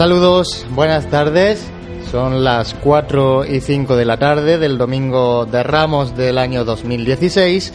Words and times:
Saludos, 0.00 0.66
buenas 0.70 1.10
tardes. 1.10 1.62
Son 2.10 2.42
las 2.42 2.72
4 2.72 3.44
y 3.44 3.60
5 3.60 3.96
de 3.96 4.06
la 4.06 4.16
tarde 4.16 4.56
del 4.56 4.78
domingo 4.78 5.44
de 5.44 5.62
Ramos 5.62 6.16
del 6.16 6.38
año 6.38 6.64
2016 6.64 7.70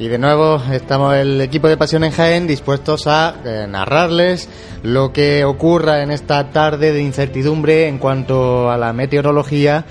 y 0.00 0.08
de 0.08 0.18
nuevo 0.18 0.60
estamos 0.72 1.14
el 1.14 1.40
equipo 1.40 1.68
de 1.68 1.76
Pasión 1.76 2.02
en 2.02 2.10
Jaén 2.10 2.48
dispuestos 2.48 3.06
a 3.06 3.36
eh, 3.44 3.66
narrarles 3.68 4.48
lo 4.82 5.12
que 5.12 5.44
ocurra 5.44 6.02
en 6.02 6.10
esta 6.10 6.50
tarde 6.50 6.92
de 6.92 7.02
incertidumbre 7.02 7.86
en 7.86 7.98
cuanto 7.98 8.68
a 8.68 8.76
la 8.76 8.92
meteorología. 8.92 9.84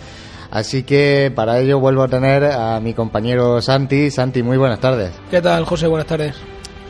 Así 0.52 0.84
que 0.84 1.32
para 1.34 1.62
ello 1.62 1.80
vuelvo 1.80 2.04
a 2.04 2.10
tener 2.10 2.44
a 2.44 2.82
mi 2.82 2.94
compañero 2.94 3.62
Santi. 3.62 4.12
Santi, 4.12 4.44
muy 4.44 4.58
buenas 4.58 4.82
tardes. 4.82 5.14
¿Qué 5.32 5.42
tal, 5.42 5.64
José? 5.64 5.88
Buenas 5.88 6.08
tardes. 6.08 6.36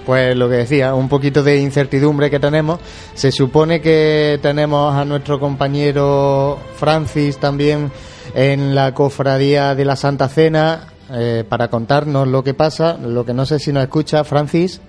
Pues 0.10 0.36
lo 0.36 0.50
que 0.50 0.56
decía, 0.56 0.96
un 0.96 1.08
poquito 1.08 1.44
de 1.44 1.62
incertidumbre 1.62 2.32
que 2.32 2.40
tenemos. 2.40 2.80
Se 3.14 3.32
supone 3.32 3.80
que 3.80 4.40
tenemos 4.42 4.96
a 4.96 5.06
nuestro 5.06 5.40
compañero 5.40 6.58
Francis 6.78 7.38
también 7.38 7.92
en 8.34 8.74
la 8.74 8.96
cofradía 8.96 9.76
de 9.76 9.86
la 9.86 9.96
Santa 9.96 10.28
Cena 10.28 10.88
eh, 11.12 11.44
para 11.48 11.68
contarnos 11.68 12.28
lo 12.28 12.44
que 12.44 12.56
pasa. 12.56 12.98
Lo 12.98 13.24
que 13.24 13.36
no 13.36 13.46
sé 13.46 13.60
si 13.60 13.72
nos 13.72 13.84
escucha, 13.84 14.24
Francis. 14.24 14.82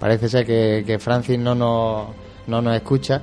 Parece 0.00 0.30
ser 0.30 0.46
que, 0.46 0.98
Francis 0.98 1.38
no 1.38 1.54
nos, 1.54 2.06
no 2.46 2.62
nos 2.62 2.74
escucha. 2.74 3.20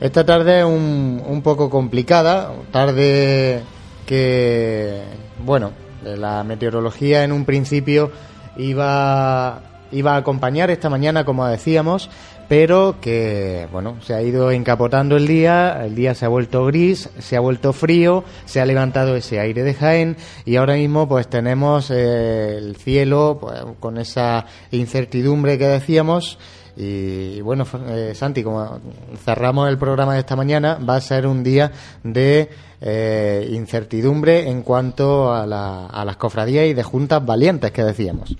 Esta 0.00 0.24
tarde 0.24 0.60
es 0.60 0.64
un, 0.64 1.20
un 1.26 1.42
poco 1.42 1.68
complicada, 1.68 2.52
tarde 2.70 3.64
que, 4.06 5.02
bueno, 5.44 5.72
la 6.16 6.44
meteorología 6.44 7.24
en 7.24 7.32
un 7.32 7.44
principio 7.44 8.12
iba, 8.56 9.60
iba 9.90 10.14
a 10.14 10.16
acompañar 10.16 10.70
esta 10.70 10.88
mañana, 10.88 11.24
como 11.24 11.46
decíamos, 11.46 12.10
pero 12.48 12.96
que, 13.00 13.66
bueno, 13.72 13.96
se 14.02 14.14
ha 14.14 14.22
ido 14.22 14.50
encapotando 14.50 15.16
el 15.16 15.26
día, 15.26 15.84
el 15.84 15.94
día 15.94 16.14
se 16.14 16.24
ha 16.24 16.28
vuelto 16.28 16.64
gris, 16.66 17.10
se 17.18 17.36
ha 17.36 17.40
vuelto 17.40 17.72
frío, 17.72 18.24
se 18.44 18.60
ha 18.60 18.66
levantado 18.66 19.16
ese 19.16 19.40
aire 19.40 19.62
de 19.62 19.74
Jaén 19.74 20.16
y 20.44 20.56
ahora 20.56 20.74
mismo 20.74 21.08
pues 21.08 21.28
tenemos 21.28 21.90
eh, 21.90 22.56
el 22.56 22.76
cielo 22.76 23.38
pues, 23.40 23.60
con 23.80 23.98
esa 23.98 24.46
incertidumbre 24.70 25.58
que 25.58 25.66
decíamos 25.66 26.38
y 26.76 27.40
bueno, 27.40 27.66
eh, 27.88 28.12
Santi, 28.14 28.42
como 28.42 28.80
cerramos 29.24 29.68
el 29.70 29.78
programa 29.78 30.14
de 30.14 30.20
esta 30.20 30.36
mañana, 30.36 30.74
va 30.74 30.96
a 30.96 31.00
ser 31.00 31.26
un 31.26 31.42
día 31.42 31.72
de 32.04 32.50
eh, 32.82 33.48
incertidumbre 33.50 34.48
en 34.50 34.62
cuanto 34.62 35.32
a, 35.32 35.46
las 35.46 36.16
cofradías 36.16 36.66
y 36.66 36.74
de 36.74 36.82
juntas 36.82 37.24
valientes 37.24 37.72
que 37.72 37.82
decíamos. 37.82 38.36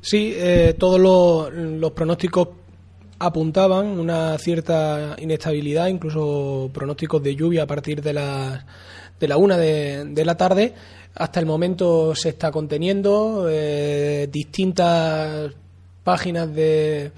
Sí, 0.00 0.32
eh, 0.36 0.76
todos 0.78 1.00
los, 1.00 1.90
pronósticos 1.90 2.48
apuntaban 3.18 3.86
una 3.98 4.38
cierta 4.38 5.16
inestabilidad, 5.18 5.88
incluso 5.88 6.70
pronósticos 6.72 7.20
de 7.20 7.34
lluvia 7.34 7.64
a 7.64 7.66
partir 7.66 8.00
de 8.00 8.12
la, 8.12 8.64
de 9.18 9.28
la 9.28 9.36
una 9.36 9.56
de, 9.58 10.24
la 10.24 10.36
tarde. 10.36 10.72
Hasta 11.16 11.40
el 11.40 11.46
momento 11.46 12.14
se 12.14 12.28
está 12.28 12.52
conteniendo. 12.52 13.46
distintas 14.28 15.52
páginas 16.04 16.52
de, 16.52 17.12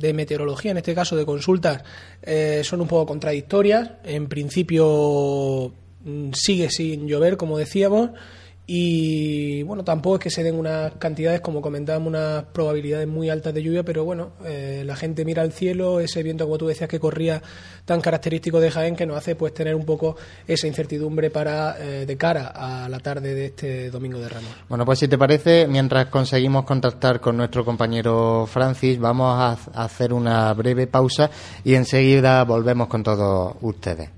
de 0.00 0.12
meteorología, 0.12 0.70
en 0.70 0.78
este 0.78 0.94
caso 0.94 1.16
de 1.16 1.26
consultas, 1.26 1.82
eh, 2.22 2.62
son 2.64 2.80
un 2.80 2.88
poco 2.88 3.06
contradictorias. 3.06 3.90
En 4.04 4.28
principio 4.28 5.72
mm, 6.04 6.30
sigue 6.32 6.70
sin 6.70 7.06
llover, 7.06 7.36
como 7.36 7.58
decíamos, 7.58 8.10
y 8.70 9.62
bueno, 9.62 9.82
tampoco 9.82 10.16
es 10.16 10.22
que 10.24 10.30
se 10.30 10.42
den 10.42 10.54
unas 10.54 10.92
cantidades, 10.96 11.40
como 11.40 11.62
comentábamos, 11.62 12.08
unas 12.08 12.44
probabilidades 12.52 13.08
muy 13.08 13.30
altas 13.30 13.54
de 13.54 13.62
lluvia, 13.62 13.82
pero 13.82 14.04
bueno, 14.04 14.32
eh, 14.44 14.82
la 14.84 14.94
gente 14.94 15.24
mira 15.24 15.40
al 15.40 15.52
cielo, 15.52 16.00
ese 16.00 16.22
viento, 16.22 16.44
como 16.44 16.58
tú 16.58 16.66
decías, 16.66 16.86
que 16.86 17.00
corría 17.00 17.42
tan 17.86 18.02
característico 18.02 18.60
de 18.60 18.70
Jaén, 18.70 18.94
que 18.94 19.06
nos 19.06 19.16
hace 19.16 19.36
pues 19.36 19.54
tener 19.54 19.74
un 19.74 19.86
poco 19.86 20.16
esa 20.46 20.66
incertidumbre 20.66 21.30
para 21.30 21.78
eh, 21.80 22.04
de 22.04 22.16
cara 22.18 22.52
a 22.54 22.90
la 22.90 23.00
tarde 23.00 23.34
de 23.34 23.46
este 23.46 23.90
domingo 23.90 24.18
de 24.18 24.28
Ramos. 24.28 24.50
Bueno, 24.68 24.84
pues 24.84 24.98
si 24.98 25.08
te 25.08 25.16
parece, 25.16 25.66
mientras 25.66 26.08
conseguimos 26.08 26.66
contactar 26.66 27.20
con 27.22 27.38
nuestro 27.38 27.64
compañero 27.64 28.46
Francis, 28.46 28.98
vamos 28.98 29.34
a 29.34 29.82
hacer 29.82 30.12
una 30.12 30.52
breve 30.52 30.86
pausa 30.86 31.30
y 31.64 31.74
enseguida 31.74 32.44
volvemos 32.44 32.88
con 32.88 33.02
todos 33.02 33.56
ustedes. 33.62 34.17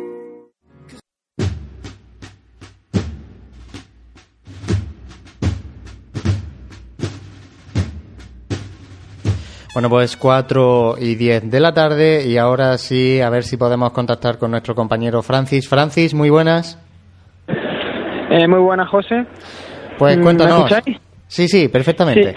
Bueno, 9.73 9.89
pues 9.89 10.17
4 10.17 10.95
y 10.99 11.15
10 11.15 11.49
de 11.49 11.59
la 11.61 11.73
tarde 11.73 12.27
y 12.27 12.37
ahora 12.37 12.77
sí, 12.77 13.21
a 13.21 13.29
ver 13.29 13.43
si 13.43 13.55
podemos 13.55 13.91
contactar 13.91 14.37
con 14.37 14.51
nuestro 14.51 14.75
compañero 14.75 15.21
Francis. 15.21 15.69
Francis, 15.69 16.13
muy 16.13 16.29
buenas. 16.29 16.77
Eh, 18.29 18.47
muy 18.49 18.59
buenas, 18.59 18.89
José. 18.89 19.25
Pues 19.97 20.17
cuéntanos. 20.17 20.69
¿Me 20.69 20.99
sí, 21.27 21.47
sí, 21.47 21.69
perfectamente. 21.69 22.33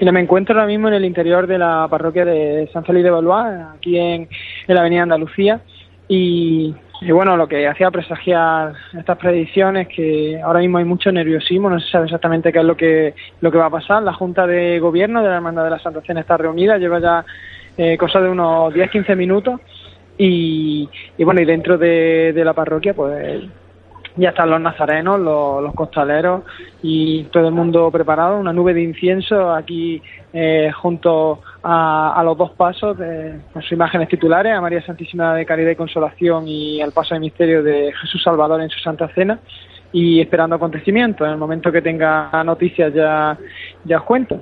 Sí. 0.00 0.10
me 0.10 0.20
encuentro 0.20 0.56
ahora 0.56 0.66
mismo 0.66 0.88
en 0.88 0.94
el 0.94 1.04
interior 1.04 1.46
de 1.46 1.58
la 1.58 1.86
parroquia 1.88 2.24
de 2.24 2.68
San 2.72 2.84
Félix 2.84 3.04
de 3.04 3.10
Valois, 3.10 3.66
aquí 3.76 3.96
en, 3.96 4.28
la 4.66 4.80
Avenida 4.80 5.02
Andalucía. 5.02 5.60
Y, 6.08 6.74
Y 7.02 7.12
bueno, 7.12 7.36
lo 7.36 7.48
que 7.48 7.66
hacía 7.66 7.90
presagiar 7.90 8.74
estas 8.92 9.16
predicciones 9.16 9.88
que 9.88 10.38
ahora 10.42 10.60
mismo 10.60 10.78
hay 10.78 10.84
mucho 10.84 11.10
nerviosismo, 11.10 11.70
no 11.70 11.80
se 11.80 11.90
sabe 11.90 12.04
exactamente 12.04 12.52
qué 12.52 12.58
es 12.58 12.64
lo 12.64 12.76
que 12.76 13.14
lo 13.40 13.50
que 13.50 13.56
va 13.56 13.66
a 13.66 13.70
pasar. 13.70 14.02
La 14.02 14.12
Junta 14.12 14.46
de 14.46 14.78
Gobierno 14.80 15.22
de 15.22 15.30
la 15.30 15.36
Hermandad 15.36 15.64
de 15.64 15.70
la 15.70 15.78
Santa 15.78 16.02
Cena 16.02 16.20
está 16.20 16.36
reunida, 16.36 16.76
lleva 16.76 17.00
ya 17.00 17.24
eh, 17.78 17.96
cosa 17.96 18.20
de 18.20 18.28
unos 18.28 18.74
10-15 18.74 19.16
minutos 19.16 19.60
y, 20.18 20.90
y, 21.16 21.24
bueno, 21.24 21.40
y 21.40 21.46
dentro 21.46 21.78
de, 21.78 22.34
de 22.34 22.44
la 22.44 22.52
parroquia 22.52 22.92
pues 22.92 23.44
ya 24.16 24.30
están 24.30 24.50
los 24.50 24.60
nazarenos, 24.60 25.20
los, 25.20 25.74
costaleros 25.74 26.42
y 26.82 27.24
todo 27.24 27.48
el 27.48 27.54
mundo 27.54 27.90
preparado, 27.90 28.38
una 28.38 28.52
nube 28.52 28.74
de 28.74 28.82
incienso 28.82 29.52
aquí 29.52 30.02
eh, 30.32 30.70
junto 30.80 31.40
a, 31.62 32.14
a, 32.18 32.22
los 32.24 32.36
dos 32.36 32.50
pasos 32.52 32.98
de, 32.98 33.40
con 33.52 33.62
sus 33.62 33.72
imágenes 33.72 34.08
titulares, 34.08 34.52
a 34.52 34.60
María 34.60 34.84
Santísima 34.84 35.34
de 35.34 35.46
Caridad 35.46 35.70
y 35.70 35.76
Consolación 35.76 36.46
y 36.48 36.80
al 36.80 36.92
paso 36.92 37.14
de 37.14 37.20
misterio 37.20 37.62
de 37.62 37.92
Jesús 38.00 38.22
Salvador 38.22 38.60
en 38.60 38.70
su 38.70 38.80
Santa 38.80 39.08
Cena 39.14 39.40
y 39.92 40.20
esperando 40.20 40.56
acontecimientos. 40.56 41.26
En 41.26 41.32
el 41.32 41.38
momento 41.38 41.72
que 41.72 41.82
tenga 41.82 42.30
noticias 42.44 42.92
ya, 42.94 43.36
ya 43.84 43.98
os 43.98 44.04
cuento. 44.04 44.40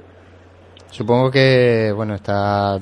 Supongo 0.91 1.31
que, 1.31 1.93
bueno, 1.95 2.15
está, 2.15 2.79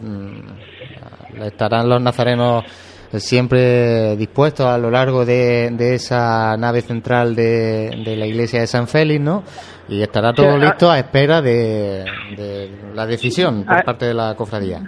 estarán 1.44 1.88
los 1.88 2.00
nazarenos 2.00 2.64
siempre 3.12 4.16
dispuestos 4.16 4.66
a 4.66 4.78
lo 4.78 4.90
largo 4.90 5.24
de, 5.24 5.70
de 5.70 5.94
esa 5.94 6.56
nave 6.56 6.80
central 6.80 7.34
de, 7.34 8.02
de, 8.04 8.16
la 8.16 8.26
iglesia 8.26 8.60
de 8.60 8.66
San 8.66 8.88
Félix, 8.88 9.20
¿no? 9.20 9.42
Y 9.88 10.02
estará 10.02 10.32
todo 10.32 10.54
sí, 10.54 10.60
listo 10.60 10.90
a 10.90 10.98
espera 10.98 11.40
de, 11.40 12.04
de 12.36 12.70
la 12.94 13.06
decisión 13.06 13.64
por 13.64 13.78
a, 13.78 13.82
parte 13.82 14.06
de 14.06 14.14
la 14.14 14.34
cofradía. 14.34 14.82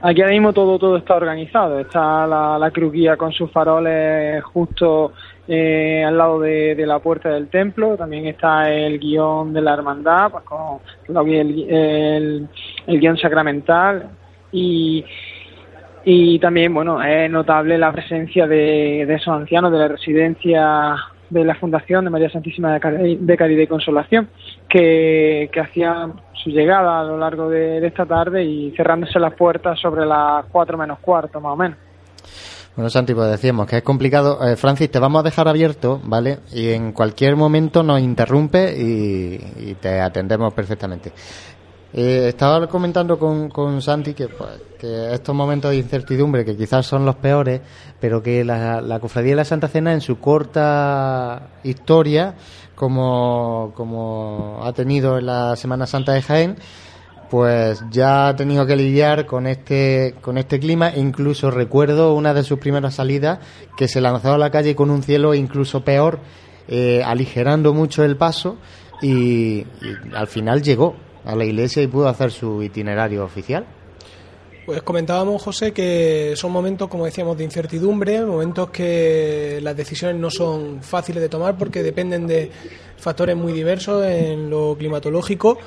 Aquí 0.00 0.20
ahora 0.20 0.32
mismo 0.32 0.52
todo 0.52 0.78
todo 0.78 0.96
está 0.96 1.16
organizado. 1.16 1.80
Está 1.80 2.26
la, 2.26 2.58
la 2.58 2.70
cruguía 2.70 3.16
con 3.16 3.32
sus 3.32 3.50
faroles 3.50 4.42
justo 4.44 5.12
eh, 5.48 6.04
al 6.04 6.16
lado 6.16 6.40
de, 6.40 6.76
de, 6.76 6.86
la 6.86 7.00
puerta 7.00 7.30
del 7.30 7.48
templo. 7.48 7.96
También 7.96 8.26
está 8.26 8.70
el 8.70 9.00
guion 9.00 9.52
de 9.52 9.60
la 9.60 9.74
hermandad, 9.74 10.30
pues 10.30 10.44
con 10.44 11.28
el, 11.28 11.68
el, 11.68 12.48
el 12.86 13.00
guion 13.00 13.16
sacramental 13.16 14.08
y 14.52 15.04
y 16.10 16.38
también, 16.38 16.72
bueno, 16.72 17.02
es 17.02 17.30
notable 17.30 17.76
la 17.76 17.92
presencia 17.92 18.46
de, 18.46 19.02
esos 19.02 19.28
ancianos 19.28 19.70
de 19.70 19.78
la 19.78 19.88
residencia 19.88 20.96
de 21.28 21.44
la 21.44 21.54
Fundación 21.54 22.06
de 22.06 22.10
María 22.10 22.30
Santísima 22.30 22.72
de, 22.72 22.80
Caridad, 23.36 23.62
y 23.62 23.66
Consolación, 23.66 24.30
que, 24.70 25.50
que 25.52 25.60
hacían 25.60 26.14
su 26.32 26.48
llegada 26.48 27.00
a 27.00 27.04
lo 27.04 27.18
largo 27.18 27.50
de, 27.50 27.86
esta 27.86 28.06
tarde 28.06 28.42
y 28.42 28.72
cerrándose 28.74 29.20
las 29.20 29.34
puertas 29.34 29.78
sobre 29.78 30.06
las 30.06 30.46
cuatro 30.46 30.78
menos 30.78 30.98
cuarto, 31.00 31.42
más 31.42 31.52
o 31.52 31.56
menos. 31.56 31.76
Bueno, 32.74 32.88
Santi, 32.88 33.12
pues 33.12 33.30
decíamos 33.30 33.66
que 33.66 33.76
es 33.76 33.82
complicado. 33.82 34.38
Eh, 34.48 34.56
Francis, 34.56 34.90
te 34.90 34.98
vamos 34.98 35.20
a 35.20 35.24
dejar 35.24 35.46
abierto, 35.46 36.00
¿vale? 36.04 36.38
Y 36.54 36.70
en 36.70 36.92
cualquier 36.92 37.36
momento 37.36 37.82
nos 37.82 38.00
interrumpe 38.00 38.72
y 38.78 39.74
te 39.74 40.00
atendemos 40.00 40.54
perfectamente. 40.54 41.12
Eh, 41.92 42.26
estaba 42.28 42.66
comentando 42.66 43.18
con, 43.18 43.48
con 43.48 43.80
Santi 43.80 44.12
que, 44.12 44.28
pues, 44.28 44.50
que, 44.78 45.14
estos 45.14 45.34
momentos 45.34 45.70
de 45.70 45.78
incertidumbre, 45.78 46.44
que 46.44 46.56
quizás 46.56 46.84
son 46.84 47.06
los 47.06 47.16
peores, 47.16 47.62
pero 47.98 48.22
que 48.22 48.44
la, 48.44 48.98
Cofradía 49.00 49.30
de 49.30 49.36
la 49.36 49.44
Santa 49.44 49.68
Cena, 49.68 49.94
en 49.94 50.02
su 50.02 50.18
corta 50.18 51.48
historia, 51.64 52.34
como, 52.74 53.72
como 53.74 54.60
ha 54.62 54.72
tenido 54.72 55.18
en 55.18 55.26
la 55.26 55.56
Semana 55.56 55.86
Santa 55.86 56.12
de 56.12 56.22
Jaén, 56.22 56.56
pues 57.30 57.82
ya 57.90 58.28
ha 58.28 58.36
tenido 58.36 58.66
que 58.66 58.76
lidiar 58.76 59.26
con 59.26 59.46
este, 59.46 60.14
con 60.20 60.36
este 60.38 60.58
clima. 60.58 60.92
Incluso 60.94 61.50
recuerdo 61.50 62.14
una 62.14 62.34
de 62.34 62.42
sus 62.42 62.58
primeras 62.58 62.94
salidas 62.94 63.38
que 63.76 63.88
se 63.88 64.00
lanzó 64.00 64.34
a 64.34 64.38
la 64.38 64.50
calle 64.50 64.76
con 64.76 64.90
un 64.90 65.02
cielo 65.02 65.34
incluso 65.34 65.84
peor, 65.84 66.20
eh, 66.68 67.02
aligerando 67.04 67.72
mucho 67.72 68.04
el 68.04 68.16
paso 68.16 68.56
y 69.00 69.66
al 70.14 70.26
final 70.26 70.62
llegó 70.62 70.96
a 71.28 71.36
la 71.36 71.44
iglesia 71.44 71.82
y 71.82 71.86
pudo 71.86 72.08
hacer 72.08 72.32
su 72.32 72.62
itinerario 72.62 73.22
oficial. 73.22 73.66
Pues 74.64 74.82
comentábamos, 74.82 75.42
José, 75.42 75.72
que 75.72 76.32
son 76.36 76.52
momentos, 76.52 76.88
como 76.88 77.04
decíamos, 77.04 77.36
de 77.36 77.44
incertidumbre, 77.44 78.24
momentos 78.24 78.70
que 78.70 79.60
las 79.62 79.76
decisiones 79.76 80.16
no 80.16 80.30
son 80.30 80.82
fáciles 80.82 81.22
de 81.22 81.28
tomar 81.28 81.58
porque 81.58 81.82
dependen 81.82 82.26
de 82.26 82.50
factores 82.96 83.36
muy 83.36 83.52
diversos 83.52 84.06
en 84.06 84.48
lo 84.48 84.74
climatológico. 84.78 85.58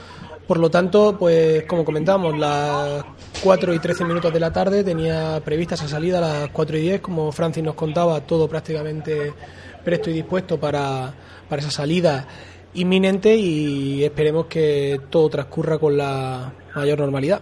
Por 0.48 0.58
lo 0.58 0.72
tanto, 0.72 1.16
pues 1.18 1.64
como 1.64 1.86
comentábamos, 1.86 2.38
las 2.40 3.04
4 3.44 3.74
y 3.76 3.80
13 3.80 4.04
minutos 4.06 4.34
de 4.34 4.40
la 4.40 4.52
tarde 4.52 4.84
tenía 4.84 5.40
prevista 5.46 5.76
esa 5.76 5.88
salida 5.88 6.18
a 6.18 6.22
las 6.22 6.50
4 6.50 6.78
y 6.78 6.82
10, 6.82 7.02
como 7.02 7.32
Francis 7.32 7.64
nos 7.64 7.76
contaba, 7.76 8.22
todo 8.22 8.48
prácticamente 8.48 9.32
presto 9.86 10.10
y 10.10 10.14
dispuesto 10.14 10.60
para, 10.60 11.14
para 11.48 11.62
esa 11.62 11.72
salida 11.72 12.28
inminente 12.74 13.36
y 13.36 14.04
esperemos 14.04 14.46
que 14.46 15.00
todo 15.10 15.30
transcurra 15.30 15.78
con 15.78 15.98
la 15.98 16.54
mayor 16.76 17.00
normalidad. 17.00 17.42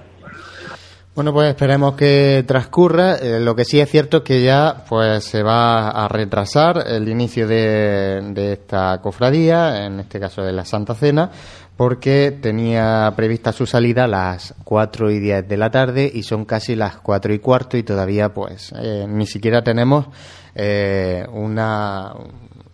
Bueno, 1.16 1.34
pues 1.34 1.50
esperemos 1.50 1.96
que 1.96 2.46
transcurra. 2.48 3.16
Eh, 3.16 3.40
lo 3.42 3.54
que 3.54 3.66
sí 3.66 3.80
es 3.80 3.90
cierto 3.90 4.18
es 4.18 4.24
que 4.24 4.42
ya 4.42 4.86
pues 4.88 5.26
se 5.26 5.44
va 5.44 5.90
a 5.90 6.08
retrasar 6.08 6.86
el 6.88 7.10
inicio 7.10 7.46
de, 7.46 8.22
de, 8.34 8.54
esta 8.54 9.02
cofradía, 9.02 9.86
en 9.86 10.00
este 10.00 10.20
caso 10.20 10.44
de 10.44 10.54
la 10.54 10.64
Santa 10.64 10.96
Cena, 10.96 11.30
porque 11.76 12.38
tenía 12.42 13.12
prevista 13.16 13.54
su 13.54 13.66
salida 13.66 14.04
a 14.04 14.08
las 14.08 14.54
4 14.64 15.12
y 15.12 15.20
10 15.20 15.48
de 15.48 15.56
la 15.58 15.72
tarde 15.72 16.12
y 16.14 16.24
son 16.24 16.44
casi 16.44 16.76
las 16.76 16.98
4 16.98 17.34
y 17.34 17.40
cuarto 17.40 17.78
y 17.78 17.84
todavía 17.84 18.34
pues 18.34 18.74
eh, 18.78 19.06
ni 19.08 19.26
siquiera 19.26 19.62
tenemos 19.62 20.08
eh, 20.56 21.26
una, 21.32 22.14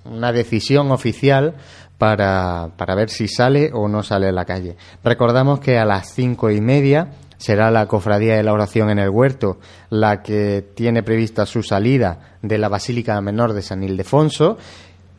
una 0.05 0.31
decisión 0.31 0.91
oficial 0.91 1.53
para, 1.97 2.69
para 2.77 2.95
ver 2.95 3.09
si 3.09 3.27
sale 3.27 3.71
o 3.73 3.87
no 3.87 4.03
sale 4.03 4.27
a 4.27 4.31
la 4.31 4.45
calle. 4.45 4.75
Recordamos 5.03 5.59
que 5.59 5.77
a 5.77 5.85
las 5.85 6.13
cinco 6.13 6.49
y 6.51 6.61
media 6.61 7.09
será 7.37 7.71
la 7.71 7.87
cofradía 7.87 8.35
de 8.35 8.43
la 8.43 8.53
oración 8.53 8.89
en 8.89 8.99
el 8.99 9.09
huerto 9.09 9.59
la 9.89 10.21
que 10.21 10.65
tiene 10.73 11.03
prevista 11.03 11.45
su 11.45 11.63
salida 11.63 12.37
de 12.41 12.57
la 12.57 12.69
Basílica 12.69 13.19
Menor 13.21 13.53
de 13.53 13.61
San 13.61 13.83
Ildefonso 13.83 14.57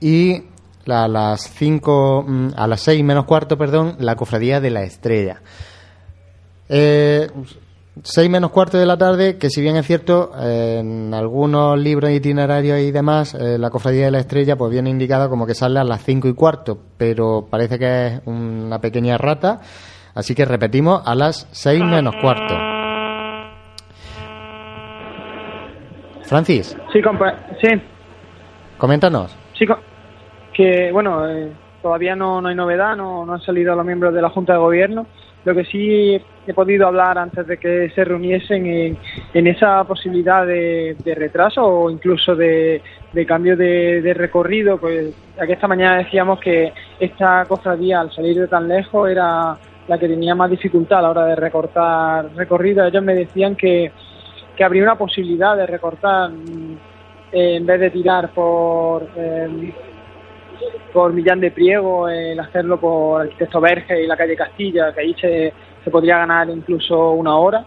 y 0.01 0.45
a 0.87 1.09
las 1.09 1.51
cinco, 1.51 2.25
mm, 2.27 2.51
a 2.57 2.67
las 2.67 2.81
seis 2.81 3.03
menos 3.03 3.25
cuarto, 3.25 3.59
perdón, 3.59 3.97
la 3.99 4.15
cofradía 4.17 4.61
de 4.61 4.71
la 4.71 4.83
Estrella. 4.83 5.41
Eh, 6.69 7.29
6 8.03 8.29
menos 8.29 8.51
cuarto 8.51 8.77
de 8.77 8.85
la 8.85 8.99
tarde, 8.99 9.39
que 9.39 9.49
si 9.49 9.63
bien 9.63 9.77
es 9.77 9.87
cierto, 9.87 10.31
eh, 10.39 10.79
en 10.81 11.15
algunos 11.15 11.79
libros 11.79 12.11
itinerarios 12.11 12.79
y 12.81 12.91
demás, 12.91 13.35
eh, 13.35 13.59
la 13.59 13.71
cofradía 13.71 14.05
de 14.05 14.11
la 14.11 14.19
estrella 14.19 14.57
pues 14.57 14.71
viene 14.71 14.91
indicada 14.91 15.29
como 15.31 15.47
que 15.47 15.55
sale 15.55 15.81
a 15.81 15.85
las 15.85 16.05
5 16.05 16.29
y 16.29 16.35
cuarto, 16.35 16.79
pero 16.99 17.47
parece 17.51 17.79
que 17.79 18.07
es 18.07 18.21
una 18.27 18.79
pequeña 18.81 19.17
rata, 19.17 19.61
así 20.15 20.35
que 20.35 20.45
repetimos 20.45 21.03
a 21.07 21.15
las 21.15 21.49
6 21.53 21.83
menos 21.85 22.15
cuarto. 22.21 22.55
Francis. 26.25 26.77
Sí, 26.93 27.01
compa 27.01 27.35
sí. 27.63 27.69
Coméntanos. 28.77 29.35
Sí, 29.59 29.65
que 30.53 30.91
bueno, 30.93 31.27
eh, 31.31 31.51
todavía 31.81 32.15
no, 32.15 32.43
no 32.43 32.49
hay 32.49 32.55
novedad, 32.55 32.95
no, 32.95 33.25
no 33.25 33.35
han 33.35 33.41
salido 33.41 33.75
los 33.75 33.87
miembros 33.87 34.13
de 34.13 34.21
la 34.21 34.29
Junta 34.29 34.53
de 34.53 34.59
Gobierno. 34.59 35.07
Lo 35.47 35.55
que 35.55 35.65
sí 35.65 36.21
he 36.45 36.55
podido 36.55 36.89
hablar 36.89 37.17
antes 37.19 37.47
de 37.47 37.57
que 37.57 37.89
se 37.95 38.05
reuniesen 38.05 38.67
en, 39.33 39.47
esa 39.47 39.85
posibilidad 39.85 40.45
de, 40.45 40.97
retraso 41.15 41.65
o 41.65 41.89
incluso 41.89 42.35
de, 42.35 42.83
cambio 43.29 43.57
de, 43.57 44.13
recorrido, 44.13 44.77
pues 44.77 45.15
aquí 45.41 45.53
esta 45.53 45.69
mañana 45.69 45.99
decíamos 45.99 46.41
que 46.41 46.73
esta 46.99 47.45
cofradía 47.47 48.01
al 48.01 48.11
salir 48.11 48.41
de 48.41 48.49
tan 48.49 48.67
lejos 48.67 49.09
era 49.09 49.57
la 49.87 49.99
que 49.99 50.09
tenía 50.09 50.35
más 50.35 50.51
dificultad 50.51 50.99
a 50.99 51.03
la 51.03 51.11
hora 51.11 51.27
de 51.27 51.37
recortar 51.37 52.35
recorrido. 52.35 52.85
Ellos 52.85 53.05
me 53.05 53.15
decían 53.15 53.55
que, 53.55 53.93
que 54.57 54.65
habría 54.65 54.83
una 54.83 54.99
posibilidad 54.99 55.57
de 55.57 55.67
recortar 55.69 56.33
eh, 57.31 57.55
en 57.55 57.65
vez 57.65 57.79
de 57.79 57.91
tirar 57.91 58.31
por... 58.31 59.07
Eh, 59.17 59.73
por 60.93 61.13
Millán 61.13 61.41
de 61.41 61.51
Priego, 61.51 62.09
el 62.09 62.39
hacerlo 62.41 62.79
por 62.79 63.23
Arquitecto 63.23 63.61
Verge 63.61 64.03
y 64.03 64.07
la 64.07 64.17
calle 64.17 64.37
Castilla, 64.37 64.93
que 64.93 65.01
ahí 65.01 65.15
se, 65.15 65.53
se 65.85 65.91
podría 65.91 66.19
ganar 66.19 66.49
incluso 66.51 67.13
una 67.13 67.37
hora, 67.37 67.65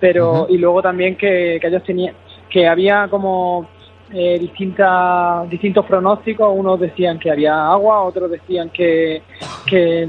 pero 0.00 0.30
uh 0.30 0.46
-huh. 0.46 0.50
y 0.50 0.58
luego 0.58 0.80
también 0.82 1.16
que, 1.16 1.58
que 1.60 1.66
ellos 1.66 1.82
tenían, 1.84 2.14
que 2.48 2.66
había 2.66 3.08
como 3.08 3.68
eh, 4.12 4.38
distintas, 4.38 5.48
distintos 5.50 5.84
pronósticos, 5.84 6.48
unos 6.54 6.80
decían 6.80 7.18
que 7.18 7.30
había 7.30 7.66
agua, 7.66 8.02
otros 8.02 8.30
decían 8.30 8.70
que, 8.70 9.22
que, 9.66 10.08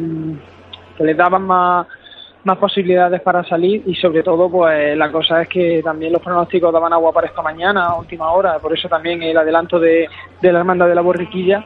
que 0.97 1.03
les 1.03 1.17
daban 1.17 1.43
más 1.43 1.87
más 2.43 2.57
posibilidades 2.57 3.21
para 3.21 3.43
salir. 3.43 3.83
Y 3.85 3.95
sobre 3.95 4.23
todo 4.23 4.49
pues 4.49 4.97
la 4.97 5.11
cosa 5.11 5.41
es 5.41 5.49
que 5.49 5.81
también 5.83 6.13
los 6.13 6.21
pronósticos 6.21 6.71
daban 6.71 6.93
agua 6.93 7.11
para 7.11 7.27
esta 7.27 7.41
mañana 7.41 7.87
a 7.87 7.99
última 7.99 8.31
hora, 8.31 8.59
por 8.59 8.73
eso 8.73 8.87
también 8.87 9.21
el 9.23 9.37
adelanto 9.37 9.79
de, 9.79 10.07
de 10.41 10.51
la 10.51 10.59
hermandad 10.59 10.87
de 10.87 10.95
la 10.95 11.01
borriquilla 11.01 11.63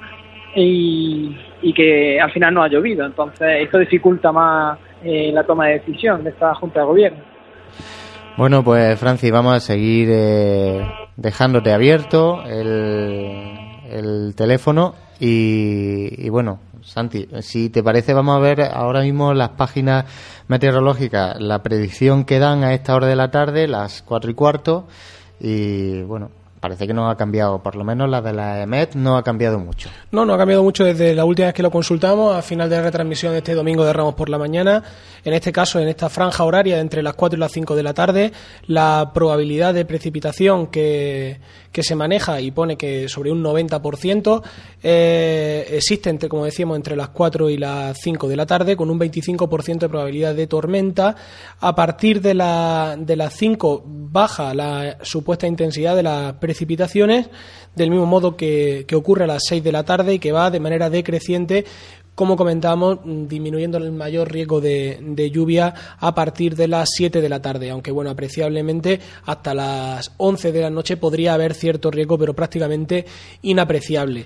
y, 0.55 1.35
y, 1.61 1.73
que 1.73 2.19
al 2.19 2.31
final 2.31 2.53
no 2.53 2.63
ha 2.63 2.67
llovido. 2.67 3.05
Entonces, 3.05 3.47
esto 3.61 3.79
dificulta 3.79 4.31
más 4.31 4.77
eh, 5.03 5.31
la 5.33 5.43
toma 5.43 5.67
de 5.67 5.79
decisión 5.79 6.23
de 6.23 6.29
esta 6.31 6.53
Junta 6.55 6.81
de 6.81 6.85
Gobierno. 6.85 7.23
Bueno, 8.37 8.63
pues 8.63 8.99
Francis, 8.99 9.31
vamos 9.31 9.55
a 9.55 9.59
seguir 9.59 10.09
eh, 10.11 10.81
dejándote 11.17 11.71
abierto 11.71 12.43
el, 12.45 13.51
el 13.89 14.33
teléfono 14.35 14.95
y, 15.19 16.25
y, 16.25 16.29
bueno, 16.29 16.59
Santi, 16.81 17.27
si 17.41 17.69
te 17.69 17.83
parece 17.83 18.13
vamos 18.13 18.35
a 18.35 18.39
ver 18.39 18.61
ahora 18.61 19.01
mismo 19.01 19.33
las 19.33 19.49
páginas 19.49 20.05
meteorológicas, 20.47 21.39
la 21.39 21.61
predicción 21.61 22.25
que 22.25 22.39
dan 22.39 22.63
a 22.63 22.73
esta 22.73 22.95
hora 22.95 23.07
de 23.07 23.15
la 23.15 23.29
tarde, 23.29 23.67
las 23.67 24.01
cuatro 24.01 24.31
y 24.31 24.33
cuarto 24.33 24.87
y 25.39 26.01
bueno, 26.03 26.31
parece 26.63 26.87
que 26.87 26.93
no 26.93 27.09
ha 27.09 27.17
cambiado, 27.17 27.61
por 27.61 27.75
lo 27.75 27.83
menos 27.83 28.09
la 28.09 28.21
de 28.21 28.31
la 28.31 28.61
EMET 28.61 28.95
no 28.95 29.17
ha 29.17 29.23
cambiado 29.23 29.59
mucho. 29.59 29.89
No, 30.11 30.25
no 30.25 30.33
ha 30.33 30.37
cambiado 30.37 30.63
mucho 30.63 30.85
desde 30.85 31.13
la 31.13 31.25
última 31.25 31.47
vez 31.47 31.53
que 31.53 31.61
lo 31.61 31.69
consultamos, 31.69 32.33
a 32.33 32.41
final 32.41 32.69
de 32.69 32.77
la 32.77 32.83
retransmisión 32.83 33.33
de 33.33 33.39
este 33.39 33.53
domingo 33.53 33.83
de 33.83 33.91
Ramos 33.91 34.15
por 34.15 34.29
la 34.29 34.37
mañana. 34.37 34.81
En 35.25 35.33
este 35.33 35.51
caso, 35.51 35.77
en 35.81 35.89
esta 35.89 36.07
franja 36.07 36.45
horaria 36.45 36.79
entre 36.79 37.03
las 37.03 37.15
4 37.15 37.35
y 37.35 37.39
las 37.41 37.51
5 37.51 37.75
de 37.75 37.83
la 37.83 37.93
tarde, 37.93 38.31
la 38.67 39.11
probabilidad 39.13 39.73
de 39.73 39.83
precipitación 39.83 40.67
que, 40.67 41.41
que 41.73 41.83
se 41.83 41.95
maneja 41.95 42.39
y 42.39 42.51
pone 42.51 42.77
que 42.77 43.09
sobre 43.09 43.31
un 43.31 43.43
90% 43.43 44.43
eh, 44.83 45.67
existe, 45.71 46.11
entre, 46.11 46.29
como 46.29 46.45
decíamos, 46.45 46.77
entre 46.77 46.95
las 46.95 47.09
4 47.09 47.49
y 47.49 47.57
las 47.57 47.97
5 47.99 48.27
de 48.27 48.35
la 48.37 48.45
tarde, 48.45 48.77
con 48.77 48.91
un 48.91 48.99
25% 48.99 49.79
de 49.79 49.89
probabilidad 49.89 50.35
de 50.35 50.45
tormenta. 50.45 51.15
A 51.59 51.75
partir 51.75 52.21
de, 52.21 52.35
la, 52.35 52.95
de 52.97 53.15
las 53.15 53.33
5 53.33 53.83
baja 53.85 54.53
la 54.53 54.99
supuesta 55.01 55.47
intensidad 55.47 55.95
de 55.95 56.03
las 56.03 56.33
precipitaciones, 56.33 57.29
del 57.75 57.89
mismo 57.89 58.05
modo 58.05 58.37
que, 58.37 58.85
que 58.87 58.95
ocurre 58.95 59.23
a 59.23 59.27
las 59.27 59.41
6 59.47 59.63
de 59.63 59.71
la 59.71 59.83
tarde 59.83 60.13
y 60.13 60.19
que 60.19 60.31
va 60.31 60.51
de 60.51 60.59
manera 60.59 60.91
decreciente 60.91 61.65
como 62.15 62.35
comentábamos, 62.35 62.99
disminuyendo 63.03 63.77
el 63.77 63.91
mayor 63.91 64.31
riesgo 64.31 64.61
de, 64.61 64.99
de, 65.01 65.31
lluvia 65.31 65.73
a 65.99 66.13
partir 66.13 66.55
de 66.55 66.67
las 66.67 66.89
7 66.93 67.21
de 67.21 67.29
la 67.29 67.41
tarde, 67.41 67.71
aunque 67.71 67.91
bueno, 67.91 68.11
apreciablemente 68.11 68.99
hasta 69.25 69.53
las 69.53 70.11
11 70.17 70.51
de 70.51 70.61
la 70.61 70.69
noche 70.69 70.97
podría 70.97 71.33
haber 71.33 71.53
cierto 71.53 71.89
riesgo, 71.89 72.17
pero 72.17 72.33
prácticamente 72.33 73.05
inapreciable. 73.41 74.25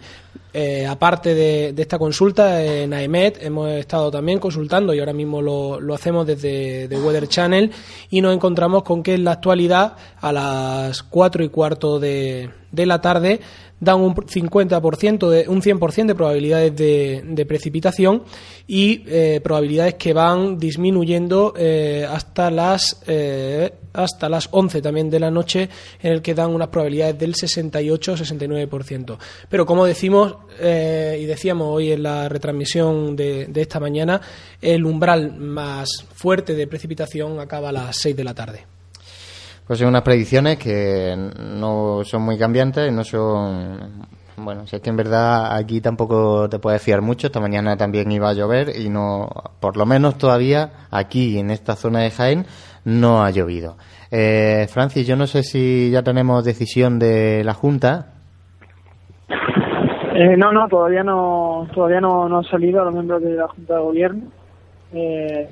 Eh, 0.53 0.88
aparte 0.88 1.36
de, 1.36 1.74
esta 1.77 2.00
consulta 2.00 2.63
en 2.63 2.94
AEMET, 2.94 3.44
hemos 3.44 3.70
estado 3.72 4.10
también 4.10 4.39
consultando 4.39 4.94
y 4.94 5.00
ahora 5.00 5.13
mismo 5.13 5.41
lo, 5.41 5.79
lo 5.79 5.94
hacemos 5.94 6.25
desde 6.25 6.88
The 6.88 7.00
Weather 7.00 7.27
Channel 7.27 7.72
y 8.10 8.22
nos 8.22 8.34
encontramos 8.34 8.84
con 8.84 9.03
que 9.03 9.13
en 9.13 9.24
la 9.24 9.34
actualidad 9.34 9.96
a 10.20 10.32
las 10.32 11.03
4 11.03 11.44
y 11.44 11.50
cuarto 11.50 12.00
de, 12.00 12.50
de 12.72 12.86
la 12.86 13.01
tarde 13.01 13.39
dan 13.79 14.01
un 14.01 14.15
50%, 14.15 15.29
de, 15.29 15.48
un 15.48 15.62
100% 15.62 16.07
de 16.07 16.15
probabilidades 16.15 16.75
de, 16.75 17.24
de 17.25 17.46
precipitación 17.46 18.24
y 18.67 19.03
eh, 19.07 19.39
probabilidades 19.43 19.96
que 19.96 20.13
van 20.13 20.57
disminuyendo 20.57 21.53
eh, 21.55 22.05
hasta 22.10 22.50
las 22.50 23.01
eh, 23.07 23.72
hasta 23.93 24.29
las 24.29 24.50
11 24.51 24.81
también 24.81 25.10
de 25.10 25.19
la 25.19 25.31
noche 25.31 25.69
en 26.01 26.12
el 26.12 26.22
que 26.22 26.36
dan 26.36 26.51
unas 26.51 26.67
probabilidades 26.67 27.17
del 27.17 27.34
68-69%. 27.34 29.17
Pero 29.50 29.65
como 29.65 29.86
decimos 29.86 30.36
y 30.60 31.25
decíamos 31.25 31.67
hoy 31.69 31.91
en 31.91 32.03
la 32.03 32.29
retransmisión 32.29 33.15
de, 33.15 33.48
de 33.48 33.62
esta 33.62 33.79
mañana, 33.79 34.22
el 34.62 34.86
umbral 34.86 35.36
más 35.38 36.05
fuerte 36.13 36.53
de 36.53 36.67
precipitación 36.67 37.39
acaba 37.39 37.69
a 37.69 37.72
las 37.72 37.98
6 37.98 38.15
de 38.15 38.24
la 38.24 38.36
tarde. 38.36 38.76
Pues 39.67 39.79
son 39.79 39.89
unas 39.89 40.01
predicciones 40.01 40.57
que 40.57 41.13
no 41.38 42.01
son 42.03 42.21
muy 42.21 42.38
cambiantes, 42.38 42.91
no 42.91 43.03
son 43.03 44.07
bueno, 44.38 44.67
si 44.67 44.75
es 44.75 44.83
que 44.83 44.91
en 44.91 44.97
verdad 44.97 45.55
aquí 45.55 45.81
tampoco 45.81 46.47
te 46.47 46.59
puedes 46.59 46.81
fiar 46.81 47.01
mucho. 47.01 47.27
Esta 47.27 47.39
mañana 47.39 47.75
también 47.75 48.12
iba 48.12 48.29
a 48.29 48.33
llover 48.33 48.69
y 48.79 48.88
no, 48.88 49.27
por 49.59 49.77
lo 49.77 49.86
menos 49.88 50.19
todavía 50.19 50.69
aquí 50.91 51.39
en 51.39 51.50
esta 51.50 51.75
zona 51.75 52.01
de 52.01 52.12
Jaén 52.12 52.45
no 52.86 53.24
ha 53.24 53.31
llovido. 53.31 53.77
Eh, 54.12 54.67
Francis, 54.69 55.07
yo 55.07 55.15
no 55.15 55.25
sé 55.25 55.41
si 55.41 55.89
ya 55.89 56.03
tenemos 56.03 56.45
decisión 56.45 57.00
de 57.00 57.43
la 57.43 57.55
Junta. 57.55 58.13
Eh, 60.13 60.38
no, 60.38 60.51
no, 60.51 60.67
todavía 60.67 61.03
no, 61.03 61.67
todavía 61.74 62.00
no, 62.00 62.29
no 62.29 62.38
han 62.38 62.43
salido 62.43 62.86
los 62.86 62.93
miembros 62.93 63.24
de 63.24 63.36
la 63.36 63.47
Junta 63.47 63.74
de 63.74 63.81
Gobierno. 63.81 64.24
Eh, 64.93 65.50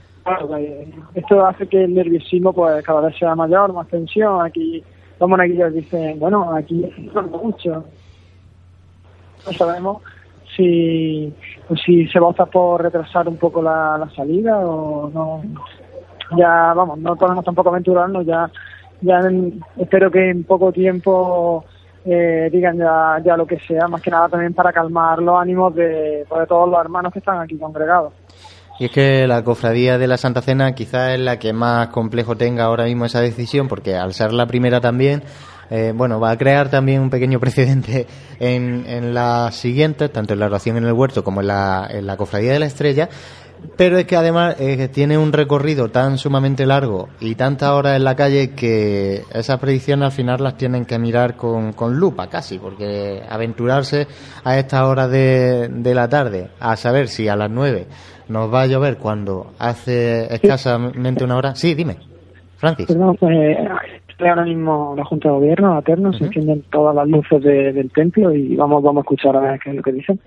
esto 1.13 1.45
hace 1.45 1.67
que 1.67 1.83
el 1.83 1.93
nerviosismo 1.93 2.51
pues 2.51 2.83
cada 2.83 3.01
vez 3.01 3.17
sea 3.17 3.35
mayor, 3.35 3.73
más 3.73 3.87
tensión. 3.87 4.43
Aquí 4.43 4.83
los 5.19 5.29
monaguillos 5.29 5.73
dicen, 5.73 6.19
bueno, 6.19 6.53
aquí 6.53 6.85
mucho. 7.31 7.85
No 9.45 9.53
sabemos 9.53 10.01
si 10.55 11.33
pues, 11.67 11.81
si 11.85 12.07
se 12.07 12.19
vota 12.19 12.45
por 12.45 12.81
retrasar 12.81 13.27
un 13.27 13.37
poco 13.37 13.61
la, 13.61 13.97
la 13.97 14.09
salida 14.09 14.57
o 14.59 15.09
no. 15.09 15.41
Ya, 16.35 16.73
vamos, 16.73 16.97
no 16.97 17.15
podemos 17.15 17.45
tampoco 17.45 17.69
aventurarnos, 17.69 18.25
ya, 18.25 18.49
ya 19.01 19.19
espero 19.77 20.09
que 20.09 20.31
en 20.31 20.43
poco 20.43 20.71
tiempo 20.71 21.63
eh, 22.03 22.49
digan 22.51 22.77
ya, 22.77 23.21
ya 23.23 23.37
lo 23.37 23.45
que 23.45 23.59
sea, 23.59 23.87
más 23.87 24.01
que 24.01 24.09
nada 24.09 24.29
también 24.29 24.53
para 24.55 24.73
calmar 24.73 25.21
los 25.21 25.39
ánimos 25.39 25.75
de, 25.75 26.25
pues, 26.27 26.41
de 26.41 26.47
todos 26.47 26.67
los 26.67 26.79
hermanos 26.79 27.13
que 27.13 27.19
están 27.19 27.39
aquí 27.39 27.57
congregados. 27.57 28.11
Y 28.77 28.85
es 28.85 28.91
que 28.91 29.25
la 29.25 29.43
cofradía 29.43 29.97
de 29.97 30.07
la 30.07 30.17
Santa 30.17 30.41
Cena 30.41 30.75
quizás 30.75 31.13
es 31.13 31.19
la 31.19 31.39
que 31.39 31.53
más 31.53 31.87
complejo 31.87 32.35
tenga 32.35 32.65
ahora 32.65 32.85
mismo 32.85 33.05
esa 33.05 33.21
decisión, 33.21 33.69
porque 33.69 33.95
al 33.95 34.13
ser 34.13 34.33
la 34.33 34.47
primera 34.47 34.81
también, 34.81 35.23
eh, 35.69 35.93
bueno, 35.95 36.19
va 36.19 36.31
a 36.31 36.37
crear 36.37 36.69
también 36.69 37.01
un 37.01 37.09
pequeño 37.09 37.39
precedente 37.39 38.05
en, 38.39 38.85
en 38.87 39.13
las 39.13 39.55
siguientes, 39.55 40.11
tanto 40.11 40.33
en 40.33 40.39
la 40.39 40.47
oración 40.47 40.75
en 40.75 40.85
el 40.85 40.93
huerto 40.93 41.23
como 41.23 41.39
en 41.39 41.47
la, 41.47 41.87
en 41.89 42.05
la 42.05 42.17
cofradía 42.17 42.51
de 42.51 42.59
la 42.59 42.65
estrella, 42.65 43.07
pero 43.77 43.97
es 43.97 44.05
que 44.05 44.17
además 44.17 44.57
eh, 44.59 44.89
tiene 44.89 45.17
un 45.17 45.31
recorrido 45.31 45.89
tan 45.89 46.17
sumamente 46.17 46.65
largo 46.65 47.07
y 47.21 47.35
tantas 47.35 47.71
horas 47.71 47.95
en 47.95 48.03
la 48.03 48.15
calle 48.15 48.51
que 48.51 49.23
esas 49.33 49.57
predicciones 49.59 50.07
al 50.07 50.11
final 50.11 50.43
las 50.43 50.57
tienen 50.57 50.85
que 50.85 50.99
mirar 50.99 51.35
con, 51.35 51.71
con 51.71 51.95
lupa 51.95 52.27
casi, 52.27 52.59
porque 52.59 53.23
aventurarse 53.27 54.05
a 54.43 54.57
estas 54.59 54.81
horas 54.81 55.09
de, 55.09 55.69
de 55.69 55.95
la 55.95 56.09
tarde 56.09 56.49
a 56.59 56.75
saber 56.75 57.07
si 57.07 57.27
a 57.29 57.37
las 57.37 57.49
nueve 57.49 57.87
nos 58.29 58.53
va 58.53 58.63
a 58.63 58.67
llover 58.67 58.97
cuando 58.97 59.53
hace 59.59 60.33
escasamente 60.33 61.23
una 61.23 61.37
hora. 61.37 61.55
Sí, 61.55 61.73
dime, 61.73 61.97
Francis. 62.57 62.87
Perdón, 62.87 63.15
pues, 63.19 63.57
estoy 64.07 64.29
ahora 64.29 64.45
mismo 64.45 64.91
en 64.91 64.97
la 64.97 65.05
Junta 65.05 65.29
de 65.29 65.35
Gobierno, 65.35 65.75
la 65.75 65.81
Terno, 65.81 66.09
uh 66.09 66.11
-huh. 66.11 66.17
se 66.17 66.25
encienden 66.25 66.63
todas 66.71 66.95
las 66.95 67.07
luces 67.07 67.43
de, 67.43 67.73
del 67.73 67.91
templo 67.91 68.33
y 68.33 68.55
vamos, 68.55 68.81
vamos 68.81 69.01
a 69.01 69.03
escuchar 69.03 69.35
a 69.35 69.41
ver 69.41 69.59
qué 69.59 69.69
es 69.71 69.75
lo 69.75 69.83
que 69.83 69.91
dicen. 69.91 70.19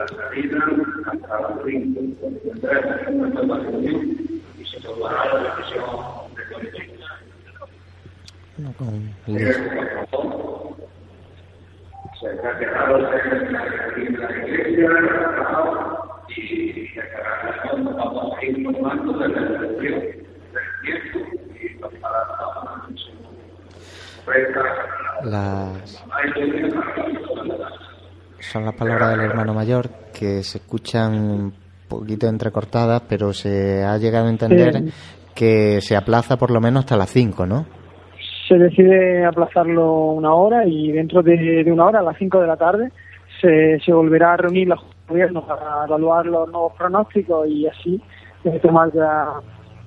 La 0.00 0.08
salida 0.08 0.64
hasta 1.06 1.40
las 1.40 1.52
5 1.66 2.00
y 4.58 4.64
se 4.64 4.80
tomará 4.80 5.34
la 5.34 5.56
decisión. 5.56 5.84
No, 8.58 8.72
con... 8.74 9.14
Se 12.18 12.26
en 12.28 12.42
la 14.18 14.30
iglesia 14.36 14.88
y 16.28 16.88
se 16.88 17.02
vamos 17.74 18.36
a 18.36 18.44
ir 18.44 18.58
informando 18.58 19.12
de 19.18 19.28
la 19.28 19.40
del 19.40 19.78
tiempo 19.78 21.18
y 21.60 21.68
para 22.00 22.20
las 25.24 25.90
son 28.40 28.64
las 28.64 28.74
palabras 28.74 29.10
del 29.10 29.20
hermano 29.20 29.54
mayor 29.54 29.88
que 30.12 30.42
se 30.42 30.58
escuchan 30.58 31.14
un 31.14 31.54
poquito 31.88 32.26
entrecortadas, 32.26 33.02
pero 33.08 33.32
se 33.32 33.84
ha 33.84 33.96
llegado 33.98 34.26
a 34.26 34.30
entender 34.30 34.74
sí. 34.74 34.92
que 35.34 35.80
se 35.80 35.96
aplaza 35.96 36.36
por 36.36 36.50
lo 36.50 36.60
menos 36.60 36.84
hasta 36.84 36.96
las 36.96 37.10
5, 37.10 37.46
¿no? 37.46 37.66
Se 38.48 38.56
decide 38.56 39.24
aplazarlo 39.24 40.12
una 40.12 40.34
hora 40.34 40.66
y 40.66 40.90
dentro 40.92 41.22
de, 41.22 41.62
de 41.64 41.72
una 41.72 41.86
hora, 41.86 42.00
a 42.00 42.02
las 42.02 42.16
5 42.18 42.40
de 42.40 42.46
la 42.46 42.56
tarde, 42.56 42.90
se, 43.40 43.78
se 43.80 43.92
volverá 43.92 44.34
a 44.34 44.36
reunir 44.36 44.68
los 44.68 44.80
gobiernos 45.08 45.44
para 45.44 45.84
evaluar 45.86 46.26
los 46.26 46.48
nuevos 46.50 46.72
pronósticos 46.74 47.48
y 47.48 47.66
así 47.66 48.00
tomar 48.62 48.92
ya 48.92 49.26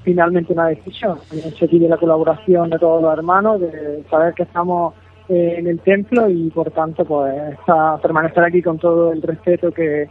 finalmente 0.04 0.54
una 0.54 0.68
decisión. 0.68 1.18
Se 1.58 1.68
pide 1.68 1.88
la 1.88 1.98
colaboración 1.98 2.70
de 2.70 2.80
todos 2.80 3.02
los 3.02 3.14
hermanos, 3.14 3.62
de 3.62 4.04
saber 4.10 4.34
que 4.34 4.44
estamos 4.44 4.94
en 5.30 5.68
el 5.68 5.80
templo 5.80 6.30
y 6.30 6.50
por 6.50 6.72
tanto 6.72 7.06
pues 7.06 7.34
está, 7.60 7.98
permanecer 8.02 8.44
aquí 8.44 8.62
con 8.62 8.78
todo 8.78 9.12
el 9.12 9.22
respeto 9.22 9.72
que, 9.72 10.08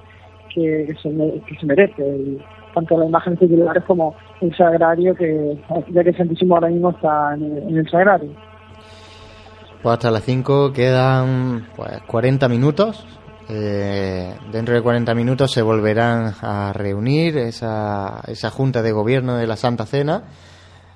que, 0.54 0.95
se, 1.02 1.11
que 1.11 1.66
merece. 1.66 2.38
Tanto 2.75 2.97
las 2.97 3.09
imágenes 3.09 3.38
titulares 3.38 3.85
como 3.85 4.14
el 4.40 4.57
sagrario 4.57 5.14
que 5.14 5.59
ya 5.90 6.02
que 6.02 6.12
Santísimo 6.14 6.54
ahora 6.54 6.69
mismo 6.69 6.90
está 6.90 7.35
en 7.35 7.45
el, 7.45 7.59
en 7.69 7.76
el 7.78 7.90
sagrario. 7.90 8.31
Pues 9.83 9.95
hasta 9.95 10.11
las 10.11 10.23
5 10.23 10.73
quedan 10.73 11.66
pues 11.76 12.00
40 12.07 12.49
minutos. 12.49 13.04
Eh, 13.50 14.33
dentro 14.52 14.75
de 14.75 14.81
40 14.81 15.14
minutos 15.14 15.50
se 15.52 15.61
volverán 15.61 16.33
a 16.40 16.73
reunir 16.73 17.37
esa, 17.37 18.23
esa 18.28 18.50
junta 18.50 18.81
de 18.81 18.92
gobierno 18.92 19.37
de 19.37 19.47
la 19.47 19.57
Santa 19.57 19.85
Cena 19.85 20.23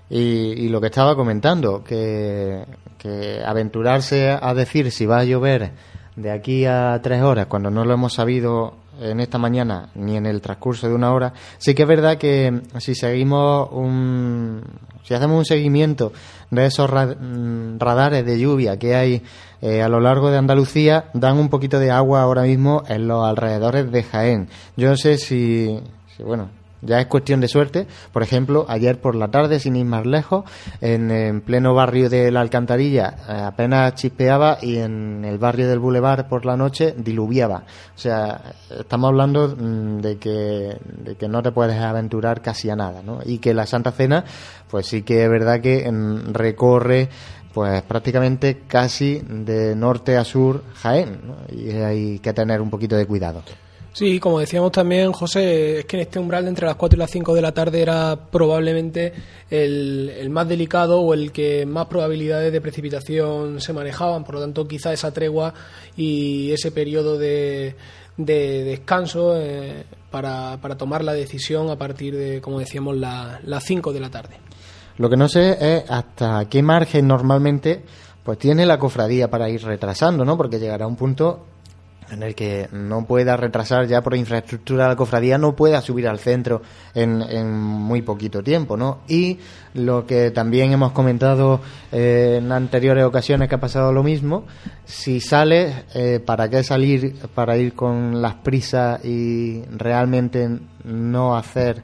Y, 0.09 0.19
y 0.19 0.69
lo 0.69 0.81
que 0.81 0.87
estaba 0.87 1.17
comentando, 1.17 1.83
que, 1.83 2.65
que 2.99 3.43
aventurarse 3.45 4.31
a 4.31 4.55
decir 4.55 4.91
si 4.91 5.07
va 5.07 5.19
a 5.19 5.25
llover 5.25 5.73
de 6.17 6.31
aquí 6.31 6.65
a 6.65 6.99
tres 7.03 7.23
horas, 7.23 7.47
cuando 7.47 7.71
no 7.71 7.85
lo 7.85 7.95
hemos 7.95 8.15
sabido 8.15 8.75
en 9.01 9.21
esta 9.21 9.39
mañana 9.39 9.91
ni 9.95 10.17
en 10.17 10.27
el 10.27 10.41
transcurso 10.41 10.89
de 10.89 10.95
una 10.95 11.13
hora, 11.13 11.33
sí 11.59 11.75
que 11.75 11.83
es 11.83 11.89
verdad 11.89 12.17
que 12.17 12.63
si 12.79 12.95
seguimos 12.95 13.69
un, 13.73 14.63
si 15.03 15.15
hacemos 15.15 15.39
un 15.39 15.45
seguimiento 15.45 16.13
de 16.51 16.67
esos 16.67 16.91
mm, 16.91 17.79
radares 17.79 18.25
de 18.25 18.39
lluvia 18.39 18.79
que 18.79 18.95
hay 18.95 19.23
eh, 19.61 19.83
a 19.83 19.89
lo 19.89 20.01
largo 20.01 20.31
de 20.31 20.39
Andalucía, 20.39 21.11
dan 21.13 21.39
un 21.39 21.49
poquito 21.49 21.79
de 21.79 21.91
agua 21.91 22.23
ahora 22.23 22.43
mismo 22.43 22.83
en 22.89 23.07
los 23.07 23.25
alrededores 23.27 23.91
de 23.91 24.03
Jaén. 24.03 24.49
Yo 24.77 24.89
no 24.89 24.97
sé 24.97 25.19
si, 25.19 25.79
si 26.17 26.23
bueno, 26.23 26.49
ya 26.87 27.01
es 27.01 27.07
cuestión 27.07 27.41
de 27.41 27.49
suerte. 27.49 27.87
Por 28.13 28.23
ejemplo, 28.23 28.65
ayer 28.69 29.01
por 29.01 29.15
la 29.15 29.29
tarde, 29.29 29.61
sin 29.61 29.77
ir 29.77 29.85
más 29.85 30.07
lejos, 30.07 30.45
en, 30.81 31.11
en 31.11 31.41
pleno 31.41 31.75
barrio 31.75 32.09
de 32.09 32.31
la 32.31 32.41
Alcantarilla 32.41 33.17
eh, 33.29 33.33
apenas 33.33 33.95
chispeaba 33.95 34.59
y 34.63 34.79
en 34.79 35.25
el 35.25 35.39
barrio 35.39 35.69
del 35.69 35.79
Boulevard 35.79 36.29
por 36.29 36.47
la 36.47 36.57
noche 36.57 36.95
diluviaba. 36.97 37.65
O 37.95 37.99
sea, 37.99 38.41
estamos 38.79 39.09
hablando 39.09 39.49
mm, 39.49 40.01
de 40.01 40.19
que, 40.19 40.79
de 41.05 41.17
que 41.17 41.29
no 41.29 41.43
te 41.43 41.53
puedes 41.53 41.81
aventurar 41.81 42.43
casi 42.43 42.71
a 42.71 42.77
nada, 42.77 43.03
¿no? 43.03 43.21
Y 43.25 43.39
que 43.39 43.55
la 43.55 43.67
Santa 43.67 43.93
Cena, 43.93 44.25
pues 44.71 44.87
sí 44.87 45.03
que 45.03 45.25
es 45.25 45.31
verdad 45.31 45.61
que 45.61 45.91
mm, 45.91 46.33
recorre 46.33 47.09
pues 47.53 47.83
prácticamente 47.83 48.65
casi 48.69 49.23
de 49.27 49.75
norte 49.75 50.19
a 50.19 50.25
sur 50.25 50.63
Jaén, 50.75 51.21
¿no? 51.27 51.37
Y 51.49 51.71
hay 51.71 52.19
que 52.19 52.35
tener 52.35 52.61
un 52.61 52.69
poquito 52.69 52.97
de 52.97 53.07
cuidado. 53.07 53.43
Sí, 53.97 54.21
como 54.21 54.41
decíamos 54.41 54.73
también, 54.73 55.11
José, 55.13 55.79
es 55.79 55.87
que 55.87 55.97
en 55.97 56.03
este 56.03 56.19
umbral 56.19 56.43
de 56.45 56.51
entre 56.51 56.67
las 56.67 56.77
4 56.77 56.99
y 56.99 57.01
las 57.01 57.11
5 57.11 57.35
de 57.35 57.41
la 57.41 57.53
tarde 57.53 57.81
era 57.81 58.15
probablemente 58.31 59.15
el, 59.49 60.29
más 60.29 60.47
delicado 60.47 61.01
o 61.01 61.15
el 61.15 61.33
que 61.33 61.65
más 61.65 61.87
probabilidades 61.87 62.53
de 62.53 62.61
precipitación 62.61 63.59
se 63.59 63.73
manejaban. 63.73 64.23
Por 64.23 64.35
lo 64.35 64.43
tanto, 64.43 64.69
quizá 64.69 64.93
esa 64.93 65.13
tregua 65.15 65.55
y 65.97 66.53
ese 66.53 66.73
periodo 66.73 67.17
de, 67.17 67.75
de 68.19 68.65
descanso 68.65 69.35
eh, 69.41 69.85
para, 70.11 70.59
tomar 70.77 71.03
la 71.03 71.15
decisión 71.15 71.71
a 71.71 71.77
partir 71.77 72.15
de, 72.19 72.43
como 72.43 72.59
decíamos, 72.59 72.99
la- 72.99 73.41
las 73.45 73.65
5 73.65 73.95
de 73.95 74.01
la 74.01 74.11
tarde. 74.11 74.37
Lo 74.99 75.09
que 75.09 75.17
no 75.17 75.27
sé 75.27 75.57
es 75.59 75.91
hasta 75.91 76.47
qué 76.51 76.63
margen 76.63 77.09
normalmente 77.09 77.83
pues 78.23 78.39
tiene 78.39 78.67
la 78.67 78.79
cofradía 78.79 79.31
para 79.31 79.49
ir 79.49 79.65
retrasando, 79.65 80.23
¿no? 80.27 80.37
Porque 80.37 80.59
llegará 80.59 80.87
un 80.87 80.97
punto 80.97 81.47
en 82.11 82.23
el 82.23 82.35
que 82.35 82.69
no 82.73 83.07
pueda 83.07 83.37
retrasar 83.37 83.87
ya 83.87 84.03
por 84.03 84.17
infraestructura 84.17 84.89
la 84.89 84.97
cofradía, 84.97 85.39
no 85.39 85.57
pueda 85.57 85.81
subir 85.81 86.09
al 86.09 86.19
centro 86.19 86.63
en, 86.95 87.23
en 87.23 87.53
muy 87.53 88.03
poquito 88.03 88.43
tiempo, 88.43 88.77
¿no? 88.77 89.01
Y 89.09 89.39
lo 89.75 90.07
que 90.07 90.31
también 90.31 90.73
hemos 90.73 90.93
comentado 90.93 91.61
eh, 91.93 92.37
en 92.39 92.53
anteriores 92.53 93.05
ocasiones 93.05 93.49
que 93.49 93.55
ha 93.55 93.61
pasado 93.61 93.93
lo 93.93 94.03
mismo, 94.03 94.45
si 94.85 95.21
sales, 95.21 95.85
eh, 95.95 96.21
¿para 96.25 96.49
qué 96.49 96.63
salir 96.63 97.17
para 97.35 97.57
ir 97.57 97.75
con 97.75 98.23
las 98.23 98.35
prisas 98.35 99.05
y 99.05 99.63
realmente 99.71 100.49
no 100.85 101.37
hacer 101.37 101.83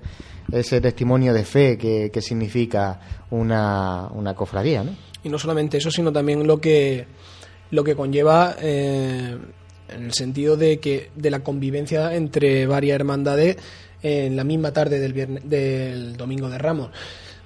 ese 0.50 0.80
testimonio 0.80 1.32
de 1.32 1.44
fe 1.44 1.78
que, 1.78 2.10
que 2.12 2.20
significa 2.20 3.00
una, 3.30 4.08
una 4.12 4.34
cofradía, 4.34 4.84
¿no? 4.84 4.92
y 5.24 5.28
no 5.28 5.38
solamente 5.38 5.78
eso, 5.78 5.90
sino 5.90 6.12
también 6.12 6.46
lo 6.46 6.60
que 6.60 7.06
lo 7.70 7.84
que 7.84 7.96
conlleva 7.96 8.56
eh, 8.60 9.38
en 9.94 10.04
el 10.04 10.12
sentido 10.12 10.56
de 10.56 10.78
que 10.80 11.10
de 11.14 11.30
la 11.30 11.40
convivencia 11.40 12.14
entre 12.14 12.66
varias 12.66 12.96
hermandades 12.96 13.56
en 14.02 14.36
la 14.36 14.44
misma 14.44 14.72
tarde 14.72 14.98
del 14.98 15.14
vierne- 15.14 15.42
del 15.42 16.16
domingo 16.16 16.50
de 16.50 16.58
Ramos. 16.58 16.90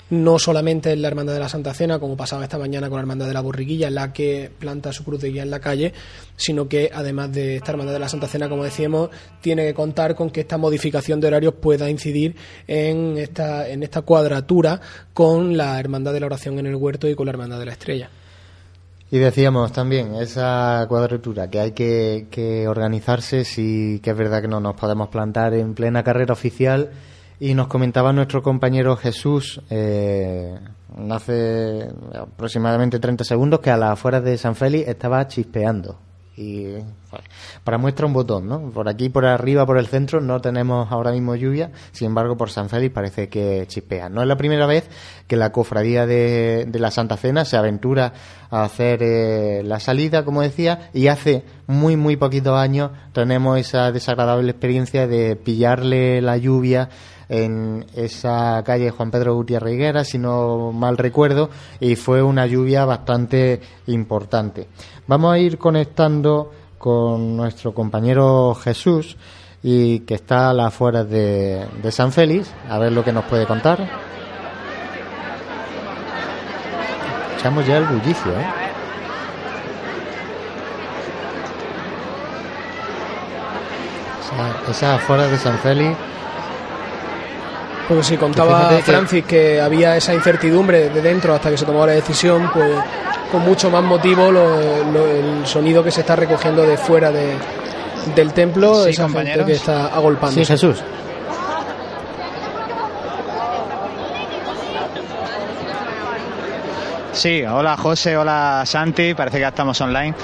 No 0.09 0.38
solamente 0.38 0.92
es 0.92 0.98
la 1.00 1.09
Hermandad 1.09 1.35
de 1.35 1.40
la 1.40 1.48
Santa 1.48 1.74
Cena, 1.74 1.98
como 1.98 2.16
pasaba 2.16 2.44
esta 2.44 2.59
mañana 2.59 2.88
con 2.88 2.94
la 2.98 3.00
Hermandad 3.00 3.26
de 3.26 3.35
la 3.35 3.40
Borriquilla, 3.40 3.90
la 3.90 4.12
que 4.12 4.52
planta 4.56 4.92
su 4.92 5.02
cruz 5.02 5.20
de 5.20 5.30
guía 5.32 5.42
en 5.42 5.50
la 5.50 5.59
calle, 5.59 5.92
sino 6.37 6.68
que 6.68 6.92
además 6.94 7.32
de 7.32 7.56
esta 7.56 7.72
Hermandad 7.72 7.92
de 7.94 7.98
la 7.98 8.09
Santa 8.09 8.28
Cena, 8.28 8.48
como 8.48 8.62
decíamos, 8.62 9.11
tiene 9.40 9.66
que 9.66 9.74
contar 9.74 10.14
con 10.14 10.30
que 10.30 10.42
esta 10.42 10.59
modificación 10.59 11.20
de 11.20 11.26
horarios 11.26 11.54
pueda 11.54 11.90
incidir 11.90 12.37
en 12.68 13.18
esta, 13.18 13.68
en 13.68 13.82
esta 13.82 14.02
cuadratura 14.02 14.80
con 15.12 15.56
la 15.56 15.80
Hermandad 15.80 16.12
de 16.12 16.20
la 16.20 16.26
Oración 16.26 16.61
en 16.61 16.66
el 16.66 16.76
Huerto 16.76 17.09
y 17.09 17.16
con 17.16 17.26
la 17.26 17.32
Hermandad 17.32 17.59
de 17.59 17.66
la 17.66 17.72
Estrella. 17.72 18.09
Y 19.11 19.19
decíamos 19.19 19.73
también 19.73 20.16
esa 20.16 20.85
cuadratura 20.88 21.49
que 21.49 21.61
hay 21.61 21.73
que, 21.73 22.27
que 22.31 22.66
organizarse 22.66 23.45
si 23.45 24.01
que 24.03 24.11
es 24.11 24.16
verdad 24.16 24.42
que 24.42 24.49
no 24.49 24.59
nos 24.59 24.75
podemos 24.75 25.09
plantar 25.09 25.55
en 25.55 25.75
plena 25.75 26.03
carrera 26.03 26.33
oficial. 26.33 26.90
Y 27.38 27.55
nos 27.55 27.69
comentaba 27.69 28.12
nuestro 28.12 28.42
compañero 28.42 28.97
Jesús 28.97 29.61
eh, 29.71 30.59
hace 31.11 31.88
aproximadamente 32.14 32.99
30 32.99 33.25
segundos 33.25 33.61
que 33.61 33.71
a 33.71 33.77
las 33.77 33.92
afueras 33.92 34.25
de 34.25 34.38
San 34.38 34.57
Félix 34.57 34.88
estaba 34.88 35.27
chispeando 35.29 35.99
y 36.37 36.66
para 37.64 37.79
muestra 37.79 38.07
un 38.07 38.12
botón, 38.12 38.46
¿no? 38.46 38.70
Por 38.70 38.88
aquí, 38.88 39.09
por 39.09 39.25
arriba, 39.25 39.64
por 39.64 39.79
el 39.79 39.87
centro 39.87 40.20
no 40.20 40.40
tenemos 40.40 40.92
ahora 40.92 41.11
mismo 41.12 41.35
lluvia, 41.35 41.72
sin 41.92 42.09
embargo 42.09 42.37
por 42.37 42.51
San 42.51 42.68
Félix 42.68 42.94
parece 42.94 43.29
que 43.29 43.64
chispea. 43.66 44.11
No 44.11 44.20
es 44.20 44.29
la 44.29 44.37
primera 44.37 44.66
vez 44.66 44.88
que 45.27 45.37
la 45.37 45.51
cofradía 45.51 46.07
de, 46.07 46.66
de 46.68 46.79
la 46.79 46.90
Santa 46.90 47.16
Cena 47.16 47.46
se 47.46 47.57
aventura 47.57 48.12
a 48.51 48.64
hacer 48.64 49.03
eh, 49.03 49.62
la 49.64 49.81
salida, 49.81 50.25
como 50.25 50.42
decía, 50.42 50.90
y 50.92 51.07
hace 51.09 51.44
muy, 51.66 51.96
muy 51.96 52.16
poquitos 52.16 52.57
años 52.59 52.90
tenemos 53.12 53.59
esa 53.59 53.90
desagradable 53.90 54.51
experiencia 54.51 55.07
de 55.07 55.37
pillarle 55.37 56.20
la 56.20 56.37
lluvia 56.37 56.90
en 57.28 57.84
esa 57.94 58.62
calle 58.64 58.90
Juan 58.90 59.10
Pedro 59.10 59.34
Gutiérrez 59.34 59.74
Higuera, 59.74 60.04
si 60.04 60.18
no 60.18 60.72
mal 60.72 60.96
recuerdo, 60.96 61.50
y 61.80 61.96
fue 61.96 62.22
una 62.22 62.46
lluvia 62.46 62.84
bastante 62.84 63.60
importante. 63.86 64.68
Vamos 65.06 65.32
a 65.34 65.38
ir 65.38 65.58
conectando 65.58 66.52
con 66.78 67.36
nuestro 67.36 67.72
compañero 67.74 68.54
Jesús, 68.54 69.16
y 69.62 70.00
que 70.00 70.14
está 70.14 70.50
a 70.50 70.52
las 70.52 70.66
afueras 70.68 71.08
de, 71.10 71.66
de 71.82 71.90
San 71.90 72.12
Félix, 72.12 72.52
a 72.70 72.78
ver 72.78 72.92
lo 72.92 73.02
que 73.02 73.12
nos 73.12 73.24
puede 73.24 73.46
contar. 73.46 73.84
Echamos 77.36 77.66
ya 77.66 77.78
el 77.78 77.84
bullicio, 77.86 78.30
¿eh? 78.32 78.46
Esa- 84.20 84.70
Esas 84.70 85.00
afueras 85.02 85.30
de 85.30 85.38
San 85.38 85.58
Félix 85.58 85.96
Porque 87.88 88.03
si 88.03 88.16
contaba 88.16 88.68
que- 88.70 88.83
Francis 88.83 89.25
que 89.25 89.61
había 89.61 89.96
esa 89.96 90.12
incertidumbre 90.12 90.88
de 90.90 91.01
dentro 91.03 91.35
hasta 91.35 91.51
que 91.51 91.57
se 91.57 91.64
tomó 91.64 91.87
la 91.87 91.92
decisión, 91.92 92.51
pues 92.53 92.72
con 93.31 93.42
mucho 93.42 93.70
más 93.70 93.83
motivo 93.85 94.31
lo- 94.33 94.85
lo- 94.92 95.07
el 95.07 95.46
sonido 95.46 95.85
que 95.85 95.90
se 95.90 96.01
está 96.01 96.16
recogiendo 96.16 96.62
de 96.62 96.77
fuera 96.77 97.11
de, 97.12 97.35
del 98.14 98.33
templo, 98.33 98.85
Sí, 98.85 98.90
esa 98.90 99.03
gente 99.05 99.14
compañeros. 99.18 99.46
que 99.46 99.53
está 99.53 99.87
agolpando. 99.87 100.35
Sí, 100.35 100.44
Jesús. 100.44 100.83
Sí, 107.12 107.42
hola 107.44 107.77
José, 107.79 108.16
hola 108.16 108.62
Santi, 108.66 109.14
parece 109.14 109.38
que 109.38 109.42
ya 109.42 109.49
estamos 109.49 109.81
online. 109.81 110.14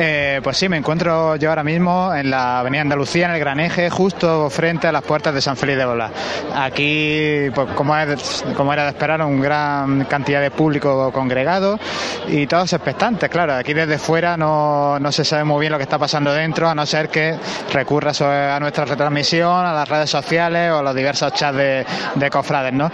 Eh, 0.00 0.40
pues 0.44 0.56
sí, 0.56 0.68
me 0.68 0.76
encuentro 0.76 1.34
yo 1.34 1.48
ahora 1.48 1.64
mismo 1.64 2.14
en 2.14 2.30
la 2.30 2.60
Avenida 2.60 2.82
Andalucía, 2.82 3.26
en 3.26 3.32
el 3.32 3.40
Gran 3.40 3.58
Eje, 3.58 3.90
justo 3.90 4.48
frente 4.48 4.86
a 4.86 4.92
las 4.92 5.02
puertas 5.02 5.34
de 5.34 5.40
San 5.40 5.56
Félix 5.56 5.76
de 5.78 5.84
Bola. 5.84 6.10
Aquí, 6.54 7.50
pues 7.52 7.72
como, 7.74 7.96
es- 7.96 8.44
como 8.56 8.72
era 8.72 8.84
de 8.84 8.90
esperar, 8.90 9.20
una 9.22 9.42
gran 9.42 10.04
cantidad 10.04 10.40
de 10.40 10.52
público 10.52 11.10
congregado 11.12 11.80
y 12.28 12.46
todos 12.46 12.72
expectantes, 12.74 13.28
claro. 13.28 13.54
Aquí 13.54 13.74
desde 13.74 13.98
fuera 13.98 14.36
no, 14.36 15.00
no 15.00 15.10
se 15.10 15.24
sabe 15.24 15.42
muy 15.42 15.58
bien 15.62 15.72
lo 15.72 15.78
que 15.78 15.82
está 15.84 15.98
pasando 15.98 16.32
dentro, 16.32 16.68
a 16.68 16.76
no 16.76 16.86
ser 16.86 17.08
que 17.08 17.34
recurra 17.72 18.12
a 18.54 18.60
nuestra 18.60 18.84
retransmisión, 18.84 19.66
a 19.66 19.72
las 19.72 19.88
redes 19.88 20.10
sociales 20.10 20.70
o 20.70 20.78
a 20.78 20.82
los 20.82 20.94
diversos 20.94 21.32
chats 21.34 21.56
de, 21.56 21.84
de 22.14 22.30
cofrades, 22.30 22.72
¿no? 22.72 22.88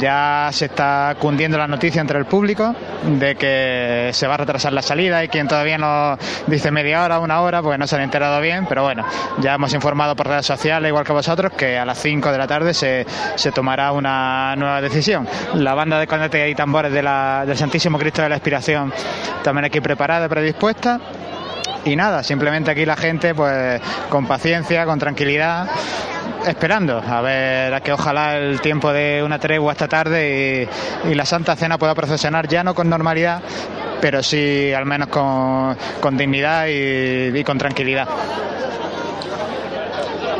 Ya 0.00 0.48
se 0.52 0.64
está 0.64 1.14
cundiendo 1.20 1.56
la 1.56 1.68
noticia 1.68 2.00
entre 2.00 2.18
el 2.18 2.24
público 2.24 2.74
de 3.04 3.36
que 3.36 4.10
se 4.12 4.26
va 4.26 4.34
a 4.34 4.38
retrasar 4.38 4.72
la 4.72 4.82
salida 4.82 5.22
y 5.22 5.28
quien 5.28 5.46
todavía 5.46 5.78
no 5.78 6.18
dice 6.48 6.70
media 6.70 7.04
hora, 7.04 7.20
una 7.20 7.40
hora, 7.40 7.62
porque 7.62 7.78
no 7.78 7.86
se 7.86 7.96
han 7.96 8.02
enterado 8.02 8.40
bien, 8.40 8.66
pero 8.68 8.82
bueno, 8.82 9.04
ya 9.38 9.54
hemos 9.54 9.72
informado 9.74 10.16
por 10.16 10.26
redes 10.26 10.46
sociales, 10.46 10.88
igual 10.88 11.04
que 11.04 11.12
vosotros, 11.12 11.52
que 11.52 11.78
a 11.78 11.84
las 11.84 11.98
5 11.98 12.32
de 12.32 12.38
la 12.38 12.46
tarde 12.46 12.74
se, 12.74 13.06
se 13.36 13.52
tomará 13.52 13.92
una 13.92 14.54
nueva 14.56 14.80
decisión. 14.80 15.26
La 15.54 15.74
banda 15.74 15.98
de 15.98 16.06
cornetas 16.06 16.48
y 16.48 16.54
tambores 16.54 16.92
del 16.92 17.56
Santísimo 17.56 17.98
Cristo 17.98 18.22
de 18.22 18.28
la 18.28 18.36
Expiración 18.36 18.92
también 19.42 19.64
aquí 19.64 19.80
preparada 19.80 20.28
predispuesta. 20.28 21.00
Y 21.84 21.96
nada, 21.96 22.22
simplemente 22.22 22.70
aquí 22.70 22.84
la 22.84 22.96
gente, 22.96 23.34
pues 23.34 23.80
con 24.10 24.26
paciencia, 24.26 24.84
con 24.84 24.98
tranquilidad, 24.98 25.68
esperando 26.46 26.98
a 26.98 27.20
ver 27.20 27.74
a 27.74 27.80
que 27.80 27.92
ojalá 27.92 28.36
el 28.36 28.60
tiempo 28.60 28.92
de 28.92 29.22
una 29.22 29.38
tregua 29.38 29.72
esta 29.72 29.88
tarde 29.88 30.68
y, 31.04 31.14
la 31.14 31.24
Santa 31.24 31.56
Cena 31.56 31.78
pueda 31.78 31.94
procesionar 31.94 32.48
ya 32.48 32.62
no 32.62 32.74
con 32.74 32.88
normalidad, 32.88 33.40
pero 34.00 34.22
sí 34.22 34.72
al 34.72 34.86
menos 34.86 35.08
con, 35.08 35.76
con 36.00 36.16
dignidad 36.16 36.66
y 36.68 37.42
con 37.44 37.58
tranquilidad. 37.58 38.08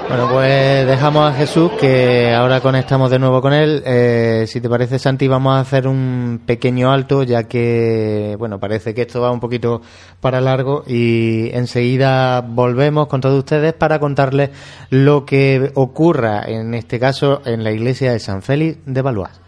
Bueno, 0.09 0.27
pues 0.31 0.87
dejamos 0.87 1.31
a 1.31 1.35
Jesús, 1.35 1.71
que 1.79 2.33
ahora 2.33 2.63
conectamos 2.63 3.11
de 3.11 3.19
nuevo 3.19 3.43
con 3.43 3.53
él. 3.53 3.83
Eh, 3.85 4.47
si 4.49 4.59
te 4.59 4.69
parece, 4.71 4.99
Santi, 4.99 5.29
vamos 5.29 5.55
a 5.55 5.61
hacer 5.61 5.87
un 5.87 6.41
pequeño 6.47 6.91
alto, 6.91 7.25
ya 7.25 7.45
que, 7.45 8.35
bueno, 8.39 8.59
parece 8.59 8.95
que 8.95 9.03
esto 9.03 9.21
va 9.21 9.31
un 9.31 9.39
poquito 9.39 9.83
para 10.23 10.41
largo 10.41 10.83
y 10.87 11.51
enseguida 11.53 12.41
volvemos 12.41 13.07
con 13.09 13.21
todos 13.21 13.39
ustedes 13.39 13.75
para 13.75 13.99
contarles 13.99 14.49
lo 14.89 15.27
que 15.27 15.73
ocurra, 15.75 16.43
en 16.47 16.73
este 16.73 16.99
caso, 16.99 17.43
en 17.45 17.63
la 17.63 17.71
iglesia 17.71 18.11
de 18.11 18.19
San 18.19 18.41
Félix 18.41 18.79
de 18.87 19.03
Valois. 19.03 19.48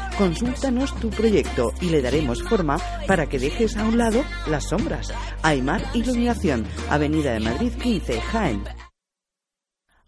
Consúltanos 0.17 0.93
tu 0.99 1.09
proyecto 1.09 1.71
y 1.81 1.89
le 1.89 2.01
daremos 2.01 2.41
forma 2.43 2.77
para 3.07 3.27
que 3.27 3.39
dejes 3.39 3.77
a 3.77 3.85
un 3.85 3.97
lado 3.97 4.23
las 4.47 4.65
sombras. 4.65 5.13
Aymar 5.41 5.81
Iluminación, 5.93 6.65
Avenida 6.89 7.31
de 7.33 7.39
Madrid 7.39 7.71
15, 7.81 8.19
Jaén. 8.21 8.63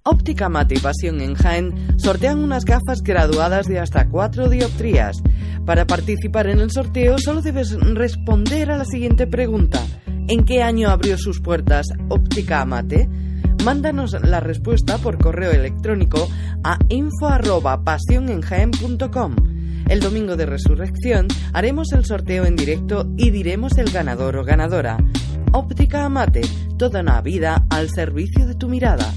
Óptica 0.04 0.50
Mate 0.50 0.76
y 0.76 0.80
Pasión 0.80 1.22
en 1.22 1.34
Jaén 1.34 1.98
sortean 1.98 2.44
unas 2.44 2.66
gafas 2.66 3.02
graduadas 3.02 3.68
de 3.68 3.80
hasta 3.80 4.10
4 4.10 4.50
dioptrías. 4.50 5.24
Para 5.66 5.88
participar 5.88 6.48
en 6.48 6.60
el 6.60 6.72
sorteo 6.72 7.18
solo 7.18 7.42
debes 7.42 7.72
responder 7.80 8.70
a 8.70 8.76
la 8.78 8.84
siguiente 8.86 9.28
pregunta. 9.28 9.80
¿En 10.28 10.44
qué 10.44 10.62
año 10.62 10.90
abrió 10.90 11.18
sus 11.18 11.40
puertas 11.40 11.88
Óptica 12.10 12.66
Mate? 12.66 13.08
Mándanos 13.64 14.18
la 14.22 14.42
respuesta 14.42 14.98
por 14.98 15.18
correo 15.18 15.52
electrónico 15.52 16.28
a 16.66 16.78
info@pasionenjaen.com. 16.90 19.53
El 19.88 20.00
domingo 20.00 20.36
de 20.36 20.46
resurrección 20.46 21.28
haremos 21.54 21.92
el 21.92 22.06
sorteo 22.06 22.46
en 22.46 22.56
directo 22.56 23.12
y 23.18 23.30
diremos 23.32 23.78
el 23.78 23.92
ganador 23.92 24.38
o 24.38 24.44
ganadora. 24.44 24.98
Óptica 25.52 26.06
Amate, 26.06 26.42
toda 26.78 27.02
una 27.02 27.22
vida 27.22 27.66
al 27.70 27.90
servicio 27.90 28.48
de 28.48 28.56
tu 28.56 28.68
mirada. 28.70 29.14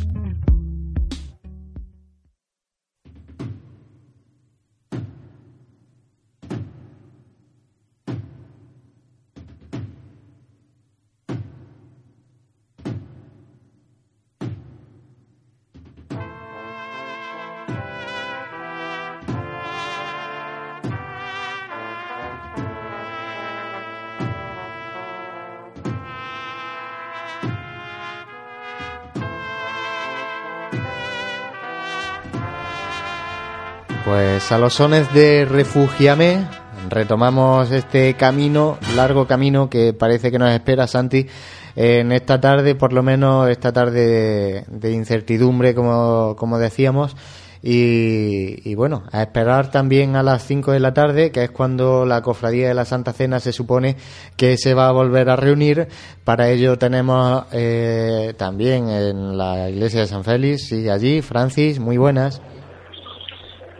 Pues 34.38 35.14
de 35.14 35.46
Refugiame 35.46 36.46
retomamos 36.90 37.70
este 37.70 38.12
camino, 38.18 38.76
largo 38.94 39.26
camino 39.26 39.70
que 39.70 39.94
parece 39.94 40.30
que 40.30 40.38
nos 40.38 40.50
espera 40.50 40.86
Santi 40.86 41.26
en 41.74 42.12
esta 42.12 42.38
tarde, 42.38 42.74
por 42.74 42.92
lo 42.92 43.02
menos 43.02 43.48
esta 43.48 43.72
tarde 43.72 44.66
de, 44.68 44.92
incertidumbre, 44.92 45.74
como, 45.74 46.36
como 46.36 46.58
decíamos. 46.58 47.16
Y, 47.62 48.74
bueno, 48.74 49.04
a 49.10 49.22
esperar 49.22 49.70
también 49.70 50.16
a 50.16 50.22
las 50.22 50.46
5 50.46 50.70
de 50.72 50.80
la 50.80 50.92
tarde, 50.92 51.32
que 51.32 51.44
es 51.44 51.50
cuando 51.50 52.04
la 52.04 52.20
Cofradía 52.20 52.68
de 52.68 52.74
la 52.74 52.84
Santa 52.84 53.14
Cena 53.14 53.40
se 53.40 53.54
supone 53.54 53.96
que 54.36 54.58
se 54.58 54.74
va 54.74 54.88
a 54.88 54.92
volver 54.92 55.30
a 55.30 55.36
reunir. 55.36 55.88
Para 56.24 56.50
ello 56.50 56.76
tenemos 56.76 57.44
eh, 57.52 58.34
también 58.36 58.90
en 58.90 59.38
la 59.38 59.70
iglesia 59.70 60.00
de 60.00 60.06
San 60.06 60.24
Félix, 60.24 60.72
y 60.72 60.90
allí, 60.90 61.22
Francis, 61.22 61.80
muy 61.80 61.96
buenas. 61.96 62.42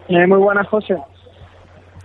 Eh, 0.09 0.27
muy 0.27 0.39
buenas, 0.39 0.69
José. 0.69 0.97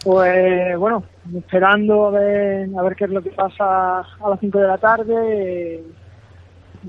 Pues 0.04 0.78
bueno, 0.78 1.04
esperando 1.36 2.08
a 2.08 2.12
ver, 2.12 2.70
a 2.76 2.82
ver 2.82 2.96
qué 2.96 3.04
es 3.04 3.12
lo 3.12 3.22
que 3.22 3.30
pasa 3.30 4.00
a 4.00 4.30
las 4.30 4.40
5 4.40 4.58
de 4.58 4.68
la 4.68 4.78
tarde. 4.80 5.84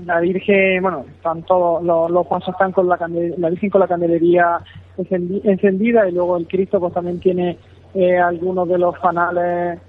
La 0.05 0.19
Virgen, 0.19 0.81
bueno, 0.81 1.05
están 1.15 1.43
todos 1.43 1.83
los, 1.83 2.27
pasos 2.27 2.49
están 2.49 2.71
con 2.71 2.89
la, 2.89 2.97
la 3.37 3.49
Virgen 3.49 3.69
con 3.69 3.81
la 3.81 3.87
candelería 3.87 4.59
encendida 4.97 6.09
y 6.09 6.13
luego 6.13 6.37
el 6.37 6.47
Cristo 6.47 6.79
pues 6.79 6.93
también 6.93 7.19
tiene 7.19 7.59
eh, 7.93 8.17
algunos 8.17 8.67
de 8.67 8.79
los 8.79 8.97
fanales 8.97 9.79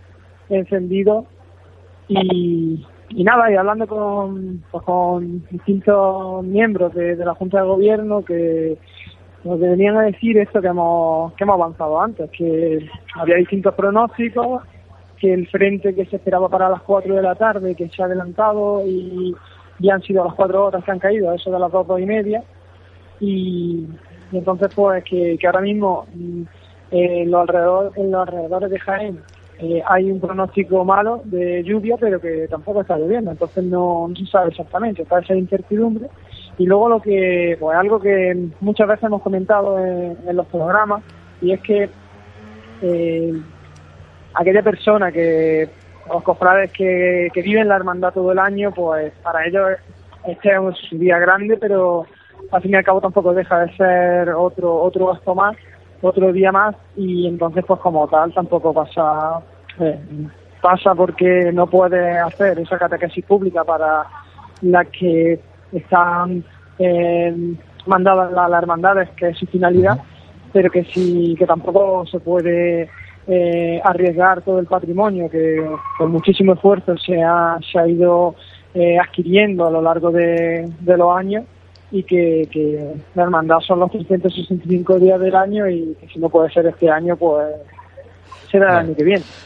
encendidos 0.51 1.25
y, 2.09 2.85
y 3.09 3.25
nada, 3.25 3.51
y 3.51 3.57
hablando 3.57 3.87
con, 3.87 4.63
pues, 4.71 4.85
con 4.85 5.47
distintos 5.51 6.45
miembros 6.45 6.93
de 6.93 7.17
la 7.17 7.35
Junta 7.35 7.63
de 7.63 7.69
Gobierno 7.69 8.23
que 8.23 8.77
nos 9.45 9.61
venían 9.61 9.97
a 9.97 10.03
decir 10.03 10.39
esto 10.39 10.61
que 10.61 10.69
hemos, 10.69 11.33
que 11.35 11.45
hemos 11.45 11.55
avanzado 11.55 12.01
antes, 12.01 12.31
que 12.31 12.89
había 13.15 13.37
distintos 13.37 13.75
pronósticos, 13.75 14.63
que 15.19 15.33
el 15.33 15.47
frente 15.49 15.95
que 15.95 16.07
se 16.07 16.17
esperaba 16.17 16.49
para 16.49 16.71
las 16.71 16.83
4 16.83 17.15
de 17.15 17.23
la 17.23 17.35
tarde, 17.35 17.75
que 17.75 17.89
se 17.89 18.03
ha 18.03 18.07
adelantado 18.07 18.83
y 18.87 19.35
ya 19.79 19.95
han 19.95 20.03
sido 20.03 20.25
las 20.25 20.35
4 20.35 20.65
horas 20.65 20.85
que 20.85 20.91
han 20.91 20.99
caído, 20.99 21.33
eso 21.33 21.51
de 21.51 21.59
las 21.59 21.71
2, 21.71 22.01
y 22.01 22.07
media, 22.07 22.43
y, 23.21 23.87
entonces 24.33 24.75
pues 24.75 25.05
que, 25.05 25.39
ahora 25.45 25.61
mismo 25.61 26.07
mm, 26.15 26.43
en, 26.91 27.31
los 27.31 27.41
alrededor, 27.43 27.93
en 27.97 28.11
los 28.11 28.27
alrededores 28.27 28.71
de 28.71 28.79
Jaén 28.81 29.21
eh, 29.59 29.83
hay 29.87 30.11
un 30.11 30.21
pronóstico 30.21 30.85
malo 30.85 31.21
de 31.25 31.63
lluvia, 31.63 31.97
pero 32.01 32.19
que 32.19 32.49
tampoco 32.49 32.81
está 32.81 32.97
lloviendo, 32.97 33.31
entonces 33.31 33.63
no, 33.63 34.09
no 34.09 34.17
se 34.17 34.27
sabe 34.27 34.49
exactamente, 34.49 35.03
está 35.03 35.21
esa 35.21 35.35
incertidumbre 35.35 36.09
y 36.59 36.67
luego 36.67 36.89
lo 36.89 37.01
que, 37.01 37.57
pues 37.59 37.77
algo 37.77 38.01
que 38.01 38.49
muchas 38.61 38.89
veces 38.89 39.05
hemos 39.05 39.23
comentado 39.23 39.79
en, 39.79 40.37
los 40.37 40.47
programas, 40.47 41.03
y 41.41 41.53
es 41.53 41.61
que 41.61 41.89
eh, 42.83 43.33
aquella 44.35 44.63
persona 44.63 45.11
que, 45.11 45.69
los 46.13 46.23
cofrades 46.23 46.71
que, 46.73 47.29
que 47.33 47.43
viven 47.43 47.69
la 47.69 47.77
hermandad 47.77 48.13
todo 48.13 48.33
el 48.33 48.39
año, 48.39 48.73
pues 48.73 49.13
para 49.23 49.47
ellos 49.47 49.71
este 50.27 50.51
es 50.51 50.93
un 50.93 50.99
día 50.99 51.19
grande, 51.19 51.57
pero 51.57 52.07
al 52.51 52.63
fin 52.63 52.73
y 52.73 52.75
al 52.77 52.85
cabo 52.85 53.01
tampoco 53.01 53.35
deja 53.35 53.61
de 53.61 53.77
ser 53.77 54.31
otro, 54.31 54.83
otro 54.83 55.09
gasto 55.09 55.35
más, 55.35 55.57
otro 56.03 56.33
día 56.33 56.53
más, 56.53 56.75
y 56.97 57.27
entonces 57.27 57.65
pues 57.67 57.81
como 57.81 58.07
tal 58.09 58.33
tampoco 58.33 58.73
pasa, 58.73 59.41
eh, 59.81 59.99
pasa 60.61 60.95
porque 60.95 61.51
no 61.53 61.67
puede 61.67 62.19
hacer 62.19 62.59
esa 62.59 62.79
catequesis 62.79 63.25
pública 63.25 63.65
para 63.65 64.05
la 64.63 64.85
que 64.85 65.41
están 65.75 66.45
eh, 66.79 67.55
mandadas 67.87 68.33
las 68.33 68.51
la 68.51 68.59
hermandades, 68.59 69.11
que 69.11 69.29
es 69.29 69.39
su 69.39 69.47
finalidad, 69.47 70.01
pero 70.53 70.71
que 70.71 70.85
sí, 70.85 71.35
que 71.39 71.47
tampoco 71.47 72.07
se 72.07 72.21
puede 72.21 72.89
eh, 73.27 73.81
arriesgar 73.85 74.43
todo 74.43 74.59
el 74.59 74.67
patrimonio 74.67 75.31
que 75.31 75.65
con 75.99 76.11
muchísimo 76.11 76.55
esfuerzo 76.55 76.97
se 76.99 77.23
ha, 77.23 77.59
se 77.71 77.79
ha 77.79 77.89
ido 77.89 78.35
eh, 78.75 78.99
adquiriendo 78.99 79.67
a 79.67 79.71
lo 79.71 79.81
largo 79.81 80.11
de, 80.11 80.71
de 80.81 80.97
los 80.97 81.17
años 81.17 81.45
y 81.91 82.03
que, 82.03 82.49
que, 82.51 82.95
la 83.15 83.23
hermandad 83.23 83.61
son 83.61 83.81
los 83.81 83.91
365 83.93 84.99
días 84.99 85.21
del 85.21 85.37
año 85.37 85.69
y 85.69 85.97
que 86.01 86.09
si 86.09 86.19
no 86.19 86.29
puede 86.29 86.51
ser 86.51 86.67
este 86.67 86.91
año, 86.91 87.17
pues 87.17 87.47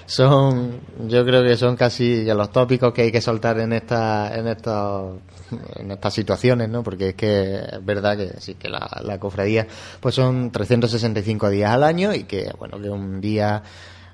son, 0.07 0.81
yo 1.07 1.25
creo 1.25 1.43
que 1.43 1.57
son 1.57 1.77
casi 1.77 2.25
los 2.25 2.51
tópicos 2.53 2.93
que 2.93 3.03
hay 3.03 3.13
que 3.13 3.21
soltar 3.21 3.59
en 3.61 3.73
esta, 3.73 4.37
en 4.37 4.49
estos, 4.49 5.19
en 5.77 5.91
estas 5.91 6.15
situaciones, 6.15 6.69
¿no? 6.69 6.83
Porque 6.83 7.11
es 7.11 7.15
que 7.15 7.57
es 7.57 7.85
verdad 7.85 8.17
que 8.17 8.41
sí 8.41 8.55
que 8.55 8.69
la, 8.69 8.89
la 9.03 9.19
cofradía, 9.19 9.67
pues 10.01 10.15
son 10.15 10.51
365 10.51 11.51
días 11.51 11.71
al 11.71 11.85
año 11.85 12.15
y 12.15 12.25
que, 12.25 12.51
bueno, 12.59 12.81
que 12.81 12.91
un 12.91 13.21
día 13.21 13.63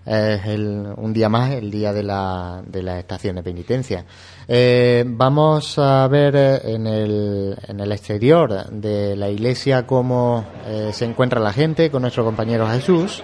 es 0.07 0.45
el, 0.45 0.93
un 0.97 1.13
día 1.13 1.29
más 1.29 1.53
el 1.53 1.71
día 1.71 1.93
de 1.93 2.03
la, 2.03 2.63
de 2.67 2.83
la 2.83 2.99
estación 2.99 3.37
de 3.37 3.43
penitencia. 3.43 4.05
Eh, 4.47 5.05
vamos 5.07 5.79
a 5.79 6.07
ver 6.09 6.37
eh, 6.37 6.61
en 6.65 6.87
el, 6.87 7.57
en 7.67 7.81
el 7.81 7.93
exterior 7.93 8.69
de 8.71 9.17
la 9.17 9.29
iglesia 9.29 9.87
cómo 9.87 10.45
eh, 10.67 10.91
se 10.93 11.07
encuentra 11.07 11.41
la 11.41 11.53
gente 11.53 11.91
con 11.91 12.03
nuestro 12.03 12.25
compañero 12.25 12.69
Jesús 12.69 13.23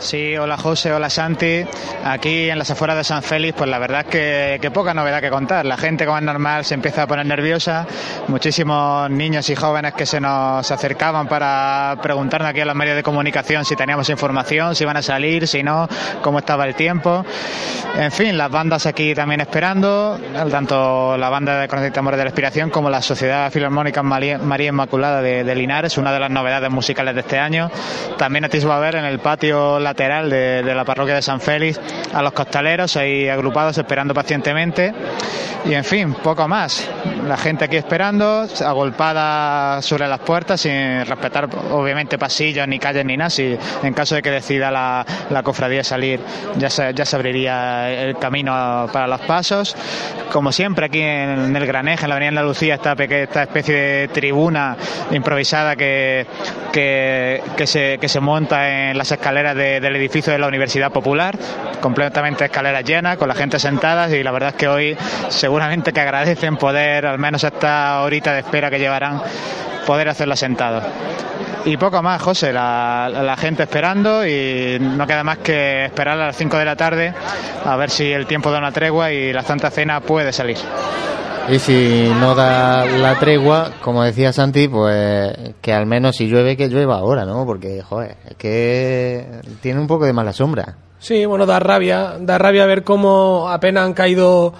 Sí, 0.00 0.34
hola 0.38 0.56
José, 0.56 0.92
hola 0.92 1.10
Santi. 1.10 1.62
Aquí 2.04 2.48
en 2.48 2.58
las 2.58 2.70
afueras 2.70 2.96
de 2.96 3.04
San 3.04 3.22
Félix, 3.22 3.54
pues 3.56 3.68
la 3.68 3.78
verdad 3.78 4.06
es 4.08 4.58
que, 4.58 4.70
poca 4.70 4.94
novedad 4.94 5.20
que 5.20 5.28
contar. 5.28 5.66
La 5.66 5.76
gente, 5.76 6.06
como 6.06 6.16
es 6.16 6.24
normal, 6.24 6.64
se 6.64 6.72
empieza 6.72 7.02
a 7.02 7.06
poner 7.06 7.26
nerviosa. 7.26 7.86
Muchísimos 8.28 9.10
niños 9.10 9.50
y 9.50 9.54
jóvenes 9.54 9.92
que 9.92 10.06
se 10.06 10.18
nos 10.18 10.70
acercaban 10.70 11.28
para 11.28 11.98
preguntarnos 12.02 12.48
aquí 12.48 12.60
a 12.60 12.64
los 12.64 12.74
medios 12.74 12.96
de 12.96 13.02
comunicación 13.02 13.66
si 13.66 13.76
teníamos 13.76 14.08
información, 14.08 14.74
si 14.74 14.84
iban 14.84 14.96
a 14.96 15.02
salir, 15.02 15.46
si 15.46 15.62
no, 15.62 15.86
cómo 16.22 16.38
estaba 16.38 16.66
el 16.66 16.74
tiempo. 16.74 17.22
En 17.94 18.10
fin, 18.10 18.38
las 18.38 18.50
bandas 18.50 18.86
aquí 18.86 19.14
también 19.14 19.42
esperando, 19.42 20.18
tanto 20.50 21.18
la 21.18 21.28
banda 21.28 21.60
de 21.60 21.68
Conecta 21.68 22.00
Amores 22.00 22.16
de 22.16 22.24
la 22.24 22.30
Inspiración 22.30 22.70
como 22.70 22.88
la 22.88 23.02
Sociedad 23.02 23.50
Filarmónica 23.52 24.02
María, 24.02 24.40
Inmaculada 24.68 25.20
de, 25.20 25.54
Linares, 25.54 25.98
una 25.98 26.10
de 26.10 26.20
las 26.20 26.30
novedades 26.30 26.70
musicales 26.70 27.14
de 27.14 27.20
este 27.20 27.38
año. 27.38 27.70
También 28.16 28.44
va 28.44 28.76
a 28.76 28.80
ver 28.80 28.94
en 28.94 29.04
el 29.04 29.18
patio 29.18 29.78
lateral 29.90 30.30
de, 30.30 30.62
la 30.62 30.84
parroquia 30.84 31.16
de 31.16 31.22
San 31.22 31.40
Félix 31.40 31.80
a 32.14 32.22
los 32.22 32.32
costaleros 32.32 32.96
ahí 32.96 33.28
agrupados 33.28 33.76
esperando 33.76 34.14
pacientemente. 34.14 34.94
Y 35.64 35.74
en 35.74 35.84
fin, 35.84 36.14
poco 36.14 36.48
más. 36.48 36.88
La 37.26 37.36
gente 37.36 37.66
aquí 37.66 37.76
esperando, 37.76 38.46
agolpada 38.64 39.82
sobre 39.82 40.08
las 40.08 40.20
puertas, 40.20 40.62
sin 40.62 41.04
respetar 41.04 41.48
obviamente 41.70 42.16
pasillos, 42.16 42.66
ni 42.66 42.78
calles, 42.78 43.04
ni 43.04 43.16
nada. 43.16 43.28
Si 43.28 43.58
en 43.82 43.92
caso 43.92 44.14
de 44.14 44.22
que 44.22 44.30
decida 44.30 44.70
la, 44.70 45.04
la 45.28 45.42
cofradía 45.42 45.84
salir, 45.84 46.20
ya 46.56 46.70
se, 46.70 46.94
ya 46.94 47.04
se 47.04 47.16
abriría 47.16 47.90
el 47.90 48.16
camino 48.16 48.88
para 48.90 49.06
los 49.06 49.20
pasos. 49.20 49.76
Como 50.32 50.50
siempre, 50.50 50.86
aquí 50.86 51.00
en, 51.00 51.54
el 51.54 51.66
Graneja, 51.66 52.04
en 52.04 52.08
la 52.08 52.14
Avenida 52.14 52.28
Andalucía, 52.30 52.76
esta, 52.76 52.92
esta 52.92 53.42
especie 53.42 53.74
de 53.74 54.08
tribuna 54.08 54.76
improvisada 55.10 55.76
que, 55.76 56.26
que, 56.72 57.42
que, 57.56 57.66
se, 57.66 57.98
que 57.98 58.08
se 58.08 58.20
monta 58.20 58.90
en 58.90 58.96
las 58.96 59.12
escaleras 59.12 59.56
del 59.80 59.96
edificio 59.96 60.32
de 60.32 60.38
la 60.38 60.46
Universidad 60.46 60.92
Popular, 60.92 61.36
completamente 61.80 62.44
escaleras 62.44 62.84
llenas, 62.84 63.16
con 63.16 63.28
la 63.28 63.34
gente 63.34 63.58
sentada 63.58 64.08
y 64.08 64.22
la 64.22 64.30
verdad 64.30 64.50
es 64.50 64.56
que 64.56 64.68
hoy 64.68 64.96
seguramente 65.28 65.92
que 65.92 66.00
agradecen 66.00 66.56
poder, 66.56 67.06
al 67.06 67.18
menos 67.18 67.44
esta 67.44 68.00
horita 68.02 68.32
de 68.32 68.40
espera 68.40 68.70
que 68.70 68.78
llevarán, 68.78 69.22
poder 69.86 70.08
hacerla 70.08 70.36
sentado. 70.36 70.82
Y 71.64 71.76
poco 71.76 72.02
más, 72.02 72.22
José, 72.22 72.52
la, 72.52 73.36
gente 73.38 73.64
esperando 73.64 74.26
y 74.26 74.78
no 74.80 75.06
queda 75.06 75.22
más 75.22 75.38
que 75.38 75.84
esperar 75.84 76.18
a 76.18 76.26
las 76.26 76.36
5 76.36 76.56
de 76.56 76.64
la 76.64 76.76
tarde 76.76 77.12
a 77.64 77.76
ver 77.76 77.90
si 77.90 78.10
el 78.10 78.26
tiempo 78.26 78.50
da 78.50 78.58
una 78.58 78.72
tregua 78.72 79.12
y 79.12 79.32
la 79.32 79.42
Santa 79.42 79.70
Cena 79.70 80.00
puede 80.00 80.32
salir. 80.32 80.56
Y 81.48 81.58
si 81.58 82.10
no 82.20 82.34
da 82.34 82.84
la 82.86 83.18
tregua, 83.18 83.72
como 83.82 84.04
decía 84.04 84.32
Santi, 84.32 84.68
pues 84.68 85.32
que 85.60 85.72
al 85.72 85.84
menos 85.84 86.16
si 86.16 86.28
llueve, 86.28 86.56
que 86.56 86.68
llueva 86.68 86.98
ahora, 86.98 87.24
¿no? 87.24 87.44
Porque, 87.44 87.82
joder, 87.82 88.16
es 88.28 88.36
que 88.36 89.26
tiene 89.60 89.69
un 89.78 89.86
poco 89.86 90.06
de 90.06 90.12
mala 90.12 90.32
sombra. 90.32 90.76
Sí, 90.98 91.24
bueno, 91.24 91.46
da 91.46 91.58
rabia, 91.58 92.16
da 92.20 92.38
rabia 92.38 92.66
ver 92.66 92.84
cómo 92.84 93.48
apenas 93.48 93.84
han 93.84 93.94
caído, 93.94 94.52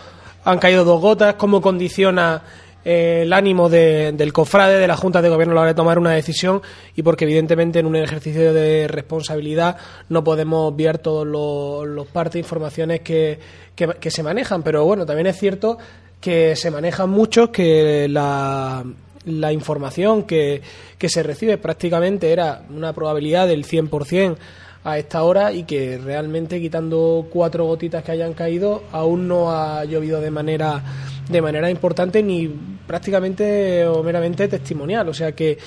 han 0.44 0.58
caído 0.58 0.84
dos 0.84 1.00
gotas, 1.00 1.34
cómo 1.34 1.60
condiciona 1.60 2.42
eh, 2.82 3.20
el 3.22 3.32
ánimo 3.34 3.68
del 3.68 4.32
cofrade, 4.32 4.78
de 4.78 4.88
la 4.88 4.96
Junta 4.96 5.20
de 5.20 5.28
Gobierno 5.28 5.52
a 5.52 5.54
la 5.56 5.60
hora 5.60 5.70
de 5.72 5.74
tomar 5.74 5.98
una 5.98 6.12
decisión 6.12 6.62
y 6.96 7.02
porque 7.02 7.24
evidentemente 7.24 7.78
en 7.78 7.86
un 7.86 7.96
ejercicio 7.96 8.54
de 8.54 8.88
responsabilidad 8.88 9.76
no 10.08 10.24
podemos 10.24 10.72
obviar 10.72 10.96
todos 10.96 11.26
los, 11.26 12.06
partes 12.06 12.34
de 12.34 12.38
informaciones 12.38 13.00
que, 13.00 13.38
que, 13.74 14.10
se 14.10 14.22
manejan. 14.22 14.62
Pero 14.62 14.86
bueno, 14.86 15.04
también 15.04 15.26
es 15.26 15.38
cierto 15.38 15.76
que 16.22 16.56
se 16.56 16.70
manejan 16.70 17.10
mucho, 17.10 17.52
que 17.52 18.08
la, 18.08 18.82
la 19.26 19.52
información 19.52 20.22
que, 20.22 20.62
que 20.96 21.08
se 21.10 21.22
recibe 21.22 21.58
prácticamente 21.58 22.32
era 22.32 22.62
una 22.70 22.94
probabilidad 22.94 23.46
del 23.46 23.66
100% 23.66 24.36
a 24.84 24.98
esta 24.98 25.22
hora 25.24 25.52
y 25.52 25.64
que 25.64 25.98
realmente 25.98 26.60
quitando 26.60 27.26
cuatro 27.30 27.66
gotitas 27.66 28.02
que 28.02 28.12
hayan 28.12 28.32
caído 28.32 28.82
aún 28.92 29.28
no 29.28 29.52
ha 29.52 29.84
llovido 29.84 30.20
de 30.20 30.30
manera 30.30 30.82
de 31.28 31.42
manera 31.42 31.70
importante 31.70 32.22
ni 32.22 32.48
prácticamente 32.86 33.86
o 33.86 34.02
meramente 34.02 34.48
testimonial. 34.48 35.08
O 35.08 35.14
sea 35.14 35.32
que 35.32 35.58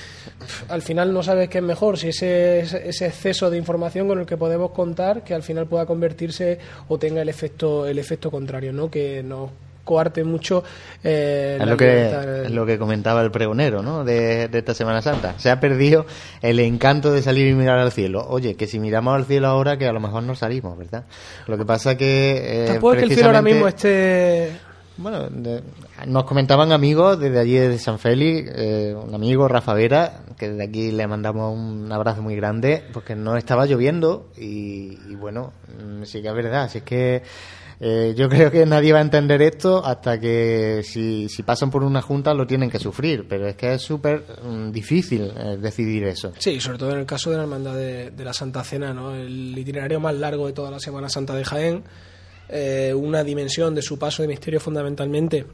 al 0.68 0.82
final 0.82 1.14
no 1.14 1.24
sabes 1.24 1.48
qué 1.48 1.60
es 1.60 1.64
mejor 1.64 1.98
si 1.98 2.10
ese, 2.10 2.60
ese 2.60 3.06
exceso 3.06 3.50
de 3.50 3.58
información 3.58 4.08
con 4.08 4.20
el 4.20 4.26
que 4.26 4.36
podemos 4.36 4.72
contar 4.72 5.24
que 5.24 5.34
al 5.34 5.44
final 5.44 5.68
pueda 5.68 5.86
convertirse 5.86 6.60
o 6.90 6.98
tenga 6.98 7.22
el 7.22 7.30
efecto 7.30 7.86
el 7.86 7.98
efecto 7.98 8.30
contrario 8.30 8.74
no 8.74 8.92
que 8.92 9.24
nos 9.24 9.52
coarte 9.84 10.24
mucho 10.24 10.64
eh, 11.04 11.58
es, 11.60 11.68
lo 11.68 11.78
que, 11.78 12.48
lo 12.50 12.66
que 12.66 12.78
comentaba 12.78 13.22
el 13.22 13.32
pregonero 13.32 13.82
¿no? 13.82 14.04
de, 14.04 14.50
esta 14.52 14.74
Semana 14.74 15.02
Santa. 15.02 15.36
Se 15.38 15.50
ha 15.50 15.60
perdido 15.60 16.06
el 16.42 16.60
encanto 16.60 17.12
de 17.12 17.22
salir 17.22 17.48
y 17.48 17.54
mirar 17.54 17.80
al 17.80 17.92
cielo. 17.92 18.26
Oye, 18.28 18.56
que 18.56 18.68
si 18.68 18.80
miramos 18.80 19.16
al 19.16 19.26
cielo 19.26 19.48
ahora, 19.48 19.78
que 19.78 19.88
a 19.88 19.94
lo 19.94 20.00
mejor 20.00 20.24
no 20.24 20.36
salimos, 20.36 20.78
¿verdad? 20.78 21.04
Lo 21.48 21.58
que 21.58 21.66
pasa 21.66 21.98
que... 21.98 22.64
Eh, 22.64 22.68
Tampoco 22.68 22.94
que 22.94 23.04
el 23.04 23.14
cielo 23.14 23.28
ahora 23.28 23.42
mismo 23.42 23.68
esté... 23.68 24.52
Bueno, 24.96 25.28
nos 26.06 26.24
comentaban 26.26 26.72
amigos 26.72 27.20
desde 27.20 27.40
allí 27.40 27.56
de 27.56 27.80
San 27.80 27.98
Félix, 27.98 28.52
eh, 28.56 28.96
un 28.96 29.16
amigo, 29.16 29.48
Rafa 29.48 29.74
Vera, 29.74 30.22
que 30.38 30.50
desde 30.50 30.64
aquí 30.64 30.92
le 30.92 31.08
mandamos 31.08 31.52
un 31.52 31.92
abrazo 31.92 32.22
muy 32.22 32.36
grande, 32.36 32.84
porque 32.94 33.16
no 33.16 33.36
estaba 33.36 33.66
lloviendo 33.66 34.28
y, 34.38 35.00
y 35.10 35.16
bueno, 35.16 35.52
mm, 35.84 36.04
sí 36.04 36.22
que 36.22 36.28
es 36.28 36.36
verdad, 36.36 36.66
así 36.66 36.78
es 36.78 36.84
que 36.84 37.24
eh, 37.86 38.14
yo 38.16 38.30
creo 38.30 38.50
que 38.50 38.66
nadie 38.66 38.94
va 38.94 39.00
a 39.00 39.02
entender 39.02 39.42
esto 39.42 39.86
hasta 39.86 40.18
que 40.18 40.80
si, 40.86 41.28
si 41.28 41.44
pasan 41.44 41.70
por 41.70 41.84
una 41.84 42.02
junta 42.02 42.34
lo 42.34 42.48
tienen 42.48 42.70
que 42.70 42.80
sufrir, 42.80 43.28
pero 43.28 43.46
es 43.46 43.58
que 43.58 43.74
es 43.74 43.82
súper 43.82 44.24
mm, 44.42 44.72
difícil 44.72 45.34
eh, 45.38 45.58
decidir 45.60 46.06
eso. 46.06 46.32
Sí, 46.40 46.62
sobre 46.62 46.78
todo 46.78 46.94
en 46.94 47.00
el 47.00 47.06
caso 47.06 47.30
de 47.30 47.36
la 47.36 47.44
Hermandad 47.44 47.76
de, 47.76 48.24
la 48.24 48.32
Santa 48.32 48.64
Cena, 48.64 48.94
¿no? 48.94 49.14
el 49.14 49.58
itinerario 49.58 50.00
más 50.00 50.16
largo 50.16 50.48
de 50.48 50.54
toda 50.54 50.72
la 50.72 50.80
Semana 50.80 51.10
Santa 51.10 51.36
de 51.36 51.44
Jaén, 51.44 51.84
eh, 52.48 52.94
una 52.96 53.22
dimensión 53.22 53.76
de 53.76 53.82
su 53.82 54.00
paso 54.00 54.22
de 54.22 54.30
misterio 54.30 54.62
fundamentalmente 54.62 55.46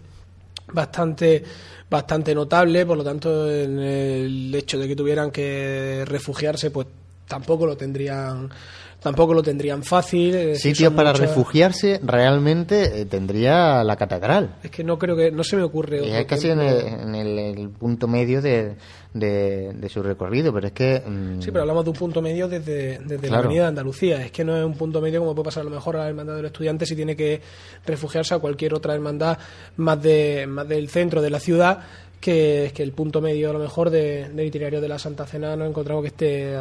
bastante 0.71 1.43
bastante 1.89 2.35
notable, 2.35 2.85
por 2.85 2.97
lo 2.97 3.03
tanto 3.03 3.51
en 3.51 3.79
el 3.79 4.53
hecho 4.53 4.77
de 4.77 4.87
que 4.87 4.95
tuvieran 4.95 5.31
que 5.31 6.03
refugiarse 6.05 6.69
pues 6.69 6.85
tampoco 7.27 7.65
lo 7.65 7.75
tendrían 7.75 8.51
tampoco 8.99 9.33
lo 9.33 9.41
tendrían 9.41 9.83
fácil. 9.83 10.55
Sitios 10.55 10.93
para 10.93 11.13
refugiarse 11.13 11.99
realmente 12.03 13.01
eh, 13.01 13.05
tendría 13.05 13.83
la 13.83 13.95
catedral. 13.95 14.55
Es 14.63 14.71
que 14.71 14.83
no 14.83 14.97
creo 14.99 15.15
que, 15.15 15.31
no 15.31 15.43
se 15.43 15.55
me 15.55 15.63
ocurre. 15.63 16.19
es 16.19 16.25
casi 16.25 16.49
en, 16.49 16.59
el, 16.59 17.69
punto 17.69 18.07
medio 18.07 18.41
de, 18.41 18.75
de, 19.13 19.89
su 19.89 20.03
recorrido, 20.03 20.53
pero 20.53 20.67
es 20.67 20.73
que... 20.73 21.01
Mm, 21.05 21.41
sí, 21.41 21.51
pero 21.51 21.61
hablamos 21.61 21.85
de 21.85 21.91
un 21.91 21.97
punto 21.97 22.21
medio 22.21 22.47
desde, 22.47 22.99
desde 22.99 23.29
la 23.29 23.39
Avenida 23.39 23.63
de 23.63 23.67
Andalucía. 23.69 24.23
Es 24.23 24.31
que 24.31 24.43
no 24.43 24.57
es 24.57 24.65
un 24.65 24.75
punto 24.75 25.01
medio 25.01 25.19
como 25.19 25.33
puede 25.33 25.45
pasar 25.45 25.61
a 25.61 25.65
lo 25.65 25.71
mejor 25.71 25.95
a 25.95 25.99
la 25.99 26.09
Hermandad 26.09 26.35
de 26.35 26.41
los 26.43 26.51
Estudiantes 26.51 26.89
si 26.89 26.95
tiene 26.95 27.15
que 27.15 27.41
refugiarse 27.85 28.33
a 28.33 28.39
cualquier 28.39 28.73
otra 28.73 28.93
hermandad 28.93 29.37
más, 29.77 30.01
de, 30.01 30.45
más 30.47 30.67
del 30.67 30.89
centro 30.89 31.21
de 31.21 31.29
la 31.29 31.39
ciudad 31.39 31.79
que, 32.19 32.71
que 32.75 32.83
el 32.83 32.91
punto 32.91 33.21
medio 33.21 33.49
a 33.49 33.53
lo 33.53 33.59
mejor 33.59 33.89
de, 33.89 34.27
del 34.29 34.47
itinerario 34.47 34.81
de 34.81 34.89
la 34.89 34.99
Santa 34.99 35.25
Cena 35.25 35.55
no 35.55 35.65
encontramos 35.65 36.03
que 36.03 36.09
esté 36.09 36.57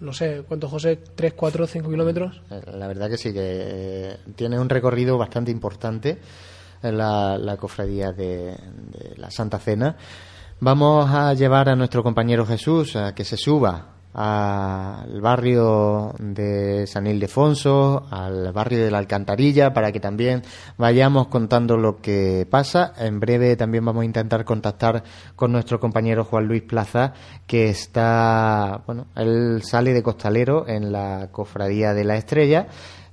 no 0.00 0.12
sé, 0.12 0.44
¿cuánto 0.46 0.68
José? 0.68 0.98
¿3, 1.16 1.32
4, 1.34 1.66
5 1.66 1.90
kilómetros? 1.90 2.40
La 2.72 2.86
verdad 2.86 3.08
que 3.08 3.18
sí, 3.18 3.32
que 3.32 3.40
eh, 3.42 4.16
tiene 4.36 4.58
un 4.58 4.68
recorrido 4.68 5.18
bastante 5.18 5.50
importante 5.50 6.18
la, 6.82 7.56
cofradía 7.58 8.12
de, 8.12 8.56
la 9.16 9.30
Santa 9.30 9.58
Cena. 9.58 9.96
Vamos 10.60 11.10
a 11.10 11.34
llevar 11.34 11.68
a 11.68 11.76
nuestro 11.76 12.02
compañero 12.02 12.46
Jesús 12.46 12.96
a 12.96 13.14
que 13.14 13.24
se 13.24 13.36
suba 13.36 13.97
al 14.20 15.20
barrio 15.20 16.12
de 16.18 16.88
San 16.88 17.06
Ildefonso, 17.06 18.04
al 18.10 18.50
barrio 18.52 18.82
de 18.84 18.90
la 18.90 18.98
Alcantarilla, 18.98 19.72
para 19.72 19.92
que 19.92 20.00
también 20.00 20.42
vayamos 20.76 21.28
contando 21.28 21.76
lo 21.76 22.00
que 22.00 22.44
pasa. 22.50 22.94
En 22.98 23.20
breve 23.20 23.54
también 23.54 23.84
vamos 23.84 24.02
a 24.02 24.06
intentar 24.06 24.44
contactar 24.44 25.04
con 25.36 25.52
nuestro 25.52 25.78
compañero 25.78 26.24
Juan 26.24 26.48
Luis 26.48 26.62
Plaza, 26.62 27.12
que 27.46 27.68
está, 27.68 28.82
bueno, 28.86 29.06
él 29.14 29.62
sale 29.62 29.94
de 29.94 30.02
costalero 30.02 30.66
en 30.66 30.90
la 30.90 31.28
cofradía 31.30 31.94
de 31.94 32.02
la 32.02 32.16
Estrella 32.16 32.66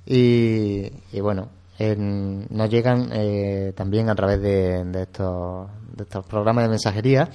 y, 0.04 0.90
bueno, 1.20 1.50
nos 1.78 2.68
llegan 2.68 3.10
eh, 3.12 3.72
también 3.76 4.10
a 4.10 4.16
través 4.16 4.42
de, 4.42 4.82
de 4.84 5.02
estos 5.02 6.26
programas 6.28 6.64
de 6.64 6.70
mensajería 6.70 7.30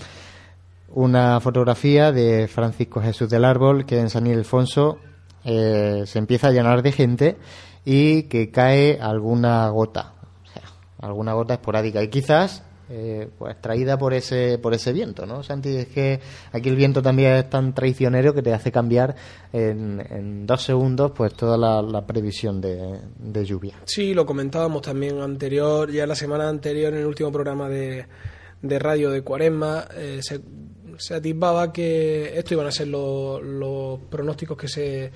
una 0.94 1.40
fotografía 1.40 2.12
de 2.12 2.48
Francisco 2.48 3.02
Jesús 3.02 3.30
del 3.30 3.46
Árbol 3.46 3.86
que 3.86 4.00
en 4.00 4.10
San 4.10 4.28
Ildefonso 4.28 5.00
eh, 5.44 6.04
se 6.06 6.20
empieza 6.20 6.48
a 6.48 6.52
llenar 6.52 6.84
de 6.84 6.92
gente 6.92 7.38
y 7.86 8.24
que 8.24 8.52
cae 8.52 9.00
alguna 9.02 9.68
gota, 9.70 10.14
o 10.44 10.48
sea, 10.48 10.64
alguna 11.00 11.34
gota 11.34 11.56
esporádica 11.56 12.04
y 12.04 12.10
quizás 12.10 12.64
eh, 12.94 13.30
pues 13.40 13.56
traída 13.62 13.98
por 13.98 14.14
ese 14.14 14.58
por 14.58 14.74
ese 14.74 14.92
viento, 14.92 15.26
¿no? 15.26 15.44
Santi, 15.44 15.78
es 15.78 15.88
que 15.88 16.20
aquí 16.52 16.68
el 16.68 16.76
viento 16.76 17.02
también 17.02 17.38
es 17.38 17.50
tan 17.50 17.74
traicionero 17.74 18.34
que 18.34 18.42
te 18.42 18.54
hace 18.54 18.70
cambiar 18.70 19.16
en, 19.54 20.46
dos 20.46 20.62
segundos 20.62 21.14
pues 21.16 21.34
toda 21.34 21.58
la, 21.58 22.06
previsión 22.06 22.60
de, 22.60 23.46
lluvia. 23.46 23.76
Sí, 23.86 24.14
lo 24.14 24.26
comentábamos 24.26 24.82
también 24.82 25.22
anterior, 25.22 25.90
ya 25.90 26.06
la 26.06 26.16
semana 26.16 26.50
anterior 26.50 26.94
en 26.94 27.00
el 27.00 27.06
último 27.06 27.32
programa 27.32 27.70
de, 27.70 28.08
de 28.62 28.80
radio 28.80 29.10
de 29.10 29.22
Cuaresma, 29.22 29.86
eh, 29.96 30.20
se, 30.22 30.42
atisbaba 31.14 31.72
que 31.74 32.38
esto 32.38 32.54
iban 32.54 32.68
a 32.68 32.72
ser 32.72 32.88
los, 32.88 34.00
pronósticos 34.10 34.58
que 34.58 34.68
se 34.68 35.12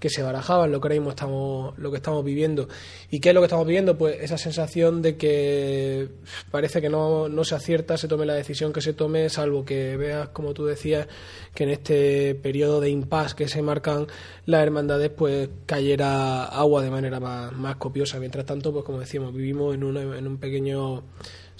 que 0.00 0.08
se 0.08 0.22
barajaban, 0.22 0.72
lo 0.72 0.80
que 0.80 0.96
estamos, 0.96 1.78
lo 1.78 1.90
que 1.90 1.98
estamos 1.98 2.24
viviendo. 2.24 2.68
¿Y 3.10 3.20
qué 3.20 3.28
es 3.28 3.34
lo 3.34 3.42
que 3.42 3.44
estamos 3.44 3.66
viviendo? 3.66 3.98
Pues 3.98 4.16
esa 4.20 4.38
sensación 4.38 5.02
de 5.02 5.16
que 5.16 6.08
parece 6.50 6.80
que 6.80 6.88
no, 6.88 7.28
no 7.28 7.44
se 7.44 7.54
acierta, 7.54 7.98
se 7.98 8.08
tome 8.08 8.24
la 8.24 8.34
decisión 8.34 8.72
que 8.72 8.80
se 8.80 8.94
tome, 8.94 9.28
salvo 9.28 9.64
que 9.64 9.96
veas, 9.98 10.30
como 10.30 10.54
tú 10.54 10.64
decías, 10.64 11.06
que 11.54 11.64
en 11.64 11.70
este 11.70 12.34
periodo 12.34 12.80
de 12.80 12.88
impasse 12.88 13.36
que 13.36 13.48
se 13.48 13.60
marcan 13.60 14.06
las 14.46 14.62
hermandades, 14.62 15.10
pues 15.10 15.50
cayera 15.66 16.44
agua 16.44 16.82
de 16.82 16.90
manera 16.90 17.20
más, 17.20 17.52
más 17.52 17.76
copiosa. 17.76 18.18
Mientras 18.18 18.46
tanto, 18.46 18.72
pues 18.72 18.84
como 18.86 19.00
decíamos, 19.00 19.34
vivimos 19.34 19.74
en, 19.74 19.84
una, 19.84 20.00
en 20.00 20.26
un 20.26 20.38
pequeño 20.38 21.02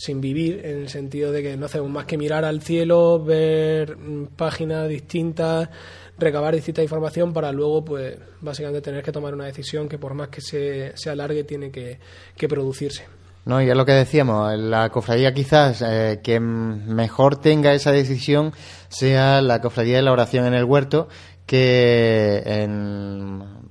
sin 0.00 0.22
vivir, 0.22 0.62
en 0.64 0.78
el 0.78 0.88
sentido 0.88 1.30
de 1.30 1.42
que 1.42 1.56
no 1.58 1.66
hacemos 1.66 1.90
más 1.90 2.06
que 2.06 2.16
mirar 2.16 2.42
al 2.46 2.62
cielo, 2.62 3.22
ver 3.22 3.98
mm, 3.98 4.28
páginas 4.34 4.88
distintas, 4.88 5.68
recabar 6.16 6.54
distinta 6.54 6.82
información 6.82 7.34
para 7.34 7.52
luego, 7.52 7.84
pues, 7.84 8.16
básicamente 8.40 8.80
tener 8.80 9.02
que 9.02 9.12
tomar 9.12 9.34
una 9.34 9.44
decisión 9.44 9.90
que 9.90 9.98
por 9.98 10.14
más 10.14 10.28
que 10.28 10.40
se, 10.40 10.96
se 10.96 11.10
alargue, 11.10 11.44
tiene 11.44 11.70
que, 11.70 11.98
que 12.34 12.48
producirse. 12.48 13.04
No, 13.44 13.60
y 13.60 13.68
es 13.68 13.76
lo 13.76 13.84
que 13.84 13.92
decíamos, 13.92 14.58
la 14.58 14.88
cofradía 14.88 15.34
quizás 15.34 15.82
eh, 15.82 16.20
que 16.22 16.40
mejor 16.40 17.36
tenga 17.36 17.74
esa 17.74 17.92
decisión 17.92 18.54
sea 18.88 19.42
la 19.42 19.60
cofradía 19.60 19.96
de 19.96 20.02
la 20.02 20.12
oración 20.12 20.46
en 20.46 20.54
el 20.54 20.64
huerto, 20.64 21.08
que 21.44 22.42
en 22.46 23.69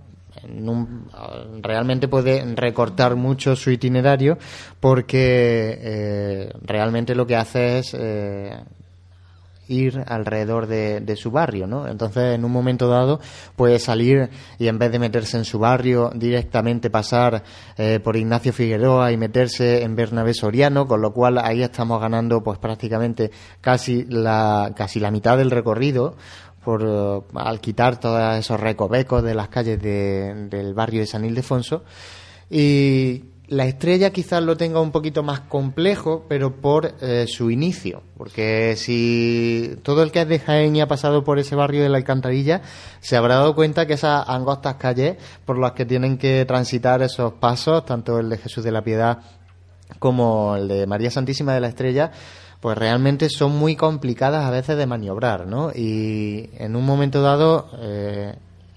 realmente 1.62 2.08
puede 2.08 2.44
recortar 2.56 3.16
mucho 3.16 3.56
su 3.56 3.72
itinerario 3.72 4.38
porque 4.80 5.78
eh, 5.82 6.54
realmente 6.62 7.16
lo 7.16 7.28
que 7.28 7.36
hace 7.36 7.80
es 7.80 7.96
eh, 7.98 8.58
ir 9.70 10.04
alrededor 10.08 10.68
de, 10.68 11.16
su 11.16 11.32
barrio, 11.32 11.68
¿no? 11.68 11.88
Entonces, 11.88 12.36
en 12.36 12.44
un 12.44 12.52
momento 12.52 12.88
dado, 12.88 13.20
puede 13.56 13.80
salir 13.80 14.30
y 14.58 14.68
en 14.68 14.80
vez 14.80 14.92
de 14.92 15.00
meterse 15.00 15.38
en 15.38 15.46
su 15.46 15.60
barrio, 15.60 16.12
directamente 16.16 16.90
pasar 16.90 17.44
eh, 17.78 18.00
por 18.04 18.18
Ignacio 18.18 18.52
Figueroa 18.52 19.12
y 19.12 19.18
meterse 19.18 19.84
en 19.84 19.96
Bernabé 19.96 20.34
Soriano, 20.34 20.88
con 20.88 21.02
lo 21.02 21.14
cual 21.14 21.38
ahí 21.38 21.62
estamos 21.62 22.02
ganando, 22.02 22.42
pues 22.42 22.58
prácticamente 22.58 23.32
casi 23.62 24.06
la, 24.06 24.74
casi 24.76 25.00
la 25.00 25.12
mitad 25.12 25.38
del 25.38 25.52
recorrido, 25.52 26.16
por, 26.64 26.84
eh, 26.86 27.22
al 27.36 27.60
quitar 27.62 28.00
todos 28.00 28.38
esos 28.38 28.60
recovecos 28.60 29.24
de 29.24 29.36
las 29.36 29.50
calles 29.50 29.82
del 29.82 30.74
barrio 30.74 31.02
de 31.02 31.08
San 31.08 31.26
Ildefonso. 31.26 31.84
Y 32.50 33.24
la 33.50 33.66
estrella 33.66 34.12
quizás 34.12 34.44
lo 34.44 34.58
tenga 34.58 34.80
un 34.80 34.92
poquito 34.92 35.24
más 35.24 35.40
complejo, 35.42 36.26
pero 36.30 36.56
por 36.58 36.94
eh, 37.02 37.26
su 37.28 37.50
inicio. 37.50 38.04
Porque 38.16 38.76
si 38.78 39.76
todo 39.82 40.04
el 40.04 40.12
que 40.12 40.22
es 40.22 40.28
de 40.28 40.40
Jaén 40.40 40.76
y 40.76 40.82
ha 40.82 40.88
pasado 40.88 41.24
por 41.24 41.40
ese 41.40 41.56
barrio 41.56 41.82
de 41.82 41.90
la 41.90 41.98
Alcantarilla, 41.98 42.62
se 43.00 43.18
habrá 43.18 43.36
dado 43.36 43.56
cuenta 43.56 43.88
que 43.88 43.94
esas 43.94 44.30
angostas 44.30 44.76
calles 44.76 45.18
por 45.46 45.58
las 45.58 45.72
que 45.72 45.86
tienen 45.86 46.20
que 46.20 46.46
transitar 46.46 47.02
esos 47.02 47.34
pasos, 47.34 47.86
tanto 47.86 48.20
el 48.20 48.30
de 48.30 48.38
Jesús 48.38 48.64
de 48.64 48.72
la 48.72 48.84
Piedad 48.84 49.20
como 49.98 50.56
el 50.56 50.68
de 50.68 50.86
María 50.86 51.10
Santísima 51.10 51.54
de 51.56 51.62
la 51.62 51.70
Estrella, 51.70 52.12
pues 52.62 52.78
realmente 52.78 53.30
son 53.30 53.58
muy 53.58 53.76
complicadas 53.76 54.46
a 54.46 54.52
veces 54.52 54.78
de 54.78 54.86
maniobrar, 54.86 55.48
¿no? 55.48 55.72
Y 55.74 56.50
en 56.58 56.76
un 56.76 56.86
momento 56.86 57.22
dado, 57.22 57.70
eh, 57.80 58.36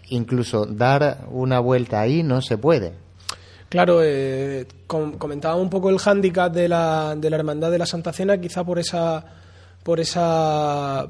incluso 0.08 0.66
dar 0.66 1.26
una 1.30 1.58
vuelta 1.58 2.00
ahí 2.00 2.22
no 2.22 2.42
se 2.42 2.58
puede. 2.58 2.94
Claro, 3.68 4.00
eh, 4.02 4.66
comentaba 4.86 5.56
un 5.56 5.70
poco 5.70 5.88
el 5.88 5.98
hándicap 5.98 6.52
de 6.52 6.68
la, 6.68 7.16
de 7.16 7.30
la 7.30 7.36
Hermandad 7.36 7.70
de 7.70 7.78
la 7.78 7.86
Santa 7.86 8.12
Cena, 8.12 8.38
quizá 8.38 8.62
por 8.62 8.78
esa, 8.78 9.24
por 9.82 9.98
esa 9.98 11.08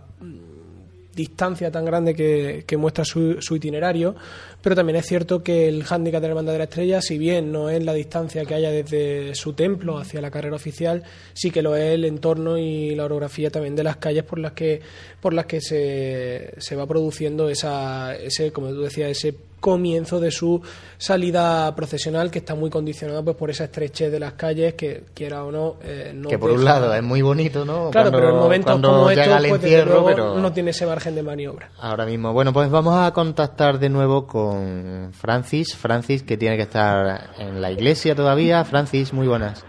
distancia 1.15 1.71
tan 1.71 1.85
grande 1.85 2.15
que, 2.15 2.77
muestra 2.77 3.05
su, 3.05 3.41
su, 3.41 3.57
itinerario, 3.57 4.15
pero 4.63 4.75
también 4.75 4.97
es 4.97 5.07
cierto 5.07 5.43
que 5.43 5.69
el 5.69 5.85
hándicap 5.85 6.21
de 6.21 6.29
la 6.29 6.33
Hermandad 6.33 6.53
de 6.53 6.59
la 6.59 6.65
Estrella, 6.65 7.03
si 7.03 7.19
bien 7.19 7.53
no 7.53 7.69
es 7.69 7.85
la 7.85 7.93
distancia 7.93 8.45
que 8.45 8.55
haya 8.55 8.71
desde 8.71 9.35
su 9.35 9.53
templo 9.53 9.99
hacia 9.99 10.21
la 10.21 10.31
carrera 10.31 10.57
oficial, 10.57 11.03
sí 11.35 11.51
que 11.51 11.63
lo 11.63 11.77
es 11.77 11.93
el 11.93 12.05
entorno 12.05 12.57
y 12.59 12.95
la 12.95 13.05
orografía 13.05 13.51
también 13.51 13.77
de 13.77 13.85
las 13.85 13.97
calles 13.97 14.25
por 14.25 14.39
las 14.39 14.53
que, 14.53 14.81
por 15.21 15.35
las 15.35 15.47
que 15.47 15.61
se, 15.61 16.55
se 16.59 16.77
va 16.77 16.87
produciendo 16.87 17.49
esa, 17.49 18.15
ese, 18.15 18.53
como 18.53 18.69
tú 18.69 18.83
decías, 18.83 19.11
ese 19.11 19.35
comienzo 19.63 20.21
de 20.21 20.31
su 20.33 20.61
salida 20.99 21.73
profesional 21.75 22.31
que 22.31 22.41
está 22.41 22.55
muy 22.55 22.69
condicionado 22.69 23.25
pues 23.25 23.37
por 23.37 23.49
esa 23.49 23.65
estrechez 23.65 24.11
de 24.11 24.19
las 24.19 24.33
calles 24.33 24.75
que 24.75 25.05
quiera 25.15 25.45
o 25.45 25.53
no 25.53 25.77
eh, 25.83 26.21
que 26.29 26.37
por 26.37 26.51
un 26.51 26.65
lado 26.65 26.93
es 26.93 27.03
muy 27.03 27.23
bonito 27.23 27.65
no 27.65 27.91
claro 27.91 28.11
pero 28.11 28.31
en 28.31 28.37
momentos 28.37 28.81
como 28.81 29.09
estos 29.09 29.47
pues, 29.49 30.17
no 30.19 30.53
tiene 30.53 30.71
ese 30.71 30.85
margen 30.85 31.15
de 31.15 31.23
maniobra. 31.23 31.71
Ahora 31.79 32.05
mismo. 32.05 32.33
Bueno 32.33 32.53
pues 32.53 32.69
vamos 32.71 32.97
a 32.97 33.13
contactar 33.13 33.79
de 33.79 33.89
nuevo 33.89 34.27
con 34.27 35.11
Francis. 35.13 35.77
Francis 35.77 36.25
que 36.25 36.37
tiene 36.37 36.57
que 36.57 36.63
estar 36.63 37.31
en 37.39 37.61
la 37.61 37.71
iglesia 37.71 38.15
todavía. 38.15 38.65
Francis 38.65 39.13
muy 39.13 39.29
buenas. 39.29 39.65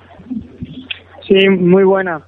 Sí 1.28 1.48
muy 1.50 1.84
buenas 1.84 2.24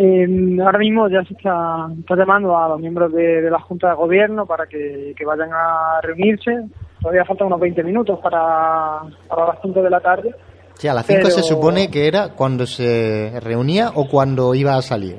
eh, 0.00 0.58
ahora 0.64 0.78
mismo 0.78 1.08
ya 1.08 1.24
se 1.24 1.34
está, 1.34 1.88
está, 1.98 2.14
llamando 2.14 2.56
a 2.56 2.68
los 2.68 2.80
miembros 2.80 3.12
de, 3.12 3.50
la 3.50 3.58
Junta 3.58 3.88
de 3.88 3.96
Gobierno 3.96 4.46
para 4.46 4.66
que, 4.66 5.12
vayan 5.26 5.50
a 5.52 6.00
reunirse. 6.00 6.52
Todavía 7.00 7.24
faltan 7.24 7.48
unos 7.48 7.58
20 7.58 7.82
minutos 7.82 8.20
para, 8.20 9.00
para 9.28 9.46
las 9.48 9.58
5 9.60 9.82
de 9.82 9.90
la 9.90 10.00
tarde. 10.00 10.34
Sí, 10.74 10.86
a 10.86 10.94
las 10.94 11.04
5 11.04 11.30
se 11.30 11.42
supone 11.42 11.90
que 11.90 12.06
era 12.06 12.28
cuando 12.36 12.64
se 12.64 13.40
reunía 13.42 13.90
o 13.92 14.06
cuando 14.08 14.54
iba 14.54 14.76
a 14.76 14.82
salir. 14.82 15.18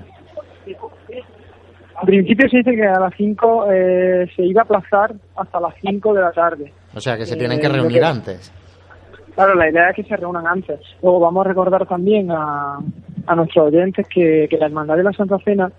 Al 1.96 2.06
principio 2.06 2.48
se 2.50 2.58
dice 2.60 2.72
que 2.72 2.88
a 2.88 3.00
las 3.02 3.14
5 3.18 3.72
eh, 3.74 4.28
se 4.34 4.44
iba 4.44 4.62
a 4.62 4.64
aplazar 4.64 5.14
hasta 5.36 5.60
las 5.60 5.74
5 5.82 6.14
de 6.14 6.22
la 6.22 6.32
tarde. 6.32 6.74
O 6.96 7.02
sea, 7.02 7.18
que 7.18 7.26
se 7.26 7.36
tienen 7.36 7.60
que 7.60 7.68
eh, 7.68 7.74
reunir 7.74 8.06
antes. 8.06 8.54
Claro, 9.40 9.56
la 9.56 9.70
idea 9.70 9.92
es 9.92 9.96
que 9.96 10.04
se 10.04 10.18
reúnan 10.18 10.46
antes. 10.46 10.82
Luego 11.02 11.22
vamos 11.22 11.46
a 11.46 11.48
recordar 11.48 11.88
también 11.88 12.30
a, 12.30 12.78
nuestros 13.38 13.68
oyentes 13.68 14.06
que, 14.10 14.50
la 14.60 14.66
Hermandad 14.66 14.98
de 14.98 15.04
la 15.04 15.14
Santa 15.14 15.40
Cena 15.40 15.72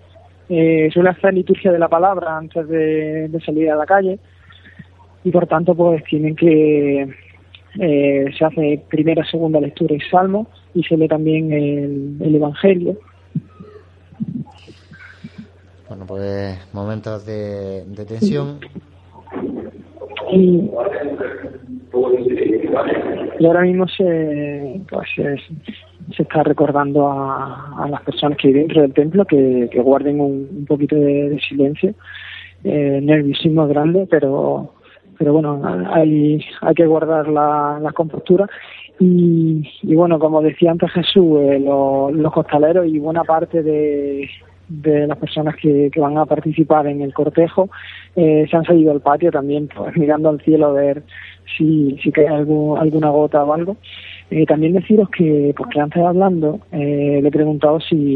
eh, 0.49 0.89
suele 0.91 1.09
hacer 1.09 1.35
liturgia 1.35 1.71
de 1.71 1.77
la 1.77 1.87
palabra 1.87 2.37
antes 2.37 2.67
de, 2.67 3.29
salir 3.45 3.69
a 3.69 3.75
la 3.75 3.85
calle 3.85 4.17
y 5.23 5.29
por 5.29 5.45
tanto 5.45 5.75
pues 5.75 6.03
tienen 6.05 6.35
que 6.35 7.07
eh, 7.79 8.25
se 8.35 8.45
hace 8.45 8.83
primera, 8.89 9.23
segunda 9.29 9.59
lectura 9.59 9.93
y 9.93 9.99
salmo 10.09 10.47
y 10.73 10.81
se 10.81 10.97
lee 10.97 11.07
también 11.07 11.53
el, 11.53 12.35
Evangelio. 12.35 12.97
Bueno, 15.87 16.07
pues 16.07 16.57
momentos 16.73 17.27
de, 17.27 17.83
tensión. 18.07 18.59
Y, 20.31 20.69
ahora 23.45 23.61
mismo 23.61 23.87
se, 23.87 24.81
pues, 24.89 25.09
se 26.15 26.23
está 26.23 26.43
recordando 26.43 27.07
a, 27.07 27.87
las 27.89 28.01
personas 28.03 28.37
que 28.37 28.49
hay 28.49 28.53
dentro 28.53 28.81
del 28.81 28.93
templo 28.93 29.25
que, 29.25 29.69
guarden 29.75 30.21
un, 30.21 30.65
poquito 30.67 30.95
de, 30.95 31.39
silencio. 31.47 31.93
Eh, 32.63 32.99
nerviosismo 33.01 33.67
grande, 33.67 34.07
pero 34.09 34.73
pero 35.21 35.33
bueno, 35.33 35.61
hay, 35.93 36.43
hay 36.61 36.73
que 36.73 36.87
guardar 36.87 37.27
la, 37.27 37.77
la 37.79 37.91
compostura. 37.91 38.47
Y, 38.99 39.69
y, 39.83 39.93
bueno, 39.93 40.17
como 40.17 40.41
decía 40.41 40.71
antes 40.71 40.91
Jesús, 40.91 41.39
eh, 41.41 41.59
los 41.59 42.33
costaleros 42.33 42.87
y 42.87 42.97
buena 42.97 43.23
parte 43.23 43.61
de, 43.61 44.27
de 44.71 45.07
las 45.07 45.17
personas 45.17 45.55
que, 45.55 45.89
que, 45.91 45.99
van 45.99 46.17
a 46.17 46.25
participar 46.25 46.87
en 46.87 47.01
el 47.01 47.13
cortejo 47.13 47.69
eh, 48.15 48.45
se 48.49 48.55
han 48.55 48.63
salido 48.63 48.91
al 48.91 49.01
patio 49.01 49.31
también, 49.31 49.67
pues, 49.67 49.95
mirando 49.97 50.29
al 50.29 50.41
cielo 50.41 50.67
a 50.67 50.73
ver 50.73 51.03
si, 51.57 51.97
si 52.01 52.11
cae 52.11 52.27
algún, 52.27 52.77
alguna 52.77 53.09
gota 53.09 53.43
o 53.43 53.53
algo. 53.53 53.77
Eh, 54.29 54.45
también 54.45 54.73
deciros 54.73 55.09
que, 55.09 55.53
porque 55.57 55.73
pues, 55.73 55.83
antes 55.83 56.01
hablando, 56.01 56.61
eh, 56.71 57.19
le 57.21 57.27
he 57.27 57.31
preguntado 57.31 57.79
si, 57.81 58.15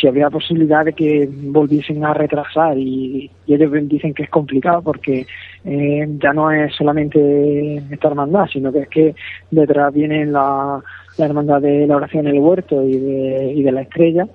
si 0.00 0.06
había 0.06 0.30
posibilidad 0.30 0.84
de 0.84 0.92
que 0.92 1.28
volviesen 1.30 2.04
a 2.04 2.14
retrasar 2.14 2.78
y, 2.78 3.30
ellos 3.46 3.70
dicen 3.88 4.12
que 4.12 4.24
es 4.24 4.30
complicado 4.30 4.82
porque 4.82 5.26
eh, 5.64 6.08
ya 6.22 6.32
no 6.32 6.50
es 6.50 6.74
solamente 6.74 7.76
esta 7.90 8.08
hermandad, 8.08 8.46
sino 8.52 8.72
que 8.72 8.80
es 8.80 8.88
que 8.88 9.14
detrás 9.50 9.92
viene 9.94 10.26
la, 10.26 10.82
la 11.16 11.24
hermandad 11.24 11.62
de 11.62 11.86
la 11.86 11.96
oración 11.96 12.26
en 12.26 12.34
el 12.34 12.40
huerto 12.40 12.82
y 12.82 12.98
de, 12.98 13.52
y 13.54 13.62
de 13.62 13.72
la 13.72 13.82
estrella 13.82 14.26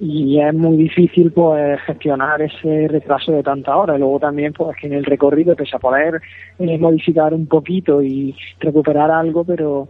y 0.00 0.40
es 0.40 0.54
muy 0.54 0.78
difícil 0.78 1.30
pues 1.30 1.78
gestionar 1.82 2.40
ese 2.40 2.88
retraso 2.88 3.32
de 3.32 3.42
tanta 3.42 3.76
hora. 3.76 3.96
Y 3.96 3.98
luego 3.98 4.18
también 4.18 4.54
pues 4.54 4.74
que 4.78 4.86
en 4.86 4.94
el 4.94 5.04
recorrido 5.04 5.54
pese 5.54 5.76
a 5.76 5.78
poder 5.78 6.22
eh, 6.58 6.78
modificar 6.78 7.34
un 7.34 7.46
poquito 7.46 8.02
y 8.02 8.34
recuperar 8.60 9.10
algo, 9.10 9.44
pero 9.44 9.88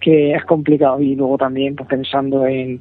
que 0.00 0.32
es 0.32 0.44
complicado. 0.46 0.98
Y 1.00 1.14
luego 1.14 1.36
también 1.36 1.76
pues 1.76 1.90
pensando 1.90 2.46
en, 2.46 2.80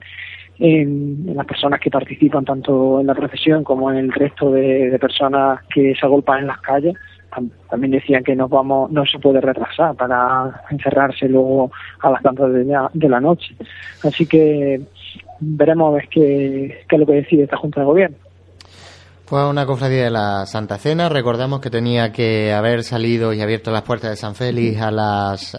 en, 0.58 1.36
las 1.36 1.46
personas 1.46 1.82
que 1.82 1.92
participan 1.92 2.46
tanto 2.46 3.02
en 3.02 3.08
la 3.08 3.16
procesión 3.16 3.66
como 3.66 3.92
en 3.92 3.98
el 3.98 4.14
resto 4.14 4.50
de, 4.52 4.98
personas 5.02 5.60
que 5.74 5.94
se 6.00 6.06
agolpan 6.06 6.40
en 6.40 6.48
las 6.48 6.62
calles, 6.62 6.96
también 7.70 7.92
decían 7.92 8.24
que 8.24 8.38
nos 8.38 8.50
vamos, 8.50 8.90
no 8.90 9.06
se 9.06 9.20
puede 9.20 9.42
retrasar 9.42 9.96
para 9.96 10.62
encerrarse 10.72 11.28
luego 11.28 11.72
a 12.02 12.10
las 12.10 12.24
tantas 12.24 12.52
de 12.54 13.10
la 13.10 13.20
noche. 13.20 13.54
Así 14.02 14.26
que 14.26 14.82
veremos 15.40 15.90
a 15.90 15.96
ver 15.96 16.10
qué, 16.10 16.86
es 16.90 17.00
lo 17.00 17.06
que 17.06 17.14
decide 17.14 17.44
esta 17.44 17.58
Junta 17.58 17.82
de 17.82 17.86
Gobierno. 17.86 18.18
Fue 19.30 19.48
una 19.48 19.68
cofradía 19.68 20.06
de 20.06 20.10
la 20.10 20.48
Santa 20.48 20.80
Cena. 20.80 21.08
Recordamos 21.08 21.60
que 21.60 21.70
tenía 21.70 22.12
que 22.12 22.52
haber 22.52 22.84
salido 22.84 23.32
y 23.32 23.42
abierto 23.42 23.70
las 23.70 23.84
puertas 23.84 24.10
de 24.10 24.16
San 24.16 24.34
Félix 24.34 24.82
a 24.82 24.90
las 24.90 25.56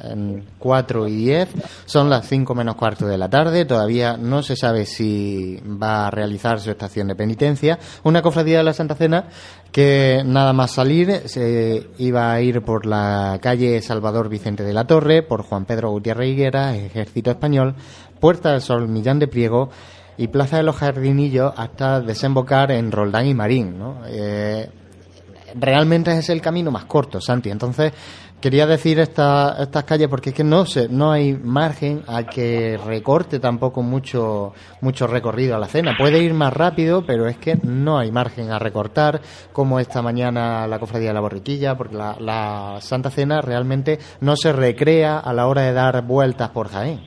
4 0.59 1.07
y 1.07 1.15
10. 1.15 1.49
Son 1.87 2.11
las 2.11 2.29
5 2.29 2.53
menos 2.57 2.75
cuarto 2.75 3.07
de 3.07 3.17
la 3.17 3.31
tarde. 3.31 3.65
Todavía 3.65 4.17
no 4.17 4.43
se 4.43 4.57
sabe 4.57 4.87
si 4.87 5.61
va 5.65 6.09
a 6.09 6.11
realizar 6.11 6.59
su 6.59 6.73
estación 6.73 7.07
de 7.07 7.15
penitencia. 7.15 7.79
Una 8.03 8.23
cofradía 8.23 8.59
de 8.59 8.65
la 8.65 8.73
Santa 8.73 8.97
Cena 8.97 9.27
que 9.71 10.23
nada 10.27 10.53
más 10.53 10.73
salir 10.73 11.29
se 11.29 11.87
iba 11.99 12.33
a 12.33 12.41
ir 12.41 12.63
por 12.63 12.87
la 12.87 13.39
calle 13.41 13.81
Salvador 13.83 14.29
Vicente 14.29 14.65
de 14.65 14.73
la 14.73 14.89
Torre, 14.89 15.23
por 15.23 15.43
Juan 15.43 15.65
Pedro 15.65 15.91
Gutiérrez 15.91 16.31
Higuera, 16.31 16.77
Ejército 16.77 17.31
Español, 17.31 17.77
Puerta 18.21 18.53
del 18.53 18.61
Sol 18.61 18.89
Millán 18.89 19.19
de 19.19 19.27
Priego 19.27 19.71
y 20.17 20.29
Plaza 20.29 20.59
de 20.59 20.63
los 20.63 20.77
Jardinillos 20.77 21.53
hasta 21.57 22.01
desembocar 22.01 22.71
en 22.71 22.93
Roldán 22.93 23.27
y 23.27 23.35
Marín. 23.35 23.79
¿no? 23.79 24.03
Eh, 24.07 24.69
realmente 25.55 26.17
es 26.17 26.29
el 26.29 26.41
camino 26.41 26.71
más 26.71 26.85
corto, 26.85 27.21
Santi. 27.21 27.51
Entonces, 27.51 27.93
quería 28.41 28.67
decir 28.67 28.99
esta, 28.99 29.57
estas 29.61 29.85
calles 29.85 30.09
porque 30.09 30.31
es 30.31 30.37
que 30.37 30.45
no 30.45 30.65
sé, 30.65 30.89
no 30.89 31.13
hay 31.13 31.35
margen 31.35 32.03
a 32.07 32.25
que 32.25 32.79
recorte 32.85 33.39
tampoco 33.39 33.83
mucho, 33.83 34.53
mucho 34.81 35.07
recorrido 35.07 35.57
a 35.57 35.59
la 35.59 35.69
cena. 35.69 35.95
Puede 35.99 36.23
ir 36.23 36.35
más 36.35 36.53
rápido, 36.53 37.05
pero 37.07 37.27
es 37.27 37.37
que 37.37 37.57
no 37.63 37.99
hay 37.99 38.11
margen 38.11 38.51
a 38.51 38.59
recortar, 38.59 39.21
como 39.53 39.81
esta 39.81 40.03
mañana 40.03 40.67
la 40.67 40.79
cofradía 40.79 41.09
de 41.09 41.15
la 41.15 41.21
borriquilla, 41.21 41.77
porque 41.77 41.97
la, 41.97 42.17
la 42.19 42.79
Santa 42.81 43.11
Cena 43.11 43.41
realmente 43.41 43.99
no 44.21 44.37
se 44.37 44.53
recrea 44.53 45.19
a 45.19 45.33
la 45.33 45.47
hora 45.47 45.63
de 45.63 45.73
dar 45.73 46.03
vueltas 46.03 46.51
por 46.51 46.69
Jaén. 46.69 47.01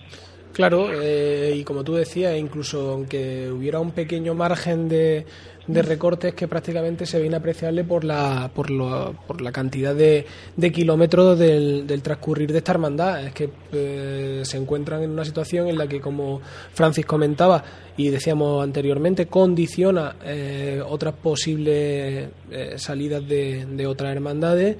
Claro, 0.54 0.89
eh, 0.93 1.56
y 1.58 1.64
como 1.64 1.84
tú 1.84 1.95
decías, 1.95 2.38
incluso 2.38 2.91
aunque 2.91 3.49
hubiera 3.49 3.80
un 3.80 3.91
pequeño 3.91 4.36
margen 4.36 4.88
de, 4.88 5.26
de 5.66 5.82
recortes 5.82 6.36
que 6.36 6.47
prácticamente 6.47 7.08
se 7.08 7.20
viene 7.20 7.38
apreciable 7.38 7.84
por 7.84 8.04
la, 8.04 8.51
por, 8.54 8.70
lo, 8.70 9.16
por 9.26 9.41
la 9.41 9.51
cantidad 9.51 9.95
de, 9.95 10.26
de 10.56 10.72
kilómetros 10.72 11.39
del, 11.39 11.88
del, 11.88 12.04
transcurrir 12.04 12.51
de 12.51 12.60
esta 12.60 12.74
hermandad. 12.74 13.26
Es 13.26 13.34
que 13.34 13.49
eh, 13.72 14.41
se 14.43 14.58
encuentran 14.58 15.01
en 15.01 15.10
una 15.10 15.26
situación 15.26 15.68
en 15.70 15.78
la 15.78 15.88
que, 15.88 15.99
como 15.99 16.39
Francis 16.74 17.06
comentaba 17.06 17.64
y 17.97 18.10
decíamos 18.10 18.64
anteriormente, 18.64 19.26
condiciona 19.26 20.18
eh, 20.24 20.84
otras 20.86 21.16
posibles 21.16 22.30
eh, 22.51 22.74
salidas 22.78 23.28
de, 23.28 23.66
de 23.66 23.88
otras 23.88 24.14
hermandades 24.14 24.78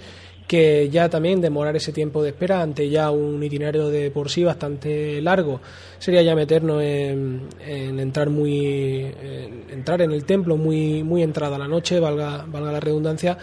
que 0.48 0.90
ya 0.90 1.10
también 1.10 1.42
demorar 1.42 1.76
ese 1.76 1.92
tiempo 1.92 2.22
de 2.22 2.30
espera 2.30 2.62
ante 2.62 2.90
ya 2.90 3.12
un 3.12 3.42
itinerario 3.44 3.90
de 3.90 4.12
por 4.12 4.30
sí 4.30 4.44
bastante 4.44 5.22
largo. 5.22 5.62
Sería 6.00 6.22
ya 6.22 6.36
meternos 6.36 6.82
en, 6.84 7.48
en 7.66 8.00
entrar 8.00 8.30
muy 8.30 9.06
en 9.06 9.66
entrar 9.72 10.02
en 10.02 10.12
el 10.12 10.26
templo 10.26 10.58
muy 10.58 11.04
muy 11.04 11.24
entrada 11.24 11.58
la 11.58 11.68
noche 11.68 12.00
valga 12.00 12.46
valga 12.48 12.72
la 12.72 12.80
redundancia 12.80 13.38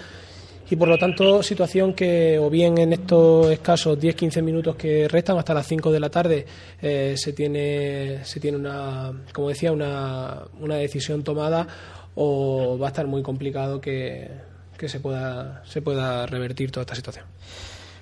y 0.71 0.77
por 0.77 0.89
lo 0.89 0.97
tanto 0.99 1.43
situación 1.43 1.95
que 1.95 2.39
o 2.39 2.49
bien 2.49 2.79
en 2.79 2.93
estos 2.93 3.51
escasos 3.51 3.99
10-15 3.99 4.43
minutos 4.43 4.77
que 4.77 5.09
restan 5.09 5.37
hasta 5.37 5.53
las 5.53 5.67
5 5.67 5.91
de 5.91 6.01
la 6.01 6.09
tarde 6.09 6.47
eh, 6.81 7.15
se 7.17 7.33
tiene 7.33 8.21
se 8.25 8.39
tiene 8.39 8.57
una 8.57 9.13
como 9.33 9.49
decía 9.49 9.73
una, 9.73 10.45
una 10.61 10.77
decisión 10.77 11.25
tomada 11.25 11.67
o 12.15 12.79
va 12.79 12.87
a 12.87 12.91
estar 12.91 13.07
muy 13.07 13.23
complicado 13.23 13.81
que 13.81 14.50
que 14.81 14.89
se 14.89 14.99
pueda, 14.99 15.63
se 15.67 15.83
pueda 15.83 16.25
revertir 16.25 16.71
toda 16.71 16.85
esta 16.85 16.95
situación. 16.95 17.27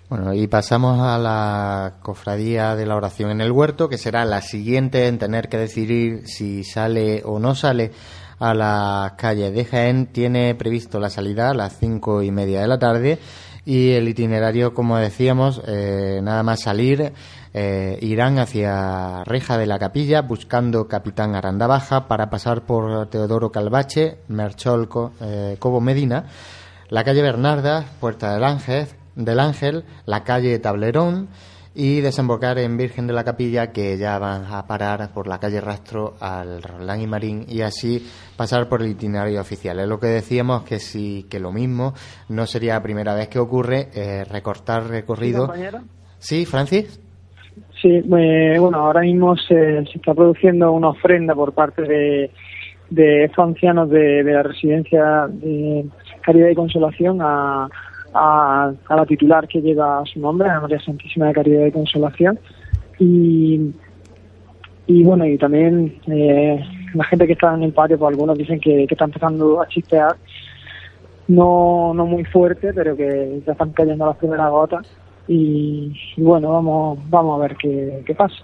Bueno, 0.09 0.33
y 0.33 0.47
pasamos 0.47 1.01
a 1.01 1.19
la 1.19 1.97
cofradía 2.03 2.77
de 2.77 2.87
la 2.87 2.95
oración 2.95 3.33
en 3.33 3.41
el 3.41 3.51
huerto, 3.51 3.89
que 3.89 3.99
será 3.99 4.25
la 4.25 4.41
siguiente 4.43 5.09
en 5.09 5.19
tener 5.19 5.49
que 5.49 5.59
decidir 5.59 6.23
si 6.29 6.63
sale 6.63 7.23
o 7.25 7.41
no 7.41 7.57
sale 7.57 7.91
a 8.39 8.55
las 8.55 9.13
calles 9.15 9.53
de 9.53 9.65
Jaén. 9.65 10.07
Tiene 10.07 10.55
previsto 10.55 11.01
la 11.01 11.11
salida 11.11 11.51
a 11.51 11.55
las 11.55 11.77
cinco 11.77 12.23
y 12.23 12.31
media 12.31 12.61
de 12.61 12.69
la 12.69 12.79
tarde 12.79 13.19
y 13.67 13.91
el 13.91 14.09
itinerario, 14.09 14.73
como 14.73 14.97
decíamos, 14.99 15.61
eh, 15.67 16.21
nada 16.23 16.45
más 16.45 16.61
salir, 16.61 17.13
eh, 17.53 17.99
irán 18.01 18.39
hacia 18.39 19.25
Reja 19.25 19.59
de 19.59 19.67
la 19.67 19.81
Capilla 19.81 20.23
buscando 20.23 20.87
Capitán 20.87 21.35
Aranda 21.35 21.67
Baja 21.67 22.07
para 22.07 22.31
pasar 22.31 22.65
por 22.65 23.11
Teodoro 23.11 23.51
Calvache, 23.51 24.19
Merchol, 24.29 24.89
eh, 25.21 25.57
Cobo 25.59 25.81
Medina 25.81 26.27
la 26.91 27.05
calle 27.05 27.23
Bernarda, 27.23 27.85
Puerta 28.01 28.35
del 28.35 28.45
Ángel, 28.45 28.87
del 29.15 29.41
Ángel, 29.41 29.85
la 30.07 30.25
calle 30.25 30.59
Tablerón 30.59 31.29
y 31.75 32.01
desembocar 32.01 32.59
en 32.59 32.77
Virgen 32.77 33.07
de 33.07 33.13
la 33.13 33.25
Capilla 33.25 33.71
que 33.71 33.97
ya 33.99 34.19
van 34.19 34.47
a 34.47 34.67
parar 34.67 35.11
por 35.15 35.29
la 35.29 35.39
calle 35.39 35.61
Rastro 35.61 36.15
al 36.21 36.63
Roland 36.63 37.03
y 37.03 37.07
Marín 37.07 37.45
y 37.47 37.61
así 37.61 38.05
pasar 38.37 38.69
por 38.69 38.83
el 38.83 38.89
itinerario 38.89 39.41
oficial. 39.41 39.79
Es 39.79 39.87
lo 39.87 40.01
que 40.01 40.09
decíamos 40.09 40.63
que 40.63 40.79
sí 40.79 41.27
que 41.31 41.39
lo 41.39 41.53
mismo 41.53 41.93
no 42.29 42.47
sería 42.47 42.75
la 42.75 42.83
primera 42.83 43.15
vez 43.15 43.29
que 43.29 43.39
ocurre 43.39 43.89
eh, 43.95 44.25
recortar 44.25 44.89
recorrido. 44.89 45.53
Sí, 46.19 46.47
Francis. 46.47 47.01
Sí, 47.81 47.91
eh, 47.91 48.57
bueno, 48.59 48.79
ahora 48.79 49.03
mismo 49.03 49.37
se, 49.37 49.85
se, 49.85 49.99
está 49.99 50.15
produciendo 50.15 50.73
una 50.73 50.89
ofrenda 50.89 51.35
por 51.35 51.53
parte 51.53 51.83
de, 51.83 52.33
de 52.91 53.25
estos 53.25 53.45
ancianos 53.45 53.89
de, 53.89 54.25
de 54.25 54.33
la 54.33 54.43
residencia 54.43 55.29
de 55.29 55.87
Caridad 56.23 56.49
y 56.49 56.55
Consolación 56.55 57.19
a, 57.21 57.69
a, 58.15 58.73
a, 58.89 58.97
la 58.97 59.07
titular 59.07 59.47
que 59.49 59.61
lleva 59.61 60.03
su 60.07 60.21
nombre, 60.21 60.49
a 60.49 60.61
María 60.61 60.81
Santísima 60.81 61.27
de 61.27 61.35
Caridad 61.35 61.67
y 61.67 61.73
Consolación. 61.73 62.39
Y, 62.99 63.73
y 64.87 65.05
bueno, 65.05 65.27
y 65.27 65.39
también 65.39 65.95
eh, 66.07 66.65
la 66.95 67.05
gente 67.05 67.27
que 67.27 67.35
está 67.35 67.55
en 67.55 67.63
el 67.63 67.73
patio, 67.73 67.99
pues 67.99 68.11
algunos 68.11 68.39
dicen 68.39 68.61
que, 68.61 68.87
que 68.87 68.95
está 68.95 69.05
empezando 69.05 69.61
a 69.61 69.69
chispear, 69.69 70.17
no, 71.29 71.93
no 71.95 72.07
muy 72.07 72.25
fuerte, 72.25 72.73
pero 72.73 72.97
que 72.97 73.41
ya 73.47 73.53
están 73.53 73.73
cayendo 73.73 74.07
las 74.07 74.17
primeras 74.17 74.51
gotas 74.51 74.87
y, 75.29 75.93
bueno, 76.17 76.53
vamos, 76.53 76.99
vamos 77.11 77.39
a 77.39 77.43
ver 77.43 77.57
qué, 77.57 78.03
qué, 78.07 78.15
pasa. 78.15 78.37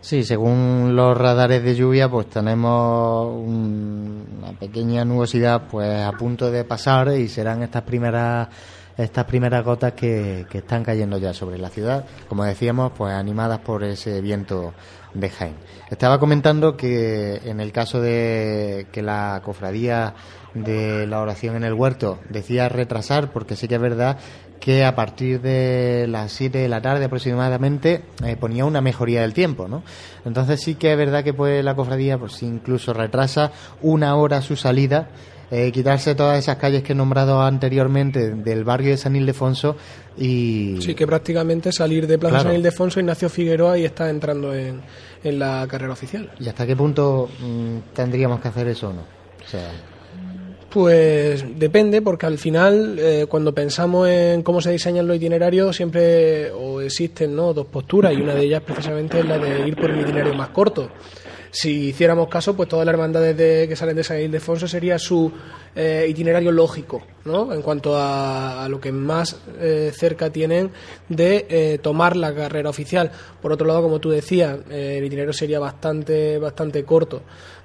Sí, 0.00 0.24
según 0.24 0.96
los 0.96 1.16
radares 1.16 1.62
de 1.62 1.76
lluvia, 1.76 2.10
pues 2.10 2.26
tenemos 2.26 3.32
un, 3.32 4.26
una 4.38 4.52
pequeña 4.58 5.04
nubosidad 5.04 5.68
pues 5.70 6.02
a 6.02 6.10
punto 6.12 6.50
de 6.50 6.64
pasar 6.64 7.16
y 7.16 7.28
serán 7.28 7.62
estas 7.62 7.82
primeras 7.82 8.48
estas 8.96 9.24
primeras 9.24 9.64
gotas 9.64 9.92
que, 9.92 10.44
que 10.50 10.58
están 10.58 10.84
cayendo 10.84 11.16
ya 11.16 11.32
sobre 11.32 11.56
la 11.56 11.70
ciudad, 11.70 12.04
como 12.28 12.44
decíamos, 12.44 12.92
pues 12.92 13.14
animadas 13.14 13.60
por 13.60 13.84
ese 13.84 14.20
viento 14.20 14.74
de 15.14 15.30
Jaén. 15.30 15.54
Estaba 15.90 16.18
comentando 16.18 16.76
que 16.76 17.36
en 17.44 17.60
el 17.60 17.72
caso 17.72 18.00
de 18.00 18.86
que 18.92 19.00
la 19.00 19.40
cofradía 19.44 20.14
de 20.54 21.06
la 21.06 21.20
oración 21.20 21.56
en 21.56 21.64
el 21.64 21.72
huerto 21.72 22.18
decía 22.28 22.68
retrasar, 22.68 23.32
porque 23.32 23.56
sí 23.56 23.68
que 23.68 23.76
es 23.76 23.80
verdad 23.80 24.18
que 24.62 24.84
a 24.84 24.94
partir 24.94 25.40
de 25.40 26.06
las 26.08 26.30
7 26.30 26.56
de 26.56 26.68
la 26.68 26.80
tarde 26.80 27.06
aproximadamente 27.06 28.02
eh, 28.24 28.36
ponía 28.36 28.64
una 28.64 28.80
mejoría 28.80 29.22
del 29.22 29.34
tiempo, 29.34 29.66
¿no? 29.66 29.82
Entonces 30.24 30.60
sí 30.62 30.76
que 30.76 30.92
es 30.92 30.96
verdad 30.96 31.24
que 31.24 31.34
pues 31.34 31.64
la 31.64 31.74
cofradía 31.74 32.16
pues 32.16 32.40
incluso 32.44 32.92
retrasa 32.92 33.50
una 33.80 34.14
hora 34.14 34.40
su 34.40 34.54
salida, 34.54 35.08
eh, 35.50 35.72
quitarse 35.72 36.14
todas 36.14 36.38
esas 36.38 36.58
calles 36.58 36.84
que 36.84 36.92
he 36.92 36.94
nombrado 36.94 37.42
anteriormente 37.42 38.36
del 38.36 38.62
barrio 38.62 38.92
de 38.92 38.98
San 38.98 39.16
Ildefonso 39.16 39.76
y... 40.16 40.76
Sí, 40.80 40.94
que 40.94 41.08
prácticamente 41.08 41.72
salir 41.72 42.06
de 42.06 42.16
Plaza 42.18 42.36
claro. 42.36 42.50
San 42.50 42.56
Ildefonso, 42.56 43.00
Ignacio 43.00 43.28
Figueroa 43.28 43.76
y 43.78 43.84
está 43.84 44.10
entrando 44.10 44.54
en, 44.54 44.80
en, 45.24 45.38
la 45.40 45.66
carrera 45.68 45.92
oficial. 45.92 46.30
¿Y 46.38 46.48
hasta 46.48 46.64
qué 46.68 46.76
punto 46.76 47.28
mmm, 47.40 47.78
tendríamos 47.92 48.40
que 48.40 48.46
hacer 48.46 48.68
eso 48.68 48.90
o 48.90 48.92
no? 48.92 49.02
O 49.44 49.48
sea... 49.48 49.91
Pues 50.72 51.44
depende, 51.58 52.00
porque 52.00 52.24
al 52.24 52.38
final, 52.38 52.98
eh, 52.98 53.26
cuando 53.28 53.52
pensamos 53.52 54.08
en 54.08 54.42
cómo 54.42 54.62
se 54.62 54.70
diseñan 54.70 55.06
los 55.06 55.18
itinerarios, 55.18 55.76
siempre 55.76 56.50
o 56.50 56.80
existen 56.80 57.36
¿no? 57.36 57.52
dos 57.52 57.66
posturas, 57.66 58.14
y 58.14 58.22
una 58.22 58.34
de 58.34 58.44
ellas 58.44 58.62
precisamente 58.62 59.20
es 59.20 59.26
la 59.26 59.36
de 59.36 59.68
ir 59.68 59.76
por 59.76 59.90
un 59.90 60.00
itinerario 60.00 60.32
más 60.32 60.48
corto. 60.48 60.88
Si 61.50 61.88
hiciéramos 61.88 62.28
caso, 62.28 62.56
pues 62.56 62.70
todas 62.70 62.86
las 62.86 62.94
hermandades 62.94 63.36
de, 63.36 63.68
que 63.68 63.76
salen 63.76 63.94
de 63.94 64.02
San 64.02 64.18
Ildefonso 64.18 64.66
sería 64.66 64.98
su 64.98 65.30
eh, 65.76 66.06
itinerario 66.08 66.50
lógico, 66.50 67.02
¿no? 67.26 67.52
En 67.52 67.60
cuanto 67.60 67.94
a, 67.94 68.64
a 68.64 68.68
lo 68.70 68.80
que 68.80 68.90
más 68.90 69.36
eh, 69.60 69.92
cerca 69.94 70.30
tienen 70.30 70.70
de 71.10 71.44
eh, 71.50 71.78
tomar 71.82 72.16
la 72.16 72.34
carrera 72.34 72.70
oficial. 72.70 73.10
Por 73.42 73.52
otro 73.52 73.66
lado, 73.66 73.82
como 73.82 73.98
tú 73.98 74.08
decías, 74.08 74.60
el 74.70 75.04
itinerario 75.04 75.34
sería 75.34 75.58
bastante, 75.58 76.38
bastante 76.38 76.82
corto. 76.84 77.20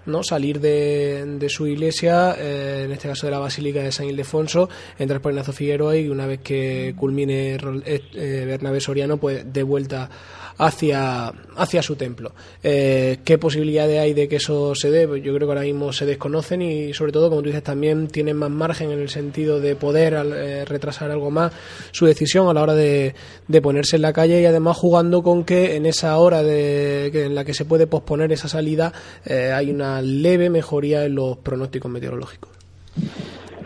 ¿No? 0.08 0.24
salir 0.24 0.60
de, 0.60 1.38
de 1.38 1.50
su 1.50 1.68
iglesia, 1.68 2.36
eh, 2.38 2.84
en 2.86 2.92
este 2.92 3.08
caso 3.08 3.28
de 3.28 3.32
la 3.32 3.40
Basílica 3.40 3.82
de 3.82 3.92
San 3.92 4.08
Ildefonso, 4.08 4.70
entrar 4.98 5.22
por 5.22 5.32
Ignacio 5.32 5.54
Figueroa 5.54 5.96
y 5.98 6.10
una 6.10 6.26
vez 6.26 6.40
que 6.42 6.94
culmine 6.98 7.58
eh, 7.86 8.44
Bernabé 8.46 8.82
Soriano, 8.82 9.18
pues 9.18 9.52
de 9.52 9.64
vuelta 9.64 10.10
hacia, 10.58 11.28
hacia 11.56 11.82
su 11.82 11.96
templo. 11.96 12.32
Eh, 12.64 13.18
¿Qué 13.24 13.38
posibilidades 13.38 14.00
hay 14.00 14.14
de 14.14 14.28
que 14.28 14.38
eso 14.38 14.74
se 14.76 14.90
dé? 14.90 15.08
Pues 15.08 15.24
yo 15.24 15.34
creo 15.34 15.48
que 15.48 15.52
ahora 15.52 15.66
mismo 15.66 15.92
se 15.94 16.06
desconocen 16.06 16.62
y 16.62 16.94
sobre 16.94 17.12
todo, 17.12 17.30
como 17.30 17.42
tú 17.42 17.48
dices, 17.48 17.64
también 17.64 18.08
tienen 18.08 18.38
más 18.38 18.50
margen 18.50 18.92
en 18.92 19.00
el 19.00 19.10
sentido 19.10 19.60
de 19.60 19.76
poder 19.76 20.14
eh, 20.14 20.66
retrasar 20.66 21.12
algo 21.12 21.32
más 21.32 21.54
su 21.92 22.06
decisión 22.06 22.48
a 22.48 22.54
la 22.54 22.62
hora 22.62 22.74
de, 22.74 23.14
de, 23.48 23.62
ponerse 23.62 23.96
en 23.96 24.02
la 24.02 24.14
calle 24.14 24.42
y 24.42 24.46
además 24.46 24.78
jugando 24.78 25.22
con 25.22 25.44
que 25.44 25.76
en 25.76 25.86
esa 25.86 26.18
hora 26.18 26.44
de, 26.44 27.08
en 27.08 27.36
la 27.36 27.46
que 27.46 27.54
se 27.54 27.66
puede 27.66 27.88
posponer 27.88 28.32
esa 28.32 28.48
salida 28.48 28.92
eh, 29.26 29.52
hay 29.54 29.70
una 29.70 30.02
leve 30.02 30.50
mejoría 30.50 31.06
en 31.06 31.16
los 31.16 31.38
pronósticos 31.38 31.92
meteorológicos. 31.92 32.52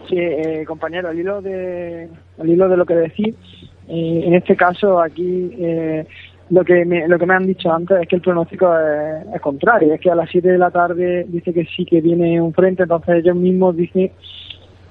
Sí, 0.10 0.18
compañero, 0.68 1.08
al 1.08 1.18
hilo 1.18 1.42
de, 1.42 2.10
al 2.38 2.50
hilo 2.50 2.68
de 2.68 2.76
lo 2.76 2.86
que 2.86 2.96
decís, 2.96 3.34
en 3.88 4.34
este 4.34 4.58
caso 4.58 5.00
aquí 5.00 5.52
lo 6.52 6.66
que 6.66 6.84
me, 6.86 7.08
lo 7.08 7.18
que 7.18 7.26
me 7.26 7.34
han 7.34 7.47
dicho 7.47 7.72
antes 7.72 8.02
es 8.02 8.08
que 8.08 8.18
el 8.18 8.22
pronóstico 8.22 8.68
es, 9.34 9.41
contrario, 9.41 9.93
es 9.93 10.02
que 10.02 10.12
a 10.12 10.16
las 10.16 10.30
7 10.30 10.49
de 10.49 10.58
la 10.58 10.70
tarde 10.70 11.26
dice 11.28 11.54
que 11.54 11.66
sí 11.66 11.86
que 11.86 12.02
viene 12.02 12.41
un 12.41 12.54
frente, 12.54 12.84
entonces 12.84 13.24
ellos 13.24 13.38
mismos 13.38 13.76
dicen 13.76 14.12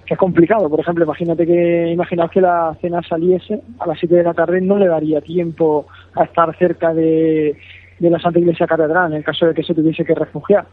que 0.07 0.15
es 0.15 0.19
complicado. 0.19 0.71
Por 0.71 0.81
ejemplo, 0.81 1.05
imagínate 1.05 1.47
que 1.47 1.91
imaginaos 1.93 2.31
que 2.31 2.41
la 2.41 2.75
cena 2.81 3.03
saliese 3.07 3.61
a 3.79 3.87
las 3.87 3.99
7 3.99 4.15
de 4.15 4.23
la 4.23 4.33
tarde, 4.33 4.63
no 4.63 4.79
le 4.79 4.89
daría 4.89 5.21
tiempo 5.21 5.87
a 6.15 6.25
estar 6.25 6.57
cerca 6.57 6.95
de, 6.95 7.55
de 7.99 8.11
la 8.11 8.19
Santa 8.19 8.39
Iglesia 8.39 8.67
Catedral 8.67 9.13
en 9.13 9.19
el 9.19 9.25
caso 9.25 9.45
de 9.45 9.53
que 9.53 9.63
se 9.63 9.75
tuviese 9.75 10.03
que 10.03 10.15
refugiar. 10.15 10.65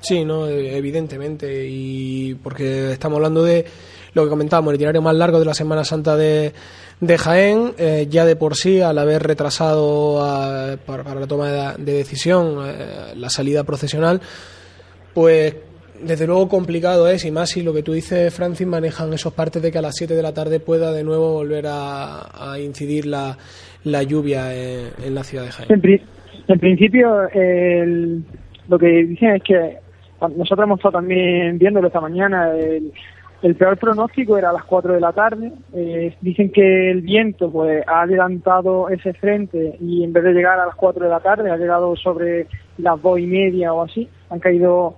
Sí, 0.00 0.24
no, 0.24 0.46
evidentemente, 0.48 1.66
y 1.68 2.34
porque 2.36 2.92
estamos 2.92 3.16
hablando 3.16 3.42
de 3.42 3.64
lo 4.14 4.24
que 4.24 4.30
comentábamos, 4.30 4.70
el 4.70 4.76
itinerario 4.76 5.02
más 5.02 5.14
largo 5.14 5.38
de 5.38 5.44
la 5.44 5.54
Semana 5.54 5.84
Santa 5.84 6.16
de, 6.16 6.52
de 7.00 7.18
Jaén, 7.18 7.72
eh, 7.78 8.06
ya 8.08 8.24
de 8.24 8.36
por 8.36 8.54
sí, 8.56 8.80
al 8.80 8.98
haber 8.98 9.22
retrasado 9.22 10.76
para, 10.86 11.02
para 11.04 11.20
la 11.20 11.26
toma 11.26 11.50
de, 11.76 11.84
de 11.84 11.92
decisión 11.92 12.58
eh, 12.64 13.12
la 13.16 13.28
salida 13.30 13.64
procesional, 13.64 14.20
pues 15.14 15.56
desde 16.02 16.26
luego 16.26 16.48
complicado 16.48 17.08
es, 17.08 17.24
y 17.24 17.30
más 17.30 17.50
si 17.50 17.62
lo 17.62 17.72
que 17.72 17.82
tú 17.82 17.92
dices, 17.92 18.32
Francis, 18.34 18.66
manejan 18.66 19.12
esos 19.12 19.32
partes 19.32 19.62
de 19.62 19.72
que 19.72 19.78
a 19.78 19.82
las 19.82 19.94
7 19.96 20.14
de 20.14 20.22
la 20.22 20.34
tarde 20.34 20.60
pueda 20.60 20.92
de 20.92 21.02
nuevo 21.04 21.32
volver 21.34 21.66
a, 21.68 22.52
a 22.52 22.58
incidir 22.58 23.06
la, 23.06 23.36
la 23.84 24.02
lluvia 24.02 24.54
en, 24.54 25.14
la 25.14 25.24
ciudad 25.24 25.44
de 25.44 25.52
Jaén. 25.52 25.72
En, 25.72 25.80
pri- 25.80 26.02
en 26.48 26.58
principio, 26.58 27.28
el- 27.32 28.22
lo 28.68 28.78
que 28.78 28.86
dicen 29.04 29.36
es 29.36 29.42
que 29.42 29.76
nosotros 30.36 30.64
hemos 30.64 30.78
estado 30.78 30.92
también 30.98 31.58
viéndolo 31.58 31.86
esta 31.86 32.00
mañana. 32.00 32.50
El, 32.56 32.92
el 33.42 33.54
peor 33.54 33.76
pronóstico 33.78 34.38
era 34.38 34.50
a 34.50 34.52
las 34.52 34.64
4 34.64 34.94
de 34.94 35.00
la 35.00 35.12
tarde. 35.12 35.52
Eh, 35.74 36.16
dicen 36.20 36.50
que 36.50 36.90
el 36.90 37.02
viento 37.02 37.50
pues 37.50 37.84
ha 37.86 38.02
adelantado 38.02 38.88
ese 38.88 39.12
frente 39.14 39.76
y 39.80 40.02
en 40.04 40.12
vez 40.12 40.24
de 40.24 40.32
llegar 40.32 40.58
a 40.58 40.66
las 40.66 40.74
4 40.74 41.04
de 41.04 41.10
la 41.10 41.20
tarde 41.20 41.50
ha 41.50 41.56
llegado 41.56 41.94
sobre 41.96 42.46
las 42.78 43.00
dos 43.02 43.18
y 43.18 43.26
media 43.26 43.72
o 43.72 43.82
así. 43.82 44.08
Han 44.30 44.40
caído 44.40 44.96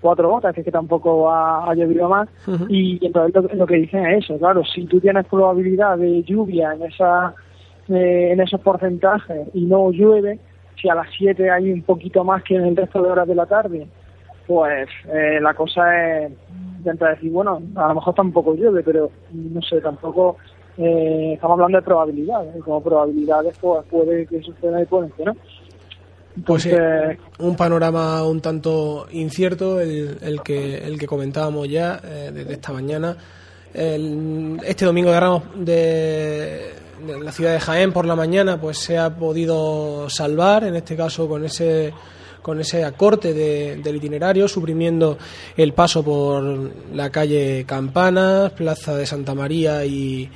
cuatro 0.00 0.28
gotas, 0.28 0.54
que 0.54 0.60
es 0.60 0.64
que 0.64 0.72
tampoco 0.72 1.30
ha, 1.30 1.70
ha 1.70 1.74
llovido 1.74 2.08
más. 2.08 2.28
Y 2.68 3.04
entonces 3.04 3.34
lo, 3.34 3.54
lo 3.54 3.66
que 3.66 3.76
dicen 3.76 4.06
es 4.06 4.24
eso, 4.24 4.38
claro, 4.38 4.64
si 4.64 4.84
tú 4.86 5.00
tienes 5.00 5.26
probabilidad 5.26 5.98
de 5.98 6.22
lluvia 6.22 6.74
en 6.74 6.82
esa 6.82 7.34
eh, 7.88 8.32
en 8.32 8.40
esos 8.40 8.60
porcentajes 8.62 9.48
y 9.54 9.64
no 9.64 9.92
llueve, 9.92 10.40
si 10.80 10.88
a 10.88 10.94
las 10.94 11.06
7 11.16 11.50
hay 11.50 11.70
un 11.70 11.82
poquito 11.82 12.24
más 12.24 12.42
que 12.42 12.56
en 12.56 12.66
el 12.66 12.76
resto 12.76 13.00
de 13.00 13.10
horas 13.10 13.28
de 13.28 13.34
la 13.34 13.46
tarde, 13.46 13.86
pues 14.46 14.88
eh, 15.12 15.38
la 15.40 15.54
cosa 15.54 15.84
es 15.94 16.32
intentar 16.86 17.14
decir, 17.14 17.30
bueno, 17.32 17.60
a 17.74 17.88
lo 17.88 17.94
mejor 17.96 18.14
tampoco 18.14 18.54
llueve, 18.54 18.82
pero 18.82 19.10
no 19.32 19.60
sé, 19.62 19.80
tampoco 19.80 20.36
eh, 20.78 21.32
estamos 21.34 21.54
hablando 21.54 21.78
de 21.78 21.84
probabilidades, 21.84 22.56
y 22.56 22.60
como 22.60 22.82
probabilidades 22.82 23.56
pues 23.60 23.84
puede 23.90 24.26
que 24.26 24.40
suceda 24.42 24.80
y 24.82 24.86
puede 24.86 25.10
que 25.16 25.24
no. 25.24 25.34
Pues 26.44 26.66
Entonces, 26.66 27.18
un 27.38 27.56
panorama 27.56 28.22
un 28.24 28.40
tanto 28.42 29.06
incierto 29.12 29.80
el, 29.80 30.18
el 30.20 30.42
que 30.42 30.76
el 30.78 30.98
que 30.98 31.06
comentábamos 31.06 31.66
ya 31.68 31.98
eh, 32.04 32.30
desde 32.32 32.52
esta 32.52 32.72
mañana. 32.72 33.16
El- 33.72 34.58
este 34.64 34.84
domingo 34.84 35.10
de 35.10 35.20
Ramos 35.20 35.42
de, 35.56 36.72
de 37.06 37.20
la 37.22 37.32
ciudad 37.32 37.52
de 37.52 37.60
Jaén 37.60 37.92
por 37.92 38.04
la 38.06 38.14
mañana 38.16 38.60
pues 38.60 38.78
se 38.78 38.96
ha 38.98 39.10
podido 39.16 40.08
salvar, 40.10 40.64
en 40.64 40.76
este 40.76 40.94
caso 40.96 41.26
con 41.28 41.44
ese 41.44 41.92
con 42.46 42.60
ese 42.60 42.84
acorte 42.84 43.34
de- 43.34 43.74
del 43.82 43.96
itinerario, 43.96 44.46
suprimiendo 44.46 45.18
el 45.56 45.72
paso 45.72 46.04
por 46.04 46.44
la 46.94 47.10
calle 47.10 47.64
Campanas, 47.66 48.52
Plaza 48.52 48.94
de 48.96 49.04
Santa 49.04 49.34
María 49.34 49.84
y, 49.84 50.30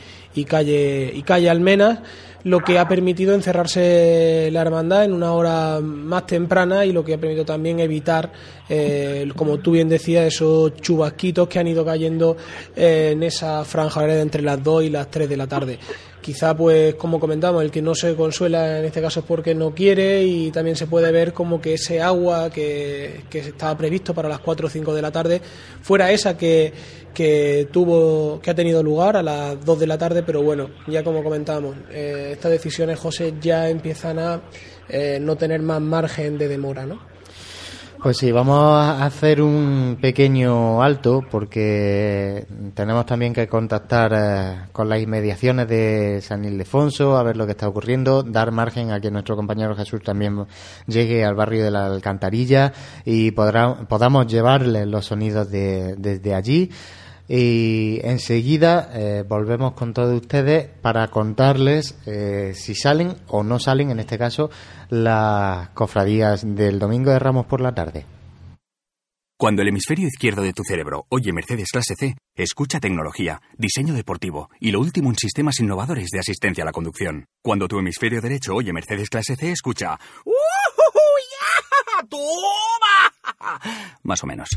calle 0.48 1.12
y 1.14 1.22
calle 1.22 1.48
Almenas, 1.48 2.00
lo 2.42 2.58
que 2.64 2.78
ha 2.80 2.88
permitido 2.88 3.32
encerrarse 3.32 4.48
la 4.50 4.62
hermandad 4.62 5.04
en 5.04 5.12
una 5.12 5.34
hora 5.34 5.78
más 5.80 6.26
temprana 6.26 6.84
y 6.84 6.92
lo 6.92 7.04
que 7.04 7.14
ha 7.14 7.18
permitido 7.18 7.44
también 7.44 7.78
evitar, 7.78 8.32
eh, 8.68 9.30
como 9.36 9.58
tú 9.58 9.70
bien 9.72 9.88
decías, 9.88 10.26
esos 10.26 10.74
chubasquitos 10.80 11.46
que 11.46 11.60
han 11.60 11.68
ido 11.68 11.84
cayendo 11.84 12.36
eh, 12.74 13.10
en 13.12 13.22
esa 13.22 13.64
franja 13.64 14.00
horaria 14.00 14.22
entre 14.22 14.42
las 14.42 14.60
2 14.64 14.82
y 14.84 14.90
las 14.90 15.08
3 15.12 15.28
de 15.28 15.36
la 15.36 15.46
tarde. 15.46 15.78
Quizá, 16.20 16.54
pues, 16.54 16.96
como 16.96 17.18
comentamos, 17.18 17.62
el 17.62 17.70
que 17.70 17.80
no 17.80 17.94
se 17.94 18.14
consuela 18.14 18.78
en 18.78 18.84
este 18.84 19.00
caso 19.00 19.20
es 19.20 19.26
porque 19.26 19.54
no 19.54 19.74
quiere 19.74 20.22
y 20.22 20.50
también 20.50 20.76
se 20.76 20.86
puede 20.86 21.10
ver 21.12 21.32
como 21.32 21.60
que 21.60 21.74
ese 21.74 22.02
agua 22.02 22.50
que, 22.50 23.22
que 23.30 23.38
estaba 23.38 23.76
previsto 23.78 24.12
para 24.12 24.28
las 24.28 24.40
4 24.40 24.66
o 24.66 24.70
5 24.70 24.94
de 24.94 25.02
la 25.02 25.10
tarde 25.10 25.40
fuera 25.80 26.10
esa 26.10 26.36
que, 26.36 26.72
que 27.14 27.68
tuvo 27.72 28.40
que 28.40 28.50
ha 28.50 28.54
tenido 28.54 28.82
lugar 28.82 29.16
a 29.16 29.22
las 29.22 29.64
2 29.64 29.80
de 29.80 29.86
la 29.86 29.96
tarde, 29.98 30.22
pero 30.22 30.42
bueno, 30.42 30.70
ya 30.86 31.02
como 31.02 31.22
comentábamos, 31.22 31.76
eh, 31.90 32.30
estas 32.32 32.50
decisiones, 32.50 32.98
José, 32.98 33.34
ya 33.40 33.68
empiezan 33.68 34.18
a 34.18 34.42
eh, 34.88 35.18
no 35.20 35.36
tener 35.36 35.62
más 35.62 35.80
margen 35.80 36.36
de 36.36 36.48
demora, 36.48 36.84
¿no? 36.84 37.09
Pues 38.02 38.16
sí, 38.16 38.32
vamos 38.32 38.56
a 38.56 39.04
hacer 39.04 39.42
un 39.42 39.98
pequeño 40.00 40.82
alto 40.82 41.22
porque 41.30 42.46
tenemos 42.72 43.04
también 43.04 43.34
que 43.34 43.46
contactar 43.46 44.12
eh, 44.16 44.68
con 44.72 44.88
las 44.88 45.02
inmediaciones 45.02 45.68
de 45.68 46.20
San 46.22 46.42
Ildefonso 46.46 47.18
a 47.18 47.22
ver 47.22 47.36
lo 47.36 47.44
que 47.44 47.52
está 47.52 47.68
ocurriendo, 47.68 48.22
dar 48.22 48.52
margen 48.52 48.90
a 48.90 49.00
que 49.00 49.10
nuestro 49.10 49.36
compañero 49.36 49.76
Jesús 49.76 50.02
también 50.02 50.46
llegue 50.86 51.26
al 51.26 51.34
barrio 51.34 51.62
de 51.62 51.70
la 51.72 51.86
Alcantarilla 51.86 52.72
y 53.04 53.32
podrá- 53.32 53.86
podamos 53.86 54.26
llevarles 54.28 54.86
los 54.86 55.04
sonidos 55.04 55.50
de, 55.50 55.94
desde 55.98 56.34
allí. 56.34 56.70
Y 57.32 58.00
enseguida 58.02 58.90
eh, 58.92 59.22
volvemos 59.22 59.74
con 59.74 59.94
todos 59.94 60.20
ustedes 60.20 60.66
para 60.82 61.06
contarles 61.12 61.96
eh, 62.04 62.54
si 62.56 62.74
salen 62.74 63.14
o 63.28 63.44
no 63.44 63.60
salen, 63.60 63.92
en 63.92 64.00
este 64.00 64.18
caso, 64.18 64.50
las 64.88 65.68
cofradías 65.68 66.42
del 66.56 66.80
Domingo 66.80 67.12
de 67.12 67.20
Ramos 67.20 67.46
por 67.46 67.60
la 67.60 67.72
tarde. 67.72 68.04
Cuando 69.38 69.62
el 69.62 69.68
hemisferio 69.68 70.08
izquierdo 70.08 70.42
de 70.42 70.52
tu 70.52 70.64
cerebro 70.64 71.06
oye 71.08 71.32
Mercedes 71.32 71.68
clase 71.70 71.94
C, 71.96 72.16
escucha 72.34 72.80
tecnología, 72.80 73.40
diseño 73.56 73.94
deportivo 73.94 74.50
y 74.58 74.72
lo 74.72 74.80
último 74.80 75.08
en 75.08 75.16
sistemas 75.16 75.60
innovadores 75.60 76.08
de 76.10 76.18
asistencia 76.18 76.64
a 76.64 76.66
la 76.66 76.72
conducción. 76.72 77.26
Cuando 77.44 77.68
tu 77.68 77.78
hemisferio 77.78 78.20
derecho 78.20 78.56
oye 78.56 78.72
Mercedes 78.72 79.08
clase 79.08 79.36
C, 79.36 79.52
escucha 79.52 80.00
¡Toma! 82.08 83.60
Más 84.02 84.24
o 84.24 84.26
menos. 84.26 84.48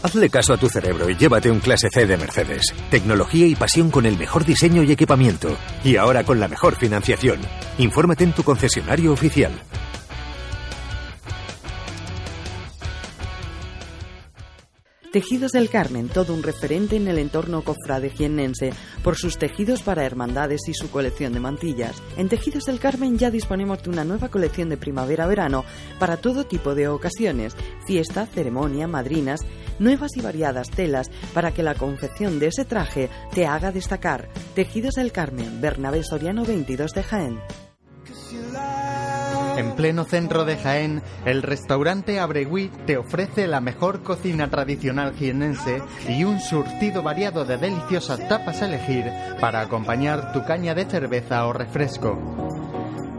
Hazle 0.00 0.30
caso 0.30 0.54
a 0.54 0.56
tu 0.56 0.68
cerebro 0.68 1.10
y 1.10 1.16
llévate 1.16 1.50
un 1.50 1.58
clase 1.58 1.88
C 1.92 2.06
de 2.06 2.16
Mercedes. 2.16 2.72
Tecnología 2.88 3.46
y 3.46 3.56
pasión 3.56 3.90
con 3.90 4.06
el 4.06 4.16
mejor 4.16 4.44
diseño 4.44 4.84
y 4.84 4.92
equipamiento. 4.92 5.56
Y 5.82 5.96
ahora 5.96 6.22
con 6.22 6.38
la 6.38 6.46
mejor 6.46 6.76
financiación. 6.76 7.40
Infórmate 7.78 8.22
en 8.22 8.32
tu 8.32 8.44
concesionario 8.44 9.12
oficial. 9.12 9.52
Tejidos 15.10 15.52
del 15.52 15.70
Carmen, 15.70 16.08
todo 16.10 16.34
un 16.34 16.42
referente 16.42 16.94
en 16.96 17.08
el 17.08 17.18
entorno 17.18 17.62
cofrade 17.62 18.10
jiennense, 18.10 18.74
por 19.02 19.16
sus 19.16 19.38
tejidos 19.38 19.82
para 19.82 20.04
hermandades 20.04 20.68
y 20.68 20.74
su 20.74 20.90
colección 20.90 21.32
de 21.32 21.40
mantillas. 21.40 22.02
En 22.18 22.28
Tejidos 22.28 22.64
del 22.64 22.78
Carmen 22.78 23.16
ya 23.16 23.30
disponemos 23.30 23.82
de 23.82 23.88
una 23.88 24.04
nueva 24.04 24.28
colección 24.28 24.68
de 24.68 24.76
primavera-verano 24.76 25.64
para 25.98 26.18
todo 26.18 26.44
tipo 26.44 26.74
de 26.74 26.88
ocasiones, 26.88 27.56
fiesta, 27.86 28.26
ceremonia, 28.26 28.86
madrinas, 28.86 29.40
nuevas 29.78 30.16
y 30.16 30.20
variadas 30.20 30.70
telas 30.70 31.10
para 31.34 31.52
que 31.52 31.62
la 31.62 31.74
confección 31.74 32.38
de 32.38 32.48
ese 32.48 32.64
traje 32.64 33.08
te 33.34 33.46
haga 33.46 33.72
destacar. 33.72 34.28
Tejidos 34.54 34.94
del 34.94 35.12
Carmen, 35.12 35.60
Bernabé 35.60 36.02
Soriano 36.02 36.44
22 36.44 36.92
de 36.92 37.02
Jaén. 37.02 37.40
En 39.58 39.74
pleno 39.74 40.04
centro 40.04 40.44
de 40.44 40.56
Jaén, 40.56 41.02
el 41.24 41.42
restaurante 41.42 42.20
Abregui 42.20 42.70
te 42.86 42.96
ofrece 42.96 43.48
la 43.48 43.60
mejor 43.60 44.04
cocina 44.04 44.48
tradicional 44.48 45.14
jienense 45.16 45.82
y 46.08 46.22
un 46.22 46.38
surtido 46.38 47.02
variado 47.02 47.44
de 47.44 47.56
deliciosas 47.56 48.28
tapas 48.28 48.62
a 48.62 48.66
elegir 48.66 49.10
para 49.40 49.60
acompañar 49.60 50.32
tu 50.32 50.44
caña 50.44 50.76
de 50.76 50.84
cerveza 50.84 51.44
o 51.46 51.52
refresco. 51.52 52.47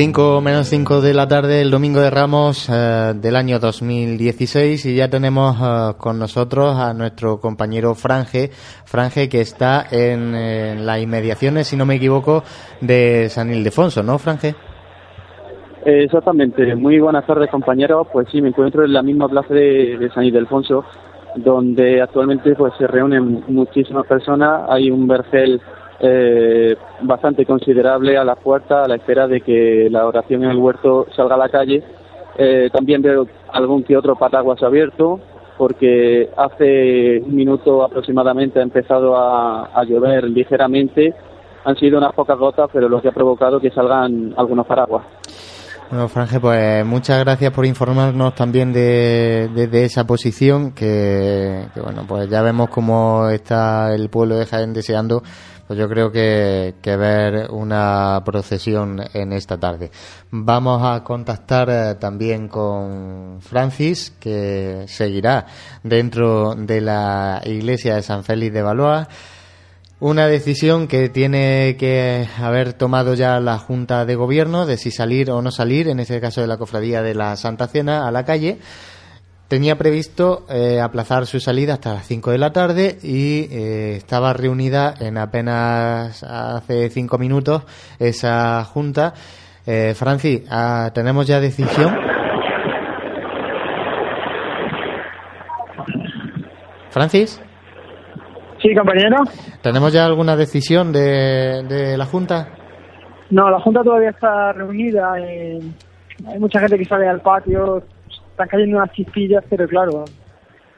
Cinco 0.00 0.40
menos 0.40 0.68
cinco 0.68 1.00
de 1.00 1.12
la 1.12 1.26
tarde, 1.26 1.60
el 1.60 1.72
domingo 1.72 1.98
de 1.98 2.08
Ramos 2.08 2.70
eh, 2.70 3.14
del 3.16 3.34
año 3.34 3.58
2016 3.58 4.86
y 4.86 4.94
ya 4.94 5.10
tenemos 5.10 5.56
eh, 5.60 5.94
con 5.98 6.20
nosotros 6.20 6.76
a 6.76 6.94
nuestro 6.94 7.40
compañero 7.40 7.96
Franje, 7.96 8.50
Franje 8.84 9.28
que 9.28 9.40
está 9.40 9.84
en, 9.90 10.36
en 10.36 10.86
las 10.86 11.02
inmediaciones, 11.02 11.66
si 11.66 11.76
no 11.76 11.84
me 11.84 11.96
equivoco, 11.96 12.44
de 12.80 13.28
San 13.28 13.52
Ildefonso, 13.52 14.04
¿no, 14.04 14.18
Franje? 14.18 14.54
Eh, 15.84 16.04
Exactamente. 16.04 16.76
Muy 16.76 17.00
buenas 17.00 17.26
tardes, 17.26 17.50
compañeros. 17.50 18.06
Pues 18.12 18.28
sí, 18.30 18.40
me 18.40 18.50
encuentro 18.50 18.84
en 18.84 18.92
la 18.92 19.02
misma 19.02 19.28
plaza 19.28 19.52
de, 19.52 19.98
de 19.98 20.10
San 20.10 20.22
Ildefonso, 20.22 20.84
donde 21.34 22.00
actualmente 22.00 22.54
pues 22.54 22.72
se 22.78 22.86
reúnen 22.86 23.42
muchísimas 23.48 24.06
personas. 24.06 24.62
Hay 24.68 24.92
un 24.92 25.08
vergel 25.08 25.60
eh, 26.00 26.76
bastante 27.02 27.44
considerable 27.44 28.16
a 28.16 28.24
la 28.24 28.36
puerta 28.36 28.84
a 28.84 28.88
la 28.88 28.96
espera 28.96 29.26
de 29.26 29.40
que 29.40 29.88
la 29.90 30.06
oración 30.06 30.44
en 30.44 30.50
el 30.50 30.56
huerto 30.58 31.06
salga 31.16 31.34
a 31.34 31.38
la 31.38 31.48
calle. 31.48 31.82
Eh, 32.36 32.70
también 32.72 33.02
veo 33.02 33.26
algún 33.52 33.82
que 33.82 33.96
otro 33.96 34.14
paraguas 34.16 34.62
abierto, 34.62 35.18
porque 35.56 36.30
hace 36.36 37.18
un 37.20 37.34
minuto 37.34 37.82
aproximadamente 37.82 38.60
ha 38.60 38.62
empezado 38.62 39.16
a, 39.16 39.82
llover 39.84 40.24
ligeramente. 40.24 41.14
Han 41.64 41.74
sido 41.76 41.98
unas 41.98 42.14
pocas 42.14 42.38
gotas, 42.38 42.70
pero 42.72 42.88
lo 42.88 43.02
que 43.02 43.08
ha 43.08 43.12
provocado 43.12 43.60
que 43.60 43.70
salgan 43.70 44.32
algunos 44.36 44.66
paraguas. 44.66 45.04
Bueno, 45.90 46.06
Franje, 46.08 46.38
pues 46.38 46.84
muchas 46.84 47.24
gracias 47.24 47.50
por 47.50 47.64
informarnos 47.64 48.34
también 48.34 48.72
de, 48.72 49.48
de- 49.54 49.66
de 49.68 49.84
esa 49.86 50.04
posición, 50.06 50.72
que, 50.72 51.64
que, 51.74 51.80
bueno, 51.80 52.02
pues 52.06 52.28
ya 52.28 52.42
vemos 52.42 52.68
cómo 52.68 53.28
está 53.30 53.94
el 53.94 54.10
pueblo 54.10 54.36
de 54.36 54.44
Jaén 54.44 54.74
deseando, 54.74 55.22
pues 55.68 55.78
yo 55.78 55.86
creo 55.86 56.10
que, 56.10 56.74
ver 56.82 57.50
una 57.50 58.22
procesión 58.24 59.02
en 59.12 59.34
esta 59.34 59.60
tarde. 59.60 59.90
Vamos 60.30 60.82
a 60.82 61.04
contactar 61.04 61.68
eh, 61.70 61.94
también 61.96 62.48
con 62.48 63.38
Francis, 63.42 64.14
que 64.18 64.86
seguirá 64.88 65.44
dentro 65.82 66.54
de 66.54 66.80
la 66.80 67.42
iglesia 67.44 67.96
de 67.96 68.02
San 68.02 68.24
Félix 68.24 68.54
de 68.54 68.62
Valois. 68.62 69.06
Una 70.00 70.26
decisión 70.26 70.88
que 70.88 71.10
tiene 71.10 71.76
que 71.78 72.26
haber 72.40 72.72
tomado 72.72 73.12
ya 73.12 73.38
la 73.38 73.58
Junta 73.58 74.06
de 74.06 74.14
Gobierno 74.14 74.64
de 74.64 74.78
si 74.78 74.90
salir 74.90 75.30
o 75.30 75.42
no 75.42 75.50
salir, 75.50 75.88
en 75.88 76.00
este 76.00 76.18
caso 76.18 76.40
de 76.40 76.46
la 76.46 76.56
Cofradía 76.56 77.02
de 77.02 77.14
la 77.14 77.36
Santa 77.36 77.68
Cena, 77.68 78.08
a 78.08 78.10
la 78.10 78.24
calle. 78.24 78.58
Tenía 79.48 79.76
previsto 79.78 80.44
eh, 80.50 80.78
aplazar 80.78 81.24
su 81.24 81.40
salida 81.40 81.72
hasta 81.74 81.94
las 81.94 82.06
5 82.06 82.32
de 82.32 82.38
la 82.38 82.52
tarde 82.52 82.98
y 83.02 83.48
eh, 83.50 83.96
estaba 83.96 84.34
reunida 84.34 84.92
en 85.00 85.16
apenas 85.16 86.22
hace 86.22 86.90
cinco 86.90 87.16
minutos 87.16 87.62
esa 87.98 88.62
Junta. 88.64 89.14
Eh, 89.66 89.94
Francis, 89.94 90.42
ah, 90.50 90.90
¿tenemos 90.92 91.26
ya 91.26 91.40
decisión? 91.40 91.96
Francis, 96.90 97.40
Sí, 98.60 98.74
compañero. 98.74 99.16
¿tenemos 99.62 99.92
ya 99.92 100.04
alguna 100.04 100.34
decisión 100.34 100.92
de, 100.92 101.62
de 101.68 101.96
la 101.96 102.04
Junta? 102.06 102.48
No, 103.30 103.48
la 103.50 103.60
Junta 103.60 103.82
todavía 103.84 104.10
está 104.10 104.52
reunida. 104.52 105.12
eh, 105.20 105.60
hay 106.26 106.38
mucha 106.40 106.58
gente 106.58 106.76
que 106.76 106.84
sale 106.84 107.08
al 107.08 107.20
patio. 107.20 107.82
Están 108.38 108.50
cayendo 108.50 108.76
unas 108.76 108.92
chispillas, 108.92 109.44
pero 109.50 109.66
claro, 109.66 110.04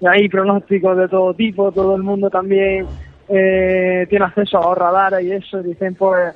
hay 0.08 0.30
pronósticos 0.30 0.96
de 0.96 1.08
todo 1.08 1.34
tipo. 1.34 1.70
Todo 1.70 1.94
el 1.94 2.02
mundo 2.02 2.30
también 2.30 2.86
eh, 3.28 4.06
tiene 4.08 4.24
acceso 4.24 4.58
a 4.58 4.74
radares 4.74 5.22
y 5.22 5.32
eso. 5.32 5.62
Dicen 5.62 5.94
pues 5.94 6.34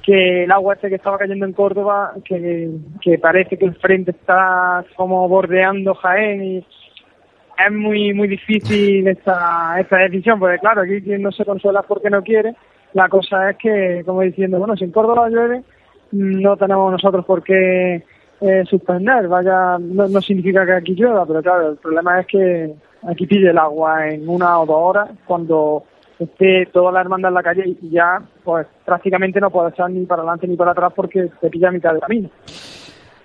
que 0.00 0.44
el 0.44 0.52
agua 0.52 0.74
este 0.74 0.88
que 0.88 0.94
estaba 0.94 1.18
cayendo 1.18 1.44
en 1.44 1.54
Córdoba, 1.54 2.12
que, 2.24 2.70
que 3.00 3.18
parece 3.18 3.58
que 3.58 3.64
el 3.64 3.74
frente 3.74 4.12
está 4.12 4.84
como 4.94 5.28
bordeando 5.28 5.92
Jaén 5.94 6.44
y 6.44 6.58
es 6.58 7.72
muy 7.72 8.14
muy 8.14 8.28
difícil 8.28 9.08
esta, 9.08 9.74
esta 9.80 9.96
decisión, 9.96 10.38
porque 10.38 10.60
claro, 10.60 10.82
aquí 10.82 11.02
quien 11.02 11.20
no 11.22 11.32
se 11.32 11.44
consuela 11.44 11.82
porque 11.82 12.10
no 12.10 12.22
quiere. 12.22 12.54
La 12.92 13.08
cosa 13.08 13.50
es 13.50 13.56
que, 13.56 14.02
como 14.06 14.20
diciendo, 14.20 14.60
bueno, 14.60 14.76
si 14.76 14.84
en 14.84 14.92
Córdoba 14.92 15.28
llueve, 15.28 15.64
no 16.12 16.56
tenemos 16.56 16.92
nosotros 16.92 17.24
por 17.24 17.42
qué 17.42 18.04
eh, 18.40 18.64
suspender. 18.68 19.28
Vaya, 19.28 19.78
no, 19.78 20.08
no 20.08 20.20
significa 20.20 20.64
que 20.64 20.72
aquí 20.72 20.94
llueva, 20.94 21.26
pero 21.26 21.42
claro, 21.42 21.70
el 21.70 21.76
problema 21.76 22.20
es 22.20 22.26
que 22.26 22.74
aquí 23.08 23.26
pide 23.26 23.50
el 23.50 23.58
agua 23.58 24.08
en 24.08 24.28
una 24.28 24.60
o 24.60 24.66
dos 24.66 24.76
horas, 24.78 25.10
cuando 25.26 25.84
esté 26.18 26.66
toda 26.72 26.92
la 26.92 27.00
hermandad 27.00 27.30
en 27.30 27.34
la 27.34 27.42
calle 27.42 27.76
y 27.80 27.90
ya, 27.90 28.22
pues 28.44 28.66
prácticamente 28.84 29.40
no 29.40 29.50
puede 29.50 29.70
echar 29.70 29.90
ni 29.90 30.04
para 30.04 30.22
adelante 30.22 30.46
ni 30.46 30.56
para 30.56 30.72
atrás 30.72 30.92
porque 30.94 31.30
te 31.40 31.48
pilla 31.48 31.68
a 31.68 31.72
mitad 31.72 31.92
del 31.92 32.00
camino. 32.00 32.30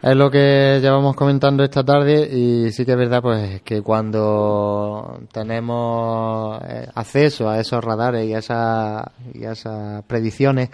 Es 0.02 0.16
lo 0.16 0.30
que 0.30 0.80
llevamos 0.82 1.16
comentando 1.16 1.64
esta 1.64 1.84
tarde 1.84 2.28
y 2.32 2.70
sí 2.70 2.86
que 2.86 2.92
es 2.92 2.98
verdad 2.98 3.22
pues 3.22 3.62
que 3.64 3.82
cuando 3.82 5.20
tenemos 5.34 6.62
eh, 6.64 6.88
acceso 6.94 7.50
a 7.50 7.60
esos 7.60 7.84
radares 7.84 8.26
y 8.26 8.34
a, 8.34 8.38
esa, 8.38 9.12
y 9.34 9.46
a 9.46 9.54
esas 9.54 10.04
predicciones 10.04 10.70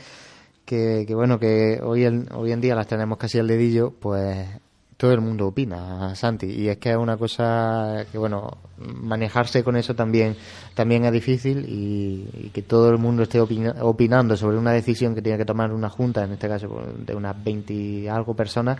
que, 0.71 1.03
que 1.05 1.13
bueno 1.13 1.37
que 1.37 1.79
hoy 1.83 2.05
en, 2.05 2.27
hoy 2.33 2.53
en 2.53 2.61
día 2.61 2.73
las 2.75 2.87
tenemos 2.87 3.17
casi 3.17 3.37
al 3.39 3.47
dedillo 3.47 3.91
pues 3.99 4.47
todo 4.95 5.11
el 5.11 5.19
mundo 5.19 5.47
opina 5.47 6.15
Santi 6.15 6.45
y 6.45 6.69
es 6.69 6.77
que 6.77 6.91
es 6.91 6.95
una 6.97 7.17
cosa 7.17 8.05
que 8.11 8.17
bueno 8.17 8.57
manejarse 8.77 9.63
con 9.63 9.75
eso 9.75 9.95
también 9.95 10.35
también 10.73 11.03
es 11.05 11.11
difícil 11.11 11.65
y, 11.67 12.49
que 12.53 12.61
todo 12.61 12.89
el 12.89 12.97
mundo 12.99 13.23
esté 13.23 13.39
opina- 13.41 13.75
opinando 13.81 14.37
sobre 14.37 14.57
una 14.57 14.71
decisión 14.71 15.13
que 15.13 15.21
tiene 15.21 15.37
que 15.37 15.45
tomar 15.45 15.73
una 15.73 15.89
junta 15.89 16.23
en 16.23 16.31
este 16.33 16.47
caso 16.47 16.67
de 17.05 17.13
unas 17.15 17.43
20 17.43 17.73
y 17.73 18.07
algo 18.07 18.33
personas 18.33 18.77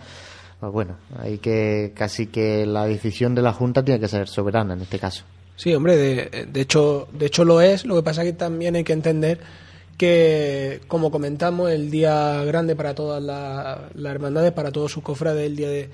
pues 0.60 0.72
bueno, 0.72 0.94
hay 1.18 1.38
que 1.38 1.92
casi 1.94 2.28
que 2.28 2.64
la 2.66 2.86
decisión 2.86 3.34
de 3.34 3.42
la 3.42 3.52
Junta 3.52 3.84
tiene 3.84 3.98
que 3.98 4.06
ser 4.06 4.28
soberana 4.28 4.74
en 4.74 4.82
este 4.82 4.96
caso. 5.00 5.24
Sí, 5.56 5.74
hombre, 5.74 5.96
de, 5.96 6.46
de 6.52 6.60
hecho, 6.60 7.08
de 7.12 7.26
hecho 7.26 7.44
lo 7.44 7.60
es. 7.60 7.84
Lo 7.84 7.96
que 7.96 8.02
pasa 8.04 8.22
es 8.22 8.28
que 8.30 8.38
también 8.38 8.76
hay 8.76 8.84
que 8.84 8.92
entender 8.92 9.40
que, 10.02 10.80
como 10.88 11.12
comentamos, 11.12 11.70
el 11.70 11.88
día 11.88 12.42
grande 12.44 12.74
para 12.74 12.92
todas 12.92 13.22
la- 13.22 13.88
las 13.94 14.12
hermandades, 14.12 14.50
para 14.50 14.72
todos 14.72 14.90
sus 14.90 15.00
cofrades, 15.04 15.46
el 15.46 15.54
día 15.54 15.68
de, 15.68 15.90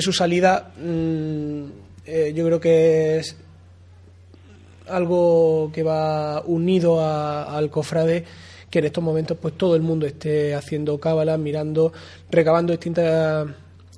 su 0.00 0.10
salida, 0.14 0.72
mm, 0.78 1.64
eh, 2.06 2.32
yo 2.34 2.46
creo 2.46 2.58
que 2.60 3.18
es 3.18 3.36
algo 4.88 5.70
que 5.74 5.82
va 5.82 6.40
unido 6.46 6.98
a- 7.02 7.56
al 7.58 7.68
cofrade 7.68 8.24
que 8.70 8.78
en 8.78 8.86
estos 8.86 9.04
momentos 9.04 9.36
pues 9.38 9.52
todo 9.58 9.76
el 9.76 9.82
mundo 9.82 10.06
esté 10.06 10.54
haciendo 10.54 10.98
cábalas, 10.98 11.38
mirando, 11.38 11.92
recabando 12.30 12.72
distintas 12.72 13.48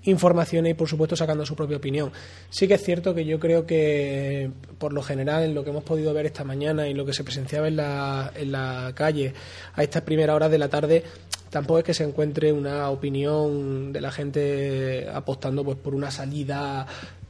informaciones 0.04 0.72
y 0.72 0.74
por 0.74 0.88
supuesto 0.88 1.16
sacando 1.16 1.46
su 1.46 1.54
propia 1.54 1.76
opinión. 1.76 2.12
Sí 2.50 2.68
que 2.68 2.74
es 2.74 2.82
cierto 2.82 3.14
que 3.14 3.24
yo 3.24 3.38
creo 3.38 3.66
que 3.66 4.50
por 4.78 4.92
lo 4.92 5.02
general 5.02 5.44
en 5.44 5.54
lo 5.54 5.64
que 5.64 5.70
hemos 5.70 5.84
podido 5.84 6.12
ver 6.12 6.26
esta 6.26 6.44
mañana 6.44 6.88
y 6.88 6.94
lo 6.94 7.04
que 7.04 7.12
se 7.12 7.24
presenciaba 7.24 7.68
en 7.68 7.76
la, 7.76 8.32
en 8.34 8.52
la 8.52 8.92
calle 8.94 9.34
a 9.74 9.82
estas 9.82 10.02
primeras 10.02 10.34
horas 10.36 10.50
de 10.50 10.58
la 10.58 10.68
tarde 10.68 11.04
tampoco 11.50 11.78
es 11.80 11.84
que 11.84 11.94
se 11.94 12.04
encuentre 12.04 12.52
una 12.52 12.88
opinión 12.90 13.92
de 13.92 14.00
la 14.00 14.10
gente 14.10 15.08
apostando 15.12 15.64
pues 15.64 15.76
por 15.76 15.94
una 15.94 16.10
salida 16.10 16.86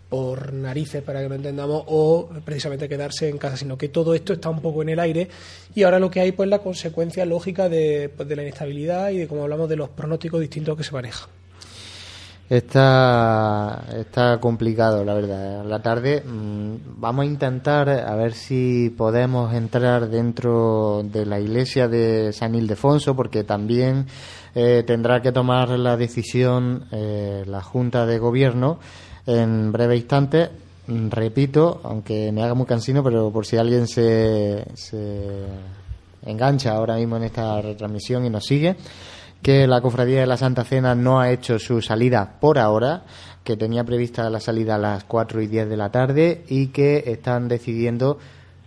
por 0.08 0.52
narices 0.52 1.02
para 1.02 1.22
que 1.22 1.28
lo 1.30 1.34
entendamos 1.34 1.84
o 1.86 2.28
precisamente 2.44 2.86
quedarse 2.86 3.30
en 3.30 3.38
casa, 3.38 3.56
sino 3.56 3.78
que 3.78 3.88
todo 3.88 4.14
esto 4.14 4.34
está 4.34 4.50
un 4.50 4.60
poco 4.60 4.82
en 4.82 4.90
el 4.90 5.00
aire 5.00 5.28
y 5.74 5.84
ahora 5.84 5.98
lo 5.98 6.10
que 6.10 6.20
hay 6.20 6.32
pues 6.32 6.50
la 6.50 6.58
consecuencia 6.58 7.24
lógica 7.24 7.70
de, 7.70 8.10
pues, 8.14 8.28
de 8.28 8.36
la 8.36 8.42
inestabilidad 8.42 9.10
y 9.10 9.16
de 9.16 9.26
como 9.26 9.42
hablamos 9.42 9.70
de 9.70 9.76
los 9.76 9.88
pronósticos 9.88 10.40
distintos 10.40 10.76
que 10.76 10.84
se 10.84 10.92
manejan. 10.92 11.41
Está, 12.48 13.84
está 13.96 14.38
complicado, 14.38 15.04
la 15.04 15.14
verdad. 15.14 15.64
La 15.64 15.80
tarde 15.80 16.22
mm, 16.22 17.00
vamos 17.00 17.22
a 17.22 17.26
intentar 17.26 17.88
a 17.88 18.14
ver 18.14 18.34
si 18.34 18.90
podemos 18.90 19.54
entrar 19.54 20.08
dentro 20.08 21.02
de 21.02 21.24
la 21.24 21.40
iglesia 21.40 21.88
de 21.88 22.32
San 22.32 22.54
Ildefonso, 22.54 23.16
porque 23.16 23.44
también 23.44 24.06
eh, 24.54 24.82
tendrá 24.86 25.22
que 25.22 25.32
tomar 25.32 25.70
la 25.70 25.96
decisión 25.96 26.84
eh, 26.92 27.44
la 27.46 27.62
Junta 27.62 28.04
de 28.04 28.18
Gobierno 28.18 28.78
en 29.26 29.72
breve 29.72 29.96
instante. 29.96 30.50
Mm, 30.88 31.08
Repito, 31.08 31.80
aunque 31.84 32.32
me 32.32 32.42
haga 32.42 32.54
muy 32.54 32.66
cansino, 32.66 33.02
pero 33.02 33.30
por 33.30 33.46
si 33.46 33.56
alguien 33.56 33.86
se, 33.86 34.66
se 34.74 35.46
engancha 36.26 36.72
ahora 36.72 36.96
mismo 36.96 37.16
en 37.16 37.24
esta 37.24 37.62
retransmisión 37.62 38.26
y 38.26 38.30
nos 38.30 38.44
sigue, 38.44 38.76
que 39.42 39.66
la 39.66 39.80
Cofradía 39.80 40.20
de 40.20 40.26
la 40.26 40.36
Santa 40.36 40.64
Cena 40.64 40.94
no 40.94 41.20
ha 41.20 41.30
hecho 41.30 41.58
su 41.58 41.82
salida 41.82 42.38
por 42.40 42.58
ahora, 42.58 43.02
que 43.42 43.56
tenía 43.56 43.84
prevista 43.84 44.30
la 44.30 44.40
salida 44.40 44.76
a 44.76 44.78
las 44.78 45.04
4 45.04 45.42
y 45.42 45.48
10 45.48 45.68
de 45.68 45.76
la 45.76 45.90
tarde 45.90 46.44
y 46.48 46.68
que 46.68 47.04
están 47.06 47.48
decidiendo 47.48 48.18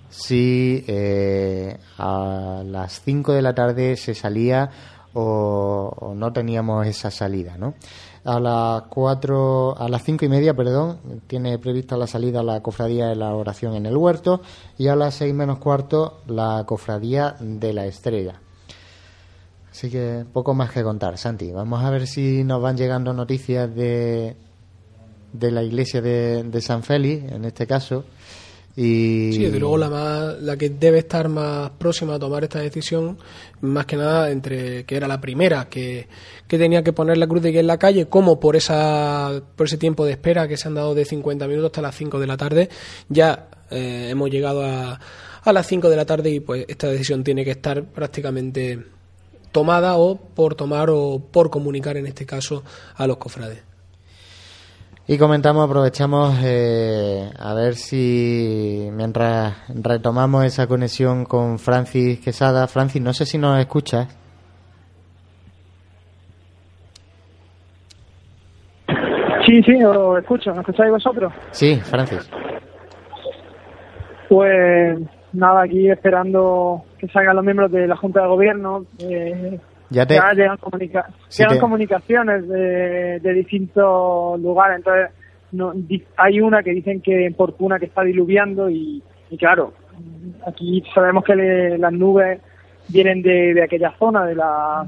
si 0.09 0.83
eh, 0.87 1.77
a 1.97 2.61
las 2.65 3.01
5 3.01 3.33
de 3.33 3.41
la 3.41 3.55
tarde 3.55 3.95
se 3.95 4.13
salía 4.13 4.69
o, 5.13 5.93
o 5.97 6.13
no 6.13 6.33
teníamos 6.33 6.85
esa 6.87 7.09
salida, 7.09 7.57
¿no? 7.57 7.73
A 8.25 8.39
las 8.39 8.81
cuatro, 8.89 9.77
a 9.77 9.87
las 9.87 10.03
cinco 10.03 10.25
y 10.25 10.29
media, 10.29 10.55
perdón, 10.55 10.97
tiene 11.27 11.59
prevista 11.59 11.95
la 11.95 12.07
salida 12.07 12.41
la 12.41 12.59
cofradía 12.61 13.05
de 13.05 13.15
la 13.15 13.35
oración 13.35 13.75
en 13.75 13.85
el 13.85 13.95
huerto 13.95 14.41
y 14.79 14.87
a 14.87 14.95
las 14.95 15.13
seis 15.13 15.31
menos 15.31 15.59
cuarto 15.59 16.21
la 16.25 16.63
cofradía 16.65 17.35
de 17.39 17.71
la 17.71 17.85
estrella. 17.85 18.41
Así 19.75 19.89
que 19.89 20.23
poco 20.31 20.53
más 20.53 20.71
que 20.71 20.83
contar, 20.83 21.17
Santi. 21.17 21.51
Vamos 21.51 21.83
a 21.83 21.89
ver 21.89 22.07
si 22.07 22.45
nos 22.45 22.61
van 22.61 22.77
llegando 22.77 23.11
noticias 23.11 23.75
de, 23.75 24.33
de 25.33 25.51
la 25.51 25.63
iglesia 25.63 26.01
de, 26.01 26.43
de 26.43 26.61
San 26.61 26.81
Félix, 26.81 27.29
en 27.29 27.43
este 27.43 27.67
caso. 27.67 28.05
Y... 28.77 29.33
Sí, 29.33 29.39
desde 29.43 29.59
luego 29.59 29.77
la, 29.77 29.89
más, 29.89 30.41
la 30.41 30.55
que 30.55 30.69
debe 30.69 30.99
estar 30.99 31.27
más 31.27 31.71
próxima 31.71 32.13
a 32.15 32.19
tomar 32.19 32.45
esta 32.45 32.59
decisión, 32.59 33.17
más 33.59 33.85
que 33.85 33.97
nada 33.97 34.31
entre 34.31 34.85
que 34.85 34.95
era 34.95 35.09
la 35.09 35.19
primera 35.19 35.67
que, 35.67 36.07
que 36.47 36.57
tenía 36.57 36.81
que 36.81 36.93
poner 36.93 37.17
la 37.17 37.27
cruz 37.27 37.41
de 37.41 37.51
guía 37.51 37.59
en 37.59 37.67
la 37.67 37.77
calle, 37.77 38.05
como 38.05 38.39
por 38.39 38.55
esa 38.55 39.41
por 39.57 39.67
ese 39.67 39.77
tiempo 39.77 40.05
de 40.05 40.13
espera 40.13 40.47
que 40.47 40.55
se 40.55 40.69
han 40.69 40.75
dado 40.75 40.95
de 40.95 41.03
50 41.03 41.49
minutos 41.49 41.71
hasta 41.71 41.81
las 41.81 41.95
5 41.95 42.17
de 42.17 42.27
la 42.27 42.37
tarde, 42.37 42.69
ya 43.09 43.49
eh, 43.71 44.07
hemos 44.09 44.29
llegado 44.29 44.63
a, 44.63 45.01
a 45.43 45.53
las 45.53 45.67
5 45.67 45.89
de 45.89 45.95
la 45.97 46.05
tarde 46.05 46.29
y 46.29 46.39
pues 46.39 46.63
esta 46.69 46.87
decisión 46.87 47.25
tiene 47.25 47.43
que 47.43 47.51
estar 47.51 47.83
prácticamente 47.83 48.95
tomada 49.55 49.95
o 49.95 50.17
por 50.17 50.53
tomar 50.55 50.89
o 50.89 51.21
por 51.31 51.49
comunicar 51.49 51.95
en 51.95 52.07
este 52.07 52.25
caso 52.25 52.61
a 52.97 53.07
los 53.07 53.15
cofrades. 53.15 53.63
Y 55.07 55.17
comentamos, 55.17 55.63
aprovechamos 55.63 56.37
eh, 56.43 57.29
a 57.39 57.53
ver 57.53 57.75
si 57.75 58.89
mientras 58.91 59.55
retomamos 59.69 60.43
esa 60.43 60.67
conexión 60.67 61.23
con 61.23 61.57
Francis 61.57 62.19
Quesada, 62.19 62.67
Francis, 62.67 63.01
no 63.01 63.13
sé 63.13 63.25
si 63.25 63.37
nos 63.37 63.57
escuchas. 63.57 64.09
Sí, 69.45 69.61
sí, 69.63 69.83
os 69.85 70.19
escucho. 70.19 70.53
¿Me 70.53 70.59
escucháis 70.59 70.91
vosotros? 70.91 71.31
Sí, 71.51 71.75
Francis. 71.77 72.29
Pues 74.27 74.99
nada, 75.35 75.63
aquí 75.63 75.89
esperando 75.89 76.83
que 76.97 77.07
salgan 77.07 77.35
los 77.35 77.45
miembros 77.45 77.71
de 77.71 77.87
la 77.87 77.95
Junta 77.95 78.21
de 78.21 78.27
Gobierno. 78.27 78.85
Eh, 78.99 79.59
Ya 79.89 80.05
te- 80.05 80.15
llegan, 80.35 80.57
comunica- 80.57 81.07
Sí 81.27 81.43
llegan 81.43 81.55
te- 81.57 81.61
comunicaciones 81.61 82.47
de, 82.47 83.19
de 83.19 83.33
distintos 83.33 84.39
lugares. 84.39 84.77
Entonces, 84.77 85.09
no, 85.51 85.71
di- 85.73 86.03
hay 86.17 86.41
una 86.41 86.63
que 86.63 86.71
dicen 86.71 87.01
que 87.01 87.25
en 87.25 87.33
Porcuna 87.33 87.79
que 87.79 87.85
está 87.85 88.01
diluviando 88.03 88.69
y, 88.69 89.01
y 89.29 89.37
claro, 89.37 89.73
aquí 90.47 90.83
sabemos 90.93 91.23
que 91.23 91.35
le- 91.35 91.77
las 91.77 91.93
nubes 91.93 92.39
vienen 92.89 93.21
de, 93.21 93.53
de 93.53 93.63
aquella 93.63 93.93
zona, 93.97 94.25
de 94.25 94.35
la, 94.35 94.85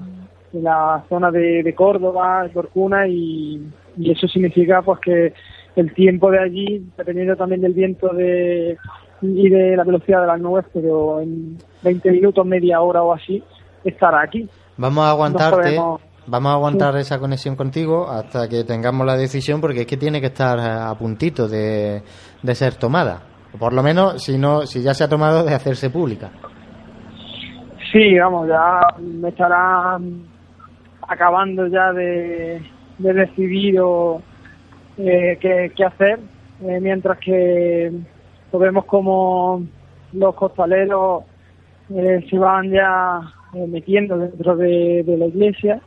de 0.51 0.61
la 0.61 1.03
zona 1.09 1.31
de, 1.31 1.63
de 1.63 1.73
Córdoba, 1.75 2.43
de 2.43 2.49
Porcuna 2.49 3.07
y, 3.07 3.61
y 3.97 4.11
eso 4.11 4.27
significa 4.27 4.81
pues 4.81 4.99
que 4.99 5.33
el 5.75 5.93
tiempo 5.93 6.31
de 6.31 6.39
allí, 6.39 6.85
dependiendo 6.97 7.35
también 7.35 7.61
del 7.61 7.73
viento 7.73 8.09
de, 8.09 8.77
y 9.21 9.49
de 9.49 9.75
la 9.75 9.83
velocidad 9.83 10.21
de 10.21 10.27
las 10.27 10.39
nubes, 10.39 10.65
pero 10.73 11.19
en 11.21 11.57
20 11.83 12.11
minutos, 12.11 12.45
media 12.45 12.81
hora 12.81 13.01
o 13.01 13.13
así, 13.13 13.43
estará 13.83 14.21
aquí. 14.21 14.47
Vamos 14.77 15.05
a 15.05 15.11
aguantarte, 15.11 15.79
vamos 16.27 16.51
a 16.51 16.53
aguantar 16.53 16.95
esa 16.97 17.19
conexión 17.19 17.55
contigo 17.55 18.09
hasta 18.09 18.47
que 18.47 18.63
tengamos 18.63 19.05
la 19.05 19.17
decisión, 19.17 19.59
porque 19.59 19.81
es 19.81 19.87
que 19.87 19.97
tiene 19.97 20.21
que 20.21 20.27
estar 20.27 20.59
a 20.59 20.93
puntito 20.95 21.47
de, 21.47 22.03
de 22.43 22.55
ser 22.55 22.75
tomada. 22.75 23.21
O 23.53 23.57
por 23.57 23.73
lo 23.73 23.81
menos, 23.81 24.23
si 24.23 24.37
no, 24.37 24.65
si 24.65 24.81
ya 24.81 24.93
se 24.93 25.03
ha 25.03 25.09
tomado, 25.09 25.43
de 25.43 25.53
hacerse 25.53 25.89
pública. 25.89 26.29
Sí, 27.91 28.17
vamos, 28.19 28.47
ya 28.47 28.81
me 28.99 29.29
estará 29.29 29.97
acabando 31.07 31.67
ya 31.67 31.93
de, 31.93 32.61
de 32.97 33.13
decidir 33.13 33.79
o, 33.79 34.21
eh, 34.97 35.37
qué, 35.39 35.71
qué 35.75 35.85
hacer, 35.85 36.19
eh, 36.61 36.79
mientras 36.81 37.17
que 37.19 37.91
pues 38.57 38.69
vemos 38.69 38.85
como 38.85 39.61
los 40.13 40.33
costaleros 40.33 41.23
eh, 41.93 42.25
se 42.27 42.39
van 42.39 42.71
ya 42.71 43.21
eh, 43.53 43.67
metiendo 43.67 44.17
dentro 44.17 44.55
de, 44.55 45.03
la 45.05 45.27
iglesia 45.27 45.79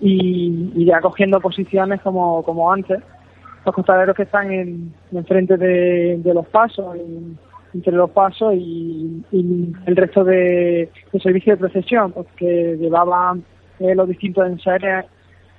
y, 0.00 0.84
ya 0.84 1.00
cogiendo 1.00 1.40
posiciones 1.40 2.00
como, 2.02 2.42
como 2.42 2.72
antes. 2.72 2.98
Los 3.64 3.72
costaleros 3.72 4.16
que 4.16 4.24
están 4.24 4.50
en, 4.50 4.92
en 5.12 5.24
frente 5.26 5.56
de, 5.56 6.20
los 6.34 6.46
pasos, 6.48 6.96
en- 6.96 7.38
entre 7.72 7.92
los 7.92 8.10
pasos 8.10 8.54
y, 8.54 9.22
el 9.86 9.94
resto 9.94 10.24
de, 10.24 10.90
de 11.12 11.20
servicio 11.20 11.52
de 11.52 11.58
procesión, 11.58 12.10
pues, 12.10 12.26
que 12.36 12.76
llevaban 12.80 13.44
eh, 13.78 13.94
los 13.94 14.08
distintos 14.08 14.44
enseres 14.44 15.04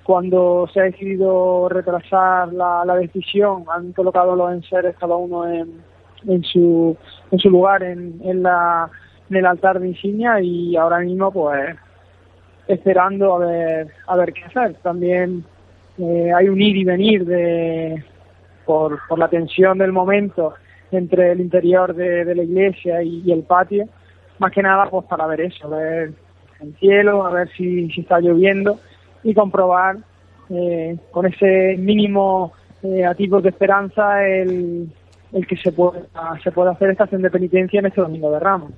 cuando 0.03 0.67
se 0.73 0.81
ha 0.81 0.83
decidido 0.83 1.69
retrasar 1.69 2.51
la, 2.51 2.83
la 2.83 2.95
decisión, 2.95 3.63
han 3.73 3.93
colocado 3.93 4.35
los 4.35 4.51
enseres 4.51 4.97
cada 4.97 5.15
uno 5.15 5.47
en, 5.47 5.87
en 6.27 6.43
su 6.43 6.97
en 7.31 7.39
su 7.39 7.49
lugar 7.49 7.83
en, 7.83 8.19
en 8.23 8.43
la 8.43 8.89
en 9.29 9.37
el 9.37 9.45
altar 9.45 9.79
de 9.79 9.89
insignia 9.89 10.41
y 10.41 10.75
ahora 10.75 10.99
mismo 10.99 11.31
pues 11.31 11.75
esperando 12.67 13.35
a 13.35 13.39
ver 13.39 13.87
a 14.07 14.15
ver 14.15 14.33
qué 14.33 14.43
hacer. 14.43 14.75
También 14.81 15.43
eh, 15.97 16.31
hay 16.33 16.49
un 16.49 16.61
ir 16.61 16.77
y 16.77 16.83
venir 16.83 17.25
de 17.25 18.03
por, 18.65 18.99
por 19.07 19.19
la 19.19 19.27
tensión 19.27 19.77
del 19.77 19.91
momento 19.91 20.53
entre 20.91 21.31
el 21.31 21.41
interior 21.41 21.93
de, 21.93 22.25
de 22.25 22.35
la 22.35 22.43
iglesia 22.43 23.01
y, 23.01 23.31
el 23.31 23.43
patio. 23.43 23.87
Más 24.37 24.51
que 24.51 24.61
nada 24.61 24.89
pues 24.89 25.05
para 25.05 25.27
ver 25.27 25.41
eso 25.41 25.69
ver 25.69 26.13
el 26.61 26.75
cielo 26.77 27.25
a 27.25 27.31
ver 27.31 27.49
si, 27.55 27.89
si 27.91 28.01
está 28.01 28.19
lloviendo 28.19 28.79
y 29.23 29.33
comprobar 29.33 29.97
eh, 30.49 30.97
con 31.11 31.25
ese 31.25 31.75
mínimo 31.77 32.53
eh, 32.81 33.05
atisbo 33.05 33.41
de 33.41 33.49
esperanza 33.49 34.25
el, 34.25 34.89
el 35.33 35.45
que 35.47 35.55
se 35.57 35.71
pueda, 35.71 36.01
se 36.43 36.51
pueda 36.51 36.71
hacer 36.71 36.89
esta 36.91 37.03
acción 37.03 37.21
de 37.21 37.29
penitencia 37.29 37.79
en 37.79 37.85
este 37.87 38.01
domingo 38.01 38.31
de 38.31 38.39
Ramos. 38.39 38.71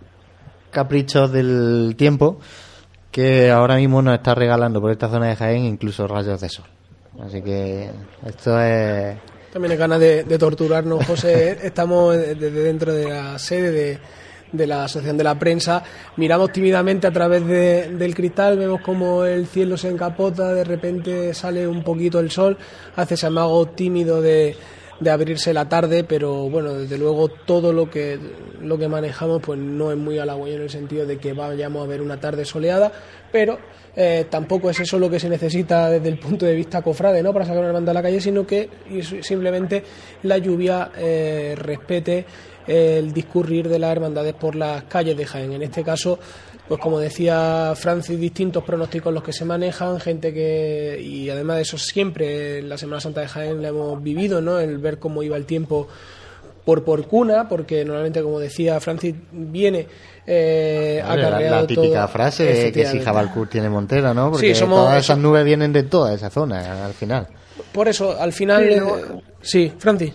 Caprichos 0.70 1.32
del 1.32 1.96
tiempo 1.98 2.40
que 3.12 3.52
ahora 3.52 3.76
mismo 3.76 4.02
nos 4.02 4.14
está 4.16 4.34
regalando 4.36 4.80
por 4.80 4.92
esta 4.92 5.10
zona 5.10 5.28
de 5.28 5.36
Jaén 5.36 5.66
incluso 5.66 6.08
rayos 6.08 6.40
de 6.40 6.48
sol. 6.50 6.66
Así 7.22 7.42
que 7.42 7.90
esto 8.26 8.58
es 8.62 9.18
También 9.52 9.74
es 9.74 9.78
ganas 9.80 10.00
de, 10.00 10.24
de 10.24 10.38
torturarnos, 10.38 11.06
José. 11.06 11.58
Estamos 11.64 12.16
desde 12.16 12.50
dentro 12.52 12.94
de 12.94 13.10
la 13.10 13.38
sede 13.38 13.72
de, 13.72 13.98
de 14.54 14.68
la 14.68 14.86
Asociación 14.86 15.18
de 15.18 15.26
la 15.26 15.38
Prensa. 15.38 15.84
Miramos 16.16 16.54
tímidamente 16.54 17.06
a 17.06 17.12
través 17.12 17.46
de- 17.46 17.90
del 17.98 18.16
cristal, 18.16 18.58
vemos 18.58 18.80
como 18.80 19.26
el 19.26 19.46
cielo 19.48 19.76
se 19.76 19.90
encapota, 19.90 20.54
de 20.54 20.64
repente 20.64 21.34
sale 21.34 21.68
un 21.68 21.84
poquito 21.84 22.22
el 22.22 22.32
sol, 22.32 22.58
hace 22.96 23.16
ese 23.16 23.28
amago 23.28 23.66
tímido 23.68 24.22
de, 24.22 24.56
de 25.02 25.10
abrirse 25.10 25.52
la 25.52 25.68
tarde, 25.68 26.04
pero 26.04 26.48
bueno, 26.48 26.74
desde 26.74 26.98
luego 26.98 27.28
todo 27.28 27.74
lo 27.74 27.90
que, 27.90 28.20
lo 28.62 28.78
que 28.78 28.88
manejamos 28.88 29.42
pues 29.42 29.60
no 29.60 29.92
es 29.92 29.98
muy 29.98 30.20
halagüeño 30.20 30.58
en 30.58 30.62
el 30.62 30.70
sentido 30.70 31.08
de 31.08 31.18
que 31.18 31.34
vayamos 31.34 31.84
a 31.84 31.88
ver 31.88 32.02
una 32.02 32.20
tarde 32.20 32.46
soleada, 32.46 32.92
pero 33.32 33.58
eh, 33.96 34.28
tampoco 34.30 34.70
es 34.70 34.80
eso 34.80 35.00
lo 35.00 35.10
que 35.10 35.20
se 35.20 35.28
necesita 35.28 35.90
desde 35.90 36.08
el 36.08 36.20
punto 36.20 36.46
de 36.46 36.54
vista 36.54 36.84
cofrade, 36.84 37.24
¿no? 37.24 37.34
Para 37.34 37.46
sacar 37.46 37.62
una 37.62 37.70
hermandad 37.70 37.98
a 37.98 38.00
la 38.00 38.04
calle, 38.04 38.22
sino 38.22 38.46
que 38.46 38.70
simplemente 39.22 39.84
la 40.22 40.38
lluvia 40.38 40.92
eh, 40.96 41.56
respete 41.58 42.24
el 42.68 43.12
discurrir 43.12 43.68
de 43.68 43.80
las 43.80 43.92
hermandades 43.92 44.36
por 44.36 44.56
las 44.56 44.84
calles 44.84 45.18
de 45.18 45.26
Jaén. 45.26 45.54
En 45.54 45.64
este 45.64 45.84
caso, 45.84 46.20
pues 46.68 46.80
como 46.80 47.00
decía 47.00 47.74
Francis, 47.76 48.20
distintos 48.20 48.64
pronósticos 48.64 49.14
los 49.14 49.24
que 49.24 49.34
se 49.34 49.44
manejan, 49.46 50.00
gente 50.00 50.34
que, 50.34 51.00
y 51.02 51.30
además 51.30 51.58
de 51.58 51.62
eso 51.64 51.78
siempre 51.78 52.60
en 52.60 52.70
la 52.70 52.78
Semana 52.78 53.02
Santa 53.02 53.22
de 53.22 53.28
Jaén 53.28 53.62
la 53.62 53.70
hemos 53.70 54.02
vivido, 54.02 54.42
¿no? 54.42 54.58
El 54.60 54.78
ver 54.78 54.98
cómo 55.00 55.22
iba 55.24 55.36
el 55.38 55.46
tiempo 55.46 55.88
por 56.64 56.84
por 56.86 57.08
cuna, 57.08 57.50
porque 57.50 57.84
normalmente, 57.84 58.22
como 58.22 58.40
decía 58.40 58.80
Francis, 58.80 59.16
viene 59.32 59.88
eh, 60.28 61.02
la, 61.04 61.14
acarreado 61.14 61.62
la 61.62 61.68
típica 61.68 62.00
todo- 62.02 62.08
frase 62.08 62.44
de 62.46 62.72
que 62.72 62.86
si. 62.86 63.00
Jabalcur 63.00 63.48
tiene 63.50 63.68
Montera, 63.68 64.14
¿no? 64.14 64.30
Porque 64.32 64.54
Sí, 64.54 64.56
somos- 64.56 64.80
todas 64.80 65.04
esas 65.04 65.18
nubes 65.18 65.44
vienen 65.44 65.74
de 65.74 65.84
toda 65.84 66.14
esa 66.14 66.30
zona 66.30 66.86
al 66.86 66.94
final. 66.94 67.28
Por 67.74 67.88
eso, 67.88 68.16
al 68.20 68.32
final... 68.32 68.64
Sí, 68.64 68.74
eh, 68.76 69.22
sí, 69.42 69.74
Francis. 69.78 70.14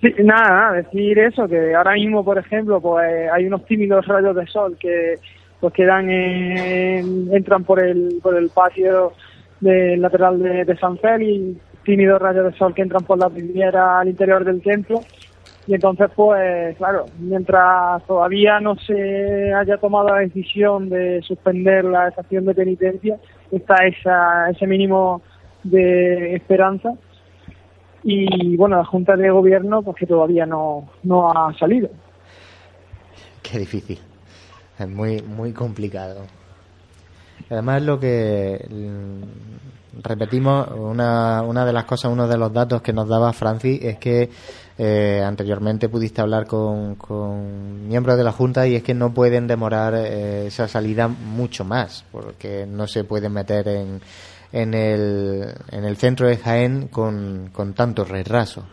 Sí, 0.00 0.14
nada, 0.22 0.48
nada, 0.48 0.72
decir 0.76 1.18
eso, 1.18 1.46
que 1.46 1.74
ahora 1.74 1.92
mismo, 1.94 2.24
por 2.24 2.38
ejemplo, 2.38 2.80
pues 2.80 3.04
hay 3.32 3.44
unos 3.46 3.66
tímidos 3.66 4.06
rayos 4.06 4.34
de 4.34 4.46
sol 4.46 4.76
que 4.80 5.16
pues 5.64 5.72
que 5.72 5.86
dan 5.86 6.10
en- 6.10 7.34
entran 7.34 7.64
por 7.64 7.82
el 7.82 8.18
por 8.22 8.36
el 8.36 8.50
patio 8.50 9.12
del 9.60 10.02
lateral 10.02 10.38
de, 10.42 10.62
de 10.66 10.76
San 10.76 10.98
Félix 10.98 11.58
tímidos 11.84 12.20
rayos 12.20 12.52
de 12.52 12.58
sol 12.58 12.74
que 12.74 12.82
entran 12.82 13.02
por 13.04 13.18
la 13.18 13.30
vidriera 13.30 14.00
al 14.00 14.08
interior 14.08 14.44
del 14.44 14.60
templo. 14.60 15.00
Y 15.66 15.72
entonces, 15.74 16.10
pues, 16.14 16.76
claro, 16.76 17.06
mientras 17.18 18.04
todavía 18.06 18.60
no 18.60 18.76
se 18.76 19.54
haya 19.54 19.78
tomado 19.78 20.08
la 20.08 20.18
decisión 20.18 20.90
de 20.90 21.22
suspender 21.22 21.86
la 21.86 22.08
estación 22.08 22.44
de 22.44 22.54
penitencia, 22.54 23.16
está 23.50 23.86
esa, 23.86 24.50
ese 24.50 24.66
mínimo 24.66 25.22
de 25.62 26.34
esperanza. 26.34 26.92
Y 28.02 28.54
bueno, 28.58 28.76
la 28.76 28.84
Junta 28.84 29.16
de 29.16 29.30
Gobierno, 29.30 29.80
pues 29.80 29.96
que 29.96 30.06
todavía 30.06 30.44
no, 30.44 30.90
no 31.04 31.30
ha 31.30 31.54
salido. 31.58 31.88
Qué 33.42 33.60
difícil. 33.60 33.98
Es 34.78 34.88
muy, 34.88 35.22
muy 35.22 35.52
complicado. 35.52 36.22
Además, 37.50 37.82
lo 37.82 38.00
que 38.00 38.66
repetimos, 40.02 40.68
una, 40.76 41.42
una 41.42 41.64
de 41.64 41.72
las 41.72 41.84
cosas, 41.84 42.10
uno 42.10 42.26
de 42.26 42.36
los 42.36 42.52
datos 42.52 42.82
que 42.82 42.92
nos 42.92 43.08
daba 43.08 43.32
Francis 43.32 43.80
es 43.82 43.98
que 43.98 44.30
eh, 44.78 45.22
anteriormente 45.24 45.88
pudiste 45.88 46.20
hablar 46.20 46.46
con, 46.46 46.96
con, 46.96 47.86
miembros 47.86 48.16
de 48.16 48.24
la 48.24 48.32
Junta 48.32 48.66
y 48.66 48.74
es 48.74 48.82
que 48.82 48.94
no 48.94 49.14
pueden 49.14 49.46
demorar 49.46 49.94
eh, 49.94 50.46
esa 50.46 50.66
salida 50.66 51.06
mucho 51.08 51.64
más, 51.64 52.04
porque 52.10 52.66
no 52.66 52.86
se 52.86 53.04
pueden 53.04 53.32
meter 53.32 53.68
en, 53.68 54.00
en, 54.52 54.74
el, 54.74 55.54
en 55.70 55.84
el 55.84 55.96
centro 55.96 56.26
de 56.26 56.38
Jaén 56.38 56.88
con, 56.88 57.50
con 57.52 57.74
tanto 57.74 58.04
retraso. 58.04 58.64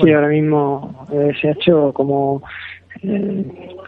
Sí, 0.00 0.10
ahora 0.12 0.28
mismo 0.28 1.06
eh, 1.12 1.32
se 1.40 1.48
ha 1.48 1.52
hecho 1.52 1.92
como, 1.92 2.42
eh, 3.02 3.44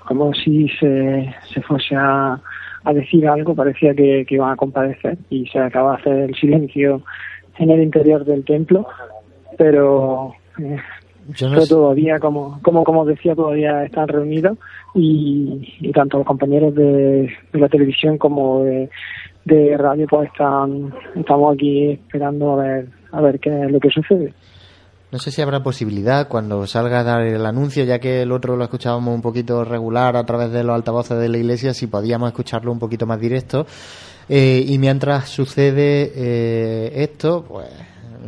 como 0.06 0.32
si 0.34 0.68
se, 0.80 1.34
se 1.52 1.62
fuese 1.62 1.96
a, 1.96 2.40
a 2.84 2.92
decir 2.92 3.26
algo, 3.26 3.54
parecía 3.54 3.94
que, 3.94 4.24
que 4.26 4.34
iban 4.34 4.52
a 4.52 4.56
compadecer 4.56 5.16
y 5.30 5.46
se 5.46 5.58
acaba 5.58 5.92
de 5.92 5.96
hacer 5.98 6.16
el 6.30 6.34
silencio 6.34 7.02
en 7.58 7.70
el 7.70 7.82
interior 7.82 8.24
del 8.24 8.44
templo, 8.44 8.86
pero, 9.56 10.34
eh, 10.58 10.76
todavía, 11.68 12.18
como, 12.18 12.60
como, 12.62 12.84
como 12.84 13.04
decía, 13.06 13.34
todavía 13.34 13.84
están 13.84 14.08
reunidos 14.08 14.58
y, 14.94 15.74
y 15.80 15.92
tanto 15.92 16.18
los 16.18 16.26
compañeros 16.26 16.74
de, 16.74 17.32
de 17.52 17.58
la 17.58 17.68
televisión 17.68 18.18
como 18.18 18.64
de, 18.64 18.90
de 19.44 19.76
radio 19.76 20.06
pues 20.08 20.30
están, 20.30 20.92
estamos 21.14 21.54
aquí 21.54 21.92
esperando 21.92 22.60
a 22.60 22.64
ver, 22.64 22.88
a 23.12 23.20
ver 23.20 23.40
qué 23.40 23.64
es 23.64 23.70
lo 23.70 23.80
que 23.80 23.90
sucede. 23.90 24.34
No 25.14 25.20
sé 25.20 25.30
si 25.30 25.40
habrá 25.40 25.62
posibilidad 25.62 26.26
cuando 26.26 26.66
salga 26.66 26.98
a 26.98 27.04
dar 27.04 27.22
el 27.22 27.46
anuncio, 27.46 27.84
ya 27.84 28.00
que 28.00 28.22
el 28.22 28.32
otro 28.32 28.56
lo 28.56 28.64
escuchábamos 28.64 29.14
un 29.14 29.22
poquito 29.22 29.64
regular 29.64 30.16
a 30.16 30.26
través 30.26 30.50
de 30.50 30.64
los 30.64 30.74
altavoces 30.74 31.16
de 31.20 31.28
la 31.28 31.38
iglesia, 31.38 31.72
si 31.72 31.86
podíamos 31.86 32.26
escucharlo 32.26 32.72
un 32.72 32.80
poquito 32.80 33.06
más 33.06 33.20
directo. 33.20 33.64
Eh, 34.28 34.64
y 34.66 34.76
mientras 34.78 35.28
sucede 35.28 36.10
eh, 36.16 36.92
esto, 36.96 37.44
pues 37.46 37.68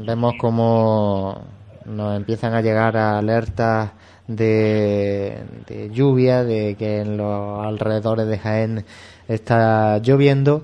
vemos 0.06 0.34
como 0.40 1.42
nos 1.86 2.16
empiezan 2.16 2.54
a 2.54 2.60
llegar 2.60 2.96
alertas 2.96 3.90
de, 4.28 5.42
de 5.66 5.90
lluvia, 5.90 6.44
de 6.44 6.76
que 6.76 7.00
en 7.00 7.16
los 7.16 7.66
alrededores 7.66 8.28
de 8.28 8.38
Jaén 8.38 8.84
está 9.26 9.98
lloviendo 9.98 10.62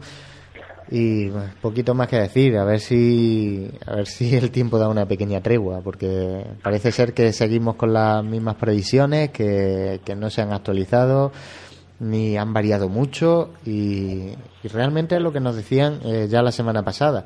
y 0.95 1.31
poquito 1.63 1.95
más 1.95 2.07
que 2.07 2.17
decir. 2.19 2.59
A 2.59 2.65
ver 2.65 2.79
si 2.79 3.71
a 3.87 3.97
ver 3.97 4.07
si 4.07 4.37
el 4.37 4.51
tiempo 4.51 4.79
da 4.79 4.89
una 4.89 5.07
pequeña 5.07 5.41
tregua 5.41 5.81
porque 5.81 6.45
parece 6.63 6.93
ser 6.93 7.15
que 7.15 7.33
seguimos 7.33 7.77
con 7.77 7.95
las 7.95 8.23
mismas 8.23 8.57
previsiones 8.57 9.31
que, 9.31 10.03
que 10.05 10.15
no 10.15 10.29
se 10.29 10.43
han 10.43 10.53
actualizado 10.53 11.33
ni 11.99 12.37
han 12.37 12.53
variado 12.53 12.91
mucho 12.91 13.51
y, 13.65 14.35
y 14.63 14.69
realmente 14.71 15.17
es 15.17 15.23
lo 15.23 15.33
que 15.33 15.41
nos 15.41 15.57
decían 15.57 16.01
eh, 16.05 16.27
ya 16.29 16.43
la 16.43 16.53
semana 16.53 16.83
pasada 16.83 17.25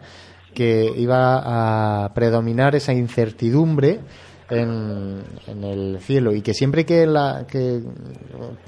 que 0.55 0.93
iba 0.97 2.05
a 2.05 2.14
predominar 2.14 2.77
esa 2.77 2.93
incertidumbre 2.93 4.01
en, 4.51 5.22
el 5.62 5.99
cielo 6.01 6.32
y 6.32 6.42
que 6.42 6.55
siempre 6.55 6.84
que, 6.84 7.07
la, 7.07 7.47
que 7.51 7.80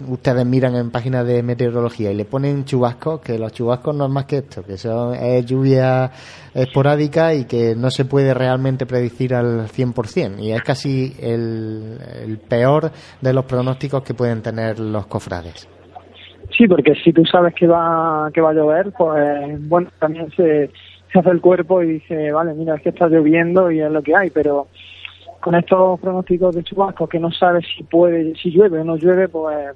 ustedes 0.09 0.45
miran 0.45 0.75
en 0.75 0.91
páginas 0.91 1.27
de 1.27 1.43
meteorología 1.43 2.11
y 2.11 2.15
le 2.15 2.25
ponen 2.25 2.65
chubascos, 2.65 3.21
que 3.21 3.39
los 3.39 3.53
chubascos 3.53 3.95
no 3.95 4.07
es 4.07 4.11
más 4.11 4.25
que 4.25 4.39
esto, 4.39 4.63
que 4.65 4.77
son 4.77 5.15
es 5.15 5.47
lluvia 5.47 6.11
esporádica 6.55 7.35
y 7.35 7.45
que 7.45 7.75
no 7.77 7.91
se 7.91 8.05
puede 8.05 8.35
realmente 8.35 8.87
predecir 8.87 9.35
al 9.35 9.69
100% 9.69 10.41
y 10.41 10.53
es 10.53 10.63
casi 10.63 11.15
el, 11.21 11.99
el 12.25 12.39
peor 12.39 12.91
de 13.21 13.33
los 13.33 13.45
pronósticos 13.45 14.03
que 14.03 14.15
pueden 14.15 14.43
tener 14.43 14.81
los 14.81 15.07
cofrades. 15.07 15.69
Sí, 16.57 16.67
porque 16.67 16.95
si 17.05 17.13
tú 17.13 17.25
sabes 17.25 17.55
que 17.55 17.67
va 17.67 18.31
que 18.33 18.41
va 18.41 18.51
a 18.51 18.55
llover, 18.55 18.91
pues 18.97 19.69
bueno, 19.69 19.91
también 20.01 20.31
se, 20.31 20.71
se 21.13 21.19
hace 21.19 21.31
el 21.31 21.41
cuerpo 21.41 21.83
y 21.83 21.95
dice, 21.95 22.33
vale, 22.33 22.55
mira, 22.55 22.75
es 22.75 22.83
que 22.83 22.89
está 22.89 23.07
lloviendo 23.07 23.71
y 23.71 23.81
es 23.81 23.91
lo 23.91 24.03
que 24.03 24.17
hay, 24.17 24.31
pero 24.31 24.67
con 25.49 25.55
estos 25.55 25.99
pronósticos 26.01 26.55
de 26.55 26.63
chubascos 26.63 27.09
que 27.09 27.19
no 27.19 27.31
sabes 27.31 27.65
si 27.75 27.83
puede, 27.83 28.35
si 28.35 28.51
llueve 28.51 28.81
o 28.81 28.85
no 28.85 28.97
llueve, 28.97 29.29
pues 29.29 29.75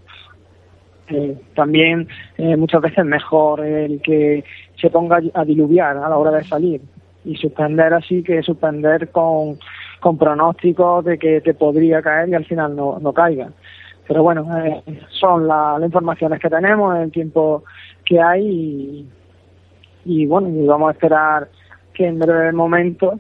eh, 1.09 1.35
también 1.55 2.07
eh, 2.37 2.59
muchas 2.59 2.83
veces 2.83 3.07
mejor 3.07 3.65
el 3.65 4.03
que 4.03 4.45
se 4.79 4.91
ponga 4.91 5.23
a 5.33 5.45
diluviar 5.47 5.97
a 5.97 6.11
la 6.11 6.19
hora 6.19 6.31
de 6.33 6.45
salir 6.45 6.83
y 7.25 7.37
suspender 7.37 7.95
así 7.95 8.23
que 8.23 8.43
suspender 8.43 9.09
con, 9.13 9.57
con 9.99 10.19
pronósticos 10.19 11.07
de 11.07 11.17
que 11.17 11.41
te 11.41 11.55
podría 11.55 12.03
caer 12.03 12.29
y 12.29 12.35
al 12.35 12.45
final 12.45 12.77
no, 12.77 12.99
no 12.99 13.15
caiga. 13.15 13.49
Pero 14.07 14.23
bueno, 14.23 14.47
eh, 14.59 14.83
son 15.09 15.49
la, 15.49 15.79
las 15.79 15.87
informaciones 15.87 16.39
que 16.39 16.51
tenemos, 16.51 16.95
el 16.99 17.11
tiempo 17.11 17.65
que 18.05 18.21
hay 18.21 18.47
y, 18.47 19.09
y 20.05 20.27
bueno, 20.27 20.51
y 20.51 20.67
vamos 20.67 20.91
a 20.91 20.93
esperar 20.93 21.49
que 21.95 22.09
en 22.09 22.19
breve 22.19 22.53
momento 22.53 23.19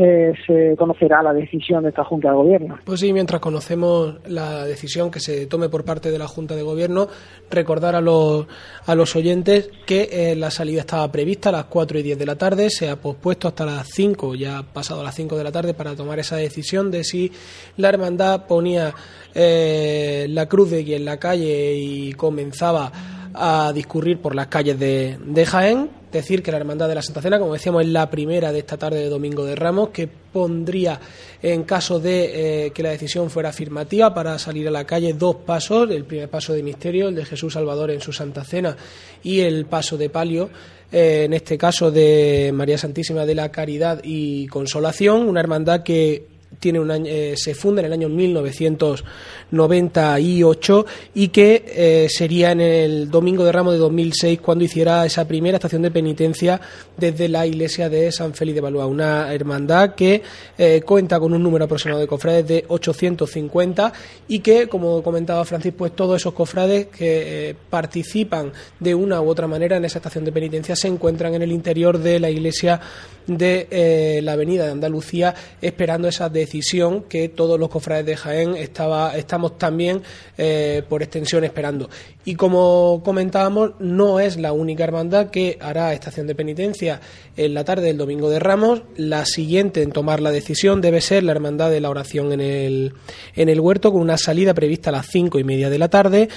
eh, 0.00 0.32
se 0.46 0.76
conocerá 0.76 1.24
la 1.24 1.32
decisión 1.32 1.82
de 1.82 1.88
esta 1.88 2.04
Junta 2.04 2.28
de 2.28 2.36
Gobierno. 2.36 2.78
Pues 2.84 3.00
sí, 3.00 3.12
mientras 3.12 3.40
conocemos 3.40 4.14
la 4.28 4.64
decisión 4.64 5.10
que 5.10 5.18
se 5.18 5.46
tome 5.46 5.68
por 5.68 5.84
parte 5.84 6.12
de 6.12 6.18
la 6.18 6.28
Junta 6.28 6.54
de 6.54 6.62
Gobierno, 6.62 7.08
recordar 7.50 7.96
a 7.96 8.00
los, 8.00 8.46
a 8.86 8.94
los 8.94 9.16
oyentes 9.16 9.68
que 9.86 10.08
eh, 10.12 10.36
la 10.36 10.52
salida 10.52 10.82
estaba 10.82 11.10
prevista 11.10 11.48
a 11.48 11.52
las 11.52 11.64
4 11.64 11.98
y 11.98 12.02
10 12.04 12.16
de 12.16 12.26
la 12.26 12.36
tarde, 12.36 12.70
se 12.70 12.88
ha 12.88 12.94
pospuesto 12.94 13.48
hasta 13.48 13.66
las 13.66 13.88
5, 13.88 14.36
ya 14.36 14.62
pasado 14.62 15.02
las 15.02 15.16
5 15.16 15.36
de 15.36 15.42
la 15.42 15.50
tarde 15.50 15.74
para 15.74 15.96
tomar 15.96 16.20
esa 16.20 16.36
decisión 16.36 16.92
de 16.92 17.02
si 17.02 17.32
la 17.76 17.88
hermandad 17.88 18.46
ponía 18.46 18.94
eh, 19.34 20.26
la 20.28 20.46
cruz 20.46 20.70
de 20.70 20.84
guía 20.84 20.96
en 20.96 21.06
la 21.06 21.16
calle 21.16 21.74
y 21.74 22.12
comenzaba 22.12 22.92
a 23.34 23.72
discurrir 23.74 24.20
por 24.20 24.36
las 24.36 24.46
calles 24.46 24.78
de, 24.78 25.18
de 25.24 25.44
Jaén 25.44 25.97
decir 26.12 26.42
que 26.42 26.50
la 26.50 26.58
Hermandad 26.58 26.88
de 26.88 26.94
la 26.94 27.02
Santa 27.02 27.22
Cena, 27.22 27.38
como 27.38 27.52
decíamos, 27.52 27.82
es 27.82 27.88
la 27.88 28.08
primera 28.10 28.52
de 28.52 28.60
esta 28.60 28.76
tarde 28.76 29.00
de 29.00 29.08
Domingo 29.08 29.44
de 29.44 29.54
Ramos, 29.54 29.90
que 29.90 30.08
pondría, 30.08 31.00
en 31.42 31.64
caso 31.64 32.00
de 32.00 32.66
eh, 32.66 32.70
que 32.70 32.82
la 32.82 32.90
decisión 32.90 33.30
fuera 33.30 33.50
afirmativa, 33.50 34.14
para 34.14 34.38
salir 34.38 34.68
a 34.68 34.70
la 34.70 34.84
calle 34.84 35.12
dos 35.12 35.36
pasos, 35.36 35.90
el 35.90 36.04
primer 36.04 36.28
paso 36.28 36.52
de 36.52 36.62
misterio, 36.62 37.08
el 37.08 37.14
de 37.14 37.24
Jesús 37.24 37.54
Salvador 37.54 37.90
en 37.90 38.00
su 38.00 38.12
Santa 38.12 38.44
Cena, 38.44 38.76
y 39.22 39.40
el 39.40 39.66
paso 39.66 39.96
de 39.96 40.10
palio, 40.10 40.50
eh, 40.90 41.24
en 41.24 41.34
este 41.34 41.58
caso 41.58 41.90
de 41.90 42.50
María 42.54 42.78
Santísima 42.78 43.26
de 43.26 43.34
la 43.34 43.50
Caridad 43.50 44.00
y 44.02 44.46
Consolación, 44.46 45.28
una 45.28 45.40
hermandad 45.40 45.82
que 45.82 46.37
tiene 46.58 46.80
un 46.80 46.90
año, 46.90 47.06
eh, 47.08 47.34
se 47.36 47.54
funda 47.54 47.80
en 47.80 47.86
el 47.86 47.92
año 47.92 48.08
1998 48.08 50.86
y 51.14 51.28
que 51.28 51.64
eh, 51.66 52.08
sería 52.10 52.50
en 52.52 52.60
el 52.60 53.10
Domingo 53.10 53.44
de 53.44 53.52
Ramos 53.52 53.72
de 53.74 53.78
2006 53.78 54.40
cuando 54.40 54.64
hiciera 54.64 55.06
esa 55.06 55.28
primera 55.28 55.56
estación 55.56 55.82
de 55.82 55.90
penitencia 55.90 56.60
desde 56.96 57.28
la 57.28 57.44
iglesia 57.46 57.88
de 57.88 58.12
San 58.12 58.34
Félix 58.34 58.56
de 58.56 58.60
Valois, 58.60 58.86
una 58.86 59.32
hermandad 59.32 59.94
que 59.94 60.22
eh, 60.56 60.82
cuenta 60.84 61.18
con 61.20 61.32
un 61.32 61.42
número 61.42 61.66
aproximado 61.66 62.00
de 62.00 62.06
cofrades 62.06 62.46
de 62.46 62.64
850 62.66 63.92
y 64.28 64.38
que, 64.40 64.68
como 64.68 65.02
comentaba 65.02 65.44
Francis, 65.44 65.74
pues 65.76 65.94
todos 65.94 66.16
esos 66.16 66.32
cofrades 66.34 66.86
que 66.86 67.54
participan 67.70 68.52
de 68.80 68.94
una 68.94 69.20
u 69.20 69.28
otra 69.28 69.46
manera 69.46 69.76
en 69.76 69.84
esa 69.84 69.98
estación 69.98 70.24
de 70.24 70.32
penitencia 70.32 70.74
se 70.74 70.88
encuentran 70.88 71.34
en 71.34 71.42
el 71.42 71.52
interior 71.52 71.98
de 71.98 72.18
la 72.20 72.30
iglesia 72.30 72.80
de 73.28 74.20
la 74.22 74.32
Avenida 74.32 74.64
de 74.64 74.72
Andalucía 74.72 75.34
esperando 75.60 76.08
esa 76.08 76.28
decisión 76.28 77.04
que 77.04 77.28
todos 77.28 77.60
los 77.60 77.68
cofrades 77.68 78.06
de 78.06 78.16
Jaén 78.16 78.56
estaba, 78.56 79.16
estamos 79.16 79.58
también 79.58 80.02
eh, 80.36 80.82
por 80.88 81.02
extensión 81.02 81.44
esperando. 81.44 81.88
Y 82.24 82.34
como 82.34 83.02
comentábamos, 83.04 83.72
no 83.78 84.20
es 84.20 84.36
la 84.36 84.52
única 84.52 84.84
hermandad 84.84 85.30
que 85.30 85.58
hará 85.60 85.92
estación 85.92 86.26
de 86.26 86.34
penitencia 86.34 87.00
en 87.36 87.54
la 87.54 87.64
tarde 87.64 87.86
del 87.86 87.96
Domingo 87.96 88.28
de 88.28 88.38
Ramos. 88.38 88.82
La 88.96 89.24
siguiente 89.24 89.82
en 89.82 89.92
tomar 89.92 90.20
la 90.20 90.30
decisión 90.30 90.80
debe 90.80 91.00
ser 91.00 91.22
la 91.22 91.32
hermandad 91.32 91.70
de 91.70 91.80
la 91.80 91.90
oración 91.90 92.32
en 92.32 92.40
el, 92.40 92.94
en 93.34 93.48
el 93.48 93.60
huerto, 93.60 93.92
con 93.92 94.00
una 94.00 94.18
salida 94.18 94.54
prevista 94.54 94.90
a 94.90 94.94
las 94.94 95.06
cinco 95.06 95.38
y 95.38 95.44
media 95.44 95.70
de 95.70 95.78
la 95.78 95.88
tarde. 95.88 96.28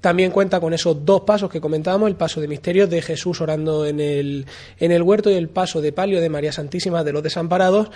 También 0.00 0.30
cuenta 0.30 0.60
con 0.60 0.72
esos 0.72 1.04
dos 1.04 1.22
pasos 1.22 1.50
que 1.50 1.60
comentábamos, 1.60 2.08
el 2.08 2.16
paso 2.16 2.40
de 2.40 2.46
misterio 2.46 2.86
de 2.86 3.02
Jesús 3.02 3.40
orando 3.40 3.84
en 3.84 3.98
el, 3.98 4.46
en 4.78 4.92
el 4.92 5.02
huerto 5.02 5.30
y 5.30 5.34
el 5.34 5.48
paso 5.48 5.80
de 5.80 5.92
palio 5.92 6.20
de 6.20 6.28
María 6.28 6.52
Santísima 6.52 7.02
de 7.02 7.12
los 7.12 7.22
desamparados, 7.22 7.90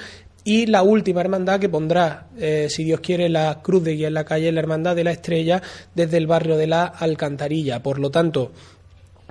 y 0.44 0.66
la 0.66 0.82
última 0.82 1.20
hermandad 1.20 1.60
que 1.60 1.68
pondrá, 1.68 2.26
eh, 2.36 2.66
si 2.68 2.82
Dios 2.82 3.00
quiere, 3.00 3.28
la 3.28 3.60
cruz 3.62 3.84
de 3.84 3.94
guía 3.94 4.08
en 4.08 4.14
la 4.14 4.24
calle, 4.24 4.50
la 4.50 4.60
hermandad 4.60 4.96
de 4.96 5.04
la 5.04 5.12
estrella, 5.12 5.62
desde 5.94 6.16
el 6.16 6.26
barrio 6.26 6.56
de 6.56 6.66
la 6.66 6.84
Alcantarilla. 6.84 7.82
Por 7.82 8.00
lo 8.00 8.10
tanto, 8.10 8.50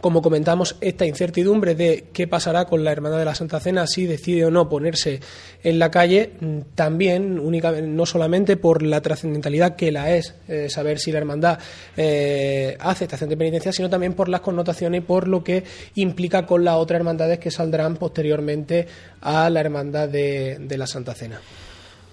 como 0.02 0.22
comentamos, 0.22 0.76
esta 0.82 1.06
incertidumbre 1.06 1.76
de 1.76 2.06
qué 2.12 2.28
pasará 2.28 2.66
con 2.66 2.84
la 2.84 2.92
Hermandad 2.92 3.20
de 3.20 3.26
la 3.26 3.36
Santa 3.36 3.60
Cena 3.60 3.88
si 3.88 4.06
decide 4.06 4.46
o 4.46 4.52
no 4.52 4.68
ponerse 4.68 5.20
en 5.64 5.80
la 5.80 5.92
calle, 5.92 6.32
mm, 6.40 6.58
también 6.76 7.40
únicamente, 7.40 7.88
no 7.88 8.06
solamente 8.06 8.58
por 8.58 8.82
la 8.84 9.02
trascendentalidad 9.02 9.76
que 9.76 9.92
la 9.92 10.16
es 10.16 10.36
eh, 10.48 10.70
saber 10.70 11.00
si 11.00 11.12
la 11.12 11.20
Hermandad 11.20 11.60
eh, 11.96 12.76
hace 12.80 13.06
estación 13.06 13.30
de 13.30 13.38
penitencia, 13.38 13.72
sino 13.72 13.90
también 13.90 14.14
por 14.14 14.28
las 14.28 14.42
connotaciones 14.42 15.02
y 15.02 15.06
por 15.06 15.28
lo 15.28 15.44
que 15.44 15.64
implica 15.96 16.46
con 16.46 16.66
las 16.66 16.76
otras 16.76 17.00
hermandades 17.00 17.40
que 17.40 17.52
saldrán 17.52 17.96
posteriormente 17.96 18.88
a 19.22 19.50
la 19.50 19.60
Hermandad 19.60 20.10
de, 20.10 20.58
de 20.60 20.78
la 20.78 20.88
Santa 20.88 21.14
Cena. 21.14 21.40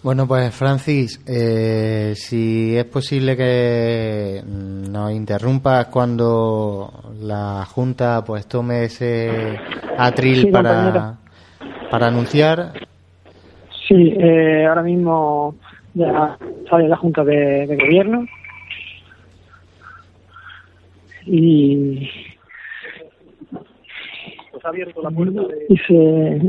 Bueno, 0.00 0.28
pues 0.28 0.54
Francis, 0.54 1.20
eh, 1.26 2.12
si 2.14 2.76
es 2.76 2.84
posible 2.84 3.36
que 3.36 4.40
nos 4.46 5.10
interrumpas 5.12 5.86
cuando 5.86 7.12
la 7.20 7.64
Junta 7.64 8.22
pues 8.24 8.46
tome 8.46 8.84
ese 8.84 9.58
atril 9.98 10.42
Sí, 10.42 10.46
para, 10.52 11.16
para 11.90 12.06
anunciar. 12.06 12.74
Sí, 13.88 14.14
eh, 14.18 14.66
ahora 14.66 14.82
mismo 14.82 15.56
ya 15.94 16.38
sale 16.70 16.88
la 16.88 16.96
Junta 16.96 17.24
de, 17.24 17.66
de 17.66 17.76
Gobierno 17.76 18.24
y, 21.26 22.08
y 25.68 25.76
se, 25.78 26.40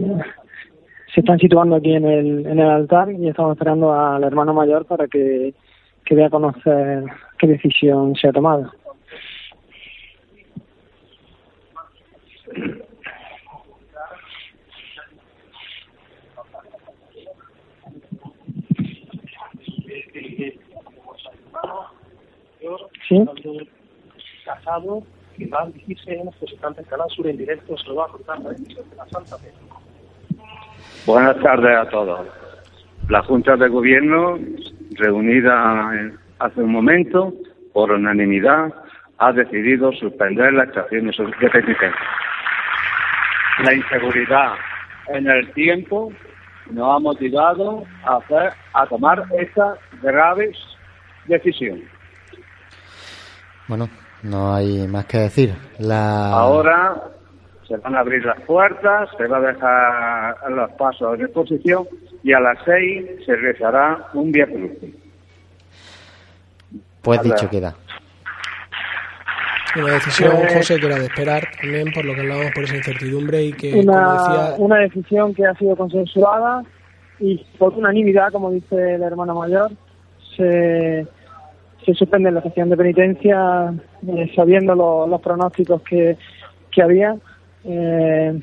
se 1.13 1.21
están 1.21 1.39
situando 1.39 1.75
aquí 1.75 1.93
en 1.93 2.05
el, 2.05 2.45
en 2.45 2.59
el 2.59 2.69
altar 2.69 3.11
y 3.11 3.27
estamos 3.27 3.53
esperando 3.53 3.93
al 3.93 4.23
hermano 4.23 4.53
mayor 4.53 4.85
para 4.85 5.07
que, 5.07 5.53
que 6.05 6.15
dé 6.15 6.25
a 6.25 6.29
conocer 6.29 7.03
qué 7.37 7.47
decisión 7.47 8.15
se 8.15 8.27
ha 8.27 8.31
tomado. 8.31 8.71
Sí. 23.07 23.25
Casado, 24.45 25.01
que 25.35 25.47
va 25.47 25.63
a 25.63 25.65
dirigirse 25.67 26.13
en 26.13 26.29
Canal 26.85 27.09
Sur 27.09 27.27
en 27.27 27.37
directo, 27.37 27.75
se 27.77 27.87
lo 27.87 27.95
va 27.95 28.05
a 28.05 28.09
contar 28.09 28.39
la 28.41 28.51
de 28.51 28.95
la 28.95 29.07
Santa 29.07 29.37
Fe. 29.39 29.51
Buenas 31.09 31.39
tardes 31.41 31.75
a 31.75 31.89
todos. 31.89 32.27
La 33.07 33.23
Junta 33.23 33.55
de 33.55 33.67
Gobierno, 33.67 34.37
reunida 34.91 35.91
hace 36.37 36.61
un 36.61 36.71
momento, 36.71 37.33
por 37.73 37.91
unanimidad, 37.91 38.71
ha 39.17 39.31
decidido 39.31 39.91
suspender 39.93 40.53
las 40.53 40.67
estaciones 40.67 41.17
de 41.17 41.49
penitencia. 41.49 41.95
La 43.63 43.73
inseguridad 43.73 44.53
en 45.07 45.27
el 45.27 45.51
tiempo 45.53 46.13
nos 46.69 46.95
ha 46.95 46.99
motivado 46.99 47.85
a, 48.05 48.17
hacer, 48.17 48.53
a 48.73 48.85
tomar 48.85 49.23
esta 49.39 49.77
grave 50.03 50.51
decisión. 51.25 51.81
Bueno, 53.67 53.89
no 54.21 54.53
hay 54.53 54.87
más 54.87 55.05
que 55.05 55.17
decir. 55.17 55.55
La... 55.79 56.33
Ahora 56.33 57.01
se 57.69 57.77
van 57.77 57.95
a 57.95 57.99
abrir 57.99 58.25
las 58.25 58.41
puertas, 58.41 59.09
se 59.17 59.27
va 59.27 59.37
a 59.37 59.41
dejar 59.41 60.51
los 60.51 60.71
pasos 60.71 61.13
a 61.13 61.15
disposición 61.15 61.87
y 62.23 62.33
a 62.33 62.39
las 62.41 62.57
seis 62.65 63.05
se 63.25 63.35
rezará 63.37 64.07
un 64.13 64.31
vía 64.33 64.45
crucis. 64.47 64.93
Pues 67.01 67.21
dicho 67.23 67.49
queda. 67.49 67.73
Una 69.75 69.93
decisión, 69.93 70.35
Eh, 70.35 70.47
José, 70.55 70.79
que 70.79 70.87
era 70.87 70.97
de 70.97 71.05
esperar 71.05 71.47
también 71.61 71.91
por 71.93 72.03
lo 72.03 72.15
que 72.15 72.21
hablábamos, 72.21 72.51
por 72.55 72.63
esa 72.63 72.75
incertidumbre 72.75 73.43
y 73.43 73.53
que, 73.53 73.69
como 73.71 73.81
una, 73.93 74.13
decía, 74.13 74.55
una 74.57 74.75
decisión 74.79 75.33
que 75.35 75.45
ha 75.45 75.53
sido 75.55 75.75
consensuada 75.75 76.63
y 77.19 77.45
por 77.59 77.73
unanimidad, 77.73 78.31
como 78.31 78.49
dice 78.51 78.95
el 78.95 79.03
hermano 79.03 79.35
mayor, 79.35 79.69
se, 80.35 81.05
se 81.85 81.93
suspende 81.93 82.31
la 82.31 82.41
sesión 82.41 82.69
de 82.71 82.77
penitencia 82.77 83.71
eh, 84.07 84.31
sabiendo 84.35 84.73
lo- 84.73 85.05
los 85.05 85.21
pronósticos 85.21 85.83
que, 85.83 86.17
que 86.71 86.81
había. 86.81 87.15
Eh, 87.63 88.39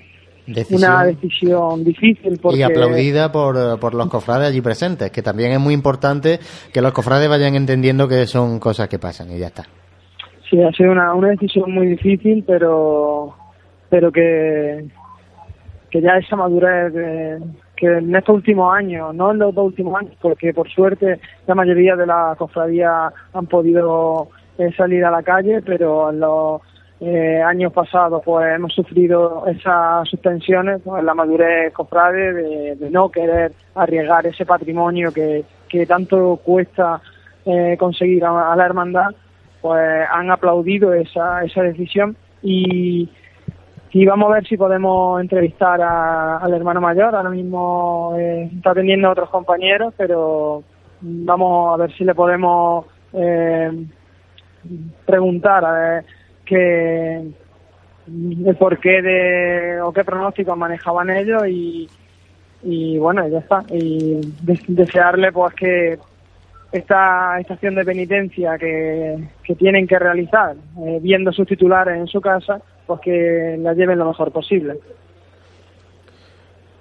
Decisión. 0.47 0.93
Una 0.93 1.05
decisión 1.07 1.83
difícil 1.83 2.39
porque 2.41 2.59
Y 2.61 2.63
aplaudida 2.63 3.33
por, 3.33 3.81
por 3.81 3.95
los 3.95 4.07
cofrades 4.07 4.49
allí 4.49 4.61
presentes, 4.61 5.11
que 5.11 5.21
también 5.21 5.51
es 5.51 5.59
muy 5.59 5.75
importante 5.75 6.39
que 6.73 6.81
los 6.81 6.93
cofrades 6.93 7.29
vayan 7.29 7.57
entendiendo 7.57 8.07
que 8.07 8.27
son 8.29 8.61
cosas 8.61 8.89
que 8.89 9.01
pasan 9.01 9.33
y 9.33 9.41
ya 9.41 9.49
está. 9.49 9.65
Sí, 10.49 10.63
ha 10.63 10.71
sido 10.71 10.93
una, 10.93 11.13
una 11.15 11.31
decisión 11.31 11.73
muy 11.75 11.89
difícil, 11.89 12.45
pero 12.47 13.35
pero 13.91 14.13
que, 14.13 14.85
que 15.91 16.01
ya 16.01 16.17
esa 16.17 16.37
madurez 16.37 16.93
de- 16.93 17.41
que 17.77 17.87
en 17.99 18.15
estos 18.15 18.37
últimos 18.37 18.73
años, 18.73 19.13
no 19.17 19.33
en 19.33 19.39
los 19.39 19.53
dos 19.55 19.67
últimos 19.67 20.01
años, 20.01 20.15
porque 20.23 20.55
por 20.55 20.71
suerte 20.71 21.19
la 21.49 21.55
mayoría 21.57 21.97
de 21.97 22.07
las 22.07 22.37
cofradías 22.39 23.13
han 23.35 23.47
podido 23.47 24.29
eh, 24.59 24.71
salir 24.77 25.05
a 25.05 25.11
la 25.11 25.23
calle, 25.25 25.61
pero 25.63 26.11
en 26.11 26.21
los 26.21 26.63
eh, 27.01 27.43
años 27.43 27.73
pasados 27.73 28.23
pues 28.25 28.47
hemos 28.55 28.73
sufrido 28.73 29.47
esas 29.47 30.09
suspensiones, 30.09 30.81
pues, 30.85 31.05
la 31.05 31.15
madurez 31.15 31.73
cofrade 31.73 32.33
de, 32.33 32.77
de 32.77 32.91
no 32.91 33.11
querer 33.11 33.53
arriesgar 33.75 34.27
ese 34.27 34.47
patrimonio 34.47 35.13
que, 35.13 35.45
que 35.69 35.87
tanto 35.87 36.41
cuesta 36.43 37.01
eh, 37.45 37.77
conseguir 37.79 38.25
a, 38.25 38.57
la 38.57 38.65
hermandad 38.67 39.15
pues 39.61 40.07
han 40.11 40.31
aplaudido 40.31 40.93
esa, 40.95 41.45
esa 41.45 41.63
decisión 41.63 42.17
y, 42.43 43.09
y 43.91 44.07
vamos 44.07 44.31
a 44.31 44.35
ver 44.35 44.47
si 44.47 44.57
podemos 44.57 45.21
entrevistar 45.21 45.81
al 45.83 46.53
hermano 46.53 46.81
mayor. 46.81 47.15
Ahora 47.15 47.31
mismo 47.31 48.15
eh, 48.17 48.51
está 48.55 48.71
atendiendo 48.71 49.09
a 49.09 49.13
otros 49.13 49.31
compañeros, 49.31 49.95
pero 49.97 50.63
vamos 51.01 51.75
a 51.75 51.83
ver 51.83 51.93
si 51.97 52.05
le 52.05 52.15
podemos 52.15 52.87
eh, 53.13 53.71
preguntar 55.05 55.65
a 55.65 55.73
qué 56.47 57.23
el 58.09 58.57
porqué 58.57 59.03
de 59.03 59.81
o 59.83 59.93
qué 59.93 60.05
pronósticos 60.05 60.57
manejaban 60.57 61.11
ellos 61.11 61.43
y, 61.49 61.89
y 62.63 62.99
bueno 62.99 63.27
ya 63.29 63.39
está 63.39 63.65
y 63.71 64.21
des- 64.43 64.63
desearle 64.69 65.33
pues 65.33 65.55
que 65.55 65.99
esta 66.73 67.39
estación 67.41 67.75
de 67.75 67.85
penitencia 67.85 68.59
que, 68.59 69.17
que 69.43 69.55
tienen 69.55 69.87
que 69.87 69.99
realizar, 69.99 70.57
eh, 70.85 70.99
viendo 71.01 71.33
sus 71.33 71.47
titulares 71.47 71.97
en 71.97 72.07
su 72.07 72.21
casa, 72.21 72.61
pues 72.87 73.01
que 73.01 73.57
la 73.61 73.73
lleven 73.73 73.99
lo 73.99 74.07
mejor 74.07 74.31
posible. 74.33 74.75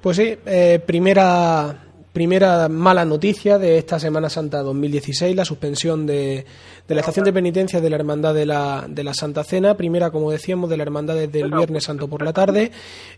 Pues 0.01 0.17
sí, 0.17 0.37
eh, 0.45 0.79
primera, 0.85 1.84
primera 2.15 2.69
mala 2.69 3.03
noticia 3.03 3.59
de 3.59 3.77
esta 3.77 3.99
Semana 3.99 4.29
Santa 4.29 4.63
2016, 4.63 5.35
la 5.35 5.43
suspensión 5.43 6.07
de, 6.07 6.45
de 6.87 6.95
la 6.95 7.01
estación 7.01 7.25
de 7.25 7.33
penitencia 7.33 7.81
de 7.81 7.89
la 7.89 7.97
Hermandad 7.97 8.33
de 8.33 8.45
la, 8.45 8.85
de 8.87 9.03
la 9.03 9.13
Santa 9.13 9.43
Cena, 9.43 9.75
primera, 9.75 10.11
como 10.11 10.31
decíamos, 10.31 10.69
de 10.69 10.77
la 10.77 10.83
Hermandad 10.83 11.15
desde 11.15 11.41
el 11.41 11.51
Viernes 11.51 11.83
Santo 11.83 12.07
por 12.07 12.23
la 12.23 12.31
tarde. 12.31 12.71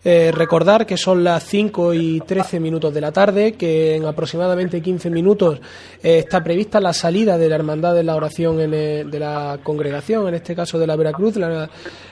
Eh, 0.04 0.32
recordar 0.34 0.88
que 0.88 0.98
son 0.98 1.24
las 1.24 1.44
5 1.46 1.94
y 1.94 2.22
13 2.22 2.60
minutos 2.60 2.92
de 2.92 3.02
la 3.02 3.12
tarde, 3.12 3.54
que 3.54 3.98
en 3.98 4.06
aproximadamente 4.06 4.82
15 4.82 5.12
minutos 5.12 5.60
eh, 6.02 6.18
está 6.26 6.44
prevista 6.44 6.80
la 6.80 6.92
salida 6.92 7.38
de 7.38 7.50
la 7.50 7.56
Hermandad 7.56 7.94
de 7.94 8.04
la 8.04 8.16
Oración 8.16 8.60
en 8.60 8.72
de 8.72 9.20
la 9.20 9.60
congregación, 9.62 10.28
en 10.28 10.34
este 10.34 10.56
caso 10.56 10.80
de 10.80 10.88
la 10.88 10.96
Veracruz, 10.96 11.36
la, 11.36 11.70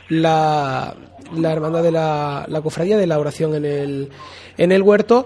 la, 0.09 0.95
la 1.35 1.51
Hermandad 1.51 1.81
de 1.81 1.91
la 1.91 2.61
Cofradía 2.61 2.95
de 2.95 3.07
la 3.07 3.17
Oración 3.17 3.55
en 3.55 3.65
el, 3.65 4.09
en 4.57 4.71
el 4.71 4.81
Huerto, 4.81 5.25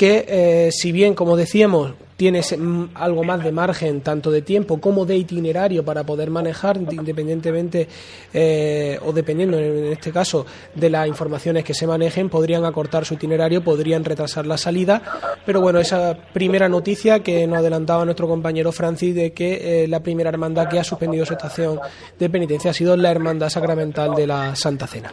que 0.00 0.24
eh, 0.28 0.70
si 0.72 0.92
bien, 0.92 1.12
como 1.12 1.36
decíamos, 1.36 1.92
tiene 2.20 2.40
ese, 2.40 2.58
mm, 2.58 2.90
algo 2.96 3.24
más 3.24 3.42
de 3.42 3.50
margen, 3.50 4.02
tanto 4.02 4.30
de 4.30 4.42
tiempo 4.42 4.78
como 4.78 5.06
de 5.06 5.16
itinerario 5.16 5.82
para 5.86 6.04
poder 6.04 6.28
manejar, 6.28 6.76
independientemente 6.76 7.88
eh, 8.34 8.98
o 9.06 9.10
dependiendo, 9.14 9.58
en 9.58 9.86
este 9.86 10.12
caso, 10.12 10.44
de 10.74 10.90
las 10.90 11.08
informaciones 11.08 11.64
que 11.64 11.72
se 11.72 11.86
manejen, 11.86 12.28
podrían 12.28 12.66
acortar 12.66 13.06
su 13.06 13.14
itinerario, 13.14 13.64
podrían 13.64 14.04
retrasar 14.04 14.44
la 14.44 14.58
salida. 14.58 15.00
Pero 15.46 15.62
bueno, 15.62 15.78
esa 15.78 16.14
primera 16.34 16.68
noticia 16.68 17.20
que 17.20 17.46
nos 17.46 17.60
adelantaba 17.60 18.04
nuestro 18.04 18.28
compañero 18.28 18.70
Francis 18.70 19.14
de 19.14 19.32
que 19.32 19.84
eh, 19.84 19.88
la 19.88 20.00
primera 20.00 20.28
hermandad 20.28 20.68
que 20.68 20.78
ha 20.78 20.84
suspendido 20.84 21.24
su 21.24 21.32
estación 21.32 21.80
de 22.18 22.28
penitencia 22.28 22.72
ha 22.72 22.74
sido 22.74 22.98
la 22.98 23.10
Hermandad 23.10 23.48
Sacramental 23.48 24.14
de 24.14 24.26
la 24.26 24.54
Santa 24.54 24.86
Cena. 24.86 25.10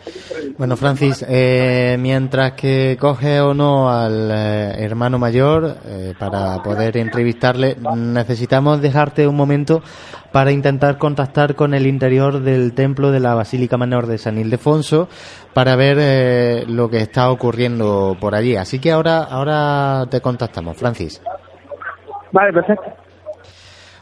Bueno, 0.58 0.76
Francis, 0.76 1.24
eh, 1.26 1.96
mientras 1.98 2.52
que 2.52 2.98
coge 3.00 3.40
o 3.40 3.54
no 3.54 3.90
al 3.90 4.30
eh, 4.30 4.84
hermano 4.84 5.18
mayor 5.18 5.78
para 6.20 6.62
poder 6.62 6.97
entrevistarle, 7.02 7.78
necesitamos 7.95 8.82
dejarte 8.82 9.28
un 9.28 9.36
momento 9.36 9.82
para 10.32 10.52
intentar 10.52 10.98
contactar 10.98 11.56
con 11.56 11.74
el 11.74 11.88
interior 11.88 12.41
del 12.41 12.74
templo 12.74 13.11
de 13.11 13.19
la 13.19 13.34
Basílica 13.34 13.78
Menor 13.78 14.07
de 14.07 14.18
San 14.18 14.38
Ildefonso 14.38 15.07
para 15.53 15.76
ver 15.76 15.98
eh, 15.99 16.65
lo 16.68 16.90
que 16.90 16.98
está 16.98 17.32
ocurriendo 17.32 18.18
por 18.19 18.36
allí. 18.36 18.56
Así 18.56 18.80
que 18.80 18.91
ahora, 18.91 19.24
ahora 19.24 20.06
te 20.10 20.22
contactamos, 20.22 20.78
Francis. 20.78 21.22
Vale, 22.32 22.53
perfecto. 22.53 22.94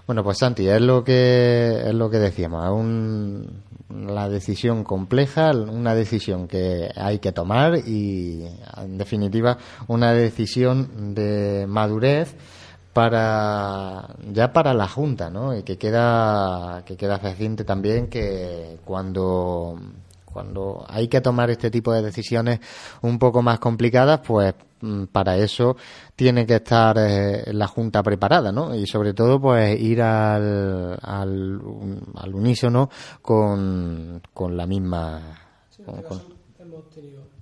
Bueno, 0.07 0.23
pues 0.23 0.38
Santi, 0.38 0.67
es 0.67 0.81
lo 0.81 1.03
que 1.03 1.81
es 1.88 1.93
lo 1.93 2.11
que 2.11 2.19
decíamos, 2.19 2.63
es 2.63 2.72
un, 2.72 3.63
la 3.89 4.30
decisión 4.30 4.84
compleja, 4.84 5.51
una 5.51 5.95
decisión 5.95 6.47
que 6.47 6.89
hay 6.95 7.19
que 7.19 7.31
tomar 7.31 7.77
y, 7.77 8.45
en 8.77 8.97
definitiva, 8.97 9.57
una 9.88 10.13
decisión 10.13 11.15
de 11.15 11.65
madurez 11.67 12.35
para 12.95 14.07
ya 14.31 14.53
para 14.53 14.73
la 14.73 14.88
junta, 14.88 15.30
¿no? 15.30 15.53
Y 15.53 15.63
que 15.63 15.77
queda 15.77 16.81
que 16.85 16.95
queda 16.95 17.19
también 17.65 18.07
que 18.07 18.80
cuando 18.85 19.77
cuando 20.31 20.85
hay 20.88 21.09
que 21.09 21.19
tomar 21.19 21.49
este 21.49 21.69
tipo 21.69 21.91
de 21.91 22.01
decisiones 22.01 22.61
un 23.01 23.19
poco 23.19 23.41
más 23.41 23.59
complicadas, 23.59 24.22
pues 24.26 24.53
mm, 24.80 25.07
para 25.07 25.35
eso 25.35 25.76
tiene 26.15 26.45
que 26.45 26.55
estar 26.55 26.97
eh, 26.97 27.51
la 27.53 27.67
Junta 27.67 28.01
preparada, 28.01 28.53
¿no? 28.53 28.73
Y 28.73 28.88
sobre 28.88 29.13
todo, 29.13 29.41
pues 29.41 29.77
ir 29.80 30.01
al, 30.01 30.97
al, 31.01 31.59
al 32.15 32.34
unísono 32.34 32.89
con, 33.22 34.22
con 34.34 34.55
la 34.55 34.65
misma. 34.65 35.19
En 35.77 35.89
este 35.89 36.03
caso 36.03 36.22
hemos 36.59 36.89
tenido 36.89 37.34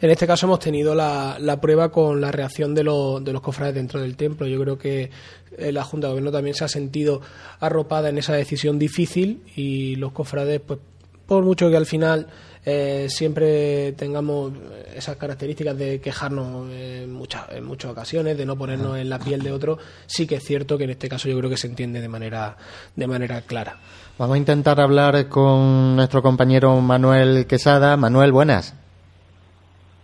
la, 0.00 1.36
la 1.38 1.60
prueba 1.60 1.90
con 1.90 2.20
la 2.20 2.32
reacción 2.32 2.74
de, 2.74 2.84
los 2.84 3.24
de 3.24 3.32
los 3.32 3.42
cofrades 3.42 3.74
dentro 3.74 4.00
del 4.00 4.16
templo. 4.16 4.46
Yo 4.46 4.60
creo 4.60 4.78
que 4.78 5.10
eh, 5.58 5.72
la 5.72 5.84
Junta 5.84 6.06
de 6.06 6.12
Gobierno 6.12 6.32
también 6.32 6.54
se 6.54 6.64
ha 6.64 6.68
sentido 6.68 7.20
arropada 7.60 8.08
en 8.08 8.18
esa 8.18 8.34
decisión 8.34 8.78
difícil 8.78 9.42
y 9.56 9.96
los 9.96 10.12
cofrades, 10.12 10.60
pues 10.60 10.78
por 11.26 11.44
mucho 11.44 11.70
que 11.70 11.76
al 11.76 11.86
final 11.86 12.26
eh, 12.64 13.06
siempre 13.08 13.92
tengamos 13.92 14.52
esas 14.94 15.16
características 15.16 15.78
de 15.78 16.00
quejarnos 16.00 16.70
en 16.72 17.12
muchas, 17.12 17.48
en 17.50 17.64
muchas 17.64 17.92
ocasiones, 17.92 18.36
de 18.36 18.44
no 18.44 18.56
ponernos 18.56 18.98
en 18.98 19.08
la 19.08 19.18
piel 19.18 19.42
de 19.42 19.52
otro, 19.52 19.78
sí 20.06 20.26
que 20.26 20.36
es 20.36 20.44
cierto 20.44 20.76
que 20.76 20.84
en 20.84 20.90
este 20.90 21.08
caso 21.08 21.28
yo 21.28 21.38
creo 21.38 21.48
que 21.48 21.56
se 21.56 21.68
entiende 21.68 22.00
de 22.00 22.08
manera, 22.08 22.56
de 22.96 23.06
manera 23.06 23.42
clara. 23.42 23.78
Vamos 24.18 24.34
a 24.34 24.38
intentar 24.38 24.80
hablar 24.80 25.28
con 25.28 25.96
nuestro 25.96 26.20
compañero 26.22 26.78
Manuel 26.80 27.46
Quesada. 27.46 27.96
Manuel, 27.96 28.32
buenas. 28.32 28.74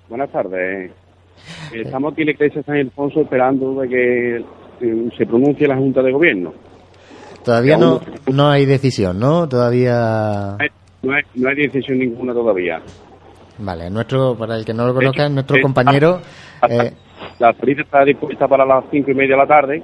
Buenas 0.08 0.30
tardes. 0.30 0.92
Estamos 1.72 2.12
aquí 2.12 2.22
en 2.22 2.26
la 2.26 2.32
iglesia 2.32 2.62
San 2.62 2.76
Ildefonso 2.76 3.20
esperando 3.22 3.80
de 3.80 3.88
que 3.88 4.44
se 5.16 5.26
pronuncie 5.26 5.66
la 5.66 5.76
Junta 5.76 6.02
de 6.02 6.12
Gobierno. 6.12 6.52
Todavía 7.44 7.76
no, 7.76 8.00
no 8.32 8.48
hay 8.48 8.66
decisión, 8.66 9.18
¿no? 9.18 9.48
Todavía 9.48 10.56
no 11.02 11.14
hay, 11.14 11.22
no 11.34 11.48
hay 11.48 11.56
decisión 11.56 11.98
ninguna 11.98 12.32
todavía. 12.32 12.80
Vale, 13.58 13.90
nuestro, 13.90 14.36
para 14.36 14.56
el 14.56 14.64
que 14.64 14.74
no 14.74 14.86
lo 14.86 14.94
conozca, 14.94 15.28
nuestro 15.28 15.56
compañero... 15.62 16.20
Eh, 16.68 16.92
la 17.38 17.52
salida 17.54 17.82
está 17.82 18.04
dispuesta 18.04 18.48
para 18.48 18.64
las 18.64 18.84
cinco 18.90 19.10
y 19.10 19.14
media 19.14 19.36
de 19.36 19.42
la 19.42 19.46
tarde 19.46 19.82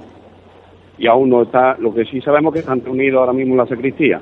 y 0.97 1.07
aún 1.07 1.29
no 1.29 1.43
está, 1.43 1.75
lo 1.79 1.93
que 1.93 2.05
sí 2.05 2.21
sabemos 2.21 2.53
es 2.53 2.53
que 2.53 2.59
están 2.59 2.83
reunidos 2.83 3.19
ahora 3.19 3.33
mismo 3.33 3.53
en 3.53 3.57
la 3.59 3.67
sacristía. 3.67 4.21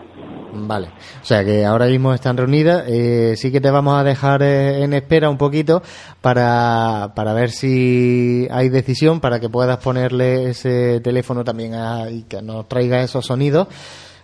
Vale, 0.54 0.88
o 1.22 1.26
sea 1.26 1.44
que 1.46 1.66
ahora 1.66 1.86
mismo 1.86 2.14
están 2.14 2.38
reunidas. 2.38 2.84
Eh, 2.88 3.36
sí 3.38 3.52
que 3.52 3.62
te 3.62 3.72
vamos 3.72 3.98
a 4.00 4.04
dejar 4.04 4.44
eh, 4.44 4.84
en 4.84 4.94
espera 4.94 5.30
un 5.30 5.38
poquito 5.38 5.82
para, 6.22 7.14
para 7.16 7.34
ver 7.34 7.52
si 7.52 8.48
hay 8.52 8.70
decisión, 8.70 9.20
para 9.20 9.40
que 9.40 9.50
puedas 9.50 9.78
ponerle 9.78 10.50
ese 10.50 11.00
teléfono 11.00 11.44
también 11.44 11.76
a, 11.76 12.10
y 12.10 12.24
que 12.24 12.42
nos 12.42 12.68
traiga 12.68 13.02
esos 13.02 13.26
sonidos 13.26 13.68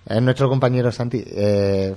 es 0.10 0.22
nuestro 0.22 0.48
compañero 0.50 0.92
Santi, 0.92 1.24
eh, 1.26 1.94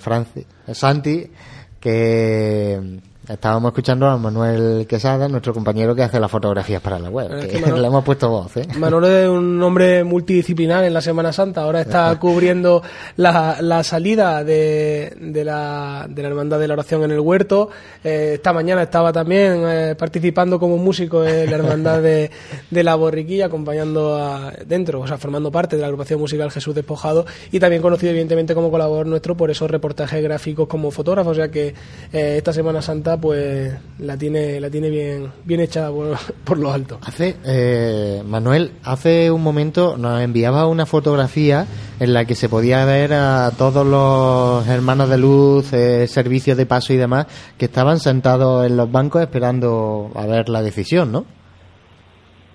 Santi, 0.73 1.31
que 1.79 3.01
Estábamos 3.31 3.71
escuchando 3.71 4.09
a 4.09 4.17
Manuel 4.17 4.89
Quesada, 4.89 5.29
nuestro 5.29 5.55
compañero 5.55 5.95
que 5.95 6.03
hace 6.03 6.19
las 6.19 6.29
fotografías 6.29 6.83
para 6.83 6.99
la 6.99 7.11
web. 7.11 7.31
le 7.79 7.87
hemos 7.87 8.03
puesto 8.03 8.29
voz. 8.29 8.57
¿eh? 8.57 8.67
Manuel 8.77 9.05
es 9.05 9.29
un 9.29 9.63
hombre 9.63 10.03
multidisciplinar 10.03 10.83
en 10.83 10.93
la 10.93 11.01
Semana 11.01 11.33
Santa. 11.33 11.63
Ahora 11.63 11.81
está 11.81 12.19
cubriendo 12.19 12.83
la, 13.15 13.85
salida 13.85 14.43
de, 14.43 15.15
de, 15.17 15.45
la, 15.45 16.07
de 16.11 16.23
la 16.23 16.29
Hermandad 16.29 16.59
de 16.59 16.67
la 16.67 16.75
Oración 16.75 17.05
en 17.05 17.13
el 17.13 17.21
Huerto. 17.21 17.71
Eh, 18.03 18.33
esta 18.35 18.53
mañana 18.53 18.83
estaba 18.83 19.13
también 19.13 19.63
eh, 19.65 19.95
participando 19.97 20.59
como 20.59 20.77
músico 20.77 21.25
en 21.25 21.49
la 21.53 21.57
Hermandad 21.57 22.03
de, 22.03 22.33
de 22.69 22.83
la 22.83 22.97
Borriquilla, 22.97 23.47
acompañando 23.47 24.17
a, 24.17 24.51
dentro, 24.67 25.03
o 25.03 25.07
sea, 25.07 25.19
formando 25.19 25.53
parte 25.53 25.77
de 25.77 25.83
la 25.83 25.87
agrupación 25.87 26.19
musical 26.19 26.51
Jesús 26.51 26.75
Despojado. 26.75 27.27
Y 27.53 27.61
también 27.61 27.81
conocido, 27.81 28.11
evidentemente, 28.11 28.57
como 28.57 28.73
colaborador 28.73 29.07
nuestro 29.07 29.37
por 29.37 29.53
esos 29.53 29.71
reportajes 29.71 30.21
gráficos 30.21 30.67
como 30.67 30.91
fotógrafo. 30.91 31.31
O 31.31 31.35
sea 31.35 31.49
que 31.49 31.75
esta 32.11 32.53
Semana 32.53 32.83
Santa 32.83 33.20
pues 33.21 33.79
la 33.99 34.17
tiene 34.17 34.61
la 34.61 34.71
tiene 34.71 34.91
bien 34.91 35.31
bien 35.45 35.61
echada 35.61 35.91
por, 36.45 36.59
lo 36.59 36.73
alto. 36.73 36.99
Hace 37.07 37.37
eh, 37.45 38.23
Manuel, 38.25 38.73
hace 38.85 39.31
un 39.31 39.43
momento 39.43 39.97
nos 39.97 40.21
enviaba 40.21 40.67
una 40.67 40.87
fotografía 40.87 41.67
en 41.99 42.15
la 42.15 42.25
que 42.25 42.35
se 42.35 42.49
podía 42.49 42.85
ver 42.85 43.13
a 43.13 43.51
todos 43.57 43.87
los 43.87 44.67
hermanos 44.69 45.11
de 45.11 45.19
luz, 45.19 45.73
eh, 45.73 46.07
servicios 46.07 46.57
de 46.57 46.67
paso 46.67 46.93
y 46.93 46.97
demás 46.97 47.27
que 47.59 47.67
estaban 47.67 47.99
sentados 47.99 48.67
en 48.67 48.77
los 48.77 48.91
bancos 48.91 49.23
esperando 49.23 50.11
a 50.15 50.27
ver 50.27 50.49
la 50.49 50.63
decisión, 50.63 51.13
¿no? 51.13 51.25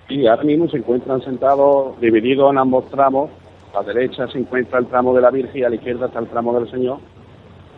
Sí, 0.08 0.28
ahora 0.28 0.44
mismo 0.44 0.68
se 0.70 0.78
encuentran 0.78 1.22
sentados 1.22 2.00
divididos 2.00 2.52
en 2.52 2.60
ambos 2.60 2.90
tramos. 2.92 3.30
A 3.74 3.82
la 3.82 3.94
derecha 3.94 4.28
se 4.28 4.38
encuentra 4.38 4.80
el 4.80 4.86
tramo 4.86 5.14
de 5.14 5.22
la 5.22 5.32
Virgen 5.32 5.62
y 5.62 5.64
a 5.64 5.70
la 5.70 5.76
izquierda 5.76 6.06
está 6.06 6.20
el 6.20 6.28
tramo 6.28 6.58
del 6.58 6.70
Señor, 6.70 7.00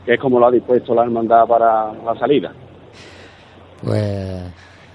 que 0.05 0.15
es 0.15 0.19
como 0.19 0.39
lo 0.39 0.47
ha 0.47 0.51
dispuesto 0.51 0.93
la 0.93 1.03
hermandad 1.03 1.47
para 1.47 1.93
la 1.93 2.15
salida. 2.19 2.53
Pues 3.83 4.43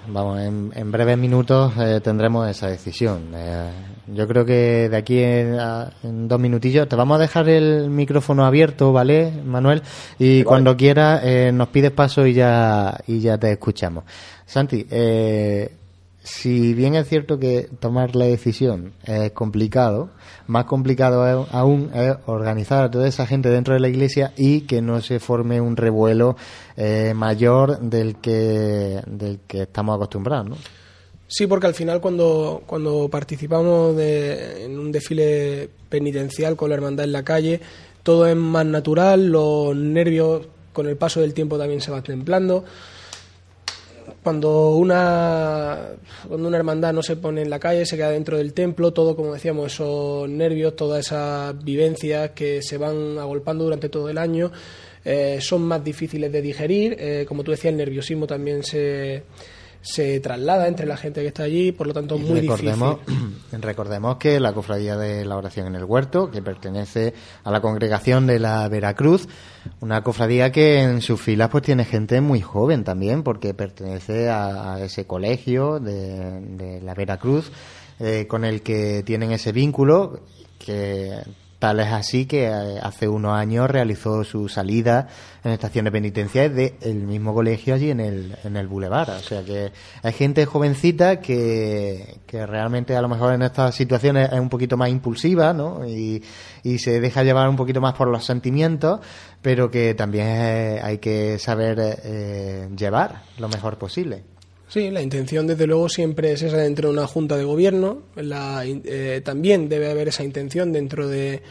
vamos, 0.09 0.40
en, 0.40 0.92
breves 0.92 1.18
minutos 1.18 1.72
eh, 1.78 2.00
tendremos 2.02 2.48
esa 2.48 2.68
decisión. 2.68 3.32
Eh, 3.34 3.70
yo 4.09 4.26
creo 4.26 4.44
que 4.44 4.88
de 4.88 4.96
aquí 4.96 5.20
en, 5.20 6.28
dos 6.28 6.40
minutillos 6.40 6.88
te 6.88 6.96
vamos 6.96 7.16
a 7.16 7.20
dejar 7.20 7.48
el 7.48 7.88
micrófono 7.88 8.44
abierto, 8.44 8.92
¿vale, 8.92 9.32
Manuel? 9.44 9.82
Y 10.18 10.42
cuando 10.42 10.76
quieras 10.76 11.22
eh, 11.24 11.50
nos 11.52 11.68
pides 11.68 11.92
paso 11.92 12.26
y 12.26 12.34
ya, 12.34 12.98
y 13.06 13.20
ya 13.20 13.38
te 13.38 13.52
escuchamos. 13.52 14.04
Santi, 14.44 14.86
eh, 14.90 15.70
si 16.23 16.73
bien 16.74 16.94
es 16.94 17.09
cierto 17.09 17.39
que 17.39 17.69
tomar 17.81 18.15
la 18.15 18.27
decisión 18.27 18.93
es 19.05 19.32
complicado, 19.32 20.11
más 20.47 20.66
complicado 20.66 21.47
aún 21.51 21.90
es 21.94 22.15
organizar 22.27 22.85
a 22.85 22.90
toda 22.90 23.09
esa 23.09 23.27
gente 23.27 23.49
dentro 23.49 23.74
de 23.74 23.81
la 23.81 23.89
iglesia 23.89 24.32
y 24.36 24.62
que 24.62 24.82
no 24.82 25.01
se 25.01 25.19
forme 25.19 25.61
un 25.61 25.77
revuelo 25.77 26.36
eh, 26.77 27.12
mayor 27.15 27.81
del 27.81 28.16
que, 28.16 29.03
del 29.07 29.40
que 29.49 29.62
estamos 29.62 29.97
acostumbrados, 29.97 30.51
¿no? 30.51 30.57
Sí, 31.27 31.47
porque 31.47 31.66
al 31.66 31.74
final 31.74 32.01
cuando, 32.01 32.62
cuando 32.66 33.09
participamos 33.09 33.99
en 33.99 34.78
un 34.78 34.93
desfile 34.93 35.70
penitencial 35.89 36.57
con 36.57 36.69
la 36.69 36.74
hermandad 36.74 37.07
en 37.07 37.12
la 37.12 37.24
calle, 37.24 37.59
todo 38.03 38.27
es 38.27 38.36
más 38.36 38.66
natural, 38.66 39.28
los 39.28 39.74
nervios 39.74 40.47
con 40.74 40.86
el 40.86 40.97
paso 40.97 41.20
del 41.20 41.32
tiempo 41.32 41.59
también 41.59 41.81
se 41.81 41.90
van 41.90 42.03
templando 42.03 42.65
cuando 44.23 44.77
una, 44.77 45.89
cuando 46.28 46.49
una 46.49 46.57
hermandad 46.57 46.93
no 46.93 47.03
se 47.03 47.16
pone 47.16 47.43
en 47.43 47.51
la 47.51 47.59
calle, 47.59 47.85
se 47.85 47.97
queda 47.97 48.11
dentro 48.11 48.36
del 48.36 48.53
templo, 48.53 48.93
todo, 48.93 49.16
como 49.16 49.35
decíamos, 49.35 49.73
esos 49.73 50.28
nervios, 50.28 50.77
todas 50.77 51.07
esas 51.07 51.62
vivencias 51.65 52.31
que 52.31 52.62
se 52.62 52.78
van 52.78 53.19
agolpando 53.19 53.65
durante 53.65 53.89
todo 53.89 54.09
el 54.09 54.19
año, 54.19 54.53
eh, 55.05 55.39
son 55.40 55.62
más 55.62 55.82
difíciles 55.82 56.31
de 56.31 56.40
digerir. 56.40 56.97
Eh, 56.99 57.24
como 57.27 57.43
tú 57.43 57.51
decías, 57.51 57.73
el 57.73 57.78
nerviosismo 57.78 58.27
también 58.27 58.62
se, 58.62 59.24
se 59.82 60.20
traslada 60.20 60.68
entre 60.68 60.86
la 60.86 60.96
gente 60.96 61.20
que 61.20 61.26
está 61.26 61.42
allí, 61.42 61.72
por 61.72 61.88
lo 61.88 61.92
tanto, 61.92 62.16
muy 62.16 62.40
recordemos, 62.40 62.98
difícil. 63.04 63.38
Recordemos 63.60 64.16
que 64.16 64.38
la 64.38 64.52
Cofradía 64.52 64.96
de 64.96 65.24
la 65.24 65.36
Oración 65.36 65.66
en 65.66 65.74
el 65.74 65.84
Huerto, 65.84 66.30
que 66.30 66.40
pertenece 66.40 67.14
a 67.42 67.50
la 67.50 67.60
congregación 67.60 68.26
de 68.26 68.38
la 68.38 68.68
Veracruz, 68.68 69.28
una 69.80 70.02
cofradía 70.02 70.52
que 70.52 70.80
en 70.80 71.00
sus 71.02 71.20
filas 71.20 71.50
pues 71.50 71.64
tiene 71.64 71.84
gente 71.84 72.20
muy 72.20 72.40
joven 72.40 72.84
también, 72.84 73.24
porque 73.24 73.54
pertenece 73.54 74.30
a, 74.30 74.78
ese 74.80 75.06
colegio 75.06 75.80
de, 75.80 76.80
la 76.82 76.94
Veracruz, 76.94 77.50
eh, 77.98 78.26
con 78.28 78.44
el 78.44 78.62
que 78.62 79.02
tienen 79.04 79.32
ese 79.32 79.50
vínculo 79.52 80.20
que 80.59 81.18
Tal 81.62 81.78
es 81.78 81.93
así 81.93 82.26
que 82.26 82.47
eh, 82.47 82.80
hace 82.82 83.06
unos 83.06 83.34
años 83.34 83.70
realizó 83.70 84.24
su 84.24 84.48
salida 84.48 85.06
en 85.44 85.52
estaciones 85.52 85.93
penitenciales 85.93 86.80
del 86.80 87.05
mismo 87.05 87.32
colegio 87.32 87.76
allí 87.76 87.89
en 87.89 88.01
el, 88.01 88.36
en 88.43 88.56
el 88.56 88.66
Boulevard. 88.66 89.10
O 89.10 89.20
sea 89.20 89.44
que 89.44 89.70
hay 90.02 90.12
gente 90.12 90.44
jovencita 90.44 91.20
que, 91.20 92.18
que 92.26 92.47
realmente 92.47 92.97
a 92.97 93.01
lo 93.01 93.09
mejor 93.09 93.34
en 93.34 93.43
estas 93.43 93.76
situaciones 93.76 94.32
es 94.32 94.40
un 94.40 94.48
poquito 94.48 94.76
más 94.76 94.89
impulsiva 94.89 95.52
¿no? 95.52 95.86
y, 95.86 96.24
y 96.64 96.80
se 96.80 97.01
deja 97.01 97.22
llevar 97.22 97.48
un 97.48 97.55
poquito 97.55 97.80
más 97.80 97.94
por 97.94 98.09
los 98.09 98.24
sentimientos, 98.24 98.98
pero 99.40 99.70
que 99.70 99.94
también 99.94 100.80
hay 100.82 100.98
que 100.98 101.39
saber 101.39 101.78
eh, 102.02 102.70
llevar 102.76 103.22
lo 103.39 103.48
mejor 103.48 103.78
posible. 103.78 104.24
Sí, 104.73 104.90
la 104.90 105.03
intención 105.03 105.47
desde 105.47 105.66
luego 105.66 105.90
siempre 105.90 106.32
es 106.32 106.40
esa 106.40 106.57
dentro 106.57 106.89
de 106.89 106.94
una 106.94 107.07
junta 107.07 107.36
de 107.36 107.44
gobierno. 107.44 108.05
La, 108.16 108.65
eh, 108.65 109.20
también 109.23 109.69
debe 109.69 109.90
haber 109.90 110.09
esa 110.09 110.24
intención 110.24 110.73
dentro 110.73 111.09
de, 111.09 111.43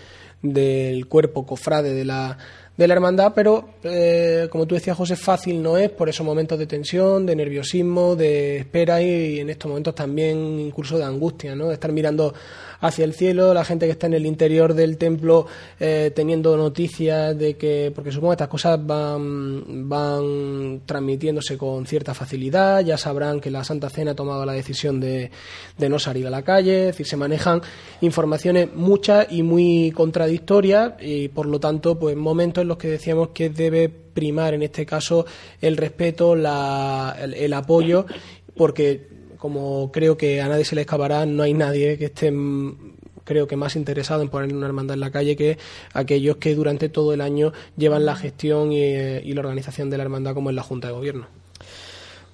del 0.41 1.05
cuerpo 1.05 1.45
cofrade 1.45 1.93
de 1.93 2.03
la, 2.03 2.39
de 2.75 2.87
la 2.87 2.95
hermandad, 2.95 3.33
pero 3.35 3.75
eh, 3.83 4.47
como 4.49 4.65
tú 4.65 4.73
decías, 4.73 4.97
José, 4.97 5.15
fácil 5.15 5.61
no 5.61 5.77
es 5.77 5.91
por 5.91 6.09
esos 6.09 6.25
momentos 6.25 6.57
de 6.57 6.65
tensión, 6.65 7.27
de 7.27 7.35
nerviosismo, 7.35 8.15
de 8.15 8.57
espera 8.57 8.99
y, 9.03 9.39
en 9.39 9.51
estos 9.51 9.69
momentos 9.69 9.93
también 9.93 10.59
incluso 10.59 10.97
de 10.97 11.03
angustia, 11.03 11.53
¿no? 11.53 11.67
De 11.67 11.75
estar 11.75 11.91
mirando 11.91 12.33
hacia 12.81 13.05
el 13.05 13.13
cielo, 13.13 13.53
la 13.53 13.63
gente 13.63 13.85
que 13.85 13.91
está 13.91 14.07
en 14.07 14.15
el 14.15 14.25
interior 14.25 14.73
del 14.73 14.97
templo 14.97 15.45
eh, 15.79 16.11
teniendo 16.13 16.57
noticias 16.57 17.37
de 17.37 17.55
que, 17.55 17.91
porque 17.93 18.11
supongo 18.11 18.31
que 18.31 18.35
estas 18.35 18.47
cosas 18.47 18.79
van, 18.85 19.87
van 19.87 20.81
transmitiéndose 20.85 21.57
con 21.57 21.85
cierta 21.85 22.13
facilidad, 22.13 22.81
ya 22.81 22.97
sabrán 22.97 23.39
que 23.39 23.51
la 23.51 23.63
Santa 23.63 23.89
Cena 23.89 24.11
ha 24.11 24.15
tomado 24.15 24.45
la 24.45 24.53
decisión 24.53 24.99
de, 24.99 25.31
de 25.77 25.89
no 25.89 25.99
salir 25.99 26.27
a 26.27 26.29
la 26.29 26.41
calle, 26.41 26.81
es 26.81 26.85
decir, 26.87 27.05
se 27.05 27.17
manejan 27.17 27.61
informaciones 28.01 28.73
muchas 28.73 29.27
y 29.31 29.43
muy 29.43 29.91
contradictorias 29.91 30.93
y 30.99 31.29
por 31.29 31.45
lo 31.45 31.59
tanto, 31.59 31.99
pues 31.99 32.15
momentos 32.15 32.63
en 32.63 32.67
los 32.67 32.77
que 32.77 32.87
decíamos 32.87 33.29
que 33.29 33.49
debe 33.49 33.89
primar 33.89 34.53
en 34.53 34.63
este 34.63 34.85
caso 34.85 35.25
el 35.61 35.77
respeto, 35.77 36.35
la, 36.35 37.15
el, 37.21 37.33
el 37.35 37.53
apoyo, 37.53 38.05
porque 38.55 39.10
como 39.41 39.91
creo 39.91 40.17
que 40.17 40.39
a 40.39 40.47
nadie 40.47 40.63
se 40.63 40.75
le 40.75 40.81
escapará, 40.81 41.25
no 41.25 41.41
hay 41.41 41.55
nadie 41.55 41.97
que 41.97 42.05
esté 42.05 42.31
creo 43.23 43.47
que 43.47 43.55
más 43.55 43.75
interesado 43.75 44.21
en 44.21 44.29
poner 44.29 44.53
una 44.55 44.67
hermandad 44.67 44.93
en 44.93 44.99
la 44.99 45.09
calle 45.09 45.35
que 45.35 45.57
aquellos 45.93 46.37
que 46.37 46.53
durante 46.53 46.89
todo 46.89 47.11
el 47.11 47.21
año 47.21 47.51
llevan 47.75 48.05
la 48.05 48.15
gestión 48.15 48.71
y, 48.71 48.83
eh, 48.83 49.23
la 49.25 49.39
organización 49.39 49.89
de 49.89 49.97
la 49.97 50.03
hermandad 50.03 50.35
como 50.35 50.51
en 50.51 50.55
la 50.55 50.61
Junta 50.61 50.89
de 50.89 50.93
Gobierno. 50.93 51.25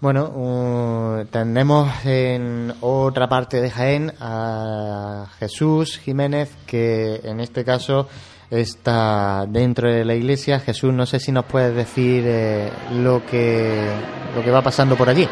Bueno, 0.01 0.25
uh, 0.25 1.25
tenemos 1.31 1.89
en 2.03 2.73
otra 2.81 3.29
parte 3.29 3.61
de 3.61 3.69
Jaén 3.69 4.11
a 4.19 5.27
Jesús 5.39 5.97
Jiménez, 5.99 6.49
que 6.65 7.21
en 7.23 7.39
este 7.39 7.63
caso 7.63 8.09
está 8.51 9.45
dentro 9.47 9.89
de 9.89 10.03
la 10.03 10.13
iglesia. 10.13 10.59
Jesús, 10.59 10.93
no 10.93 11.05
sé 11.05 11.21
si 11.21 11.31
nos 11.31 11.45
puedes 11.45 11.73
decir 11.73 12.23
eh, 12.27 12.69
lo 12.91 13.25
que 13.25 13.87
lo 14.35 14.43
que 14.43 14.51
va 14.51 14.61
pasando 14.61 14.97
por 14.97 15.07
allí. 15.09 15.27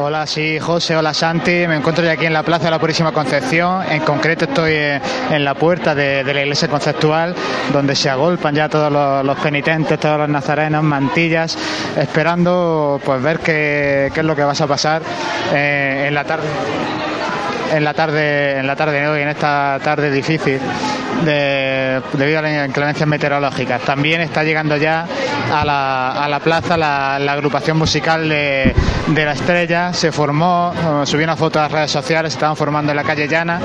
Hola, 0.00 0.28
sí, 0.28 0.60
José, 0.60 0.94
hola 0.94 1.12
Santi. 1.12 1.66
Me 1.66 1.74
encuentro 1.74 2.04
ya 2.04 2.12
aquí 2.12 2.24
en 2.24 2.32
la 2.32 2.44
Plaza 2.44 2.66
de 2.66 2.70
la 2.70 2.78
Purísima 2.78 3.10
Concepción. 3.10 3.82
En 3.90 3.98
concreto 4.02 4.44
estoy 4.44 4.70
eh, 4.72 5.00
en 5.28 5.44
la 5.44 5.54
puerta 5.54 5.92
de, 5.92 6.22
la 6.22 6.40
iglesia 6.40 6.68
conceptual, 6.68 7.34
donde 7.72 7.96
se 7.96 8.08
agolpan 8.08 8.54
ya 8.54 8.68
todos 8.68 8.92
los, 8.92 9.38
penitentes, 9.38 9.98
todos 9.98 10.18
los 10.18 10.28
nazarenos, 10.28 10.84
mantillas, 10.84 11.58
esperando 11.96 13.00
pues 13.04 13.20
ver 13.20 13.40
qué, 13.40 14.12
es 14.14 14.24
lo 14.24 14.36
que 14.36 14.44
va 14.44 14.52
a 14.52 14.66
pasar 14.68 15.02
eh, 15.52 16.04
en 16.06 16.14
la 16.14 16.22
tarde 16.22 16.46
en 17.74 17.84
la 17.84 17.92
tarde 17.92 18.58
en 18.60 18.66
la 18.66 18.76
tarde 18.76 19.00
de 19.00 19.08
hoy 19.08 19.20
en 19.20 19.28
esta 19.28 19.78
tarde 19.82 20.10
difícil 20.10 20.58
de, 21.24 21.67
debido 22.12 22.38
a 22.38 22.42
las 22.42 22.68
inclemencias 22.68 23.08
meteorológicas 23.08 23.80
también 23.82 24.20
está 24.20 24.44
llegando 24.44 24.76
ya 24.76 25.06
a 25.52 25.64
la, 25.64 26.10
a 26.24 26.28
la 26.28 26.40
plaza 26.40 26.76
la, 26.76 27.18
la 27.18 27.32
agrupación 27.32 27.76
musical 27.78 28.28
de, 28.28 28.74
de, 29.08 29.24
la 29.24 29.32
estrella. 29.32 29.92
Se 29.92 30.12
formó 30.12 30.72
subió 31.04 31.24
una 31.24 31.36
foto 31.36 31.58
a 31.58 31.62
las 31.62 31.72
redes 31.72 31.90
sociales 31.90 32.32
se 32.32 32.36
estaban 32.38 32.56
formando 32.56 32.92
en 32.92 32.96
la 32.96 33.04
calle 33.04 33.28
llana 33.28 33.60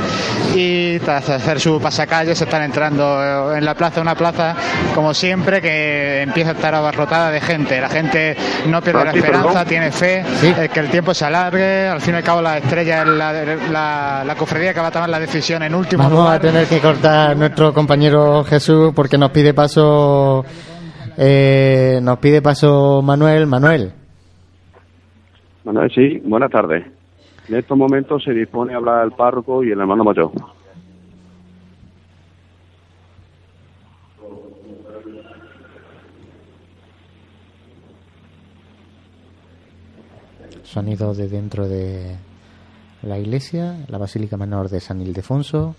y 0.55 0.99
tras 0.99 1.29
hacer 1.29 1.59
su 1.59 1.79
pasacalle 1.81 2.35
se 2.35 2.43
están 2.45 2.63
entrando 2.63 3.55
en 3.55 3.65
la 3.65 3.73
plaza 3.75 4.01
una 4.01 4.15
plaza 4.15 4.55
como 4.95 5.13
siempre 5.13 5.61
que 5.61 6.21
empieza 6.21 6.51
a 6.51 6.53
estar 6.53 6.75
abarrotada 6.75 7.31
de 7.31 7.41
gente. 7.41 7.79
La 7.79 7.89
gente 7.89 8.35
no 8.67 8.81
pierde 8.81 9.05
la 9.05 9.11
esperanza 9.11 9.65
tiene 9.65 9.91
fe 9.91 10.23
¿Sí? 10.41 10.53
que 10.73 10.79
el 10.79 10.89
tiempo 10.89 11.13
se 11.13 11.25
alargue. 11.25 11.87
Al 11.87 12.01
fin 12.01 12.13
y 12.13 12.17
al 12.17 12.23
cabo 12.23 12.41
la 12.41 12.57
estrella 12.57 13.01
es 13.01 13.07
la, 13.07 13.33
la 13.71 14.23
la, 14.25 14.35
cofradía 14.35 14.73
que 14.73 14.79
va 14.79 14.87
a 14.87 14.91
tomar 14.91 15.09
la 15.09 15.19
decisión 15.19 15.63
en 15.63 15.75
último 15.75 16.03
Vamos 16.03 16.19
lugar. 16.19 16.35
a 16.35 16.39
tener 16.39 16.67
que 16.67 16.79
cortar 16.79 17.35
nuestro 17.37 17.73
compañero 17.73 18.22
Jesús 18.45 18.93
porque 18.95 19.17
nos 19.17 19.31
pide 19.31 19.53
paso 19.53 20.43
eh, 21.17 21.99
nos 22.01 22.19
pide 22.19 22.41
paso 22.41 23.01
Manuel. 23.01 23.47
Manuel. 23.47 23.93
Manuel, 25.63 25.91
sí, 25.93 26.21
buenas 26.25 26.51
tardes. 26.51 26.85
En 27.47 27.55
estos 27.55 27.77
momentos 27.77 28.23
se 28.23 28.31
dispone 28.31 28.73
a 28.73 28.77
hablar 28.77 29.05
el 29.05 29.11
párroco 29.11 29.63
y 29.63 29.71
el 29.71 29.79
hermano 29.79 30.03
mayor. 30.03 30.31
Sonido 40.63 41.13
de 41.13 41.27
dentro 41.27 41.67
de 41.67 42.15
la 43.03 43.19
iglesia, 43.19 43.85
la 43.89 43.99
Basílica 43.99 44.37
Menor 44.37 44.69
de 44.69 44.79
San 44.79 45.01
Ildefonso. 45.01 45.75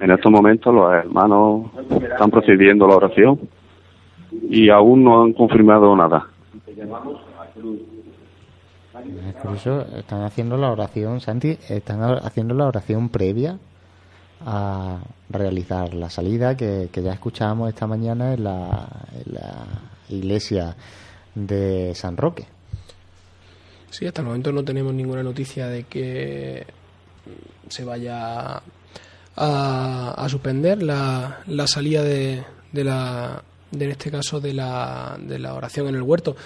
En 0.00 0.10
estos 0.10 0.30
momentos 0.30 0.74
los 0.74 0.92
hermanos 0.92 1.70
están 2.02 2.30
procediendo 2.30 2.84
a 2.84 2.88
la 2.88 2.96
oración 2.96 3.40
y 4.50 4.68
aún 4.68 5.04
no 5.04 5.22
han 5.22 5.32
confirmado 5.32 5.96
nada. 5.96 6.28
Por 9.42 9.56
eso 9.56 9.82
están 9.96 10.22
haciendo 10.22 10.56
la 10.56 10.70
oración, 10.70 11.20
Santi, 11.20 11.58
están 11.68 12.02
haciendo 12.02 12.54
la 12.54 12.66
oración 12.66 13.08
previa 13.08 13.58
a 14.44 14.98
realizar 15.30 15.94
la 15.94 16.10
salida 16.10 16.56
que, 16.56 16.88
ya 16.92 17.12
escuchábamos 17.12 17.68
esta 17.68 17.86
mañana 17.86 18.34
en 18.34 18.44
la, 18.44 18.88
en 19.14 19.34
la 19.34 19.66
iglesia 20.08 20.76
de 21.34 21.94
San 21.94 22.16
Roque. 22.16 22.46
Sí, 23.90 24.06
hasta 24.06 24.20
el 24.20 24.26
momento 24.26 24.52
no 24.52 24.64
tenemos 24.64 24.92
ninguna 24.94 25.22
noticia 25.22 25.66
de 25.68 25.84
que 25.84 26.66
se 27.68 27.84
vaya 27.84 28.62
a, 29.36 30.14
a 30.16 30.28
suspender 30.28 30.82
la, 30.82 31.40
la 31.46 31.66
salida 31.66 32.02
de, 32.02 32.44
de 32.72 32.84
la 32.84 33.42
de, 33.70 33.84
en 33.84 33.90
este 33.90 34.10
caso 34.10 34.40
de 34.40 34.54
la, 34.54 35.16
de 35.20 35.38
la 35.38 35.54
oración 35.54 35.88
en 35.88 35.94
el 35.94 36.02
huerto. 36.02 36.36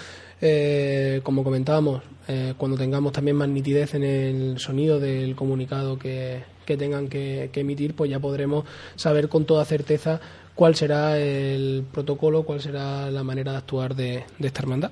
Eh, 0.41 1.21
como 1.23 1.43
comentábamos, 1.43 2.01
eh, 2.27 2.53
cuando 2.57 2.77
tengamos 2.77 3.11
también 3.11 3.35
más 3.35 3.49
nitidez 3.49 3.95
en 3.95 4.03
el 4.03 4.59
sonido 4.59 4.99
del 4.99 5.35
comunicado 5.35 5.99
que, 5.99 6.43
que 6.65 6.77
tengan 6.77 7.07
que, 7.09 7.49
emitir, 7.53 7.95
pues 7.95 8.09
ya 8.09 8.19
podremos 8.19 8.65
saber 8.95 9.29
con 9.29 9.45
toda 9.45 9.65
certeza 9.65 10.21
cuál 10.55 10.75
será 10.75 11.17
el 11.17 11.85
protocolo, 11.91 12.43
cuál 12.43 12.61
será 12.61 13.11
la 13.11 13.23
manera 13.23 13.51
de 13.51 13.57
actuar 13.57 13.95
de, 13.95 14.23
de 14.39 14.47
esta 14.47 14.61
hermandad. 14.61 14.91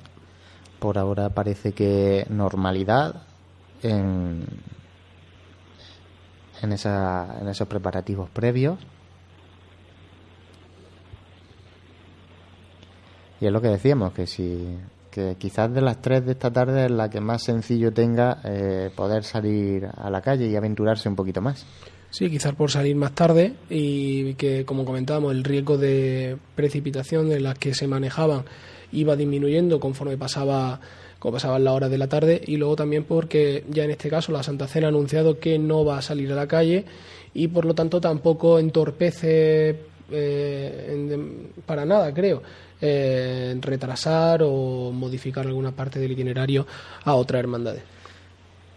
Por 0.79 0.97
ahora 0.97 1.29
parece 1.29 1.73
que 1.73 2.25
normalidad 2.29 3.23
en, 3.83 4.45
en, 6.61 6.71
esa, 6.73 7.37
en 7.39 7.47
esos 7.47 7.67
preparativos 7.67 8.29
previos. 8.29 8.79
Y 13.39 13.45
es 13.45 13.51
lo 13.51 13.61
que 13.61 13.69
decíamos, 13.69 14.13
que 14.13 14.27
si 14.27 14.77
que 15.11 15.35
quizás 15.37 15.73
de 15.73 15.81
las 15.81 16.01
tres 16.01 16.25
de 16.25 16.31
esta 16.31 16.51
tarde 16.51 16.85
es 16.85 16.91
la 16.91 17.09
que 17.09 17.19
más 17.19 17.43
sencillo 17.43 17.91
tenga 17.91 18.39
eh, 18.43 18.89
poder 18.95 19.23
salir 19.23 19.85
a 19.85 20.09
la 20.09 20.21
calle 20.21 20.47
y 20.47 20.55
aventurarse 20.55 21.09
un 21.09 21.15
poquito 21.15 21.41
más. 21.41 21.65
Sí, 22.09 22.29
quizás 22.29 22.55
por 22.55 22.71
salir 22.71 22.95
más 22.95 23.13
tarde 23.13 23.53
y 23.69 24.33
que, 24.33 24.65
como 24.65 24.83
comentábamos, 24.83 25.31
el 25.31 25.43
riesgo 25.43 25.77
de 25.77 26.37
precipitación 26.55 27.29
de 27.29 27.39
las 27.39 27.57
que 27.57 27.73
se 27.73 27.87
manejaban 27.87 28.43
iba 28.91 29.15
disminuyendo 29.15 29.79
conforme 29.79 30.17
pasaba 30.17 30.79
como 31.19 31.33
pasaban 31.33 31.63
las 31.63 31.73
horas 31.73 31.91
de 31.91 31.99
la 31.99 32.07
tarde 32.07 32.41
y 32.45 32.57
luego 32.57 32.75
también 32.75 33.03
porque 33.03 33.63
ya 33.69 33.83
en 33.83 33.91
este 33.91 34.09
caso 34.09 34.31
la 34.31 34.41
Santa 34.41 34.67
Cena 34.67 34.87
ha 34.87 34.89
anunciado 34.89 35.39
que 35.39 35.59
no 35.59 35.85
va 35.85 35.99
a 35.99 36.01
salir 36.01 36.31
a 36.31 36.35
la 36.35 36.47
calle 36.47 36.83
y 37.33 37.47
por 37.47 37.63
lo 37.63 37.75
tanto 37.75 38.01
tampoco 38.01 38.57
entorpece 38.57 39.77
eh, 40.11 41.17
para 41.65 41.85
nada, 41.85 42.11
creo, 42.13 42.41
eh, 42.81 43.55
retrasar 43.61 44.41
o 44.43 44.91
modificar 44.91 45.45
alguna 45.45 45.71
parte 45.71 45.99
del 45.99 46.11
itinerario 46.11 46.65
a 47.05 47.15
otras 47.15 47.39
hermandades. 47.39 47.83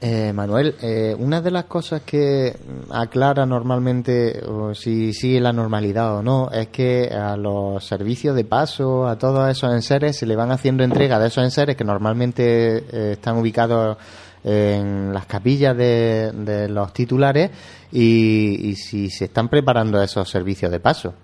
Eh, 0.06 0.34
Manuel, 0.34 0.74
eh, 0.82 1.16
una 1.18 1.40
de 1.40 1.50
las 1.50 1.64
cosas 1.64 2.02
que 2.02 2.54
aclara 2.90 3.46
normalmente 3.46 4.38
o 4.46 4.74
si 4.74 5.14
sigue 5.14 5.40
la 5.40 5.50
normalidad 5.50 6.18
o 6.18 6.22
no 6.22 6.50
es 6.50 6.68
que 6.68 7.08
a 7.08 7.38
los 7.38 7.82
servicios 7.86 8.36
de 8.36 8.44
paso, 8.44 9.08
a 9.08 9.16
todos 9.16 9.50
esos 9.50 9.72
enseres, 9.72 10.18
se 10.18 10.26
le 10.26 10.36
van 10.36 10.50
haciendo 10.50 10.84
entrega 10.84 11.18
de 11.18 11.28
esos 11.28 11.42
enseres 11.42 11.74
que 11.74 11.84
normalmente 11.84 12.84
eh, 12.92 13.12
están 13.12 13.38
ubicados 13.38 13.96
en 14.44 15.14
las 15.14 15.24
capillas 15.24 15.74
de, 15.74 16.32
de 16.32 16.68
los 16.68 16.92
titulares 16.92 17.50
y, 17.90 18.68
y 18.68 18.76
si 18.76 19.08
se 19.08 19.24
están 19.24 19.48
preparando 19.48 20.02
esos 20.02 20.28
servicios 20.28 20.70
de 20.70 20.80
paso. 20.80 21.14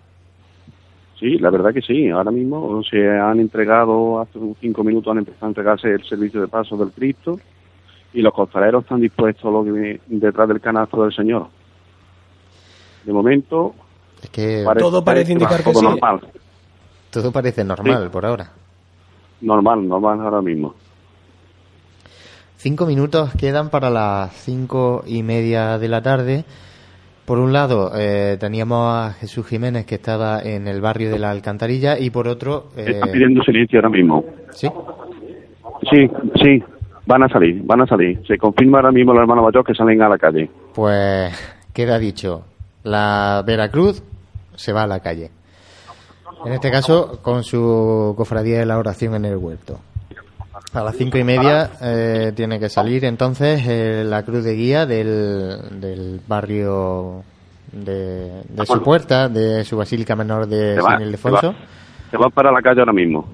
Sí, 1.20 1.38
la 1.38 1.50
verdad 1.50 1.72
que 1.74 1.82
sí. 1.82 2.08
Ahora 2.08 2.30
mismo 2.30 2.82
se 2.82 3.06
han 3.08 3.38
entregado, 3.40 4.20
hace 4.20 4.38
cinco 4.60 4.82
minutos 4.82 5.10
han 5.12 5.18
empezado 5.18 5.46
a 5.46 5.48
entregarse 5.50 5.88
el 5.92 6.02
servicio 6.04 6.40
de 6.40 6.48
paso 6.48 6.76
del 6.78 6.90
Cristo 6.92 7.38
y 8.14 8.22
los 8.22 8.32
costaleros 8.32 8.82
están 8.84 9.00
dispuestos 9.00 9.44
a 9.44 9.50
lo 9.50 9.62
que 9.62 9.70
viene 9.70 10.00
detrás 10.08 10.48
del 10.48 10.60
canasto 10.60 11.02
del 11.02 11.12
Señor. 11.14 11.46
De 13.04 13.12
momento, 13.12 13.74
Es 14.22 14.30
que 14.30 14.64
Todo 14.78 15.04
parece 15.04 15.32
indicar 15.32 15.62
que 15.62 15.74
sí. 15.74 15.84
normal. 15.84 16.20
todo 17.10 17.30
parece 17.32 17.64
normal 17.64 18.04
Sí. 18.04 18.08
por 18.10 18.24
ahora. 18.26 18.50
Normal, 19.42 19.86
normal 19.88 20.20
ahora 20.20 20.42
mismo. 20.42 20.74
Cinco 22.56 22.84
minutos 22.86 23.30
quedan 23.38 23.70
para 23.70 23.88
las 23.88 24.32
cinco 24.34 25.02
y 25.06 25.22
media 25.22 25.78
de 25.78 25.88
la 25.88 26.02
tarde. 26.02 26.44
Por 27.30 27.38
un 27.38 27.52
lado, 27.52 27.92
eh, 27.94 28.38
teníamos 28.40 28.92
a 28.92 29.12
Jesús 29.12 29.46
Jiménez 29.46 29.86
que 29.86 29.94
estaba 29.94 30.42
en 30.42 30.66
el 30.66 30.80
barrio 30.80 31.12
de 31.12 31.20
la 31.20 31.30
Alcantarilla 31.30 31.96
y 31.96 32.10
por 32.10 32.26
otro... 32.26 32.70
eh, 32.76 32.86
Están 32.88 33.12
pidiendo 33.12 33.40
silencio 33.44 33.78
ahora 33.78 33.88
mismo. 33.88 34.24
¿Sí? 34.50 34.68
Sí, 35.88 36.10
sí, 36.42 36.64
van 37.06 37.22
a 37.22 37.28
salir, 37.28 37.62
van 37.62 37.82
a 37.82 37.86
salir. 37.86 38.20
Se 38.26 38.36
confirma 38.36 38.78
ahora 38.78 38.90
mismo 38.90 39.12
los 39.12 39.20
hermanos 39.20 39.44
mayores 39.44 39.64
que 39.64 39.74
salen 39.76 40.02
a 40.02 40.08
la 40.08 40.18
calle. 40.18 40.50
Pues 40.74 41.32
queda 41.72 42.00
dicho, 42.00 42.46
la 42.82 43.44
Veracruz 43.46 44.02
se 44.56 44.72
va 44.72 44.82
a 44.82 44.88
la 44.88 44.98
calle. 44.98 45.30
En 46.44 46.52
este 46.52 46.72
caso, 46.72 47.20
con 47.22 47.44
su 47.44 48.12
cofradía 48.16 48.58
de 48.58 48.66
la 48.66 48.76
oración 48.76 49.14
en 49.14 49.26
el 49.26 49.36
huerto. 49.36 49.78
A 50.72 50.84
las 50.84 50.96
cinco 50.96 51.18
y 51.18 51.24
media 51.24 51.70
eh, 51.82 52.32
tiene 52.36 52.60
que 52.60 52.68
salir 52.68 53.04
entonces 53.04 53.62
eh, 53.66 54.04
la 54.06 54.22
cruz 54.22 54.44
de 54.44 54.54
guía 54.54 54.86
del, 54.86 55.80
del 55.80 56.20
barrio 56.28 57.24
de, 57.72 58.42
de 58.48 58.66
su 58.66 58.80
puerta, 58.80 59.28
de 59.28 59.64
su 59.64 59.76
basílica 59.76 60.14
menor 60.14 60.46
de 60.46 60.76
Se 60.76 60.82
San 60.82 61.02
Ildefonso. 61.02 61.40
se 61.40 61.46
va. 61.48 61.54
Se 62.12 62.16
va 62.16 62.28
para 62.30 62.52
la 62.52 62.62
calle 62.62 62.80
ahora 62.80 62.92
mismo. 62.92 63.28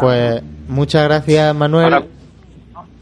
Pues 0.00 0.42
muchas 0.68 1.04
gracias 1.04 1.54
Manuel 1.54 2.04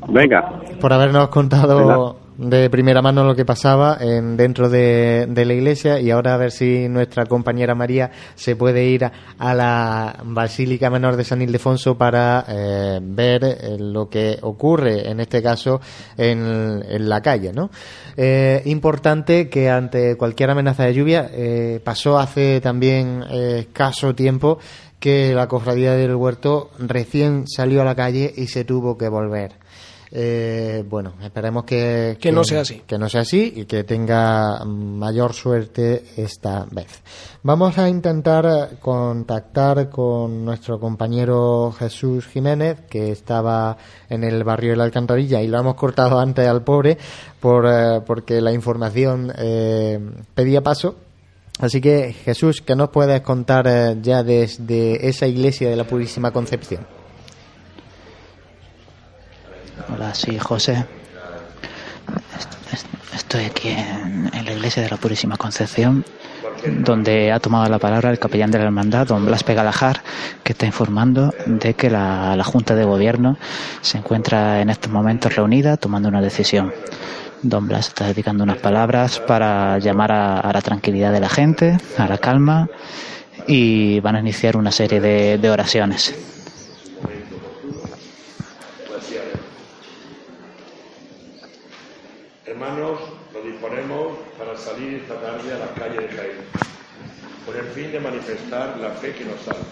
Venga, 0.09 0.61
por 0.81 0.93
habernos 0.93 1.29
contado 1.29 2.18
de 2.39 2.71
primera 2.71 3.03
mano 3.03 3.25
lo 3.25 3.35
que 3.35 3.45
pasaba 3.45 3.99
en, 4.01 4.37
dentro 4.37 4.69
de, 4.71 5.27
de 5.29 5.45
la 5.45 5.55
iglesia 5.55 6.01
y 6.01 6.13
ahora 6.13 6.35
a 6.35 6.37
ver 6.37 6.53
si 6.53 6.89
nuestra 6.89 7.27
compañera 7.27 7.75
María 7.75 8.13
se 8.37 8.55
puede 8.55 8.85
ir 8.85 9.05
a, 9.05 9.55
la 9.55 10.21
Basílica 10.25 10.89
Menor 10.89 11.17
de 11.17 11.25
San 11.25 11.43
Ildefonso 11.43 11.99
para 11.99 12.45
eh, 12.49 13.01
ver 13.03 13.43
eh, 13.43 13.77
lo 13.81 14.09
que 14.09 14.39
ocurre 14.43 15.11
en 15.11 15.19
este 15.19 15.43
caso 15.43 15.81
en, 16.17 16.81
en 16.89 17.09
la 17.09 17.21
calle. 17.21 17.53
¿no? 17.53 17.71
Eh, 18.17 18.63
importante 18.67 19.49
que 19.49 19.69
ante 19.69 20.17
cualquier 20.17 20.51
amenaza 20.51 20.85
de 20.85 20.95
lluvia 20.95 21.31
pasó 21.83 22.19
hace 22.19 22.61
también 22.61 23.25
escaso 23.31 24.15
tiempo 24.15 24.61
que 25.01 25.35
la 25.35 25.49
cofradía 25.49 25.95
del 25.95 26.15
huerto 26.15 26.71
recién 26.79 27.49
salió 27.49 27.83
a 27.83 27.85
la 27.85 27.97
calle 27.97 28.33
y 28.37 28.47
se 28.47 28.65
tuvo 28.65 28.97
que 28.97 29.09
volver. 29.09 29.58
Eh, 30.11 30.85
bueno, 30.89 31.15
esperemos 31.23 31.65
que, 31.65 32.17
Que 32.21 32.33
no 32.33 32.45
sea 32.45 32.63
así. 32.63 32.83
Que 32.87 32.99
no 32.99 33.09
sea 33.09 33.23
así 33.23 33.53
y 33.57 33.65
que 33.67 33.85
tenga 33.85 34.65
mayor 34.65 35.35
suerte 35.35 36.05
esta 36.17 36.67
vez. 36.71 37.03
Vamos 37.43 37.79
a 37.79 37.89
intentar 37.89 38.79
contactar 38.81 39.89
con 39.91 40.45
nuestro 40.45 40.81
compañero 40.81 41.73
Jesús 41.79 42.27
Jiménez, 42.27 42.81
que 42.89 43.11
estaba 43.11 43.77
en 44.09 44.25
el 44.25 44.45
barrio 44.45 44.71
de 44.71 44.77
la 44.77 44.85
Alcantarilla 44.85 45.41
y 45.41 45.49
lo 45.49 45.59
hemos 45.59 45.75
cortado 45.75 46.19
antes 46.19 46.47
al 46.47 46.65
pobre 46.65 46.99
por, 47.41 47.67
eh, 47.67 48.01
porque 48.07 48.41
la 48.41 48.53
información 48.53 49.33
eh, 49.37 50.01
pedía 50.35 50.63
paso. 50.63 50.97
Así 51.61 51.81
que 51.81 52.13
Jesús, 52.13 52.63
¿qué 52.63 52.77
nos 52.77 52.91
puedes 52.91 53.21
contar 53.21 53.67
eh, 53.67 53.97
ya 54.01 54.23
desde 54.23 55.09
esa 55.09 55.27
iglesia 55.27 55.69
de 55.69 55.77
la 55.77 55.85
Purísima 55.85 56.31
Concepción? 56.31 56.98
Hola, 59.87 60.15
sí, 60.15 60.39
José. 60.39 60.85
Est- 62.37 62.73
est- 62.73 62.87
Estoy 63.15 63.45
aquí 63.45 63.69
en, 63.69 64.31
la 64.45 64.53
iglesia 64.53 64.83
de 64.83 64.89
la 64.89 64.97
Purísima 64.97 65.37
Concepción, 65.37 66.05
donde 66.67 67.31
ha 67.33 67.41
tomado 67.41 67.69
la 67.69 67.79
palabra 67.79 68.11
el 68.11 68.19
capellán 68.19 68.51
de 68.51 68.59
la 68.59 68.65
hermandad, 68.65 69.07
don 69.07 69.27
Blas 69.27 69.45
Pegalajar, 69.45 70.03
que 70.43 70.53
está 70.53 70.65
informando 70.67 71.35
de 71.45 71.75
que 71.75 71.91
la, 71.91 72.43
Junta 72.45 72.75
de 72.75 72.85
Gobierno 72.85 73.37
se 73.83 73.99
encuentra 73.99 74.61
en 74.63 74.71
estos 74.71 74.91
momentos 74.91 75.35
reunida 75.37 75.77
tomando 75.77 76.09
una 76.09 76.23
decisión. 76.23 76.73
Don 77.43 77.69
Blas 77.69 77.89
está 77.89 78.07
dedicando 78.07 78.45
unas 78.45 78.59
palabras 78.59 79.21
para 79.21 79.79
llamar 79.79 80.11
a, 80.13 80.51
la 80.53 80.63
tranquilidad 80.63 81.13
de 81.13 81.21
la 81.21 81.29
gente, 81.29 81.77
a 81.99 82.07
la 82.09 82.19
calma, 82.19 82.69
y 83.47 84.01
van 84.01 84.17
a 84.17 84.21
iniciar 84.21 84.57
una 84.57 84.71
serie 84.73 85.01
de 85.01 85.51
oraciones. 85.51 86.15
Hermanos, 92.61 92.99
nos 93.33 93.45
disponemos 93.45 94.19
para 94.37 94.59
salir 94.59 94.95
esta 94.95 95.15
tarde 95.21 95.55
a 95.55 95.59
la 95.59 95.73
calle 95.75 96.01
de 96.01 96.09
Jaén, 96.09 96.39
con 97.47 97.57
el 97.57 97.67
fin 97.67 97.93
de 97.93 98.01
manifestar 98.01 98.77
la 98.79 98.91
fe 98.91 99.15
que 99.15 99.25
nos 99.27 99.41
salva. 99.43 99.63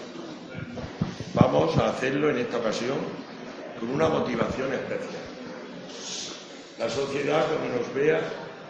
Vamos 1.35 1.77
a 1.79 1.89
hacerlo 1.89 2.31
en 2.31 2.39
esta 2.39 2.59
ocasión 2.59 2.99
con 3.81 3.91
una 3.91 4.09
motivación 4.09 4.73
especial. 4.73 5.25
La 6.79 6.89
sociedad, 6.89 7.45
cuando 7.49 7.77
nos 7.77 7.93
vea, 7.93 8.21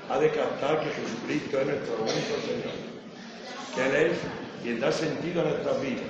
ha 0.08 0.18
de 0.18 0.30
captar 0.30 0.80
que 0.80 0.92
Jesucristo 0.92 1.60
es 1.60 1.66
nuestro 1.66 1.96
único 1.96 2.40
Señor, 2.40 2.72
que 3.74 3.84
Él 3.84 4.12
es 4.12 4.18
quien 4.62 4.80
da 4.80 4.92
sentido 4.92 5.42
a 5.42 5.44
nuestras 5.44 5.82
vidas, 5.82 6.08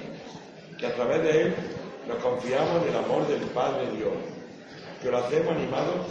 que 0.78 0.87
a 0.87 0.95
través 0.95 1.24
de 1.24 1.43
Él 1.43 1.55
nos 2.07 2.19
confiamos 2.19 2.83
en 2.83 2.89
el 2.89 3.05
amor 3.05 3.27
del 3.27 3.41
Padre 3.51 3.91
Dios, 3.97 4.15
que 5.03 5.11
lo 5.11 5.19
hacemos 5.19 5.57
animados 5.57 6.07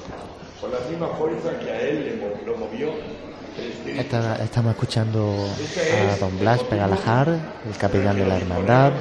con 0.59 0.71
la 0.71 0.79
misma 0.89 1.07
fuerza 1.09 1.57
que 1.59 1.69
a 1.69 1.81
Él 1.81 2.05
le 2.05 2.45
lo 2.45 2.57
movió 2.57 2.89
estamos 4.43 4.71
escuchando 4.71 5.47
a 6.11 6.17
don 6.17 6.37
Blas 6.39 6.63
Pegalajar, 6.63 7.29
el 7.29 7.77
capellán 7.77 8.17
de 8.17 8.25
la 8.25 8.37
hermandad. 8.37 8.91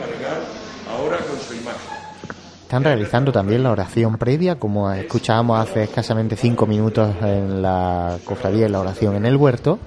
Están 2.63 2.85
realizando 2.85 3.33
también 3.33 3.63
la 3.63 3.73
oración 3.73 4.17
previa, 4.17 4.57
como 4.57 4.91
escuchábamos 4.93 5.61
hace 5.61 5.85
escasamente 5.85 6.37
cinco 6.37 6.67
minutos 6.67 7.15
en 7.23 7.63
la 7.63 8.19
cofradía 8.25 8.65
de 8.65 8.71
la 8.71 8.81
oración 8.81 9.17
en 9.17 9.27
el 9.27 9.37
huerto. 9.37 9.79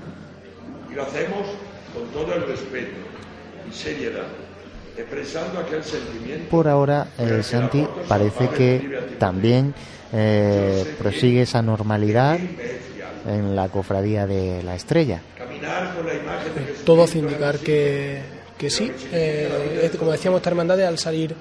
Y 0.92 0.96
lo 0.96 1.04
hacemos 1.04 1.48
con 1.94 2.08
todo 2.10 2.34
el 2.34 2.48
respeto 2.48 2.98
y 3.70 3.74
seriedad, 3.74 4.28
expresando 4.98 5.60
aquel 5.60 5.84
sentimiento 5.84 6.50
Por 6.50 6.68
ahora, 6.68 7.08
eh, 7.18 7.42
Santi, 7.44 7.86
parece 8.08 8.50
que 8.50 9.16
también 9.18 9.74
eh, 10.14 10.96
prosigue 10.98 11.42
esa 11.42 11.62
normalidad 11.62 12.40
en 13.28 13.56
la 13.56 13.68
cofradía 13.70 14.26
de 14.26 14.64
la 14.64 14.76
estrella. 14.76 15.22
Todo 16.86 17.04
hace 17.04 17.20
indicar 17.20 17.60
que, 17.60 18.22
que 18.58 18.70
sí. 18.70 18.92
Eh, 19.12 19.92
como 20.00 20.12
decíamos, 20.12 20.40
esta 20.40 20.50
hermandad 20.50 20.82
al 20.82 20.98
salir 20.98 21.36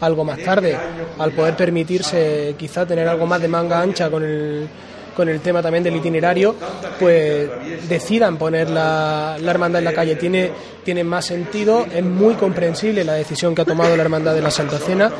algo 0.00 0.24
más 0.24 0.38
tarde, 0.38 0.76
al 1.18 1.32
poder 1.32 1.56
permitirse 1.56 2.54
quizá 2.58 2.86
tener 2.86 3.08
algo 3.08 3.26
más 3.26 3.40
de 3.40 3.48
manga 3.48 3.80
ancha 3.80 4.10
con 4.10 4.24
el, 4.24 4.68
con 5.16 5.28
el 5.28 5.40
tema 5.40 5.62
también 5.62 5.84
del 5.84 5.96
itinerario, 5.96 6.56
pues 6.98 7.48
decidan 7.88 8.36
poner 8.36 8.70
la, 8.70 9.36
la 9.40 9.50
hermandad 9.50 9.80
en 9.80 9.84
la 9.84 9.92
calle. 9.92 10.16
Tiene, 10.16 10.50
tiene 10.84 11.04
más 11.04 11.26
sentido, 11.26 11.86
es 11.92 12.04
muy 12.04 12.34
comprensible 12.34 13.04
la 13.04 13.14
decisión 13.14 13.54
que 13.54 13.62
ha 13.62 13.64
tomado 13.64 13.96
la 13.96 14.02
hermandad 14.02 14.34
de 14.34 14.42
la 14.42 14.50
Santa 14.50 14.78
Cena 14.78 15.10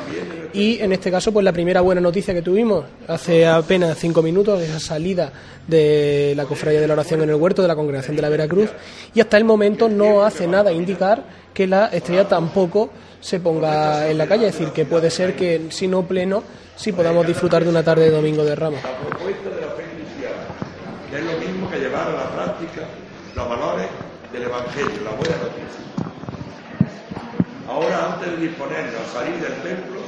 y 0.55 0.81
en 0.81 0.93
este 0.93 1.11
caso 1.11 1.33
pues 1.33 1.45
la 1.45 1.53
primera 1.53 1.81
buena 1.81 2.01
noticia 2.01 2.35
que 2.35 2.43
tuvimos 2.43 2.85
hace 3.09 3.47
apenas 3.47 3.99
cinco 3.99 4.23
minutos 4.23 4.61
esa 4.62 4.79
salida 4.79 5.33
de 5.66 6.35
la 6.37 6.45
cofradía 6.45 6.81
de 6.81 6.87
la 6.87 6.95
oración 6.95 7.23
en 7.23 7.31
el 7.31 7.37
huerto 7.37 7.62
de 7.62 7.69
la 7.69 7.77
congregación 7.77 8.16
de 8.16 8.23
la 8.23 8.29
Veracruz. 8.29 8.70
Y 9.15 9.20
hasta 9.20 9.37
el 9.37 9.45
momento 9.45 9.89
no 9.89 10.23
hace 10.24 10.47
nada 10.47 10.73
indicar 10.73 11.24
que 11.55 11.66
la 11.66 11.87
estrella 11.87 12.29
tampoco 12.29 12.91
se 13.20 13.41
ponga 13.41 14.09
en 14.09 14.19
la 14.19 14.27
calle. 14.27 14.49
Es 14.49 14.59
decir 14.59 14.73
que 14.73 14.85
puede 14.85 15.11
ser 15.11 15.37
que 15.37 15.66
si 15.70 15.89
no 15.89 16.03
pleno 16.03 16.43
sí 16.77 16.93
podamos 16.93 17.27
disfrutar 17.27 17.65
de 17.65 17.70
una 17.70 17.83
tarde 17.83 18.05
de 18.05 18.11
domingo 18.11 18.45
de 18.45 18.55
Ramos. 18.55 18.83
La 18.83 18.99
propuesta 18.99 19.49
de 19.51 19.61
la 19.61 19.73
que 21.12 21.19
es 21.19 21.24
lo 21.27 21.39
mismo 21.39 21.70
que 21.70 21.79
llevar 21.79 22.09
a 22.09 22.12
la 22.12 22.31
práctica 22.31 22.89
los 23.37 23.49
valores 23.49 23.87
del 24.33 24.45
Evangelio, 24.45 25.05
la 25.05 25.11
buena 25.11 25.37
noticia. 25.37 25.83
Ahora, 27.69 28.15
antes 28.15 28.31
de 28.33 28.47
disponernos 28.49 28.95
a 28.95 29.12
salir 29.12 29.35
del 29.37 29.55
templo, 29.62 30.02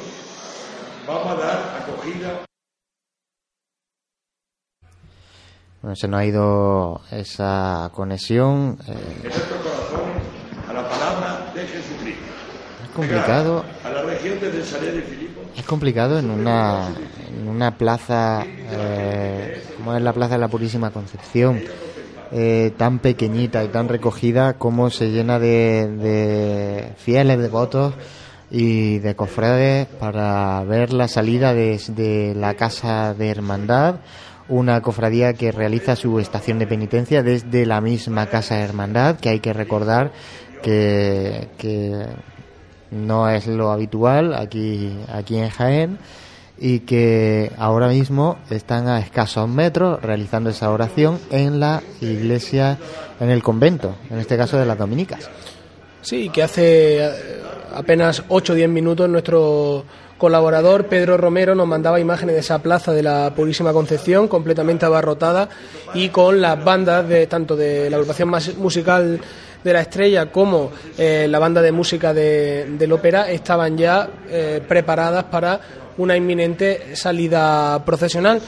vamos 1.06 1.26
a 1.26 1.34
dar 1.34 1.82
acogida 1.82 2.40
Bueno, 5.82 5.96
se 5.96 6.08
nos 6.08 6.20
ha 6.20 6.24
ido 6.24 7.00
esa 7.10 7.90
conexión. 7.94 8.78
eh, 8.88 8.92
en 9.16 9.22
nuestros 9.22 9.60
corazones 9.60 10.22
a 10.66 10.72
la 10.72 10.88
palabra 10.88 11.52
de 11.54 11.66
Jesucristo. 11.66 12.22
es 12.84 12.90
complicado. 12.96 13.64
A 13.84 13.90
la 13.90 14.02
región 14.02 14.40
de 14.40 14.50
Cesarea 14.50 14.92
de 14.92 15.02
Filipo, 15.02 15.42
es 15.54 15.64
complicado 15.66 16.18
en 16.18 16.30
una, 16.30 16.88
en 17.28 17.48
una 17.48 17.76
plaza, 17.76 18.44
eh, 18.46 19.62
como 19.76 19.94
es 19.94 20.00
la 20.02 20.14
Plaza 20.14 20.34
de 20.34 20.40
la 20.40 20.48
Purísima 20.48 20.90
Concepción, 20.90 21.60
eh, 22.32 22.72
tan 22.78 22.98
pequeñita 22.98 23.62
y 23.62 23.68
tan 23.68 23.88
recogida, 23.90 24.54
como 24.54 24.88
se 24.88 25.10
llena 25.10 25.38
de, 25.38 25.86
de 25.86 26.92
fieles 26.96 27.38
devotos 27.40 27.92
y 28.50 28.98
de 28.98 29.14
cofrades 29.16 29.86
para 29.86 30.62
ver 30.64 30.92
la 30.92 31.08
salida 31.08 31.54
de, 31.54 32.34
la 32.36 32.54
casa 32.54 33.14
de 33.14 33.28
hermandad, 33.28 33.96
una 34.48 34.80
cofradía 34.80 35.32
que 35.34 35.52
realiza 35.52 35.96
su 35.96 36.20
estación 36.20 36.58
de 36.58 36.66
penitencia 36.66 37.22
desde 37.22 37.66
la 37.66 37.80
misma 37.80 38.26
casa 38.26 38.56
de 38.56 38.62
hermandad, 38.62 39.16
que 39.16 39.30
hay 39.30 39.40
que 39.40 39.52
recordar 39.52 40.12
que, 40.62 41.48
que 41.58 42.06
no 42.90 43.28
es 43.28 43.46
lo 43.46 43.70
habitual 43.70 44.34
aquí, 44.34 44.96
aquí 45.12 45.38
en 45.38 45.50
Jaén 45.50 45.98
y 46.58 46.80
que 46.80 47.50
ahora 47.58 47.88
mismo 47.88 48.38
están 48.50 48.86
a 48.86 49.00
escasos 49.00 49.48
metros 49.48 50.00
realizando 50.00 50.50
esa 50.50 50.70
oración 50.70 51.18
en 51.30 51.58
la 51.58 51.82
iglesia, 52.00 52.78
en 53.18 53.30
el 53.30 53.42
convento, 53.42 53.96
en 54.10 54.18
este 54.18 54.36
caso 54.36 54.56
de 54.56 54.66
las 54.66 54.78
dominicas. 54.78 55.28
Sí, 56.02 56.28
que 56.28 56.42
hace 56.42 57.00
apenas 57.72 58.24
8 58.28 58.52
o 58.52 58.56
10 58.56 58.68
minutos 58.68 59.08
nuestro 59.08 59.84
colaborador 60.18 60.86
Pedro 60.86 61.16
Romero 61.16 61.54
nos 61.54 61.66
mandaba 61.66 62.00
imágenes 62.00 62.34
de 62.34 62.40
esa 62.40 62.60
plaza 62.60 62.92
de 62.92 63.02
la 63.02 63.32
Purísima 63.34 63.72
Concepción 63.72 64.28
completamente 64.28 64.86
abarrotada 64.86 65.48
y 65.92 66.08
con 66.08 66.40
las 66.40 66.62
bandas 66.64 67.08
de 67.08 67.26
tanto 67.26 67.56
de 67.56 67.90
la 67.90 67.96
agrupación 67.96 68.30
musical 68.58 69.20
de 69.62 69.72
la 69.72 69.80
estrella 69.80 70.30
como 70.30 70.70
eh, 70.98 71.26
la 71.28 71.38
banda 71.38 71.62
de 71.62 71.72
música 71.72 72.12
de, 72.12 72.66
del 72.78 72.92
ópera 72.92 73.30
estaban 73.30 73.76
ya 73.76 74.08
eh, 74.28 74.60
preparadas 74.66 75.24
para 75.24 75.60
una 75.96 76.16
inminente 76.16 76.96
salida 76.96 77.82
procesional. 77.84 78.40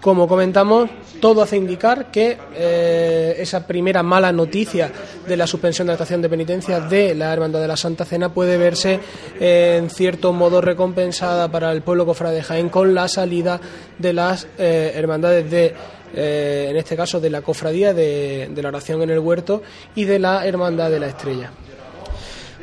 Como 0.00 0.28
comentamos, 0.28 0.88
todo 1.20 1.42
hace 1.42 1.56
indicar 1.56 2.10
que 2.10 2.38
eh, 2.54 3.34
esa 3.38 3.66
primera 3.66 4.02
mala 4.02 4.30
noticia 4.30 4.92
de 5.26 5.36
la 5.36 5.46
suspensión 5.46 5.86
de 5.86 5.90
la 5.90 5.94
estación 5.94 6.22
de 6.22 6.28
penitencia 6.28 6.80
de 6.80 7.14
la 7.14 7.32
Hermandad 7.32 7.60
de 7.60 7.68
la 7.68 7.76
Santa 7.76 8.04
Cena 8.04 8.32
puede 8.32 8.56
verse 8.56 9.00
en 9.40 9.90
cierto 9.90 10.32
modo 10.32 10.60
recompensada 10.60 11.50
para 11.50 11.72
el 11.72 11.82
pueblo 11.82 12.06
cofrade 12.06 12.36
de 12.36 12.42
Jaén 12.42 12.68
con 12.68 12.94
la 12.94 13.08
salida 13.08 13.60
de 13.98 14.12
las 14.12 14.46
hermandades 14.56 15.50
de 15.50 15.74
eh, 16.14 16.68
en 16.70 16.76
este 16.76 16.96
caso 16.96 17.20
de 17.20 17.28
la 17.28 17.42
cofradía 17.42 17.92
de, 17.92 18.50
la 18.56 18.68
oración 18.68 19.02
en 19.02 19.10
el 19.10 19.18
huerto 19.18 19.62
y 19.94 20.04
de 20.04 20.18
la 20.18 20.46
hermandad 20.46 20.90
de 20.90 21.00
la 21.00 21.08
estrella. 21.08 21.50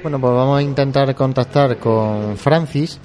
Bueno, 0.01 0.19
pues 0.19 0.33
vamos 0.33 0.59
a 0.59 0.61
intentar 0.61 1.13
contactar 1.15 1.77
con 1.77 2.37
Francis 2.37 2.99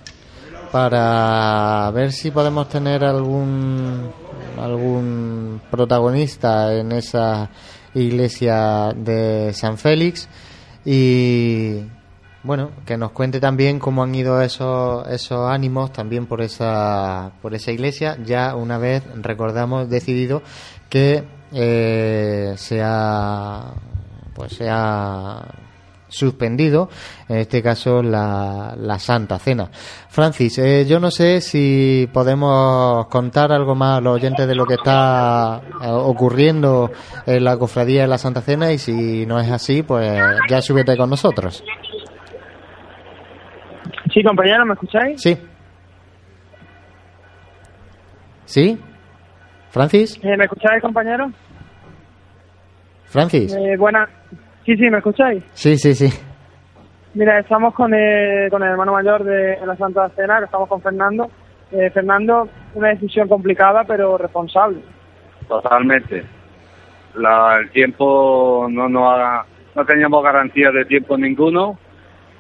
para 0.73 1.91
ver 1.93 2.13
si 2.13 2.31
podemos 2.31 2.69
tener 2.69 3.05
algún 3.05 4.11
algún 4.59 5.61
protagonista 5.71 6.75
en 6.75 6.93
esa 6.93 7.51
iglesia 7.95 8.93
de 8.95 9.53
San 9.53 9.79
Félix. 9.79 10.29
Y 10.85 11.83
bueno, 12.43 12.71
que 12.87 12.97
nos 12.97 13.11
cuente 13.13 13.41
también 13.41 13.79
cómo 13.79 14.03
han 14.03 14.15
ido 14.15 14.41
esos, 14.41 15.07
esos 15.09 15.51
ánimos 15.51 15.93
también 15.93 16.27
por 16.27 16.41
esa, 16.41 17.33
por 17.43 17.55
esa 17.55 17.71
iglesia, 17.71 18.17
ya 18.25 18.55
una 18.55 18.79
vez, 18.79 19.03
recordamos, 19.17 19.91
decidido 19.91 20.43
que 20.89 21.25
eh, 21.53 22.55
se 22.57 22.83
pues 24.35 24.53
se 24.53 24.69
ha 24.71 25.45
suspendido, 26.11 26.91
en 27.29 27.39
este 27.39 27.63
caso 27.63 28.03
la, 28.03 28.75
la 28.77 28.99
Santa 28.99 29.39
Cena. 29.39 29.71
Francis, 30.09 30.59
eh, 30.59 30.85
yo 30.87 31.01
no 31.01 31.11
sé 31.11 31.41
si 31.41 32.09
podemos 32.13 33.07
contar 33.07 33.53
algo 33.53 33.75
más 33.75 33.99
a 33.99 34.01
los 34.03 34.17
oyentes 34.17 34.47
de 34.47 34.55
lo 34.55 34.67
que 34.67 34.75
está 34.75 35.63
eh, 35.83 35.87
ocurriendo 35.89 36.91
en 37.27 37.45
la 37.45 37.57
cofradía 37.57 38.03
de 38.03 38.09
la 38.09 38.19
Santa 38.19 38.43
Cena 38.43 38.73
y 38.73 38.79
si 38.79 39.25
no 39.25 39.41
es 39.41 39.51
así, 39.51 39.83
pues 39.83 40.21
ya 40.49 40.61
súbete 40.61 40.97
con 40.97 41.09
nosotros. 41.09 41.65
Sí, 44.13 44.23
compañero, 44.23 44.67
¿me 44.67 44.75
escucháis? 44.75 45.21
Sí. 45.23 45.39
¿Sí? 48.45 48.81
¿Francis? 49.71 50.19
Eh, 50.23 50.37
¿Me 50.37 50.45
escucháis, 50.45 50.83
compañero? 50.83 51.31
¿Francis? 53.05 53.55
Eh, 53.55 53.77
buena. 53.79 54.09
Sí, 54.65 54.77
sí, 54.77 54.91
¿me 54.91 54.99
escucháis? 54.99 55.43
Sí, 55.53 55.77
sí, 55.77 55.95
sí. 55.95 56.09
Mira, 57.15 57.39
estamos 57.39 57.75
con 57.75 57.93
el, 57.93 58.51
con 58.51 58.63
el 58.63 58.71
hermano 58.71 58.93
mayor 58.93 59.25
de 59.25 59.59
la 59.65 59.77
Santa 59.77 60.09
Cena, 60.11 60.39
que 60.39 60.45
estamos 60.45 60.69
con 60.69 60.81
Fernando. 60.81 61.31
Eh, 61.73 61.91
Fernando, 61.91 62.49
una 62.75 62.89
decisión 62.89 63.29
complicada, 63.29 63.85
pero 63.85 64.19
responsable. 64.19 64.81
Totalmente. 65.49 66.25
La, 67.15 67.59
el 67.61 67.71
tiempo 67.71 68.67
no, 68.71 68.89
no, 68.89 69.17
no 69.75 69.85
teníamos 69.85 70.23
garantía 70.23 70.71
de 70.71 70.85
tiempo 70.85 71.17
ninguno 71.17 71.79